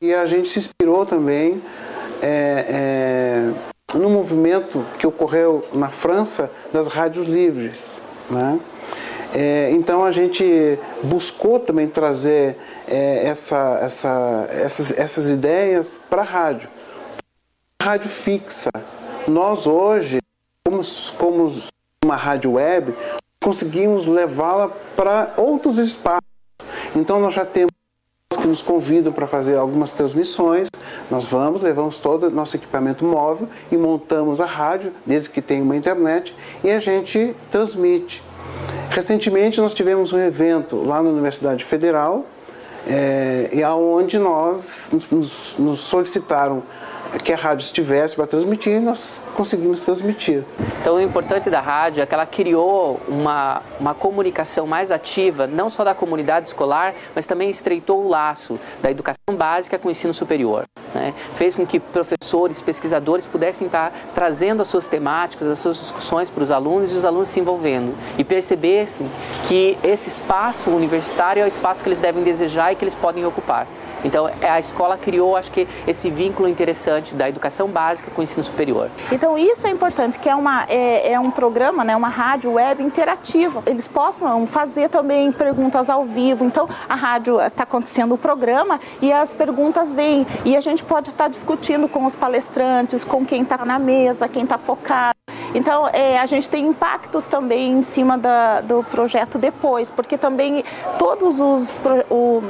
E 0.01 0.13
a 0.13 0.25
gente 0.25 0.47
se 0.49 0.59
inspirou 0.59 1.05
também 1.05 1.61
é, 2.21 2.65
é, 2.69 3.72
no 3.93 4.09
movimento 4.09 4.85
que 4.97 5.05
ocorreu 5.05 5.63
na 5.73 5.89
França 5.89 6.51
das 6.71 6.87
rádios 6.87 7.27
livres. 7.27 7.97
Né? 8.29 8.59
É, 9.33 9.71
então 9.71 10.03
a 10.03 10.11
gente 10.11 10.77
buscou 11.03 11.59
também 11.59 11.87
trazer 11.87 12.55
é, 12.87 13.25
essa, 13.25 13.79
essa, 13.81 14.47
essas, 14.51 14.97
essas 14.97 15.29
ideias 15.29 15.97
para 16.09 16.21
a 16.21 16.25
rádio. 16.25 16.69
Rádio 17.81 18.09
fixa, 18.09 18.69
nós 19.27 19.65
hoje, 19.65 20.19
como, 20.65 20.81
como 21.17 21.51
uma 22.05 22.15
rádio 22.15 22.53
web, 22.53 22.93
conseguimos 23.43 24.05
levá-la 24.05 24.69
para 24.95 25.33
outros 25.35 25.77
espaços. 25.77 26.21
Então 26.95 27.19
nós 27.19 27.33
já 27.33 27.45
temos 27.45 27.71
que 28.37 28.47
nos 28.47 28.61
convidam 28.61 29.11
para 29.11 29.27
fazer 29.27 29.57
algumas 29.57 29.93
transmissões. 29.93 30.67
Nós 31.09 31.27
vamos, 31.27 31.61
levamos 31.61 31.97
todo 31.97 32.27
o 32.27 32.29
nosso 32.29 32.55
equipamento 32.55 33.05
móvel 33.05 33.47
e 33.71 33.77
montamos 33.77 34.39
a 34.41 34.45
rádio, 34.45 34.91
desde 35.05 35.29
que 35.29 35.41
tenha 35.41 35.63
uma 35.63 35.75
internet, 35.75 36.35
e 36.63 36.71
a 36.71 36.79
gente 36.79 37.35
transmite. 37.51 38.23
Recentemente 38.89 39.59
nós 39.59 39.73
tivemos 39.73 40.13
um 40.13 40.19
evento 40.19 40.75
lá 40.75 41.01
na 41.01 41.09
Universidade 41.09 41.63
Federal, 41.63 42.25
é, 42.87 43.49
e 43.53 43.63
aonde 43.63 44.19
nós 44.19 44.91
nos, 44.91 45.55
nos 45.57 45.79
solicitaram 45.79 46.63
que 47.23 47.33
a 47.33 47.35
rádio 47.35 47.63
estivesse 47.63 48.15
para 48.15 48.27
transmitir 48.27 48.73
e 48.73 48.79
nós 48.79 49.21
conseguimos 49.35 49.81
transmitir. 49.81 50.43
Então, 50.81 50.95
o 50.95 51.01
importante 51.01 51.49
da 51.49 51.61
rádio 51.61 52.01
é 52.01 52.05
que 52.05 52.13
ela 52.13 52.25
criou 52.25 52.99
uma, 53.07 53.61
uma 53.79 53.93
comunicação 53.93 54.65
mais 54.65 54.91
ativa, 54.91 55.47
não 55.47 55.69
só 55.69 55.83
da 55.83 55.93
comunidade 55.93 56.47
escolar, 56.47 56.93
mas 57.15 57.25
também 57.25 57.49
estreitou 57.49 58.03
o 58.05 58.09
laço 58.09 58.59
da 58.81 58.89
educação 58.89 59.35
básica 59.35 59.77
com 59.77 59.87
o 59.87 59.91
ensino 59.91 60.13
superior. 60.13 60.65
Né? 60.93 61.13
Fez 61.35 61.55
com 61.55 61.65
que 61.65 61.79
professores, 61.79 62.61
pesquisadores 62.61 63.25
pudessem 63.25 63.67
estar 63.67 63.91
trazendo 64.13 64.61
as 64.61 64.67
suas 64.67 64.87
temáticas, 64.87 65.47
as 65.47 65.59
suas 65.59 65.77
discussões 65.77 66.29
para 66.29 66.43
os 66.43 66.51
alunos 66.51 66.93
e 66.93 66.95
os 66.95 67.05
alunos 67.05 67.29
se 67.29 67.39
envolvendo 67.39 67.95
e 68.17 68.23
percebessem 68.23 69.09
que 69.47 69.77
esse 69.83 70.09
espaço 70.09 70.69
universitário 70.69 71.41
é 71.41 71.45
o 71.45 71.47
espaço 71.47 71.83
que 71.83 71.89
eles 71.89 71.99
devem 71.99 72.23
desejar 72.23 72.71
e 72.71 72.75
que 72.75 72.83
eles 72.83 72.95
podem 72.95 73.25
ocupar. 73.25 73.67
Então, 74.03 74.29
é, 74.41 74.49
a 74.49 74.59
escola 74.59 74.97
criou, 74.97 75.35
acho 75.35 75.51
que, 75.51 75.67
esse 75.87 76.09
vínculo 76.09 76.47
interessante 76.47 77.15
da 77.15 77.27
educação 77.29 77.67
básica 77.67 78.11
com 78.11 78.21
o 78.21 78.23
ensino 78.23 78.43
superior. 78.43 78.89
Então, 79.11 79.37
isso 79.37 79.65
é 79.65 79.69
importante, 79.69 80.19
que 80.19 80.29
é, 80.29 80.35
uma, 80.35 80.65
é, 80.69 81.13
é 81.13 81.19
um 81.19 81.31
programa, 81.31 81.83
né, 81.83 81.95
uma 81.95 82.09
rádio 82.09 82.53
web 82.53 82.83
interativa. 82.83 83.63
Eles 83.65 83.87
possam 83.87 84.45
fazer 84.45 84.89
também 84.89 85.31
perguntas 85.31 85.89
ao 85.89 86.05
vivo. 86.05 86.45
Então, 86.45 86.67
a 86.87 86.95
rádio 86.95 87.39
está 87.41 87.63
acontecendo 87.63 88.15
o 88.15 88.17
programa 88.17 88.79
e 89.01 89.11
as 89.11 89.33
perguntas 89.33 89.93
vêm. 89.93 90.25
E 90.45 90.55
a 90.55 90.61
gente 90.61 90.83
pode 90.83 91.09
estar 91.09 91.25
tá 91.25 91.29
discutindo 91.29 91.87
com 91.87 92.05
os 92.05 92.15
palestrantes, 92.15 93.03
com 93.03 93.25
quem 93.25 93.43
está 93.43 93.63
na 93.65 93.79
mesa, 93.79 94.27
quem 94.27 94.43
está 94.43 94.57
focado. 94.57 95.13
Então, 95.55 95.87
é, 95.93 96.19
a 96.19 96.25
gente 96.25 96.49
tem 96.49 96.65
impactos 96.65 97.25
também 97.25 97.73
em 97.73 97.81
cima 97.81 98.17
da, 98.17 98.61
do 98.61 98.83
projeto 98.83 99.37
depois, 99.37 99.89
porque 99.89 100.17
também 100.17 100.63
todos 100.97 101.39
os. 101.39 101.75
O, 102.09 102.41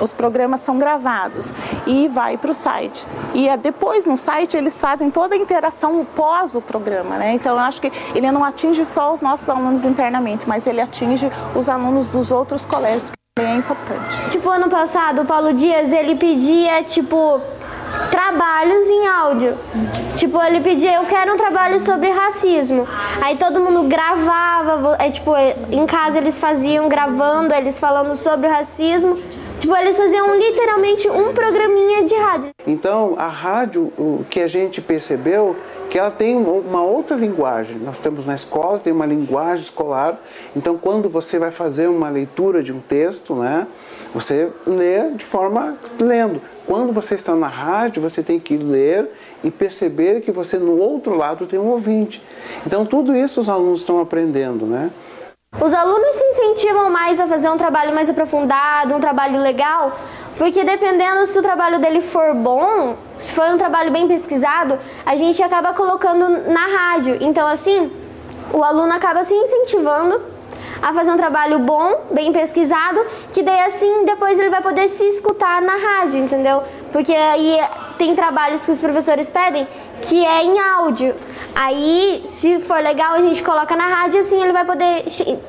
os 0.00 0.12
programas 0.12 0.60
são 0.60 0.78
gravados 0.78 1.52
e 1.86 2.08
vai 2.08 2.36
para 2.36 2.50
o 2.50 2.54
site. 2.54 3.06
E 3.34 3.48
é 3.48 3.56
depois 3.56 4.06
no 4.06 4.16
site 4.16 4.56
eles 4.56 4.78
fazem 4.78 5.10
toda 5.10 5.34
a 5.34 5.38
interação 5.38 6.06
pós 6.16 6.54
o 6.54 6.60
programa, 6.60 7.16
né? 7.16 7.34
Então 7.34 7.52
eu 7.52 7.60
acho 7.60 7.80
que 7.80 7.92
ele 8.14 8.30
não 8.30 8.44
atinge 8.44 8.84
só 8.84 9.12
os 9.12 9.20
nossos 9.20 9.48
alunos 9.48 9.84
internamente, 9.84 10.48
mas 10.48 10.66
ele 10.66 10.80
atinge 10.80 11.30
os 11.54 11.68
alunos 11.68 12.08
dos 12.08 12.30
outros 12.30 12.64
colégios, 12.64 13.10
que 13.36 13.42
é 13.42 13.54
importante. 13.54 14.30
Tipo, 14.30 14.48
ano 14.50 14.68
passado, 14.68 15.22
o 15.22 15.24
Paulo 15.24 15.52
Dias, 15.52 15.92
ele 15.92 16.16
pedia, 16.16 16.82
tipo, 16.82 17.40
trabalhos 18.10 18.86
em 18.86 19.06
áudio. 19.06 19.56
Tipo, 20.16 20.42
ele 20.42 20.60
pedia, 20.60 20.94
eu 20.94 21.06
quero 21.06 21.34
um 21.34 21.36
trabalho 21.36 21.80
sobre 21.80 22.10
racismo. 22.10 22.86
Aí 23.22 23.36
todo 23.36 23.60
mundo 23.60 23.88
gravava, 23.88 24.96
aí, 24.98 25.10
tipo, 25.10 25.32
em 25.70 25.86
casa 25.86 26.18
eles 26.18 26.38
faziam 26.38 26.88
gravando, 26.88 27.54
eles 27.54 27.78
falando 27.78 28.14
sobre 28.16 28.48
o 28.48 28.50
racismo. 28.50 29.18
Tipo, 29.58 29.76
eles 29.76 29.96
faziam 29.96 30.34
literalmente 30.36 31.08
um 31.10 31.34
programinha 31.34 32.04
de 32.04 32.14
rádio. 32.14 32.50
Então, 32.66 33.14
a 33.18 33.26
rádio, 33.26 33.92
o 33.98 34.24
que 34.30 34.40
a 34.40 34.46
gente 34.46 34.80
percebeu 34.80 35.56
que 35.88 35.98
ela 35.98 36.10
tem 36.10 36.36
uma 36.36 36.82
outra 36.82 37.16
linguagem. 37.16 37.78
Nós 37.78 37.98
temos 37.98 38.26
na 38.26 38.34
escola, 38.34 38.78
tem 38.78 38.92
uma 38.92 39.06
linguagem 39.06 39.64
escolar. 39.64 40.20
Então, 40.54 40.76
quando 40.76 41.08
você 41.08 41.38
vai 41.38 41.50
fazer 41.50 41.88
uma 41.88 42.08
leitura 42.10 42.62
de 42.62 42.72
um 42.72 42.78
texto, 42.78 43.34
né, 43.34 43.66
você 44.14 44.48
lê 44.66 45.10
de 45.10 45.24
forma 45.24 45.76
lendo. 45.98 46.40
Quando 46.66 46.92
você 46.92 47.14
está 47.14 47.34
na 47.34 47.48
rádio, 47.48 48.02
você 48.02 48.22
tem 48.22 48.38
que 48.38 48.56
ler 48.56 49.10
e 49.42 49.50
perceber 49.50 50.20
que 50.20 50.30
você 50.30 50.58
no 50.58 50.78
outro 50.78 51.16
lado 51.16 51.46
tem 51.46 51.58
um 51.58 51.68
ouvinte. 51.68 52.22
Então, 52.66 52.84
tudo 52.84 53.16
isso 53.16 53.40
os 53.40 53.48
alunos 53.48 53.80
estão 53.80 53.98
aprendendo, 53.98 54.66
né? 54.66 54.90
Os 55.56 55.72
alunos 55.72 56.14
se 56.14 56.24
incentivam 56.24 56.90
mais 56.90 57.18
a 57.18 57.26
fazer 57.26 57.48
um 57.48 57.56
trabalho 57.56 57.94
mais 57.94 58.08
aprofundado, 58.08 58.94
um 58.94 59.00
trabalho 59.00 59.40
legal, 59.40 59.98
porque 60.36 60.62
dependendo 60.62 61.26
se 61.26 61.38
o 61.38 61.42
trabalho 61.42 61.80
dele 61.80 62.02
for 62.02 62.34
bom, 62.34 62.96
se 63.16 63.32
for 63.32 63.46
um 63.46 63.56
trabalho 63.56 63.90
bem 63.90 64.06
pesquisado, 64.06 64.78
a 65.06 65.16
gente 65.16 65.42
acaba 65.42 65.72
colocando 65.72 66.50
na 66.52 66.66
rádio. 66.66 67.16
Então, 67.20 67.48
assim, 67.48 67.90
o 68.52 68.62
aluno 68.62 68.92
acaba 68.92 69.24
se 69.24 69.34
incentivando 69.34 70.20
a 70.82 70.92
fazer 70.92 71.10
um 71.10 71.16
trabalho 71.16 71.58
bom, 71.60 72.02
bem 72.10 72.30
pesquisado, 72.30 73.04
que 73.32 73.42
daí 73.42 73.60
assim 73.62 74.04
depois 74.04 74.38
ele 74.38 74.50
vai 74.50 74.62
poder 74.62 74.86
se 74.88 75.04
escutar 75.08 75.60
na 75.62 75.76
rádio, 75.76 76.20
entendeu? 76.20 76.62
Porque 76.92 77.12
aí 77.12 77.58
tem 77.96 78.14
trabalhos 78.14 78.64
que 78.64 78.70
os 78.70 78.78
professores 78.78 79.28
pedem 79.28 79.66
que 80.02 80.24
é 80.24 80.44
em 80.44 80.58
áudio. 80.60 81.16
Aí, 81.54 82.22
se 82.24 82.60
for 82.60 82.80
legal, 82.80 83.14
a 83.14 83.22
gente 83.22 83.42
coloca 83.42 83.74
na 83.76 83.86
rádio, 83.86 84.20
assim 84.20 84.40
ele 84.40 84.52
vai 84.52 84.64
poder 84.64 85.04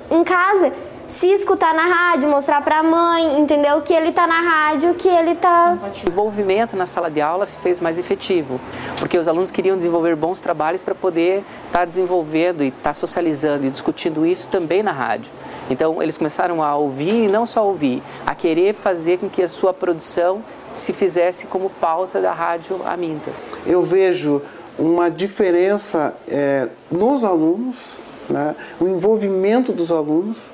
em 0.09 0.23
casa 0.23 0.73
se 1.09 1.25
escutar 1.25 1.73
na 1.73 1.87
rádio, 1.87 2.29
mostrar 2.29 2.61
para 2.61 2.79
a 2.79 2.83
mãe, 2.83 3.39
entendeu? 3.39 3.81
Que 3.81 3.93
ele 3.93 4.09
está 4.09 4.27
na 4.27 4.39
rádio, 4.39 4.93
que 4.93 5.07
ele 5.07 5.31
está. 5.31 5.75
O 6.05 6.09
envolvimento 6.09 6.77
na 6.77 6.85
sala 6.85 7.09
de 7.09 7.19
aula 7.19 7.47
se 7.47 7.57
fez 7.57 7.79
mais 7.79 7.97
efetivo, 7.97 8.61
porque 8.99 9.17
os 9.17 9.27
alunos 9.27 9.49
queriam 9.49 9.75
desenvolver 9.75 10.15
bons 10.15 10.39
trabalhos 10.39 10.83
para 10.83 10.93
poder 10.93 11.43
estar 11.65 11.79
tá 11.79 11.85
desenvolvendo 11.85 12.63
e 12.63 12.67
estar 12.67 12.81
tá 12.89 12.93
socializando 12.93 13.65
e 13.65 13.71
discutindo 13.71 14.23
isso 14.23 14.49
também 14.49 14.83
na 14.83 14.91
rádio. 14.91 15.31
Então 15.67 16.01
eles 16.01 16.15
começaram 16.15 16.63
a 16.63 16.75
ouvir 16.75 17.25
e 17.25 17.27
não 17.27 17.43
só 17.43 17.65
ouvir, 17.65 18.03
a 18.23 18.35
querer 18.35 18.75
fazer 18.75 19.17
com 19.17 19.27
que 19.27 19.41
a 19.41 19.49
sua 19.49 19.73
produção 19.73 20.43
se 20.73 20.93
fizesse 20.93 21.47
como 21.47 21.71
pauta 21.71 22.21
da 22.21 22.31
rádio 22.31 22.81
Amintas. 22.85 23.41
Eu 23.65 23.81
vejo 23.81 24.43
uma 24.79 25.09
diferença 25.09 26.13
é, 26.27 26.67
nos 26.89 27.23
alunos, 27.23 27.97
né, 28.29 28.55
o 28.79 28.87
envolvimento 28.87 29.73
dos 29.73 29.91
alunos 29.91 30.49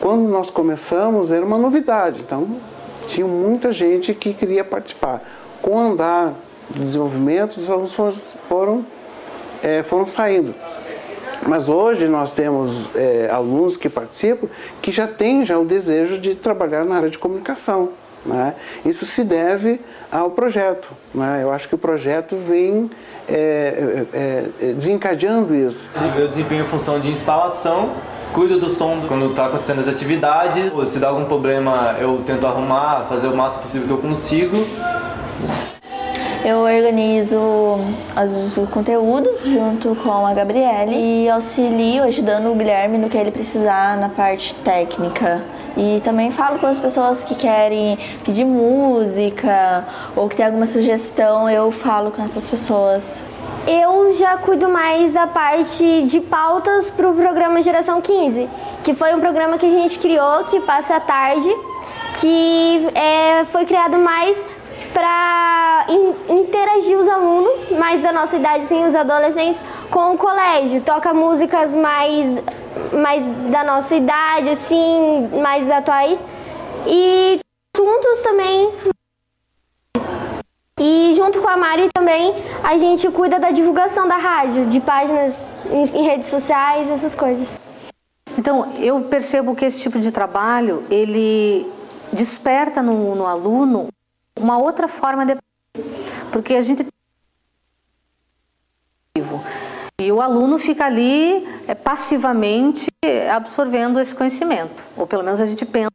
quando 0.00 0.28
nós 0.28 0.50
começamos 0.50 1.32
era 1.32 1.44
uma 1.44 1.58
novidade, 1.58 2.20
então 2.20 2.56
tinha 3.06 3.26
muita 3.26 3.72
gente 3.72 4.14
que 4.14 4.32
queria 4.34 4.64
participar. 4.64 5.22
Com 5.62 5.76
o 5.76 5.78
andar 5.78 6.34
do 6.70 6.84
desenvolvimento, 6.84 7.52
os 7.52 7.70
alunos 7.70 7.92
foram, 7.92 8.12
foram, 8.48 8.86
é, 9.62 9.82
foram 9.82 10.06
saindo. 10.06 10.54
Mas 11.46 11.68
hoje 11.68 12.06
nós 12.06 12.32
temos 12.32 12.94
é, 12.94 13.28
alunos 13.30 13.76
que 13.76 13.88
participam 13.88 14.48
que 14.80 14.90
já 14.90 15.06
têm 15.06 15.44
já 15.44 15.58
o 15.58 15.64
desejo 15.64 16.18
de 16.18 16.34
trabalhar 16.34 16.84
na 16.84 16.96
área 16.96 17.10
de 17.10 17.18
comunicação. 17.18 17.90
Né? 18.24 18.54
Isso 18.86 19.04
se 19.04 19.22
deve 19.22 19.80
ao 20.10 20.30
projeto. 20.30 20.90
Né? 21.14 21.40
Eu 21.42 21.52
acho 21.52 21.68
que 21.68 21.74
o 21.74 21.78
projeto 21.78 22.36
vem 22.36 22.90
é, 23.28 24.04
é, 24.12 24.44
é 24.60 24.72
desencadeando 24.72 25.54
isso. 25.54 25.88
Eu 26.16 26.28
desempenho 26.28 26.64
função 26.64 27.00
de 27.00 27.10
instalação 27.10 27.90
cuido 28.34 28.58
do 28.58 28.68
som 28.70 29.00
quando 29.06 29.30
está 29.30 29.46
acontecendo 29.46 29.80
as 29.80 29.88
atividades. 29.88 30.72
Se 30.90 30.98
dá 30.98 31.08
algum 31.08 31.24
problema, 31.24 31.96
eu 32.00 32.20
tento 32.26 32.44
arrumar, 32.46 33.06
fazer 33.08 33.28
o 33.28 33.36
máximo 33.36 33.62
possível 33.62 33.86
que 33.86 33.92
eu 33.92 33.98
consigo. 33.98 34.56
Eu 36.44 36.58
organizo 36.58 37.38
os 38.16 38.68
conteúdos 38.68 39.44
junto 39.44 39.94
com 39.94 40.26
a 40.26 40.34
Gabriele 40.34 41.24
e 41.24 41.30
auxilio 41.30 42.02
ajudando 42.02 42.50
o 42.50 42.54
Guilherme 42.54 42.98
no 42.98 43.08
que 43.08 43.16
ele 43.16 43.30
precisar 43.30 43.96
na 43.96 44.08
parte 44.08 44.54
técnica. 44.56 45.42
E 45.76 46.00
também 46.04 46.30
falo 46.30 46.58
com 46.58 46.66
as 46.66 46.78
pessoas 46.78 47.24
que 47.24 47.34
querem 47.34 47.98
pedir 48.24 48.44
música 48.44 49.84
ou 50.14 50.28
que 50.28 50.36
tem 50.36 50.46
alguma 50.46 50.66
sugestão, 50.66 51.50
eu 51.50 51.70
falo 51.72 52.10
com 52.12 52.22
essas 52.22 52.46
pessoas. 52.46 53.22
Eu 53.66 54.12
já 54.12 54.36
cuido 54.36 54.68
mais 54.68 55.10
da 55.10 55.26
parte 55.26 56.04
de 56.04 56.20
pautas 56.20 56.90
para 56.90 57.08
o 57.08 57.14
programa 57.14 57.62
Geração 57.62 58.00
15, 58.00 58.48
que 58.84 58.94
foi 58.94 59.14
um 59.14 59.20
programa 59.20 59.58
que 59.58 59.66
a 59.66 59.70
gente 59.70 59.98
criou, 59.98 60.44
que 60.44 60.60
passa 60.60 60.96
a 60.96 61.00
tarde, 61.00 61.48
que 62.20 62.88
é, 62.94 63.44
foi 63.46 63.64
criado 63.64 63.98
mais 63.98 64.44
para 64.94 65.86
interagir 66.28 66.96
os 66.96 67.08
alunos 67.08 67.68
mais 67.72 68.00
da 68.00 68.12
nossa 68.12 68.36
idade, 68.36 68.64
sim, 68.64 68.84
os 68.86 68.94
adolescentes, 68.94 69.62
com 69.90 70.14
o 70.14 70.18
colégio. 70.18 70.80
Toca 70.80 71.12
músicas 71.12 71.74
mais, 71.74 72.32
mais 72.92 73.22
da 73.50 73.64
nossa 73.64 73.94
idade, 73.96 74.50
assim, 74.50 75.28
mais 75.42 75.68
atuais. 75.68 76.24
E 76.86 77.40
assuntos 77.74 78.22
também 78.22 78.72
e 80.80 81.14
junto 81.14 81.40
com 81.40 81.48
a 81.48 81.56
Mari 81.56 81.88
também 81.94 82.34
a 82.62 82.76
gente 82.78 83.08
cuida 83.10 83.38
da 83.38 83.50
divulgação 83.50 84.06
da 84.06 84.16
rádio, 84.16 84.66
de 84.66 84.80
páginas 84.80 85.46
em, 85.70 86.02
redes 86.02 86.28
sociais, 86.28 86.90
essas 86.90 87.14
coisas. 87.14 87.48
Então, 88.36 88.72
eu 88.78 89.00
percebo 89.02 89.54
que 89.54 89.64
esse 89.64 89.80
tipo 89.80 89.98
de 89.98 90.10
trabalho, 90.10 90.82
ele 90.90 91.66
desperta 92.12 92.82
no, 92.82 93.14
no 93.14 93.26
aluno 93.26 93.88
uma 94.38 94.58
outra 94.58 94.88
forma 94.88 95.24
de 95.24 95.36
porque 96.32 96.54
a 96.54 96.62
gente 96.62 96.86
e 100.00 100.10
o 100.10 100.20
aluno 100.20 100.58
fica 100.58 100.86
ali 100.86 101.46
é, 101.68 101.74
passivamente 101.74 102.90
absorvendo 103.32 104.00
esse 104.00 104.14
conhecimento, 104.14 104.82
ou 104.96 105.06
pelo 105.06 105.22
menos 105.22 105.40
a 105.40 105.46
gente 105.46 105.64
pensa. 105.64 105.90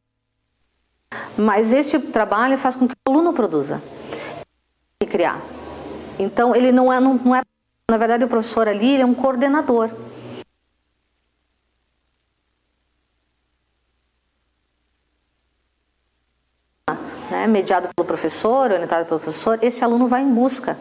Mas 1.38 1.74
este 1.74 1.99
trabalho 1.99 2.57
faz 2.57 2.76
com 2.76 2.88
que 2.88 2.94
o 2.94 3.11
aluno 3.11 3.34
produza 3.34 3.82
criar. 5.10 5.41
Então, 6.18 6.56
ele 6.56 6.72
não 6.72 6.91
é, 6.91 6.99
não, 6.99 7.16
não 7.16 7.36
é, 7.36 7.41
na 7.90 7.98
verdade, 7.98 8.24
o 8.24 8.28
professor 8.28 8.68
ali 8.68 8.94
ele 8.94 9.03
é 9.03 9.06
um 9.06 9.14
coordenador. 9.14 9.90
Né, 17.30 17.45
mediado 17.45 17.89
pelo 17.95 18.07
professor, 18.07 18.72
orientado 18.72 19.06
pelo 19.06 19.19
professor, 19.19 19.60
esse 19.61 19.84
aluno 19.84 20.07
vai 20.07 20.22
em 20.22 20.34
busca 20.34 20.77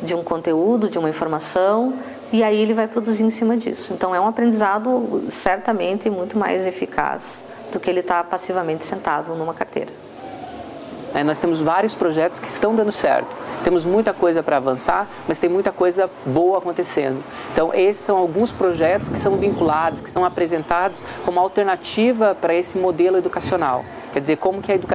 de 0.00 0.14
um 0.14 0.22
conteúdo, 0.22 0.88
de 0.88 0.98
uma 0.98 1.10
informação, 1.10 1.94
e 2.32 2.42
aí 2.42 2.58
ele 2.58 2.74
vai 2.74 2.88
produzir 2.88 3.22
em 3.22 3.30
cima 3.30 3.56
disso. 3.56 3.92
Então 3.92 4.14
é 4.14 4.20
um 4.20 4.26
aprendizado 4.26 5.24
certamente 5.28 6.08
muito 6.08 6.38
mais 6.38 6.66
eficaz 6.66 7.44
do 7.72 7.78
que 7.78 7.90
ele 7.90 8.00
estar 8.00 8.22
tá 8.22 8.28
passivamente 8.28 8.84
sentado 8.84 9.34
numa 9.34 9.54
carteira. 9.54 9.92
É, 11.14 11.22
nós 11.22 11.38
temos 11.38 11.60
vários 11.60 11.94
projetos 11.94 12.40
que 12.40 12.48
estão 12.48 12.74
dando 12.74 12.90
certo. 12.90 13.28
Temos 13.62 13.84
muita 13.84 14.12
coisa 14.12 14.42
para 14.42 14.56
avançar, 14.56 15.08
mas 15.28 15.38
tem 15.38 15.48
muita 15.48 15.70
coisa 15.70 16.10
boa 16.26 16.58
acontecendo. 16.58 17.22
Então, 17.52 17.72
esses 17.72 18.02
são 18.02 18.16
alguns 18.16 18.52
projetos 18.52 19.08
que 19.08 19.16
são 19.16 19.36
vinculados, 19.36 20.00
que 20.00 20.10
são 20.10 20.24
apresentados 20.24 21.00
como 21.24 21.38
alternativa 21.38 22.34
para 22.34 22.52
esse 22.52 22.76
modelo 22.76 23.16
educacional. 23.16 23.84
Quer 24.12 24.20
dizer, 24.20 24.38
como 24.38 24.60
que 24.60 24.72
a 24.72 24.74
educação 24.74 24.93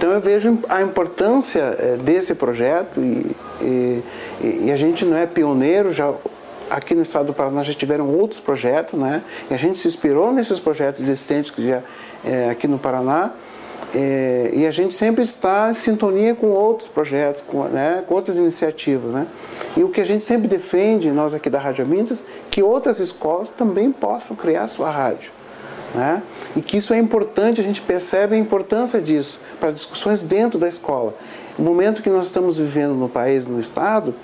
então 0.00 0.12
eu 0.12 0.20
vejo 0.22 0.58
a 0.66 0.80
importância 0.80 1.76
é, 1.78 1.98
desse 1.98 2.34
projeto 2.34 3.02
e, 3.02 3.36
e, 3.60 4.02
e, 4.64 4.72
a 4.72 4.76
gente 4.76 5.04
não 5.04 5.14
é 5.14 5.26
pioneiro, 5.26 5.92
já 5.92 6.10
aqui 6.70 6.94
no 6.94 7.02
estado 7.02 7.26
do 7.26 7.34
Paraná 7.34 7.62
já 7.62 7.74
tiveram 7.74 8.08
outros 8.08 8.40
projetos, 8.40 8.98
né? 8.98 9.22
E 9.50 9.52
a 9.52 9.58
gente 9.58 9.78
se 9.78 9.86
inspirou 9.86 10.32
nesses 10.32 10.58
projetos 10.58 11.02
existentes 11.02 11.50
que 11.50 11.68
já 11.68 11.82
é, 12.24 12.48
aqui 12.48 12.66
no 12.66 12.78
Paraná 12.78 13.32
é, 13.94 14.50
e 14.54 14.66
a 14.66 14.70
gente 14.70 14.94
sempre 14.94 15.22
está 15.22 15.68
em 15.68 15.74
sintonia 15.74 16.34
com 16.34 16.46
outros 16.46 16.88
projetos, 16.88 17.42
com, 17.42 17.64
né, 17.64 18.02
com 18.06 18.14
outras 18.14 18.38
iniciativas. 18.38 19.12
Né? 19.12 19.26
E 19.76 19.84
o 19.84 19.90
que 19.90 20.00
a 20.00 20.06
gente 20.06 20.24
sempre 20.24 20.48
defende, 20.48 21.10
nós 21.10 21.34
aqui 21.34 21.50
da 21.50 21.58
Rádio 21.58 21.84
Amintas, 21.84 22.22
que 22.50 22.62
outras 22.62 22.98
escolas 23.00 23.50
também 23.50 23.92
possam 23.92 24.34
criar 24.34 24.66
sua 24.66 24.90
rádio. 24.90 25.30
Né? 25.94 26.22
E 26.54 26.62
que 26.62 26.76
isso 26.76 26.94
é 26.94 26.98
importante, 26.98 27.60
a 27.60 27.64
gente 27.64 27.80
percebe 27.80 28.36
a 28.36 28.38
importância 28.38 29.00
disso 29.00 29.40
para 29.58 29.70
discussões 29.70 30.20
dentro 30.20 30.58
da 30.58 30.68
escola. 30.68 31.14
No 31.58 31.64
momento 31.64 32.02
que 32.02 32.08
nós 32.08 32.26
estamos 32.26 32.58
vivendo 32.58 32.94
no 32.94 33.08
país, 33.08 33.46
no 33.46 33.58
Estado, 33.60 34.14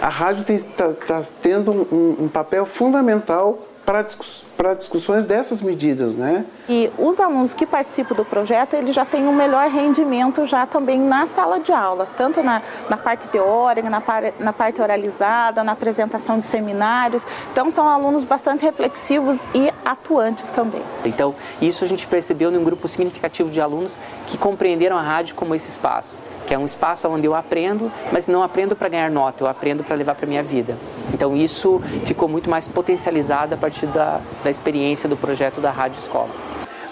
a 0.00 0.08
rádio 0.08 0.44
está 0.52 0.88
tá 0.88 1.22
tendo 1.40 1.70
um, 1.70 2.24
um 2.24 2.28
papel 2.28 2.66
fundamental 2.66 3.58
para 3.84 4.74
discussões 4.74 5.24
dessas 5.24 5.60
medidas, 5.60 6.14
né? 6.14 6.44
E 6.68 6.90
os 6.96 7.18
alunos 7.18 7.52
que 7.52 7.66
participam 7.66 8.14
do 8.14 8.24
projeto, 8.24 8.74
eles 8.74 8.94
já 8.94 9.04
têm 9.04 9.26
um 9.26 9.34
melhor 9.34 9.68
rendimento 9.68 10.46
já 10.46 10.66
também 10.66 11.00
na 11.00 11.26
sala 11.26 11.58
de 11.58 11.72
aula, 11.72 12.06
tanto 12.16 12.42
na, 12.42 12.62
na 12.88 12.96
parte 12.96 13.26
teórica, 13.28 13.90
na, 13.90 14.00
par, 14.00 14.22
na 14.38 14.52
parte 14.52 14.80
oralizada, 14.80 15.64
na 15.64 15.72
apresentação 15.72 16.38
de 16.38 16.46
seminários. 16.46 17.26
Então, 17.50 17.70
são 17.70 17.88
alunos 17.88 18.24
bastante 18.24 18.62
reflexivos 18.62 19.42
e 19.54 19.72
atuantes 19.84 20.48
também. 20.50 20.82
Então, 21.04 21.34
isso 21.60 21.84
a 21.84 21.88
gente 21.88 22.06
percebeu 22.06 22.50
num 22.50 22.62
grupo 22.62 22.86
significativo 22.86 23.50
de 23.50 23.60
alunos 23.60 23.98
que 24.26 24.38
compreenderam 24.38 24.96
a 24.96 25.02
rádio 25.02 25.34
como 25.34 25.54
esse 25.54 25.68
espaço. 25.68 26.16
Que 26.46 26.54
é 26.54 26.58
um 26.58 26.64
espaço 26.64 27.08
onde 27.08 27.26
eu 27.26 27.34
aprendo, 27.34 27.90
mas 28.10 28.26
não 28.26 28.42
aprendo 28.42 28.74
para 28.74 28.88
ganhar 28.88 29.10
nota, 29.10 29.44
eu 29.44 29.48
aprendo 29.48 29.84
para 29.84 29.96
levar 29.96 30.14
para 30.14 30.26
minha 30.26 30.42
vida. 30.42 30.76
Então 31.12 31.36
isso 31.36 31.80
ficou 32.04 32.28
muito 32.28 32.48
mais 32.50 32.66
potencializado 32.68 33.54
a 33.54 33.58
partir 33.58 33.86
da, 33.86 34.20
da 34.42 34.50
experiência 34.50 35.08
do 35.08 35.16
projeto 35.16 35.60
da 35.60 35.70
Rádio 35.70 35.98
Escola. 35.98 36.30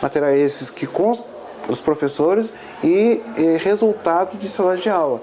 Materiais 0.02 0.40
esses 0.40 0.70
que 0.70 0.86
com 0.86 1.12
os 1.68 1.80
professores 1.80 2.50
e, 2.82 3.20
e 3.36 3.56
resultados 3.58 4.38
de 4.38 4.48
sala 4.48 4.76
de 4.76 4.88
aula. 4.88 5.22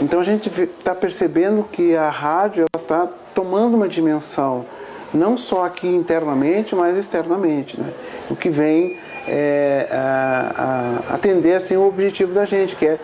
Então 0.00 0.20
a 0.20 0.24
gente 0.24 0.48
está 0.48 0.94
percebendo 0.94 1.66
que 1.70 1.96
a 1.96 2.10
rádio 2.10 2.66
está 2.76 3.08
tomando 3.34 3.74
uma 3.74 3.88
dimensão 3.88 4.66
não 5.14 5.36
só 5.36 5.64
aqui 5.64 5.88
internamente, 5.88 6.74
mas 6.74 6.96
externamente, 6.96 7.80
né? 7.80 7.90
o 8.28 8.36
que 8.36 8.50
vem 8.50 8.96
é, 9.26 9.88
a, 9.90 11.02
a 11.10 11.14
atender 11.14 11.54
assim, 11.54 11.76
o 11.76 11.86
objetivo 11.86 12.32
da 12.34 12.44
gente, 12.44 12.76
que 12.76 12.86
é 12.86 12.98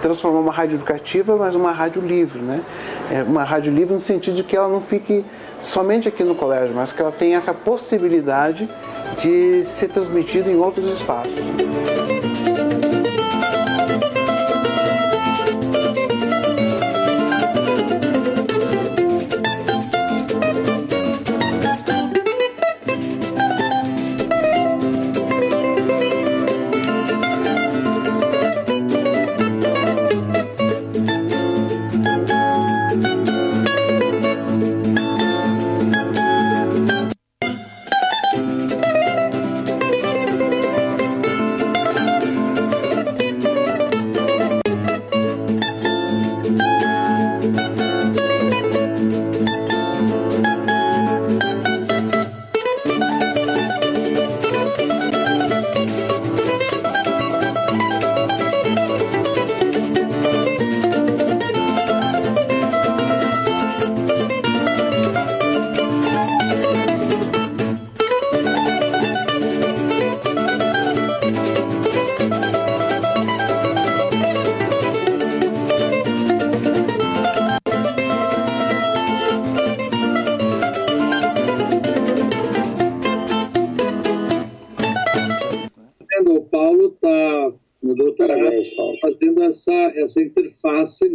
transformar 0.00 0.40
uma 0.40 0.52
rádio 0.52 0.76
educativa, 0.76 1.36
mas 1.36 1.54
uma 1.54 1.72
rádio 1.72 2.02
livre, 2.02 2.40
né? 2.40 2.62
É 3.10 3.22
uma 3.22 3.44
rádio 3.44 3.72
livre 3.72 3.94
no 3.94 4.00
sentido 4.00 4.36
de 4.36 4.44
que 4.44 4.56
ela 4.56 4.68
não 4.68 4.80
fique 4.80 5.24
somente 5.62 6.08
aqui 6.08 6.22
no 6.22 6.34
colégio, 6.34 6.74
mas 6.74 6.92
que 6.92 7.00
ela 7.00 7.12
tenha 7.12 7.36
essa 7.36 7.54
possibilidade 7.54 8.68
de 9.18 9.64
ser 9.64 9.88
transmitida 9.88 10.50
em 10.50 10.56
outros 10.56 10.86
espaços. 10.86 11.34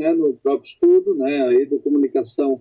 Né, 0.01 0.13
no 0.13 0.33
próprio 0.33 0.67
estudo, 0.67 1.13
né, 1.13 1.43
a 1.43 1.53
educomunicação 1.53 2.59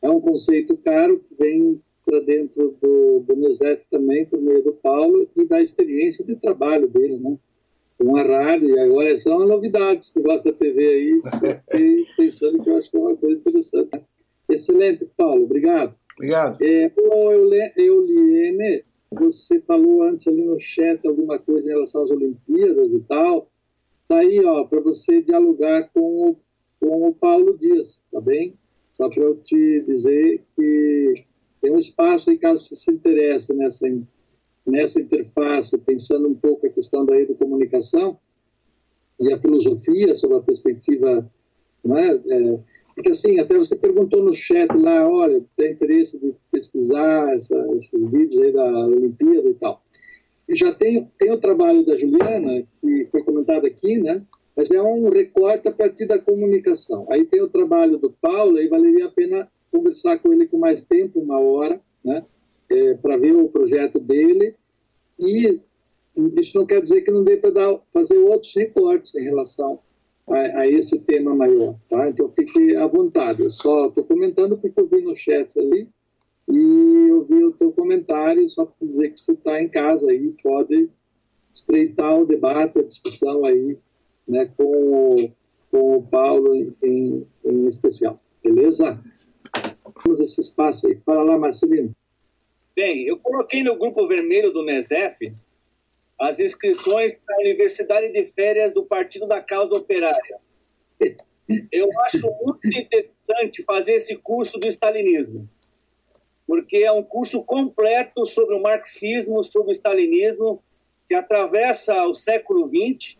é 0.00 0.08
um 0.08 0.20
conceito 0.20 0.76
caro 0.78 1.20
que 1.20 1.34
vem 1.34 1.80
para 2.04 2.20
dentro 2.20 2.74
do, 2.80 3.20
do 3.20 3.36
MESEF 3.36 3.84
também, 3.90 4.24
por 4.24 4.40
meio 4.40 4.62
do 4.64 4.72
Paulo, 4.72 5.28
e 5.36 5.44
da 5.44 5.60
experiência 5.60 6.24
de 6.24 6.34
trabalho 6.36 6.88
dele, 6.88 7.18
né? 7.18 7.36
Com 7.98 8.16
a 8.16 8.22
rádio, 8.22 8.70
e 8.70 8.78
agora 8.78 9.14
são 9.18 9.40
novidades, 9.40 10.08
se 10.08 10.22
gosta 10.22 10.50
da 10.50 10.56
TV 10.56 10.86
aí, 10.86 11.22
fiquei 11.70 12.06
pensando 12.16 12.62
que 12.62 12.70
eu 12.70 12.76
acho 12.76 12.90
que 12.90 12.96
é 12.96 13.00
uma 13.00 13.16
coisa 13.16 13.38
interessante. 13.38 13.88
Né? 13.92 14.02
Excelente, 14.48 15.06
Paulo, 15.16 15.44
obrigado. 15.44 15.94
Obrigado. 16.16 16.62
É, 16.62 16.90
Euliene, 17.76 18.84
você 19.10 19.60
falou 19.62 20.04
antes 20.04 20.26
ali 20.28 20.44
no 20.44 20.58
chat 20.58 21.06
alguma 21.06 21.38
coisa 21.40 21.68
em 21.68 21.72
relação 21.72 22.02
às 22.04 22.10
Olimpíadas 22.10 22.92
e 22.92 23.00
tal, 23.00 23.50
Está 24.08 24.20
aí, 24.20 24.42
ó, 24.42 24.64
para 24.64 24.80
você 24.80 25.20
dialogar 25.20 25.90
com 25.92 26.00
o, 26.00 26.36
com 26.80 27.08
o 27.08 27.14
Paulo 27.14 27.56
Dias, 27.58 28.02
tá 28.10 28.20
bem? 28.20 28.54
Só 28.92 29.08
para 29.08 29.22
eu 29.22 29.36
te 29.36 29.84
dizer 29.86 30.42
que 30.56 31.24
tem 31.60 31.72
um 31.72 31.78
espaço 31.78 32.30
aí, 32.30 32.38
caso 32.38 32.64
você 32.64 32.76
se 32.76 32.92
interesse 32.92 33.54
nessa, 33.54 33.86
nessa 34.66 35.00
interface, 35.00 35.78
pensando 35.78 36.28
um 36.28 36.34
pouco 36.34 36.66
a 36.66 36.70
questão 36.70 37.04
da 37.04 37.18
educomunicação 37.18 38.18
e 39.20 39.32
a 39.32 39.38
filosofia 39.38 40.14
sobre 40.14 40.36
a 40.36 40.42
perspectiva, 40.42 41.30
né? 41.84 42.20
É, 42.26 42.58
porque 42.94 43.10
assim, 43.10 43.38
até 43.38 43.56
você 43.56 43.76
perguntou 43.76 44.24
no 44.24 44.32
chat 44.32 44.72
lá, 44.74 45.08
olha, 45.08 45.44
tem 45.56 45.72
interesse 45.72 46.18
de 46.18 46.34
pesquisar 46.50 47.32
essa, 47.34 47.56
esses 47.76 48.04
vídeos 48.10 48.42
aí 48.42 48.52
da 48.52 48.86
Olimpíada 48.86 49.48
e 49.48 49.54
tal 49.54 49.82
já 50.56 50.72
tem, 50.74 51.10
tem 51.18 51.30
o 51.32 51.40
trabalho 51.40 51.84
da 51.84 51.96
Juliana, 51.96 52.64
que 52.80 53.06
foi 53.10 53.22
comentado 53.22 53.66
aqui, 53.66 53.98
né? 53.98 54.24
Mas 54.58 54.72
é 54.72 54.82
um 54.82 55.08
recorte 55.08 55.68
a 55.68 55.72
partir 55.72 56.06
da 56.06 56.18
comunicação. 56.18 57.06
Aí 57.12 57.24
tem 57.24 57.40
o 57.40 57.48
trabalho 57.48 57.96
do 57.96 58.10
Paulo, 58.10 58.58
e 58.58 58.66
valeria 58.66 59.06
a 59.06 59.08
pena 59.08 59.48
conversar 59.70 60.18
com 60.18 60.32
ele 60.32 60.48
com 60.48 60.58
mais 60.58 60.82
tempo, 60.82 61.20
uma 61.20 61.38
hora, 61.38 61.80
né? 62.04 62.24
É, 62.68 62.94
para 62.94 63.16
ver 63.16 63.36
o 63.36 63.48
projeto 63.48 64.00
dele. 64.00 64.56
E 65.16 65.60
isso 66.40 66.58
não 66.58 66.66
quer 66.66 66.82
dizer 66.82 67.02
que 67.02 67.10
não 67.12 67.22
dê 67.22 67.36
para 67.36 67.78
fazer 67.92 68.18
outros 68.18 68.52
recortes 68.56 69.14
em 69.14 69.22
relação 69.22 69.78
a, 70.26 70.34
a, 70.34 70.66
esse 70.66 70.98
tema 71.02 71.36
maior. 71.36 71.76
Tá? 71.88 72.08
Então 72.08 72.28
fique 72.30 72.74
à 72.74 72.86
vontade. 72.88 73.44
Eu 73.44 73.50
só 73.50 73.86
estou 73.86 74.02
comentando 74.02 74.58
porque 74.58 74.80
eu 74.80 74.88
vi 74.88 75.02
no 75.02 75.14
chat 75.14 75.56
ali 75.56 75.88
e 76.48 77.06
eu 77.08 77.22
vi 77.22 77.44
o 77.44 77.52
teu 77.52 77.70
comentário, 77.70 78.50
só 78.50 78.64
para 78.64 78.84
dizer 78.84 79.10
que 79.10 79.20
você 79.20 79.34
está 79.34 79.62
em 79.62 79.68
casa 79.68 80.10
aí, 80.10 80.34
pode 80.42 80.90
estreitar 81.52 82.18
o 82.18 82.26
debate, 82.26 82.80
a 82.80 82.82
discussão 82.82 83.44
aí, 83.44 83.78
né, 84.30 84.50
com, 84.56 85.32
com 85.70 85.96
o 85.96 86.02
Paulo 86.02 86.54
em, 86.82 87.26
em 87.44 87.66
especial. 87.66 88.20
Beleza? 88.42 89.02
Temos 90.02 90.20
esse 90.20 90.40
espaço 90.40 90.86
aí. 90.86 90.96
Fala 91.04 91.22
lá, 91.22 91.38
Marcelino. 91.38 91.94
Bem, 92.74 93.06
eu 93.06 93.18
coloquei 93.18 93.62
no 93.62 93.76
grupo 93.76 94.06
vermelho 94.06 94.52
do 94.52 94.64
MESEF 94.64 95.32
as 96.20 96.40
inscrições 96.40 97.14
para 97.14 97.36
a 97.36 97.40
Universidade 97.40 98.12
de 98.12 98.24
Férias 98.26 98.72
do 98.72 98.84
Partido 98.84 99.26
da 99.26 99.40
Causa 99.40 99.74
Operária. 99.74 100.38
Eu 101.70 101.88
acho 102.02 102.20
muito 102.42 102.66
interessante 102.66 103.62
fazer 103.64 103.94
esse 103.94 104.16
curso 104.16 104.58
do 104.58 104.66
stalinismo 104.66 105.48
porque 106.48 106.78
é 106.78 106.90
um 106.90 107.02
curso 107.02 107.44
completo 107.44 108.24
sobre 108.24 108.54
o 108.54 108.62
marxismo, 108.62 109.44
sobre 109.44 109.70
o 109.70 109.74
stalinismo, 109.74 110.62
que 111.06 111.14
atravessa 111.14 112.06
o 112.06 112.14
século 112.14 112.66
XX. 112.66 113.17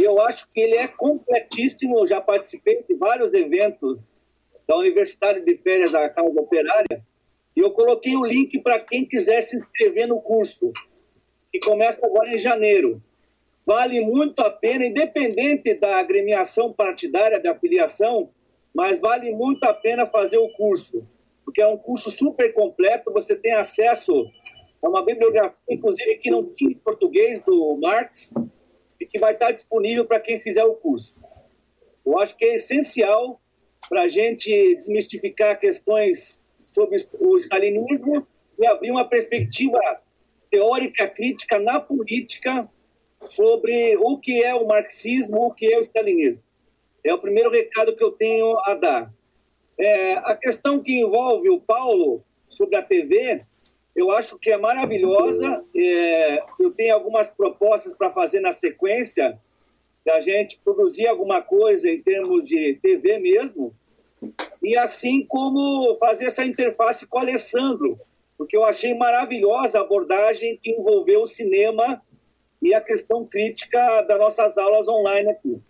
Eu 0.00 0.20
acho 0.20 0.48
que 0.52 0.60
ele 0.60 0.76
é 0.76 0.88
completíssimo. 0.88 1.98
Eu 1.98 2.06
já 2.06 2.20
participei 2.20 2.82
de 2.82 2.94
vários 2.94 3.32
eventos 3.32 3.98
da 4.66 4.76
Universidade 4.76 5.40
de 5.44 5.56
Férias 5.58 5.92
da 5.92 6.08
Causa 6.08 6.40
Operária. 6.40 7.04
E 7.56 7.60
eu 7.60 7.70
coloquei 7.70 8.16
o 8.16 8.24
link 8.24 8.60
para 8.60 8.80
quem 8.80 9.04
quiser 9.04 9.42
se 9.42 9.56
inscrever 9.56 10.08
no 10.08 10.20
curso, 10.20 10.72
que 11.52 11.60
começa 11.60 12.04
agora 12.04 12.28
em 12.34 12.38
janeiro. 12.38 13.02
Vale 13.64 14.00
muito 14.00 14.40
a 14.40 14.50
pena, 14.50 14.84
independente 14.84 15.74
da 15.74 15.98
agremiação 15.98 16.72
partidária, 16.72 17.40
da 17.40 17.52
afiliação, 17.52 18.30
mas 18.74 19.00
vale 19.00 19.30
muito 19.30 19.64
a 19.64 19.72
pena 19.72 20.06
fazer 20.06 20.38
o 20.38 20.48
curso 20.50 21.06
porque 21.44 21.60
é 21.60 21.66
um 21.66 21.76
curso 21.76 22.10
super 22.10 22.52
completo, 22.52 23.12
você 23.12 23.36
tem 23.36 23.52
acesso 23.52 24.28
a 24.82 24.88
uma 24.88 25.04
bibliografia, 25.04 25.56
inclusive, 25.70 26.16
que 26.16 26.30
não 26.30 26.44
tinha 26.52 26.72
em 26.72 26.74
português 26.74 27.40
do 27.44 27.76
Marx, 27.76 28.34
que 29.14 29.20
vai 29.20 29.32
estar 29.32 29.52
disponível 29.52 30.04
para 30.04 30.18
quem 30.18 30.40
fizer 30.40 30.64
o 30.64 30.74
curso. 30.74 31.22
Eu 32.04 32.18
acho 32.18 32.36
que 32.36 32.44
é 32.44 32.56
essencial 32.56 33.40
para 33.88 34.02
a 34.02 34.08
gente 34.08 34.74
desmistificar 34.74 35.56
questões 35.60 36.42
sobre 36.66 36.96
o 37.20 37.36
stalinismo 37.36 38.26
e 38.58 38.66
abrir 38.66 38.90
uma 38.90 39.08
perspectiva 39.08 39.78
teórica 40.50 41.06
crítica 41.06 41.60
na 41.60 41.78
política 41.78 42.68
sobre 43.26 43.96
o 43.98 44.18
que 44.18 44.42
é 44.42 44.52
o 44.52 44.66
marxismo, 44.66 45.46
o 45.46 45.54
que 45.54 45.72
é 45.72 45.78
o 45.78 45.82
stalinismo. 45.82 46.42
É 47.04 47.14
o 47.14 47.20
primeiro 47.20 47.50
recado 47.50 47.94
que 47.94 48.02
eu 48.02 48.10
tenho 48.10 48.58
a 48.64 48.74
dar. 48.74 49.14
É, 49.78 50.14
a 50.14 50.34
questão 50.34 50.82
que 50.82 50.98
envolve 50.98 51.48
o 51.50 51.60
Paulo 51.60 52.24
sobre 52.48 52.74
a 52.74 52.82
TV, 52.82 53.46
eu 53.94 54.10
acho 54.10 54.38
que 54.38 54.50
é 54.50 54.56
maravilhosa. 54.56 55.64
É, 55.74 56.42
eu 56.58 56.70
tenho 56.72 56.94
algumas 56.94 57.28
propostas 57.30 57.94
para 57.94 58.10
fazer 58.10 58.40
na 58.40 58.52
sequência, 58.52 59.38
da 60.04 60.20
gente 60.20 60.60
produzir 60.62 61.06
alguma 61.06 61.40
coisa 61.40 61.88
em 61.88 62.02
termos 62.02 62.46
de 62.46 62.78
TV 62.82 63.18
mesmo, 63.18 63.74
e 64.62 64.76
assim 64.76 65.24
como 65.24 65.96
fazer 65.96 66.26
essa 66.26 66.44
interface 66.44 67.06
com 67.06 67.18
o 67.18 67.20
Alessandro, 67.20 67.98
porque 68.36 68.56
eu 68.56 68.64
achei 68.64 68.94
maravilhosa 68.94 69.78
a 69.78 69.82
abordagem 69.82 70.58
que 70.62 70.72
envolveu 70.72 71.22
o 71.22 71.26
cinema 71.26 72.02
e 72.60 72.74
a 72.74 72.80
questão 72.80 73.24
crítica 73.24 74.02
das 74.02 74.18
nossas 74.18 74.58
aulas 74.58 74.88
online 74.88 75.30
aqui. 75.30 75.60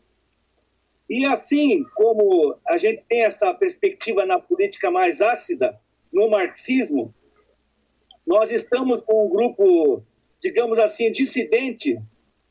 E 1.08 1.24
assim 1.24 1.84
como 1.94 2.56
a 2.66 2.78
gente 2.78 3.04
tem 3.08 3.22
essa 3.22 3.52
perspectiva 3.52 4.24
na 4.24 4.38
política 4.38 4.90
mais 4.90 5.20
ácida, 5.20 5.78
no 6.12 6.30
marxismo, 6.30 7.14
nós 8.26 8.50
estamos 8.50 9.02
com 9.02 9.26
um 9.26 9.28
grupo, 9.28 10.02
digamos 10.40 10.78
assim, 10.78 11.10
dissidente, 11.10 11.98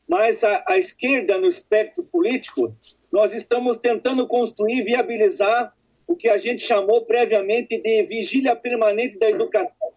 mas 0.08 0.44
à, 0.44 0.64
à 0.68 0.78
esquerda 0.78 1.38
no 1.38 1.48
espectro 1.48 2.04
político, 2.04 2.74
nós 3.10 3.32
estamos 3.32 3.78
tentando 3.78 4.26
construir, 4.26 4.82
viabilizar 4.82 5.74
o 6.06 6.14
que 6.14 6.28
a 6.28 6.38
gente 6.38 6.62
chamou 6.64 7.04
previamente 7.04 7.78
de 7.78 8.02
vigília 8.04 8.54
permanente 8.54 9.18
da 9.18 9.30
educação. 9.30 9.92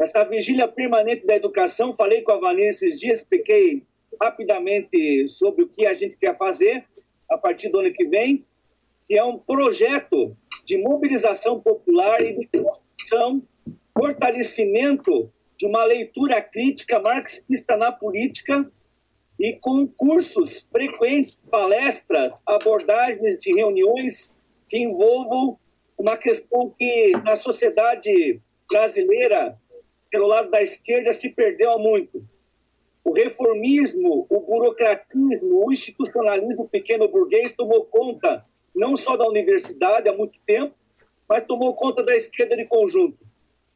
Essa 0.00 0.24
vigília 0.24 0.68
permanente 0.68 1.26
da 1.26 1.34
educação, 1.34 1.94
falei 1.94 2.22
com 2.22 2.32
a 2.32 2.38
Vanessa 2.38 2.86
esses 2.86 3.00
dias, 3.00 3.20
expliquei 3.20 3.82
rapidamente 4.20 5.28
sobre 5.28 5.64
o 5.64 5.68
que 5.68 5.86
a 5.86 5.94
gente 5.94 6.16
quer 6.16 6.36
fazer 6.36 6.84
a 7.28 7.36
partir 7.36 7.68
do 7.68 7.78
ano 7.78 7.92
que 7.92 8.06
vem, 8.06 8.44
que 9.06 9.16
é 9.16 9.24
um 9.24 9.38
projeto 9.38 10.36
de 10.64 10.76
mobilização 10.76 11.60
popular 11.60 12.20
e 12.20 12.38
de 12.38 12.46
construção, 12.46 13.42
fortalecimento 13.98 15.32
de 15.56 15.66
uma 15.66 15.82
leitura 15.82 16.40
crítica 16.40 17.00
marxista 17.00 17.76
na 17.76 17.90
política 17.90 18.70
e 19.40 19.54
com 19.54 19.88
cursos 19.88 20.68
frequentes, 20.70 21.36
palestras, 21.50 22.40
abordagens 22.46 23.36
de 23.38 23.52
reuniões 23.52 24.32
que 24.68 24.78
envolvam 24.78 25.58
uma 25.98 26.16
questão 26.16 26.72
que 26.78 27.10
na 27.24 27.34
sociedade 27.34 28.40
brasileira, 28.70 29.58
pelo 30.08 30.28
lado 30.28 30.48
da 30.48 30.62
esquerda, 30.62 31.12
se 31.12 31.30
perdeu 31.30 31.72
há 31.72 31.78
muito. 31.78 32.24
O 33.02 33.12
reformismo, 33.12 34.26
o 34.30 34.40
burocratismo, 34.40 35.66
o 35.66 35.72
institucionalismo 35.72 36.68
pequeno 36.68 37.08
burguês 37.08 37.52
tomou 37.52 37.84
conta 37.86 38.44
não 38.72 38.96
só 38.96 39.16
da 39.16 39.26
universidade 39.26 40.08
há 40.08 40.16
muito 40.16 40.38
tempo, 40.46 40.72
mas 41.28 41.44
tomou 41.44 41.74
conta 41.74 42.04
da 42.04 42.14
esquerda 42.14 42.56
de 42.56 42.64
conjunto. 42.64 43.18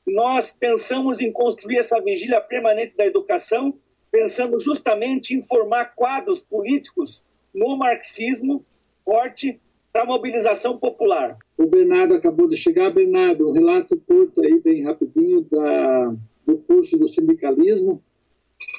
Nós 0.06 0.52
pensamos 0.52 1.20
em 1.20 1.30
construir 1.30 1.78
essa 1.78 2.00
vigília 2.00 2.40
permanente 2.40 2.96
da 2.96 3.06
educação, 3.06 3.74
pensando 4.10 4.58
justamente 4.58 5.34
em 5.34 5.42
formar 5.42 5.94
quadros 5.94 6.40
políticos 6.40 7.24
no 7.54 7.76
marxismo 7.76 8.64
forte 9.04 9.60
para 9.92 10.02
a 10.02 10.06
mobilização 10.06 10.78
popular. 10.78 11.36
O 11.58 11.66
Bernardo 11.66 12.14
acabou 12.14 12.48
de 12.48 12.56
chegar. 12.56 12.90
Bernardo, 12.90 13.48
um 13.48 13.52
relato 13.52 13.96
curto 14.06 14.40
aí, 14.40 14.60
bem 14.60 14.82
rapidinho, 14.84 15.42
da, 15.50 16.14
do 16.46 16.58
curso 16.58 16.96
do 16.96 17.06
sindicalismo, 17.06 18.02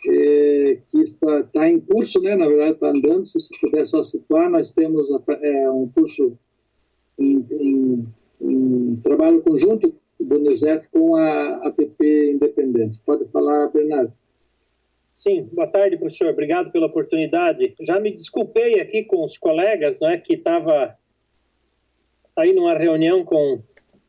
é, 0.07 0.79
que 0.89 1.01
está, 1.01 1.41
está 1.41 1.69
em 1.69 1.79
curso, 1.79 2.19
né? 2.21 2.35
na 2.35 2.47
verdade 2.47 2.73
está 2.73 2.89
andando, 2.89 3.25
se 3.25 3.59
puder 3.59 3.85
só 3.85 4.01
situar, 4.01 4.49
nós 4.49 4.71
temos 4.71 5.09
é, 5.41 5.69
um 5.69 5.89
curso 5.89 6.37
em, 7.19 7.45
em, 7.51 8.07
em, 8.41 8.95
trabalho 9.03 9.41
conjunto 9.41 9.93
do 10.23 10.37
Unicef 10.37 10.87
com 10.89 11.15
a 11.15 11.67
APP 11.67 12.31
Independente. 12.33 12.99
Pode 13.05 13.25
falar, 13.25 13.67
Bernardo. 13.67 14.13
Sim, 15.11 15.47
boa 15.53 15.67
tarde, 15.67 15.97
professor. 15.97 16.29
Obrigado 16.29 16.71
pela 16.71 16.87
oportunidade. 16.87 17.75
Já 17.81 17.99
me 17.99 18.11
desculpei 18.11 18.79
aqui 18.79 19.03
com 19.03 19.23
os 19.23 19.37
colegas, 19.37 19.99
não 19.99 20.09
é, 20.09 20.17
que 20.17 20.33
estava 20.33 20.97
aí 22.35 22.51
numa 22.53 22.75
reunião 22.75 23.23
com, 23.23 23.61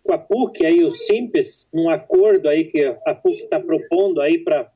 com 0.03 0.13
a 0.13 0.19
PUC, 0.19 0.65
aí 0.65 0.83
o 0.83 0.95
Simples, 0.95 1.69
num 1.73 1.91
acordo 1.91 2.49
aí 2.49 2.65
que 2.65 2.83
a 3.07 3.15
PUC 3.15 3.43
está 3.43 3.61
propondo 3.61 4.21
aí 4.21 4.39
para 4.39 4.73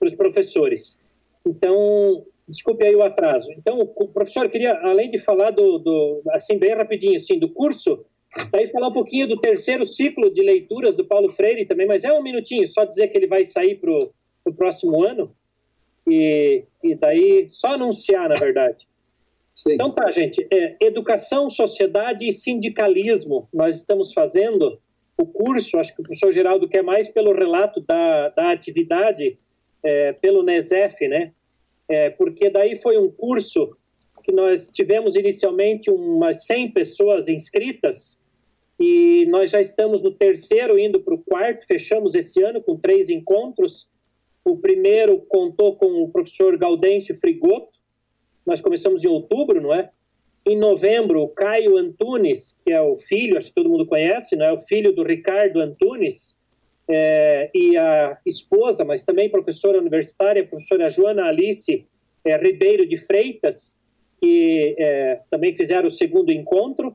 os 0.00 0.14
professores. 0.14 1.00
Então, 1.46 2.24
desculpe 2.46 2.84
aí 2.84 2.94
o 2.94 3.02
atraso. 3.02 3.50
Então, 3.52 3.80
o 3.80 4.08
professor 4.08 4.48
queria, 4.50 4.74
além 4.80 5.10
de 5.10 5.18
falar 5.18 5.52
do, 5.52 5.78
do 5.78 6.22
assim, 6.32 6.58
bem 6.58 6.74
rapidinho, 6.74 7.16
assim, 7.16 7.38
do 7.38 7.48
curso, 7.48 8.04
daí 8.50 8.68
falar 8.68 8.88
um 8.88 8.92
pouquinho 8.92 9.26
do 9.26 9.40
terceiro 9.40 9.84
ciclo 9.84 10.32
de 10.32 10.42
leituras 10.42 10.96
do 10.96 11.04
Paulo 11.04 11.28
Freire 11.28 11.66
também, 11.66 11.86
mas 11.86 12.04
é 12.04 12.12
um 12.12 12.22
minutinho, 12.22 12.66
só 12.68 12.84
dizer 12.84 13.08
que 13.08 13.18
ele 13.18 13.26
vai 13.26 13.44
sair 13.44 13.76
para 13.76 13.90
o 13.90 14.54
próximo 14.54 15.04
ano, 15.04 15.34
e, 16.06 16.64
e 16.82 16.94
daí 16.94 17.48
só 17.48 17.68
anunciar, 17.68 18.28
na 18.28 18.36
verdade. 18.36 18.86
Sim. 19.54 19.74
Então 19.74 19.90
tá, 19.90 20.10
gente, 20.10 20.46
é, 20.50 20.76
educação, 20.80 21.50
sociedade 21.50 22.26
e 22.26 22.32
sindicalismo, 22.32 23.48
nós 23.52 23.76
estamos 23.76 24.12
fazendo 24.12 24.80
o 25.18 25.26
curso, 25.26 25.76
acho 25.76 25.94
que 25.94 26.00
o 26.00 26.04
professor 26.04 26.32
Geraldo 26.32 26.68
quer 26.68 26.82
mais 26.82 27.08
pelo 27.08 27.34
relato 27.34 27.80
da, 27.80 28.30
da 28.30 28.52
atividade, 28.52 29.36
é, 29.82 30.12
pelo 30.14 30.42
NESEF, 30.42 31.06
né? 31.08 31.32
É, 31.88 32.10
porque 32.10 32.48
daí 32.48 32.80
foi 32.80 32.96
um 32.96 33.10
curso 33.10 33.76
que 34.22 34.32
nós 34.32 34.70
tivemos 34.70 35.16
inicialmente 35.16 35.90
umas 35.90 36.46
100 36.46 36.70
pessoas 36.70 37.28
inscritas 37.28 38.19
e 38.80 39.26
nós 39.26 39.50
já 39.50 39.60
estamos 39.60 40.02
no 40.02 40.10
terceiro, 40.10 40.78
indo 40.78 41.02
para 41.02 41.14
o 41.14 41.22
quarto, 41.22 41.66
fechamos 41.66 42.14
esse 42.14 42.42
ano 42.42 42.62
com 42.62 42.78
três 42.78 43.10
encontros. 43.10 43.86
O 44.42 44.56
primeiro 44.56 45.20
contou 45.28 45.76
com 45.76 46.02
o 46.02 46.10
professor 46.10 46.56
Gaudêncio 46.56 47.14
Frigoto, 47.20 47.78
nós 48.46 48.62
começamos 48.62 49.04
em 49.04 49.08
outubro, 49.08 49.60
não 49.60 49.74
é? 49.74 49.90
Em 50.46 50.58
novembro, 50.58 51.20
o 51.20 51.28
Caio 51.28 51.76
Antunes, 51.76 52.58
que 52.64 52.72
é 52.72 52.80
o 52.80 52.98
filho, 52.98 53.36
acho 53.36 53.48
que 53.48 53.54
todo 53.54 53.68
mundo 53.68 53.84
conhece, 53.84 54.34
não 54.34 54.46
é? 54.46 54.52
O 54.52 54.58
filho 54.58 54.94
do 54.94 55.02
Ricardo 55.02 55.60
Antunes, 55.60 56.38
é, 56.88 57.50
e 57.54 57.76
a 57.76 58.18
esposa, 58.26 58.84
mas 58.84 59.04
também 59.04 59.30
professora 59.30 59.78
universitária, 59.78 60.42
a 60.42 60.46
professora 60.46 60.90
Joana 60.90 61.26
Alice 61.26 61.86
é, 62.24 62.36
Ribeiro 62.36 62.86
de 62.86 62.96
Freitas, 62.96 63.76
que 64.20 64.74
é, 64.78 65.20
também 65.30 65.54
fizeram 65.54 65.88
o 65.88 65.90
segundo 65.90 66.32
encontro. 66.32 66.92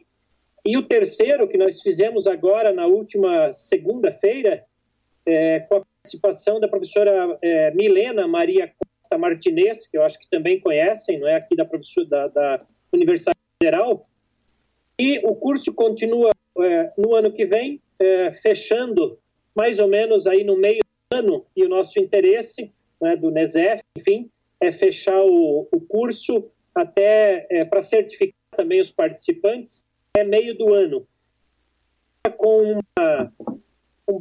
E 0.65 0.77
o 0.77 0.83
terceiro, 0.83 1.47
que 1.47 1.57
nós 1.57 1.79
fizemos 1.81 2.25
agora 2.25 2.73
na 2.73 2.87
última 2.87 3.53
segunda-feira, 3.53 4.65
é, 5.23 5.59
com 5.61 5.75
a 5.75 5.85
participação 5.85 6.59
da 6.59 6.67
professora 6.67 7.37
é, 7.41 7.71
Milena 7.71 8.27
Maria 8.27 8.67
Costa 8.67 9.17
Martinez, 9.17 9.87
que 9.87 9.95
eu 9.95 10.03
acho 10.03 10.17
que 10.17 10.27
também 10.27 10.59
conhecem, 10.59 11.19
não 11.19 11.27
é? 11.27 11.35
Aqui 11.35 11.55
da, 11.55 11.65
professora, 11.65 12.07
da, 12.07 12.27
da 12.29 12.57
Universidade 12.91 13.37
Federal. 13.61 14.01
E 14.99 15.19
o 15.19 15.35
curso 15.35 15.71
continua 15.71 16.31
é, 16.59 16.89
no 16.97 17.13
ano 17.13 17.31
que 17.31 17.45
vem, 17.45 17.79
é, 17.99 18.33
fechando 18.33 19.19
mais 19.53 19.77
ou 19.77 19.87
menos 19.87 20.25
aí 20.25 20.43
no 20.43 20.57
meio 20.57 20.79
do 20.79 21.17
ano, 21.17 21.45
e 21.55 21.63
o 21.63 21.69
nosso 21.69 21.99
interesse 21.99 22.73
né, 22.99 23.15
do 23.15 23.29
NESEF, 23.29 23.83
enfim, 23.97 24.31
é 24.59 24.71
fechar 24.71 25.21
o, 25.21 25.67
o 25.71 25.81
curso 25.81 26.49
até 26.73 27.45
é, 27.51 27.65
para 27.65 27.83
certificar 27.83 28.35
também 28.57 28.81
os 28.81 28.91
participantes, 28.91 29.84
é 30.17 30.23
meio 30.23 30.57
do 30.57 30.73
ano. 30.73 31.07
Com 32.37 32.79
uma, 32.79 33.33
um 34.07 34.19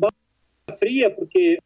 fria, 0.78 1.10
porque 1.10 1.58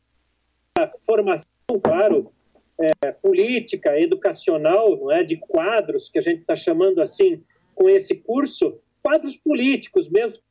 a 0.79 0.89
formação, 1.05 1.45
claro, 1.83 2.33
é, 2.81 3.13
política, 3.13 3.99
educacional, 3.99 4.97
não 4.97 5.11
é, 5.11 5.23
de 5.23 5.37
quadros 5.37 6.09
que 6.09 6.19
a 6.19 6.23
gente 6.23 6.41
está 6.41 6.55
chamando 6.55 7.03
assim 7.03 7.43
com 7.75 7.89
esse 7.89 8.17
curso, 8.17 8.81
quadros 9.03 9.37
políticos 9.37 10.09
mesmo, 10.09 10.43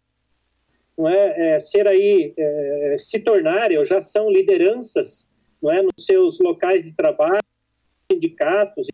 não 0.97 1.07
é, 1.07 1.55
é 1.55 1.59
ser 1.59 1.87
aí 1.87 2.33
é, 2.37 2.95
se 2.97 3.19
tornarem 3.19 3.77
ou 3.77 3.85
já 3.85 4.01
são 4.01 4.29
lideranças, 4.31 5.27
não 5.61 5.71
é, 5.71 5.81
nos 5.81 6.05
seus 6.05 6.39
locais 6.39 6.83
de 6.83 6.91
trabalho, 6.93 7.43
sindicatos, 8.11 8.87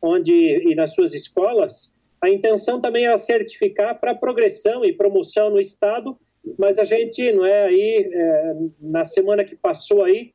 onde 0.00 0.32
e 0.32 0.74
nas 0.74 0.94
suas 0.94 1.14
escolas. 1.14 1.93
A 2.24 2.30
intenção 2.30 2.80
também 2.80 3.06
é 3.06 3.18
certificar 3.18 4.00
para 4.00 4.14
progressão 4.14 4.82
e 4.82 4.94
promoção 4.94 5.50
no 5.50 5.60
estado, 5.60 6.18
mas 6.58 6.78
a 6.78 6.84
gente 6.84 7.30
não 7.32 7.44
é 7.44 7.64
aí 7.64 8.10
é, 8.10 8.54
na 8.80 9.04
semana 9.04 9.44
que 9.44 9.54
passou 9.54 10.02
aí 10.02 10.32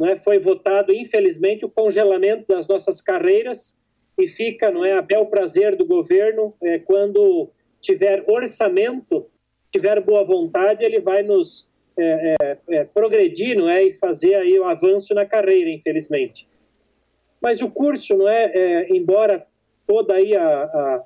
é, 0.00 0.16
foi 0.16 0.38
votado, 0.38 0.94
infelizmente, 0.94 1.62
o 1.62 1.68
congelamento 1.68 2.46
das 2.48 2.66
nossas 2.66 3.02
carreiras 3.02 3.76
e 4.16 4.26
fica, 4.26 4.70
não 4.70 4.82
é, 4.82 4.92
a 4.92 5.02
bel 5.02 5.26
prazer 5.26 5.76
do 5.76 5.84
governo, 5.84 6.54
é, 6.62 6.78
quando 6.78 7.50
tiver 7.82 8.24
orçamento, 8.26 9.26
tiver 9.70 10.00
boa 10.00 10.24
vontade, 10.24 10.82
ele 10.82 11.00
vai 11.00 11.22
nos 11.22 11.68
é, 11.98 12.34
é, 12.40 12.58
é, 12.70 12.84
progredir, 12.84 13.58
não 13.58 13.68
é, 13.68 13.84
e 13.84 13.92
fazer 13.92 14.36
aí 14.36 14.58
o 14.58 14.64
avanço 14.64 15.12
na 15.12 15.26
carreira, 15.26 15.68
infelizmente. 15.68 16.48
Mas 17.42 17.60
o 17.60 17.70
curso, 17.70 18.16
não 18.16 18.26
é, 18.26 18.44
é 18.54 18.88
embora 18.88 19.46
toda 19.86 20.14
aí 20.14 20.34
a, 20.34 20.64
a, 20.64 21.04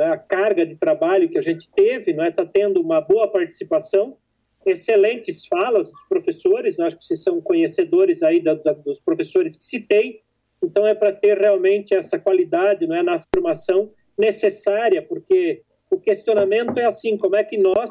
a, 0.00 0.16
carga 0.16 0.66
de 0.66 0.76
trabalho 0.76 1.28
que 1.28 1.38
a 1.38 1.42
gente 1.42 1.68
teve, 1.74 2.12
não 2.12 2.24
é, 2.24 2.28
está 2.28 2.44
tendo 2.44 2.80
uma 2.80 3.00
boa 3.00 3.28
participação, 3.28 4.16
excelentes 4.64 5.46
falas 5.46 5.90
dos 5.90 6.02
professores, 6.08 6.76
nós 6.76 6.88
acho 6.88 6.98
que 6.98 7.04
vocês 7.04 7.22
são 7.22 7.40
conhecedores 7.40 8.22
aí 8.22 8.42
da, 8.42 8.54
da, 8.54 8.72
dos 8.72 9.00
professores 9.00 9.56
que 9.56 9.64
citei, 9.64 10.22
Então 10.62 10.86
é 10.86 10.94
para 10.94 11.12
ter 11.12 11.38
realmente 11.38 11.94
essa 11.94 12.18
qualidade, 12.18 12.86
não 12.86 12.96
é, 12.96 13.02
na 13.02 13.18
formação 13.32 13.92
necessária, 14.18 15.02
porque 15.02 15.62
o 15.90 15.98
questionamento 15.98 16.76
é 16.78 16.84
assim, 16.84 17.16
como 17.16 17.36
é 17.36 17.44
que 17.44 17.56
nós, 17.56 17.90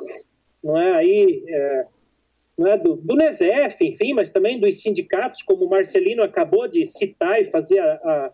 não 0.64 0.78
é 0.78 0.92
aí, 0.96 1.44
é, 1.48 1.86
não 2.58 2.68
é 2.68 2.78
do, 2.78 2.96
do 2.96 3.16
NESEF, 3.16 3.84
enfim, 3.86 4.14
mas 4.14 4.32
também 4.32 4.60
dos 4.60 4.82
sindicatos, 4.82 5.44
como 5.44 5.66
o 5.66 5.70
Marcelino 5.70 6.24
acabou 6.24 6.68
de 6.68 6.86
citar 6.86 7.42
e 7.42 7.46
fazer 7.46 7.80
a, 7.80 7.94
a, 7.94 8.32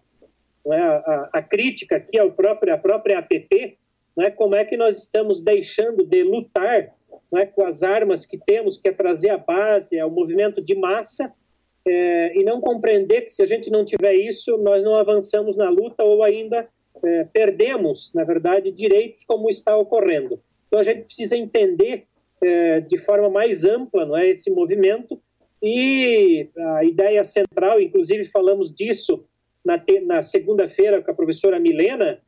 é, 0.68 0.78
a, 0.78 1.30
a 1.34 1.42
crítica 1.42 1.98
aqui 1.98 2.20
ao 2.20 2.32
próprio, 2.32 2.74
à 2.74 2.78
própria 2.78 3.20
APP, 3.20 3.78
não 4.16 4.26
é, 4.26 4.32
como 4.32 4.56
é 4.56 4.66
que 4.66 4.76
nós 4.76 4.98
estamos 4.98 5.42
deixando 5.42 6.06
de 6.06 6.24
lutar 6.24 6.94
não 7.32 7.40
é, 7.40 7.46
com 7.46 7.66
as 7.66 7.82
armas 7.82 8.26
que 8.26 8.38
temos, 8.38 8.78
que 8.78 8.90
é 8.90 8.92
trazer 8.92 9.30
a 9.30 9.38
base, 9.38 9.98
é 9.98 10.06
o 10.06 10.12
movimento 10.12 10.62
de 10.62 10.76
massa, 10.76 11.32
é, 11.88 12.38
e 12.38 12.44
não 12.44 12.60
compreender 12.60 13.22
que 13.22 13.30
se 13.30 13.42
a 13.42 13.46
gente 13.46 13.70
não 13.70 13.86
tiver 13.86 14.14
isso, 14.14 14.58
nós 14.58 14.84
não 14.84 14.96
avançamos 14.96 15.56
na 15.56 15.70
luta 15.70 16.04
ou 16.04 16.24
ainda 16.24 16.68
é, 17.04 17.24
perdemos, 17.26 18.12
na 18.14 18.24
verdade, 18.24 18.72
direitos 18.72 19.24
como 19.24 19.50
está 19.50 19.76
ocorrendo. 19.76 20.40
Então 20.68 20.80
a 20.80 20.84
gente 20.84 21.04
precisa 21.04 21.36
entender 21.36 22.06
é, 22.44 22.82
de 22.82 22.98
forma 22.98 23.30
mais 23.30 23.66
ampla 23.66 24.06
não 24.06 24.18
é, 24.18 24.30
esse 24.30 24.52
movimento 24.52 25.20
e 25.62 26.50
a 26.74 26.84
ideia 26.84 27.24
central, 27.24 27.80
inclusive 27.80 28.24
falamos 28.26 28.74
disso 28.74 29.24
na, 29.64 29.82
na 30.06 30.24
segunda-feira 30.24 31.02
com 31.02 31.12
a 31.12 31.16
professora 31.16 31.60
Milena, 31.60 32.20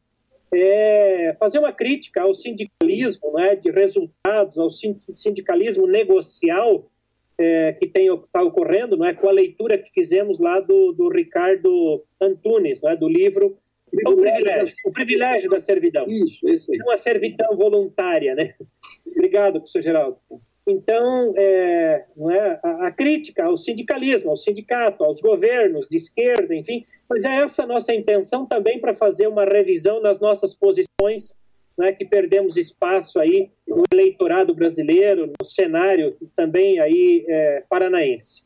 é 0.53 1.35
fazer 1.39 1.59
uma 1.59 1.73
crítica 1.73 2.21
ao 2.21 2.33
sindicalismo 2.33 3.33
né, 3.33 3.55
de 3.55 3.71
resultados, 3.71 4.57
ao 4.57 4.69
sindicalismo 4.69 5.87
negocial 5.87 6.89
é, 7.37 7.73
que 7.73 7.85
está 7.85 8.43
ocorrendo, 8.43 8.95
não 8.95 9.05
é, 9.05 9.13
com 9.13 9.27
a 9.27 9.31
leitura 9.31 9.77
que 9.77 9.91
fizemos 9.91 10.39
lá 10.39 10.59
do, 10.59 10.91
do 10.91 11.09
Ricardo 11.09 12.03
Antunes, 12.21 12.81
não 12.81 12.91
é, 12.91 12.95
do 12.95 13.07
livro 13.07 13.57
o 14.05 14.15
privilégio, 14.15 14.75
o 14.85 14.91
privilégio 14.91 15.49
da 15.51 15.59
servidão. 15.59 16.05
Isso, 16.07 16.49
isso 16.49 16.71
aí. 16.71 16.79
Uma 16.81 16.97
servidão 16.97 17.55
voluntária, 17.55 18.33
né? 18.33 18.55
Obrigado, 19.05 19.59
professor 19.59 19.83
Geraldo. 19.83 20.17
Então, 20.65 21.33
é, 21.35 22.05
é, 22.31 22.59
a, 22.63 22.87
a, 22.87 22.91
crítica 22.91 23.43
ao 23.43 23.57
sindicalismo, 23.57 24.31
ao 24.31 24.37
sindicato, 24.37 25.03
aos 25.03 25.19
governos 25.19 25.87
de 25.89 25.97
esquerda, 25.97 26.55
enfim, 26.55 26.85
mas 27.09 27.25
é 27.25 27.41
essa 27.41 27.65
nossa 27.65 27.93
intenção 27.93 28.45
também 28.45 28.79
para 28.79 28.93
fazer 28.93 29.27
uma 29.27 29.43
revisão 29.43 30.01
nas 30.01 30.21
nossas 30.21 30.55
posições, 30.55 31.37
não 31.77 31.85
é, 31.85 31.91
que 31.91 32.05
perdemos 32.05 32.55
espaço 32.55 33.19
aí 33.19 33.51
no 33.67 33.83
eleitorado 33.91 34.53
brasileiro, 34.53 35.27
no 35.27 35.45
cenário 35.45 36.15
também 36.35 36.79
aí 36.79 37.25
é, 37.27 37.63
paranaense. 37.67 38.45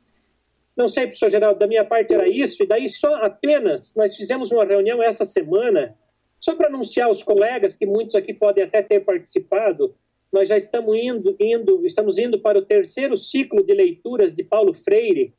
Não 0.75 0.87
sei, 0.87 1.03
professor 1.03 1.29
Geraldo, 1.29 1.59
da 1.59 1.67
minha 1.67 1.85
parte 1.85 2.13
era 2.13 2.27
isso, 2.27 2.63
e 2.63 2.67
daí 2.67 2.89
só 2.89 3.15
apenas 3.15 3.93
nós 3.95 4.15
fizemos 4.15 4.51
uma 4.51 4.65
reunião 4.65 5.03
essa 5.03 5.25
semana, 5.25 5.95
só 6.39 6.55
para 6.55 6.67
anunciar 6.67 7.07
aos 7.07 7.21
colegas, 7.21 7.75
que 7.75 7.85
muitos 7.85 8.15
aqui 8.15 8.33
podem 8.33 8.63
até 8.63 8.81
ter 8.81 9.01
participado, 9.01 9.95
nós 10.31 10.47
já 10.47 10.57
estamos 10.57 10.95
indo, 10.97 11.35
indo, 11.39 11.85
estamos 11.85 12.17
indo 12.17 12.39
para 12.39 12.59
o 12.59 12.65
terceiro 12.65 13.15
ciclo 13.17 13.63
de 13.63 13.73
leituras 13.73 14.35
de 14.35 14.43
Paulo 14.43 14.73
Freire. 14.73 15.33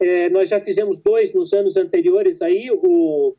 É, 0.00 0.28
nós 0.30 0.48
já 0.48 0.60
fizemos 0.60 1.00
dois 1.00 1.32
nos 1.32 1.52
anos 1.52 1.76
anteriores 1.76 2.42
aí. 2.42 2.70
O, 2.70 3.34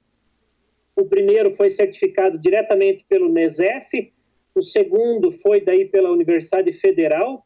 o 0.96 1.06
primeiro 1.06 1.54
foi 1.54 1.70
certificado 1.70 2.40
diretamente 2.40 3.06
pelo 3.08 3.30
NESEF, 3.30 4.12
o 4.56 4.62
segundo 4.64 5.32
foi 5.32 5.62
daí 5.62 5.86
pela 5.86 6.12
Universidade 6.12 6.74
Federal, 6.74 7.46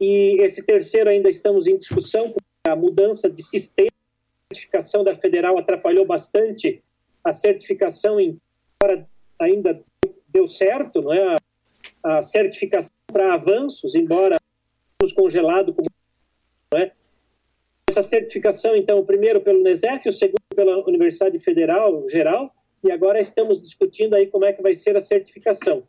e 0.00 0.38
esse 0.40 0.64
terceiro 0.64 1.08
ainda 1.08 1.28
estamos 1.28 1.68
em 1.68 1.76
discussão, 1.76 2.24
a 2.66 2.74
mudança 2.74 3.30
de 3.30 3.42
sistema 3.44 3.90
de 4.50 4.56
certificação 4.56 5.04
da 5.04 5.14
Federal 5.14 5.56
atrapalhou 5.56 6.04
bastante 6.04 6.82
a 7.22 7.32
certificação, 7.32 8.18
em, 8.18 8.40
ainda 9.38 9.80
deu 10.28 10.48
certo, 10.48 11.02
não 11.02 11.12
é? 11.12 11.36
A 12.02 12.22
certificação 12.22 12.90
para 13.06 13.34
avanços, 13.34 13.94
embora 13.94 14.38
nos 15.02 15.12
congelado 15.12 15.74
como 15.74 15.88
é? 16.74 16.92
essa 17.90 18.02
certificação 18.02 18.76
então 18.76 19.04
primeiro 19.04 19.40
pelo 19.40 19.62
NESEF, 19.62 20.08
o 20.08 20.12
segundo 20.12 20.38
pela 20.54 20.78
Universidade 20.86 21.38
Federal 21.38 22.08
Geral 22.08 22.54
e 22.82 22.90
agora 22.90 23.20
estamos 23.20 23.60
discutindo 23.60 24.14
aí 24.14 24.26
como 24.26 24.44
é 24.44 24.52
que 24.52 24.62
vai 24.62 24.74
ser 24.74 24.96
a 24.96 25.00
certificação. 25.00 25.82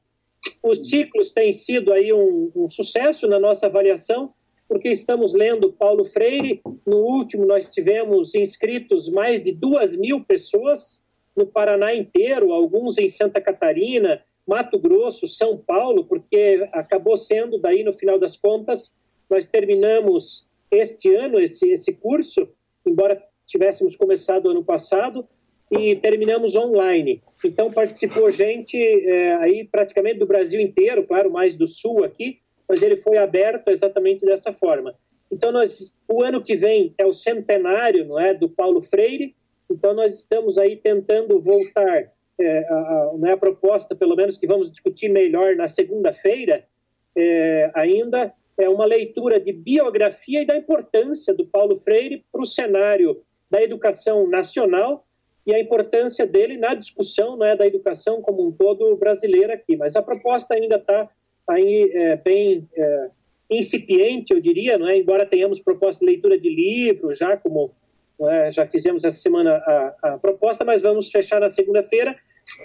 Os 0.63 0.89
ciclos 0.89 1.31
têm 1.31 1.53
sido 1.53 1.93
aí 1.93 2.11
um, 2.11 2.51
um 2.55 2.69
sucesso 2.69 3.27
na 3.27 3.39
nossa 3.39 3.67
avaliação 3.67 4.33
porque 4.67 4.89
estamos 4.89 5.33
lendo 5.33 5.73
Paulo 5.73 6.05
Freire. 6.05 6.61
No 6.85 6.97
último 6.97 7.45
nós 7.45 7.69
tivemos 7.71 8.33
inscritos 8.33 9.09
mais 9.09 9.41
de 9.41 9.51
duas 9.51 9.95
mil 9.95 10.23
pessoas 10.23 11.03
no 11.35 11.45
Paraná 11.45 11.93
inteiro, 11.93 12.51
alguns 12.51 12.97
em 12.97 13.07
Santa 13.07 13.39
Catarina, 13.39 14.23
Mato 14.47 14.77
Grosso, 14.79 15.27
São 15.27 15.57
Paulo, 15.57 16.05
porque 16.05 16.67
acabou 16.71 17.17
sendo, 17.17 17.59
daí 17.59 17.83
no 17.83 17.93
final 17.93 18.19
das 18.19 18.37
contas, 18.37 18.93
nós 19.29 19.45
terminamos 19.45 20.47
este 20.71 21.13
ano 21.13 21.39
esse, 21.39 21.69
esse 21.69 21.93
curso, 21.93 22.47
embora 22.85 23.21
tivéssemos 23.45 23.95
começado 23.95 24.49
ano 24.49 24.63
passado, 24.63 25.27
e 25.71 25.95
terminamos 25.95 26.55
online. 26.55 27.23
Então 27.45 27.69
participou 27.69 28.29
gente 28.29 28.77
é, 28.77 29.35
aí 29.35 29.63
praticamente 29.63 30.19
do 30.19 30.25
Brasil 30.25 30.59
inteiro, 30.59 31.05
claro, 31.07 31.31
mais 31.31 31.55
do 31.55 31.65
Sul 31.65 32.03
aqui, 32.03 32.39
mas 32.67 32.81
ele 32.81 32.97
foi 32.97 33.17
aberto 33.17 33.69
exatamente 33.69 34.25
dessa 34.25 34.51
forma. 34.51 34.93
Então 35.31 35.51
nós, 35.51 35.93
o 36.09 36.21
ano 36.21 36.43
que 36.43 36.55
vem 36.55 36.93
é 36.97 37.05
o 37.05 37.13
centenário, 37.13 38.05
não 38.05 38.19
é, 38.19 38.33
do 38.33 38.49
Paulo 38.49 38.81
Freire. 38.81 39.33
Então 39.69 39.93
nós 39.93 40.13
estamos 40.13 40.57
aí 40.57 40.75
tentando 40.75 41.39
voltar 41.39 42.11
é, 42.41 42.67
a, 42.69 42.75
a, 42.75 43.13
né, 43.17 43.33
a, 43.33 43.37
proposta, 43.37 43.95
pelo 43.95 44.15
menos 44.15 44.37
que 44.37 44.47
vamos 44.47 44.69
discutir 44.69 45.09
melhor 45.09 45.55
na 45.55 45.67
segunda-feira, 45.67 46.65
é, 47.15 47.71
ainda 47.73 48.33
é 48.57 48.69
uma 48.69 48.85
leitura 48.85 49.39
de 49.39 49.51
biografia 49.51 50.41
e 50.41 50.45
da 50.45 50.57
importância 50.57 51.33
do 51.33 51.45
Paulo 51.45 51.77
Freire 51.77 52.23
para 52.31 52.41
o 52.41 52.45
cenário 52.45 53.21
da 53.49 53.61
educação 53.61 54.27
nacional 54.27 55.05
e 55.45 55.53
a 55.53 55.59
importância 55.59 56.25
dele 56.25 56.57
na 56.57 56.73
discussão 56.73 57.35
né, 57.35 57.55
da 57.55 57.65
educação 57.65 58.21
como 58.21 58.47
um 58.47 58.51
todo 58.51 58.95
brasileira 58.95 59.55
aqui. 59.55 59.75
Mas 59.75 59.95
a 59.95 60.01
proposta 60.01 60.53
ainda 60.53 60.75
está 60.75 61.09
aí 61.47 61.91
é, 61.93 62.15
bem 62.17 62.67
é, 62.75 63.09
incipiente, 63.49 64.33
eu 64.33 64.39
diria, 64.39 64.77
não 64.77 64.87
é? 64.87 64.97
embora 64.97 65.25
tenhamos 65.25 65.59
proposta 65.59 65.99
de 65.99 66.11
leitura 66.11 66.39
de 66.39 66.49
livro 66.49 67.13
já, 67.13 67.35
como 67.35 67.71
é? 68.21 68.51
já 68.51 68.65
fizemos 68.67 69.03
essa 69.03 69.17
semana 69.17 69.55
a, 69.55 69.95
a 70.03 70.17
proposta, 70.17 70.63
mas 70.63 70.81
vamos 70.81 71.11
fechar 71.11 71.41
na 71.41 71.49
segunda-feira 71.49 72.15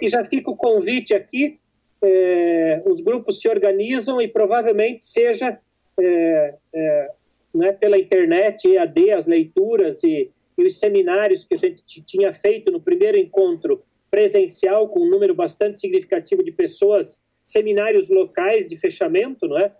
e 0.01 0.07
já 0.07 0.23
fica 0.25 0.49
o 0.49 0.55
convite 0.55 1.13
aqui: 1.13 1.59
é, 2.01 2.81
os 2.85 3.01
grupos 3.01 3.41
se 3.41 3.49
organizam 3.49 4.21
e 4.21 4.27
provavelmente 4.27 5.05
seja 5.05 5.59
é, 5.99 6.55
é, 6.73 7.11
né, 7.53 7.71
pela 7.71 7.97
internet, 7.97 8.67
EAD, 8.67 9.11
as 9.11 9.27
leituras 9.27 10.03
e, 10.03 10.31
e 10.57 10.63
os 10.63 10.79
seminários 10.79 11.45
que 11.45 11.55
a 11.55 11.57
gente 11.57 12.01
tinha 12.03 12.31
feito 12.31 12.71
no 12.71 12.79
primeiro 12.79 13.17
encontro 13.17 13.83
presencial, 14.09 14.87
com 14.89 15.01
um 15.01 15.09
número 15.09 15.33
bastante 15.33 15.79
significativo 15.79 16.43
de 16.43 16.51
pessoas, 16.51 17.21
seminários 17.43 18.09
locais 18.09 18.67
de 18.67 18.77
fechamento, 18.77 19.47
não 19.47 19.57
é? 19.57 19.71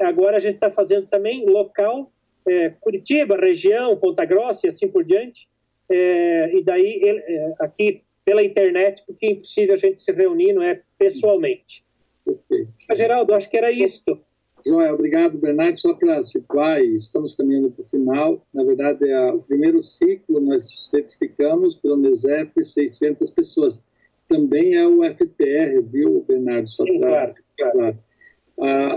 Agora 0.00 0.36
a 0.36 0.40
gente 0.40 0.54
está 0.54 0.70
fazendo 0.70 1.06
também 1.06 1.44
local, 1.46 2.10
é, 2.48 2.70
Curitiba, 2.80 3.36
região, 3.36 3.96
Ponta 3.96 4.24
Grossa 4.24 4.66
e 4.66 4.68
assim 4.68 4.88
por 4.88 5.04
diante. 5.04 5.48
É, 5.90 6.56
e 6.56 6.62
daí, 6.62 7.00
é, 7.04 7.54
aqui 7.58 8.02
pela 8.30 8.44
internet, 8.44 9.02
porque 9.04 9.26
é 9.26 9.30
impossível 9.32 9.74
a 9.74 9.76
gente 9.76 10.00
se 10.00 10.12
reunir, 10.12 10.52
não 10.52 10.62
é, 10.62 10.80
pessoalmente. 10.96 11.84
Perfeito. 12.24 12.70
Geraldo, 12.94 13.34
acho 13.34 13.50
que 13.50 13.56
era 13.56 13.72
isto. 13.72 14.20
Joia, 14.64 14.94
obrigado, 14.94 15.36
Bernardo. 15.36 15.80
Só 15.80 15.94
para 15.94 16.22
situar, 16.22 16.80
estamos 16.80 17.34
caminhando 17.34 17.72
para 17.72 17.82
o 17.82 17.88
final. 17.88 18.46
Na 18.54 18.62
verdade, 18.62 19.10
é 19.10 19.32
o 19.32 19.40
primeiro 19.40 19.82
ciclo 19.82 20.38
nós 20.38 20.88
certificamos 20.90 21.74
pelo 21.74 21.96
MESEF 21.96 22.52
600 22.64 23.32
pessoas. 23.32 23.84
Também 24.28 24.76
é 24.76 24.86
o 24.86 25.02
FTR, 25.02 25.82
viu, 25.90 26.24
Bernardo? 26.28 26.70
Só 26.70 26.84
Sim, 26.84 27.00
claro, 27.00 27.34
claro. 27.58 27.98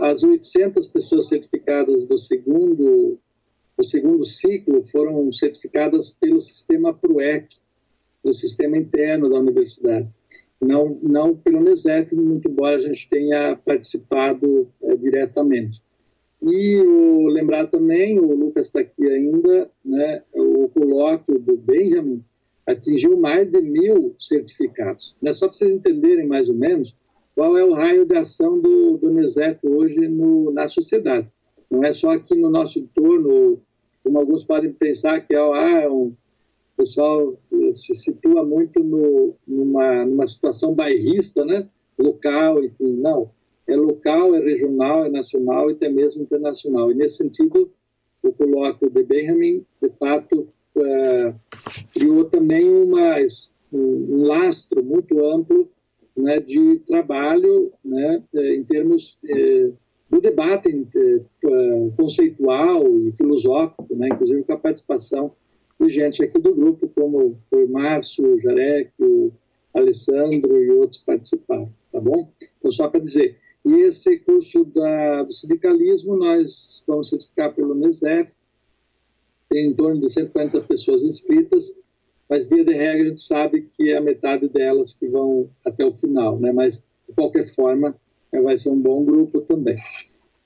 As 0.03 0.21
800 0.21 0.85
pessoas 0.89 1.27
certificadas 1.27 2.05
do 2.05 2.19
segundo, 2.19 3.17
do 3.75 3.83
segundo 3.83 4.23
ciclo 4.25 4.85
foram 4.85 5.31
certificadas 5.31 6.11
pelo 6.11 6.39
sistema 6.39 6.93
PROEC, 6.93 7.62
do 8.23 8.33
sistema 8.33 8.77
interno 8.77 9.29
da 9.29 9.39
universidade, 9.39 10.07
não, 10.61 10.97
não 11.01 11.35
pelo 11.35 11.59
NESEP, 11.59 12.15
muito 12.15 12.49
embora 12.49 12.77
a 12.77 12.81
gente 12.81 13.09
tenha 13.09 13.55
participado 13.65 14.69
é, 14.81 14.95
diretamente. 14.95 15.81
E 16.41 16.77
o, 16.77 17.27
lembrar 17.27 17.67
também, 17.67 18.19
o 18.19 18.33
Lucas 18.35 18.67
está 18.67 18.81
aqui 18.81 19.05
ainda, 19.07 19.69
né, 19.83 20.23
o 20.33 20.67
colóquio 20.69 21.39
do 21.39 21.55
Benjamin 21.55 22.23
atingiu 22.65 23.17
mais 23.17 23.49
de 23.49 23.61
mil 23.61 24.15
certificados. 24.19 25.15
Né, 25.21 25.33
só 25.33 25.47
para 25.47 25.57
vocês 25.57 25.71
entenderem 25.71 26.27
mais 26.27 26.49
ou 26.49 26.55
menos 26.55 26.97
qual 27.35 27.57
é 27.57 27.63
o 27.63 27.73
raio 27.73 28.05
de 28.05 28.15
ação 28.15 28.59
do, 28.59 28.97
do 28.97 29.11
NESEP 29.11 29.59
hoje 29.67 30.07
no, 30.07 30.51
na 30.51 30.67
sociedade. 30.67 31.27
Não 31.69 31.83
é 31.83 31.91
só 31.91 32.11
aqui 32.11 32.35
no 32.35 32.49
nosso 32.49 32.77
entorno, 32.79 33.59
como 34.03 34.19
alguns 34.19 34.43
podem 34.43 34.71
pensar 34.71 35.21
que 35.21 35.33
é, 35.33 35.39
ah, 35.39 35.81
é 35.83 35.89
um, 35.89 36.13
pessoal 36.83 37.37
se 37.73 37.95
situa 37.95 38.43
muito 38.43 38.83
no, 38.83 39.35
numa, 39.47 40.05
numa 40.05 40.27
situação 40.27 40.75
bairrista, 40.75 41.45
né? 41.45 41.67
local, 41.97 42.63
enfim, 42.63 42.97
não. 42.97 43.31
É 43.65 43.75
local, 43.75 44.35
é 44.35 44.39
regional, 44.39 45.05
é 45.05 45.09
nacional 45.09 45.69
e 45.69 45.73
até 45.73 45.89
mesmo 45.89 46.23
internacional. 46.23 46.91
E 46.91 46.95
nesse 46.95 47.17
sentido, 47.17 47.71
o 48.21 48.33
colóquio 48.33 48.89
de 48.89 49.03
Benjamin, 49.03 49.65
de 49.81 49.89
fato, 49.97 50.49
é, 50.75 51.33
criou 51.93 52.25
também 52.25 52.69
uma, 52.69 53.15
um, 53.71 54.23
lastro 54.23 54.83
muito 54.83 55.23
amplo 55.23 55.69
né, 56.15 56.39
de 56.41 56.79
trabalho 56.85 57.71
né, 57.83 58.21
é, 58.35 58.55
em 58.55 58.63
termos 58.63 59.17
é, 59.25 59.71
do 60.09 60.19
debate 60.19 60.69
é, 60.69 61.89
conceitual 61.95 62.85
e 62.99 63.13
filosófico, 63.13 63.95
né, 63.95 64.09
inclusive 64.11 64.43
com 64.43 64.53
a 64.53 64.57
participação 64.57 65.31
de 65.83 65.93
gente 65.93 66.23
aqui 66.23 66.39
do 66.39 66.55
grupo, 66.55 66.87
como 66.89 67.37
o 67.51 67.67
Márcio, 67.67 68.25
o 68.25 68.39
Jarek, 68.39 68.91
o 68.99 69.31
Alessandro 69.73 70.61
e 70.61 70.69
outros 70.71 71.01
participaram, 71.01 71.69
tá 71.91 71.99
bom? 71.99 72.31
Então, 72.57 72.71
só 72.71 72.87
para 72.87 73.01
dizer, 73.01 73.37
e 73.65 73.81
esse 73.81 74.19
curso 74.19 74.65
da, 74.65 75.23
do 75.23 75.33
sindicalismo 75.33 76.15
nós 76.15 76.83
vamos 76.87 77.09
certificar 77.09 77.53
pelo 77.53 77.75
MESEF, 77.75 78.31
tem 79.49 79.67
em 79.67 79.73
torno 79.73 80.01
de 80.01 80.11
140 80.11 80.61
pessoas 80.61 81.03
inscritas, 81.03 81.77
mas 82.29 82.47
via 82.47 82.63
de 82.63 82.73
regra 82.73 83.03
a 83.03 83.09
gente 83.09 83.21
sabe 83.21 83.69
que 83.75 83.89
é 83.91 83.97
a 83.97 84.01
metade 84.01 84.47
delas 84.47 84.93
que 84.93 85.07
vão 85.07 85.49
até 85.65 85.85
o 85.85 85.93
final, 85.93 86.39
né? 86.39 86.51
Mas 86.51 86.85
de 87.07 87.13
qualquer 87.13 87.53
forma 87.53 87.95
é, 88.31 88.41
vai 88.41 88.57
ser 88.57 88.69
um 88.69 88.81
bom 88.81 89.03
grupo 89.03 89.41
também. 89.41 89.77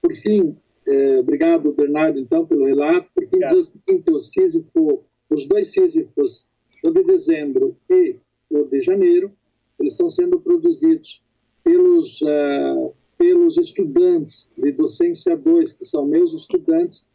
Por 0.01 0.14
fim, 0.15 0.57
é, 0.85 1.19
obrigado 1.19 1.72
Bernardo 1.73 2.19
então 2.19 2.45
pelo 2.45 2.65
relato. 2.65 3.09
Por 3.14 3.27
fim, 3.27 3.39
diz 3.39 3.68
o 3.68 3.72
seguinte: 3.72 4.11
o 4.11 4.19
Sísifo, 4.19 5.03
os 5.30 5.48
dois 5.48 5.72
Sísifos, 5.72 6.48
o 6.86 6.91
de 6.91 7.04
dezembro 7.04 7.76
e 7.90 8.16
o 8.49 8.64
de 8.64 8.82
janeiro, 8.82 9.32
eles 9.80 9.94
estão 9.94 10.10
sendo 10.10 10.40
produzidos 10.40 11.22
pelos 11.64 12.22
uh, 12.22 12.94
pelos 13.18 13.58
estudantes 13.58 14.49
de 14.58 14.72
docência 14.72 15.36
2, 15.36 15.74
que 15.74 15.86
são 15.86 16.06
meus 16.06 16.34
estudantes, 16.34 17.08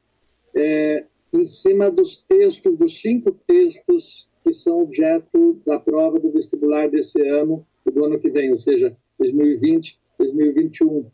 é, 0.54 1.04
em 1.32 1.44
cima 1.44 1.90
dos 1.90 2.22
textos, 2.22 2.76
dos 2.76 3.00
cinco 3.00 3.30
textos 3.46 4.28
que 4.42 4.52
são 4.52 4.82
objeto 4.82 5.60
da 5.64 5.78
prova 5.78 6.18
do 6.18 6.32
vestibular 6.32 6.90
desse 6.90 7.20
ano 7.28 7.64
e 7.86 7.90
do 7.90 8.04
ano 8.04 8.18
que 8.18 8.28
vem, 8.28 8.50
ou 8.50 8.58
seja, 8.58 8.96
2020, 9.18 9.98
2021. 10.18 11.06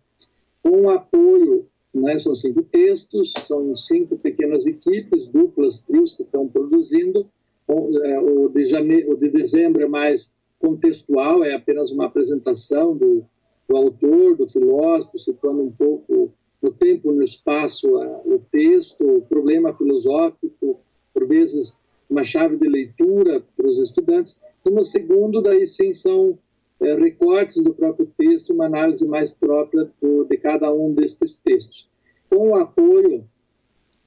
Com 0.62 0.88
apoio, 0.88 1.66
né, 1.94 2.18
são 2.18 2.34
cinco 2.34 2.62
textos, 2.62 3.32
são 3.46 3.74
cinco 3.76 4.16
pequenas 4.18 4.66
equipes, 4.66 5.26
duplas, 5.28 5.80
trios 5.80 6.14
que 6.14 6.22
estão 6.22 6.46
produzindo. 6.48 7.26
É, 7.68 8.18
o 8.20 8.48
de, 8.48 8.64
janeiro, 8.64 9.12
o 9.12 9.16
de 9.16 9.28
dezembro 9.28 9.82
é 9.82 9.88
mais 9.88 10.32
contextual, 10.58 11.44
é 11.44 11.54
apenas 11.54 11.90
uma 11.90 12.06
apresentação 12.06 12.96
do, 12.96 13.24
do 13.68 13.76
autor, 13.76 14.36
do 14.36 14.48
filósofo, 14.48 15.18
situando 15.18 15.62
um 15.62 15.70
pouco 15.70 16.32
no 16.60 16.72
tempo, 16.72 17.12
no 17.12 17.22
espaço, 17.22 17.86
o 18.24 18.40
texto, 18.50 19.04
o 19.04 19.22
problema 19.22 19.72
filosófico, 19.74 20.80
por 21.14 21.26
vezes 21.26 21.78
uma 22.10 22.24
chave 22.24 22.56
de 22.56 22.68
leitura 22.68 23.44
para 23.56 23.66
os 23.66 23.78
estudantes. 23.78 24.40
E 24.64 24.70
no 24.70 24.84
segundo, 24.84 25.40
daí 25.40 25.66
sim, 25.66 25.92
são 25.92 26.38
é, 26.80 26.94
recortes 26.94 27.62
do 27.62 27.74
próprio 27.74 28.06
texto, 28.16 28.52
uma 28.52 28.66
análise 28.66 29.06
mais 29.06 29.30
própria 29.30 29.90
do, 30.00 30.24
de 30.24 30.36
cada 30.36 30.72
um 30.72 30.94
destes 30.94 31.36
textos. 31.36 31.88
Com 32.30 32.50
o 32.50 32.56
apoio 32.56 33.24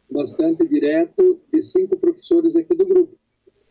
bastante 0.10 0.68
direto 0.68 1.39
de 1.52 1.61
cinco 1.64 1.98
professores 1.98 2.56
aqui 2.56 2.76
do 2.76 2.85
grupo. 2.85 3.18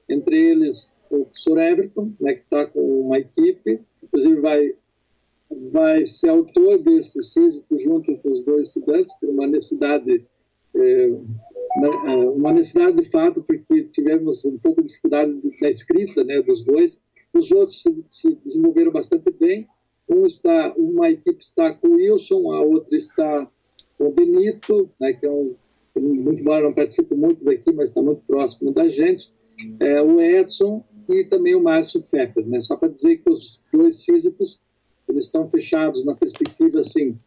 Entre 0.08 0.36
eles, 0.36 0.92
o 1.10 1.24
professor 1.24 1.58
Everton, 1.58 2.12
né, 2.18 2.34
que 2.34 2.42
está 2.42 2.66
com 2.66 3.02
uma 3.02 3.18
equipe, 3.18 3.80
inclusive 4.02 4.40
vai 4.40 4.74
vai 5.72 6.06
ser 6.06 6.28
autor 6.28 6.78
desse 6.78 7.20
Sísifo 7.22 7.78
junto 7.80 8.16
com 8.18 8.30
os 8.30 8.44
dois 8.44 8.68
estudantes, 8.68 9.12
por 9.18 9.28
uma 9.30 9.46
necessidade, 9.46 10.24
é, 10.76 11.08
é, 11.08 12.16
uma 12.16 12.52
necessidade 12.52 12.96
de 12.96 13.10
fato, 13.10 13.42
porque 13.42 13.82
tivemos 13.84 14.44
um 14.44 14.58
pouco 14.58 14.80
de 14.80 14.88
dificuldade 14.88 15.32
na 15.60 15.68
escrita 15.68 16.22
né, 16.22 16.40
dos 16.42 16.64
dois. 16.64 17.00
Os 17.32 17.50
outros 17.52 17.82
se, 17.82 18.04
se 18.08 18.34
desenvolveram 18.36 18.92
bastante 18.92 19.30
bem. 19.30 19.68
Um 20.08 20.26
está, 20.26 20.74
uma 20.76 21.10
equipe 21.10 21.40
está 21.40 21.72
com 21.74 21.88
o 21.88 21.94
Wilson, 21.94 22.52
a 22.52 22.60
outra 22.60 22.96
está 22.96 23.48
com 23.96 24.08
o 24.08 24.12
Benito, 24.12 24.90
né, 24.98 25.12
que 25.12 25.24
é 25.24 25.30
um, 25.30 25.54
muito 25.96 26.40
embora 26.40 26.64
não 26.64 26.72
participe 26.72 27.14
muito 27.14 27.44
daqui, 27.44 27.72
mas 27.72 27.90
está 27.90 28.02
muito 28.02 28.22
próximo 28.26 28.72
da 28.72 28.88
gente. 28.88 29.32
É, 29.78 30.00
o 30.00 30.20
Edson 30.20 30.84
e 31.08 31.24
também 31.24 31.54
o 31.54 31.62
Márcio 31.62 32.02
Fecker, 32.02 32.46
né? 32.46 32.60
Só 32.60 32.76
para 32.76 32.88
dizer 32.88 33.18
que 33.18 33.30
os 33.30 33.60
dois 33.72 34.04
Sísifos 34.04 34.58
eles 35.08 35.26
estão 35.26 35.48
fechados 35.50 36.04
na 36.04 36.14
perspectiva 36.14 36.80
assim 36.80 37.18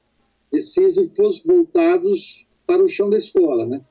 de 0.51 0.61
sísifos 0.61 1.41
voltados 1.43 2.45
para 2.65 2.84
o 2.84 2.88
chão 2.88 3.09
da 3.09 3.17
escola, 3.17 3.65
né? 3.65 3.81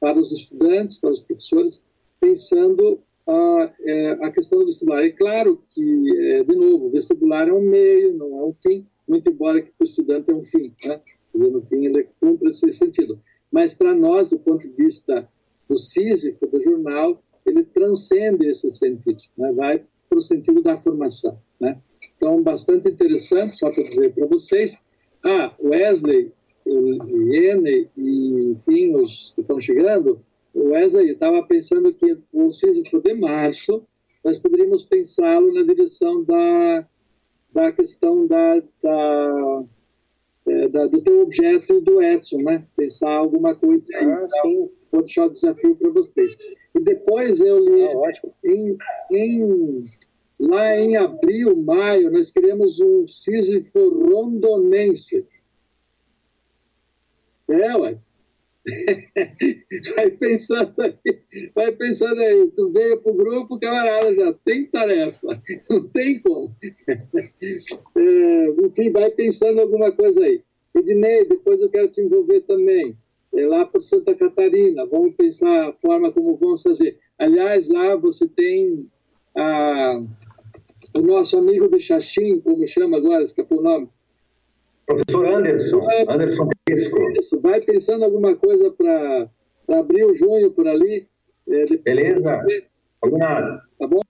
Para 0.00 0.18
os 0.18 0.32
estudantes, 0.32 0.98
para 0.98 1.10
os 1.10 1.20
professores, 1.20 1.84
pensando 2.20 3.00
a, 3.28 3.72
é, 3.80 4.10
a 4.22 4.32
questão 4.32 4.60
do 4.60 4.66
vestibular. 4.66 5.04
É 5.04 5.10
claro 5.10 5.62
que, 5.70 6.18
é, 6.18 6.44
de 6.44 6.56
novo, 6.56 6.86
o 6.86 6.90
vestibular 6.90 7.48
é 7.48 7.52
um 7.52 7.60
meio, 7.60 8.16
não 8.16 8.38
é 8.38 8.44
um 8.44 8.54
fim, 8.54 8.86
muito 9.06 9.30
embora 9.30 9.60
que 9.60 9.70
para 9.70 9.84
o 9.84 9.88
estudante 9.88 10.30
é 10.30 10.34
um 10.34 10.44
fim, 10.44 10.74
né? 10.84 11.00
Quer 11.32 11.38
dizer, 11.38 11.50
no 11.50 11.62
fim 11.62 11.86
ele 11.86 12.08
cumpre 12.20 12.48
esse 12.48 12.72
sentido. 12.72 13.20
Mas 13.52 13.74
para 13.74 13.94
nós, 13.94 14.28
do 14.28 14.38
ponto 14.38 14.66
de 14.66 14.74
vista 14.74 15.28
do 15.68 15.78
Sísifo, 15.78 16.46
do 16.46 16.62
jornal, 16.62 17.22
ele 17.44 17.64
transcende 17.64 18.46
esse 18.46 18.70
sentido, 18.70 19.22
né? 19.36 19.52
vai 19.52 19.84
para 20.08 20.18
o 20.18 20.22
sentido 20.22 20.62
da 20.62 20.78
formação. 20.78 21.38
Né? 21.60 21.78
Então, 22.16 22.42
bastante 22.42 22.88
interessante, 22.88 23.56
só 23.56 23.70
para 23.70 23.84
dizer 23.84 24.12
para 24.14 24.26
vocês. 24.26 24.82
Ah, 25.24 25.54
Wesley, 25.60 26.32
Iene 26.66 27.88
e, 27.96 28.52
enfim, 28.52 28.94
os 28.94 29.32
que 29.34 29.40
estão 29.40 29.60
chegando, 29.60 30.20
Wesley 30.64 31.10
estava 31.10 31.42
pensando 31.44 31.92
que 31.92 32.18
o 32.32 32.50
Sísifo 32.52 33.00
de 33.00 33.14
março, 33.14 33.86
nós 34.24 34.38
poderíamos 34.38 34.84
pensá-lo 34.84 35.52
na 35.52 35.62
direção 35.62 36.24
da, 36.24 36.86
da 37.52 37.72
questão 37.72 38.26
da, 38.26 38.62
da, 38.82 39.64
é, 40.46 40.68
da, 40.68 40.86
do 40.86 41.02
teu 41.02 41.20
objeto 41.22 41.74
e 41.74 41.80
do 41.80 42.02
Edson, 42.02 42.38
né? 42.42 42.66
Pensar 42.76 43.10
alguma 43.10 43.54
coisa 43.54 43.86
aí. 43.94 44.04
Ah, 44.04 44.26
então, 44.26 44.70
vou 44.90 45.02
deixar 45.02 45.26
o 45.26 45.30
desafio 45.30 45.76
para 45.76 45.90
vocês. 45.90 46.36
E 46.74 46.80
depois 46.80 47.40
eu 47.40 47.58
li 47.58 47.84
ah, 47.84 48.12
em, 48.44 48.76
em 49.10 49.86
Lá 50.38 50.76
em 50.76 50.96
abril, 50.96 51.56
maio, 51.56 52.12
nós 52.12 52.30
queremos 52.30 52.78
um 52.78 53.08
Sísifo 53.08 53.88
rondonense. 53.88 55.26
É, 57.48 57.76
ué. 57.76 57.98
vai 59.96 60.10
pensando 60.10 60.74
aí, 60.78 60.94
vai 61.54 61.72
pensando 61.72 62.20
aí, 62.20 62.50
tu 62.54 62.70
veio 62.72 63.00
pro 63.00 63.14
grupo, 63.14 63.58
camarada, 63.58 64.14
já 64.14 64.32
tem 64.44 64.66
tarefa, 64.66 65.42
não 65.70 65.88
tem 65.88 66.20
como. 66.20 66.54
É, 67.96 68.46
enfim, 68.64 68.92
vai 68.92 69.10
pensando 69.10 69.60
alguma 69.60 69.90
coisa 69.92 70.20
aí. 70.20 70.42
Ednei, 70.76 71.24
depois 71.24 71.60
eu 71.60 71.68
quero 71.68 71.88
te 71.88 72.00
envolver 72.00 72.40
também, 72.42 72.96
é 73.34 73.46
lá 73.46 73.66
por 73.66 73.82
Santa 73.82 74.14
Catarina, 74.14 74.86
vamos 74.86 75.14
pensar 75.16 75.68
a 75.68 75.72
forma 75.72 76.12
como 76.12 76.36
vamos 76.36 76.62
fazer. 76.62 76.98
Aliás, 77.18 77.68
lá 77.68 77.96
você 77.96 78.28
tem 78.28 78.86
a 79.36 80.02
o 80.94 81.02
nosso 81.02 81.38
amigo 81.38 81.68
de 81.68 81.80
Xaxim, 81.80 82.40
como 82.40 82.66
chama 82.66 82.96
agora, 82.96 83.22
escapou 83.22 83.58
o 83.60 83.62
nome? 83.62 83.88
Professor 84.86 85.26
Anderson, 85.26 85.90
é, 85.90 86.02
Anderson. 86.08 86.48
Isso, 87.18 87.40
vai 87.40 87.60
pensando 87.60 88.04
alguma 88.04 88.36
coisa 88.36 88.70
para 88.70 89.30
abril, 89.78 90.14
junho, 90.14 90.50
por 90.50 90.66
ali. 90.66 91.06
É, 91.48 91.64
Beleza, 91.78 92.42
combinado. 93.00 93.62
Tá 93.78 93.86
bom? 93.86 94.00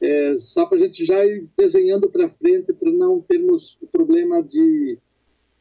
É, 0.00 0.36
só 0.38 0.66
para 0.66 0.78
a 0.78 0.80
gente 0.80 1.04
já 1.04 1.24
ir 1.24 1.48
desenhando 1.56 2.08
para 2.10 2.28
frente, 2.28 2.72
para 2.72 2.90
não 2.90 3.20
termos 3.20 3.78
o 3.80 3.86
problema 3.86 4.42
de, 4.42 4.98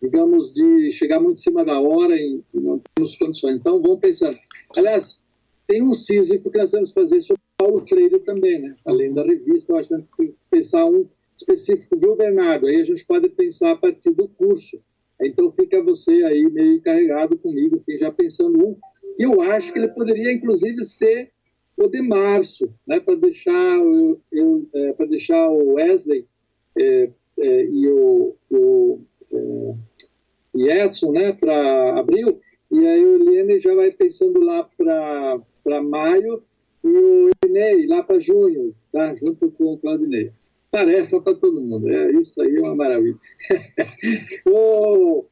digamos, 0.01 0.53
de 0.53 0.91
chegar 0.93 1.19
muito 1.19 1.39
em 1.39 1.41
cima 1.41 1.63
da 1.63 1.80
hora 1.80 2.15
e 2.15 2.41
não 2.53 2.81
termos 2.93 3.15
condições. 3.15 3.55
Então, 3.55 3.81
vamos 3.81 3.99
pensando. 3.99 4.38
Aliás, 4.77 5.21
tem 5.67 5.81
um 5.81 5.93
Sísifo 5.93 6.51
que 6.51 6.57
nós 6.57 6.71
vamos 6.71 6.91
fazer 6.91 7.21
sobre 7.21 7.41
Paulo 7.57 7.85
Freire 7.88 8.19
também, 8.19 8.61
né? 8.61 8.75
Além 8.85 9.13
da 9.13 9.23
revista, 9.23 9.71
eu 9.71 9.77
acho 9.77 9.89
que 9.89 9.95
tem 10.17 10.27
que 10.27 10.35
pensar 10.51 10.85
um 10.85 11.07
específico, 11.35 11.97
viu, 11.97 12.15
Bernardo? 12.15 12.67
Aí 12.67 12.81
a 12.81 12.85
gente 12.85 13.05
pode 13.05 13.30
pensar 13.30 13.71
a 13.71 13.77
partir 13.77 14.11
do 14.11 14.27
curso. 14.27 14.80
Então 15.27 15.51
fica 15.51 15.83
você 15.83 16.11
aí 16.23 16.49
meio 16.49 16.75
encarregado 16.75 17.37
comigo, 17.37 17.77
enfim, 17.77 17.97
já 17.99 18.11
pensando 18.11 18.65
um. 18.65 18.77
Eu 19.17 19.41
acho 19.41 19.71
que 19.71 19.79
ele 19.79 19.89
poderia, 19.89 20.31
inclusive, 20.31 20.83
ser 20.83 21.31
o 21.77 21.87
de 21.87 22.01
março, 22.01 22.73
né? 22.87 22.99
Para 22.99 23.15
deixar, 23.15 23.77
eu, 23.77 24.21
eu 24.31 24.67
é, 24.73 24.93
para 24.93 25.05
deixar 25.05 25.49
o 25.49 25.73
Wesley 25.73 26.25
é, 26.77 27.09
é, 27.39 27.65
e 27.65 27.87
o, 27.87 28.35
o 28.49 29.01
é, 29.31 29.75
e 30.55 30.69
Edson, 30.69 31.11
né? 31.11 31.33
Para 31.33 31.99
abril. 31.99 32.39
E 32.71 32.87
aí 32.87 33.05
o 33.05 33.23
Lene 33.23 33.59
já 33.59 33.73
vai 33.75 33.91
pensando 33.91 34.39
lá 34.39 34.67
para 34.77 35.83
maio 35.83 36.43
e 36.83 36.87
o 36.87 37.29
Inei 37.45 37.85
lá 37.87 38.03
para 38.03 38.19
junho, 38.19 38.75
tá? 38.91 39.15
junto 39.15 39.51
com 39.51 39.73
o 39.73 39.77
Claudinei. 39.77 40.31
Tarefa 40.73 41.21
para 41.21 41.35
todo 41.35 41.61
mundo, 41.61 41.87
é, 41.87 42.13
isso 42.13 42.41
aí 42.41 42.55
é 42.55 42.59
uma 42.59 42.75
maravilha. 42.75 43.15
Ô, 44.49 45.23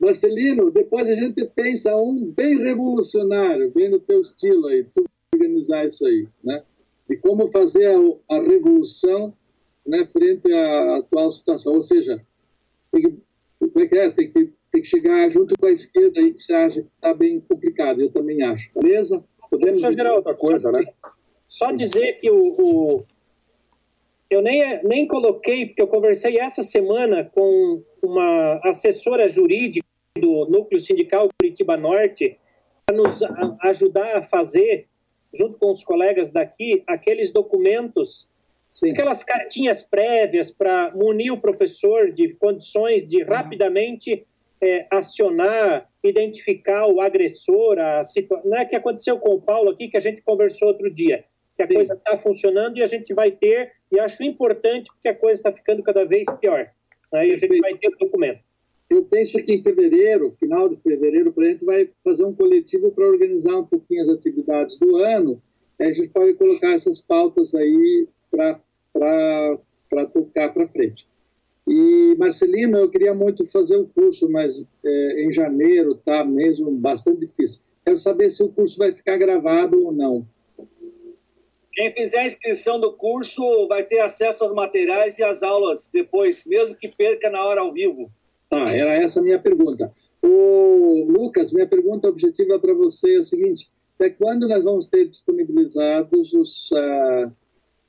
Marcelino, 0.00 0.72
depois 0.72 1.06
a 1.06 1.14
gente 1.14 1.44
pensa 1.54 1.96
um 1.96 2.32
bem 2.32 2.58
revolucionário, 2.58 3.70
bem 3.70 3.88
no 3.88 4.00
teu 4.00 4.20
estilo 4.20 4.66
aí, 4.66 4.84
tu 4.92 5.04
organizar 5.32 5.86
isso 5.86 6.04
aí, 6.04 6.26
né? 6.42 6.64
De 7.08 7.16
como 7.16 7.48
fazer 7.52 7.86
a, 7.86 8.36
a 8.36 8.42
revolução 8.42 9.32
né, 9.86 10.04
frente 10.12 10.52
à 10.52 10.96
atual 10.96 11.30
situação. 11.30 11.74
Ou 11.74 11.82
seja, 11.82 12.20
tem 12.90 13.02
que, 13.02 13.18
como 13.60 13.84
é 13.84 13.86
que 13.86 13.96
é? 13.96 14.10
Tem 14.10 14.32
que, 14.32 14.52
tem 14.72 14.82
que 14.82 14.88
chegar 14.88 15.30
junto 15.30 15.54
com 15.56 15.66
a 15.66 15.70
esquerda 15.70 16.18
aí 16.18 16.34
que 16.34 16.42
você 16.42 16.54
acha 16.54 16.82
que 16.82 16.88
está 16.88 17.14
bem 17.14 17.40
complicado. 17.40 18.00
Eu 18.00 18.10
também 18.10 18.42
acho. 18.42 18.68
Beleza? 18.74 19.24
Podemos 19.48 19.80
Só 19.80 19.92
gerar 19.92 20.16
outra 20.16 20.34
coisa, 20.34 20.72
né? 20.72 20.82
Só 21.48 21.70
dizer 21.70 22.14
que 22.14 22.28
o, 22.28 22.54
o, 22.58 23.04
eu 24.30 24.42
nem, 24.42 24.82
nem 24.84 25.06
coloquei, 25.06 25.66
porque 25.66 25.82
eu 25.82 25.88
conversei 25.88 26.38
essa 26.38 26.62
semana 26.62 27.24
com 27.24 27.82
uma 28.02 28.60
assessora 28.64 29.28
jurídica 29.28 29.86
do 30.18 30.46
Núcleo 30.46 30.80
Sindical 30.80 31.28
Curitiba 31.40 31.76
Norte 31.76 32.38
para 32.84 32.96
nos 32.96 33.20
ajudar 33.62 34.16
a 34.16 34.22
fazer, 34.22 34.86
junto 35.34 35.58
com 35.58 35.72
os 35.72 35.84
colegas 35.84 36.32
daqui, 36.32 36.82
aqueles 36.86 37.32
documentos, 37.32 38.28
Sim. 38.66 38.90
aquelas 38.90 39.24
cartinhas 39.24 39.82
prévias 39.82 40.50
para 40.50 40.90
munir 40.94 41.32
o 41.32 41.40
professor 41.40 42.12
de 42.12 42.34
condições 42.34 43.08
de 43.08 43.22
rapidamente 43.22 44.26
é, 44.60 44.86
acionar, 44.90 45.88
identificar 46.02 46.86
o 46.86 47.00
agressor, 47.00 47.78
a 47.78 48.04
situação. 48.04 48.50
Não 48.50 48.58
é 48.58 48.64
que 48.64 48.76
aconteceu 48.76 49.18
com 49.18 49.34
o 49.34 49.40
Paulo 49.40 49.70
aqui, 49.70 49.88
que 49.88 49.96
a 49.96 50.00
gente 50.00 50.22
conversou 50.22 50.68
outro 50.68 50.90
dia 50.90 51.24
que 51.56 51.62
a 51.62 51.66
Sim. 51.66 51.74
coisa 51.74 51.94
está 51.94 52.16
funcionando 52.16 52.78
e 52.78 52.82
a 52.82 52.86
gente 52.86 53.12
vai 53.12 53.32
ter, 53.32 53.72
e 53.90 53.98
acho 53.98 54.22
importante 54.22 54.90
porque 54.92 55.08
a 55.08 55.14
coisa 55.14 55.40
está 55.40 55.52
ficando 55.52 55.82
cada 55.82 56.04
vez 56.04 56.26
pior. 56.40 56.70
Aí 57.12 57.32
a 57.32 57.36
gente 57.36 57.60
vai 57.60 57.76
ter 57.76 57.88
o 57.88 57.98
documento. 57.98 58.40
Eu 58.90 59.04
penso 59.04 59.36
que 59.42 59.52
em 59.52 59.62
fevereiro, 59.62 60.32
final 60.32 60.68
de 60.68 60.76
fevereiro, 60.76 61.34
a 61.36 61.44
gente 61.44 61.64
vai 61.64 61.90
fazer 62.02 62.24
um 62.24 62.34
coletivo 62.34 62.90
para 62.90 63.06
organizar 63.06 63.58
um 63.58 63.66
pouquinho 63.66 64.02
as 64.02 64.08
atividades 64.08 64.78
do 64.78 64.96
ano. 64.96 65.42
a 65.78 65.92
gente 65.92 66.08
pode 66.08 66.34
colocar 66.34 66.72
essas 66.72 67.00
pautas 67.00 67.54
aí 67.54 68.08
para 68.30 70.06
tocar 70.12 70.52
para 70.52 70.68
frente. 70.68 71.06
E, 71.66 72.14
Marcelino, 72.18 72.78
eu 72.78 72.88
queria 72.88 73.12
muito 73.12 73.44
fazer 73.50 73.76
o 73.76 73.82
um 73.82 73.86
curso, 73.86 74.28
mas 74.30 74.66
é, 74.82 75.22
em 75.22 75.32
janeiro 75.32 75.94
tá 75.94 76.24
mesmo 76.24 76.70
bastante 76.70 77.20
difícil. 77.20 77.60
Quero 77.84 77.98
saber 77.98 78.30
se 78.30 78.42
o 78.42 78.48
curso 78.48 78.78
vai 78.78 78.92
ficar 78.92 79.18
gravado 79.18 79.84
ou 79.84 79.92
não. 79.92 80.26
Quem 81.78 81.92
fizer 81.92 82.18
a 82.18 82.26
inscrição 82.26 82.80
do 82.80 82.92
curso 82.92 83.68
vai 83.68 83.84
ter 83.84 84.00
acesso 84.00 84.42
aos 84.42 84.52
materiais 84.52 85.16
e 85.16 85.22
às 85.22 85.44
aulas 85.44 85.88
depois, 85.92 86.44
mesmo 86.44 86.76
que 86.76 86.88
perca 86.88 87.30
na 87.30 87.44
hora 87.46 87.60
ao 87.60 87.72
vivo. 87.72 88.10
Tá, 88.50 88.64
era 88.68 88.94
essa 88.96 89.20
a 89.20 89.22
minha 89.22 89.38
pergunta. 89.38 89.94
O 90.20 91.06
Lucas, 91.08 91.52
minha 91.52 91.68
pergunta 91.68 92.08
objetiva 92.08 92.58
para 92.58 92.74
você 92.74 93.14
é 93.14 93.18
o 93.20 93.22
seguinte: 93.22 93.68
até 93.94 94.10
quando 94.10 94.48
nós 94.48 94.64
vamos 94.64 94.88
ter 94.88 95.06
disponibilizados 95.06 96.32
os, 96.32 96.68
uh, 96.72 97.30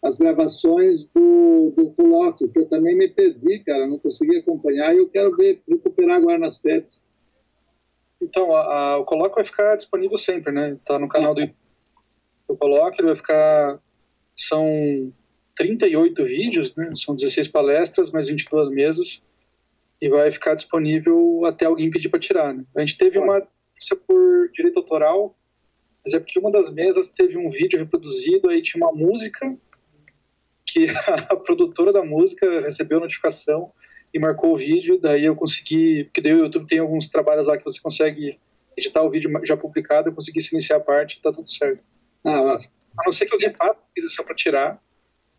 as 0.03 0.19
gravações 0.19 1.05
do, 1.05 1.73
do 1.75 1.89
colóquio? 1.93 2.47
Que 2.51 2.59
eu 2.59 2.69
também 2.69 2.95
me 2.95 3.07
perdi, 3.09 3.57
cara, 3.63 3.87
não 3.87 3.97
consegui 3.97 4.37
acompanhar 4.37 4.93
e 4.93 4.99
eu 4.99 5.09
quero 5.09 5.35
ver, 5.35 5.63
recuperar 5.67 6.17
agora 6.17 6.37
nas 6.37 6.61
férias. 6.61 7.03
Então, 8.21 8.55
a, 8.55 8.59
a, 8.61 8.97
o 8.99 9.03
colóquio 9.03 9.37
vai 9.37 9.45
ficar 9.45 9.75
disponível 9.77 10.19
sempre, 10.19 10.51
né? 10.51 10.73
Está 10.73 10.99
no 10.99 11.09
canal 11.09 11.33
do 11.33 11.41
YouTube 11.41 11.68
eu 12.49 12.57
coloco, 12.57 12.95
ele 12.99 13.07
vai 13.07 13.15
ficar. 13.15 13.79
São 14.35 15.11
38 15.55 16.23
vídeos, 16.23 16.75
né? 16.75 16.91
são 16.95 17.15
16 17.15 17.49
palestras, 17.49 18.11
mais 18.11 18.29
22 18.29 18.69
mesas, 18.69 19.21
e 20.01 20.07
vai 20.07 20.31
ficar 20.31 20.55
disponível 20.55 21.43
até 21.45 21.65
alguém 21.65 21.91
pedir 21.91 22.07
para 22.07 22.19
tirar. 22.19 22.53
Né? 22.53 22.63
A 22.75 22.79
gente 22.79 22.97
teve 22.97 23.19
uma 23.19 23.45
isso 23.77 23.95
por 23.95 24.49
direito 24.53 24.77
autoral, 24.77 25.37
mas 26.03 26.13
é 26.13 26.19
porque 26.19 26.39
uma 26.39 26.51
das 26.51 26.73
mesas 26.73 27.11
teve 27.11 27.37
um 27.37 27.49
vídeo 27.49 27.77
reproduzido, 27.79 28.49
aí 28.49 28.61
tinha 28.61 28.85
uma 28.85 28.93
música 28.93 29.57
que 30.65 30.87
a 31.29 31.35
produtora 31.35 31.91
da 31.91 32.03
música 32.03 32.61
recebeu 32.61 32.99
a 32.99 33.01
notificação 33.01 33.71
e 34.13 34.19
marcou 34.19 34.53
o 34.53 34.57
vídeo, 34.57 34.99
daí 34.99 35.25
eu 35.25 35.35
consegui, 35.35 36.05
porque 36.05 36.21
daí 36.21 36.33
o 36.33 36.45
YouTube 36.45 36.67
tem 36.67 36.79
alguns 36.79 37.07
trabalhos 37.09 37.47
lá 37.47 37.57
que 37.57 37.63
você 37.63 37.79
consegue 37.81 38.39
editar 38.77 39.03
o 39.03 39.09
vídeo 39.09 39.29
já 39.43 39.57
publicado, 39.57 40.09
eu 40.09 40.13
consegui 40.13 40.41
se 40.41 40.55
iniciar 40.55 40.77
a 40.77 40.81
parte, 40.81 41.21
tá 41.21 41.31
tudo 41.31 41.49
certo. 41.49 41.83
Ah, 42.25 42.41
ótimo. 42.41 42.71
A 42.97 43.03
não 43.05 43.13
ser 43.13 43.25
que 43.25 43.33
alguém 43.33 43.53
faça 43.53 43.77
aquisição 43.91 44.25
para 44.25 44.35
tirar, 44.35 44.81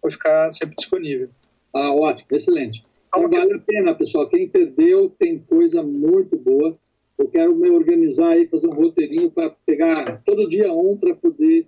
vai 0.03 0.13
ficar 0.13 0.49
sempre 0.51 0.75
disponível. 0.77 1.29
Ah, 1.75 1.93
ótimo, 1.93 2.29
excelente. 2.33 2.83
Então, 3.09 3.29
vale 3.29 3.55
a 3.55 3.59
pena, 3.59 3.95
pessoal. 3.95 4.29
Quem 4.29 4.49
perdeu 4.49 5.11
tem 5.11 5.39
coisa 5.39 5.83
muito 5.83 6.37
boa. 6.37 6.79
Eu 7.19 7.29
quero 7.29 7.55
me 7.55 7.69
organizar 7.71 8.31
aí, 8.31 8.47
fazer 8.47 8.69
um 8.69 8.75
roteirinho 8.75 9.31
para 9.31 9.51
pegar 9.67 10.23
todo 10.25 10.49
dia 10.49 10.73
um 10.73 10.97
para 10.97 11.15
poder 11.15 11.67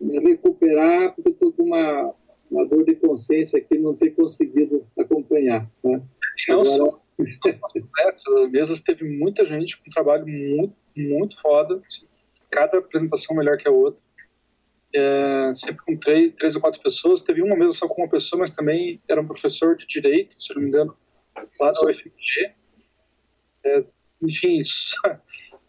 me 0.00 0.18
recuperar, 0.18 1.14
porque 1.14 1.30
estou 1.30 1.52
com 1.52 1.64
uma, 1.64 2.14
uma 2.50 2.66
dor 2.66 2.84
de 2.84 2.96
consciência 2.96 3.58
aqui 3.58 3.78
não 3.78 3.94
ter 3.94 4.10
conseguido 4.10 4.84
acompanhar. 4.98 5.70
Né? 5.84 6.02
E 6.48 6.52
não 6.52 6.62
Agora... 6.62 6.76
só 6.76 7.00
as 8.38 8.50
mesas 8.50 8.80
teve 8.80 9.04
muita 9.04 9.44
gente 9.44 9.76
com 9.76 9.88
um 9.88 9.92
trabalho 9.92 10.26
muito, 10.26 10.74
muito 10.96 11.40
foda. 11.40 11.80
Assim, 11.86 12.06
cada 12.50 12.78
apresentação 12.78 13.36
melhor 13.36 13.56
que 13.56 13.68
a 13.68 13.72
outra 13.72 14.00
é, 14.94 15.52
sempre 15.54 15.84
com 15.84 15.96
três, 15.96 16.34
três 16.34 16.54
ou 16.54 16.60
quatro 16.60 16.80
pessoas. 16.80 17.22
Teve 17.22 17.42
uma 17.42 17.56
mesa 17.56 17.72
só 17.72 17.86
com 17.86 18.02
uma 18.02 18.08
pessoa, 18.08 18.40
mas 18.40 18.50
também 18.50 19.00
era 19.08 19.20
um 19.20 19.26
professor 19.26 19.76
de 19.76 19.86
direito, 19.86 20.40
se 20.40 20.54
não 20.54 20.62
me 20.62 20.68
engano, 20.68 20.96
lá 21.60 21.72
da 21.72 21.80
UFMG. 21.86 22.54
É, 23.64 23.84
enfim, 24.22 24.62
só, 24.64 25.18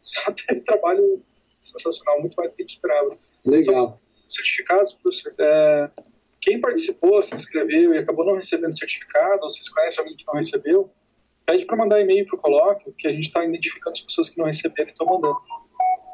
só 0.02 0.32
teve 0.32 0.62
trabalho 0.62 1.24
sensacional, 1.62 2.20
muito 2.20 2.36
mais 2.36 2.52
do 2.52 2.56
que 2.56 2.64
a 2.64 2.66
gente 2.66 2.76
esperava. 2.76 3.18
Legal. 3.46 4.02
certificados, 4.28 4.94
professor. 4.94 5.34
É, 5.40 5.91
quem 6.41 6.60
participou, 6.60 7.22
se 7.22 7.36
inscreveu 7.36 7.94
e 7.94 7.98
acabou 7.98 8.26
não 8.26 8.36
recebendo 8.36 8.78
certificado, 8.78 9.44
ou 9.44 9.50
vocês 9.50 9.68
conhecem 9.70 10.00
alguém 10.00 10.16
que 10.16 10.26
não 10.26 10.36
recebeu, 10.36 10.90
pede 11.46 11.66
para 11.66 11.76
mandar 11.76 12.00
e-mail 12.00 12.26
para 12.26 12.36
o 12.36 12.40
colóquio, 12.40 12.94
que 12.98 13.08
a 13.08 13.12
gente 13.12 13.28
está 13.28 13.44
identificando 13.44 13.91
as 13.91 14.02
pessoas 14.02 14.30
que 14.30 14.38
não 14.38 14.46
receberam 14.46 14.90
e 14.90 14.91
estão 14.91 15.06
mandando. 15.06 15.38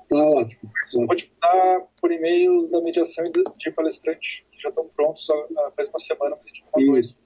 Tá 0.10 0.18
ótimo. 0.18 0.72
Vou 0.94 1.16
te 1.16 1.32
mandar 1.42 1.88
por 2.00 2.12
e-mail 2.12 2.68
da 2.70 2.80
mediação 2.82 3.24
e 3.26 3.32
de 3.32 3.72
palestrante, 3.72 4.46
que 4.52 4.62
já 4.62 4.70
estão 4.70 4.88
prontos 4.96 5.28
há, 5.30 5.72
faz 5.72 5.90
uma 5.90 6.00
semana 6.00 6.36
para 6.36 6.46
a 6.46 6.48
gente 6.48 6.66
mandar. 6.76 7.25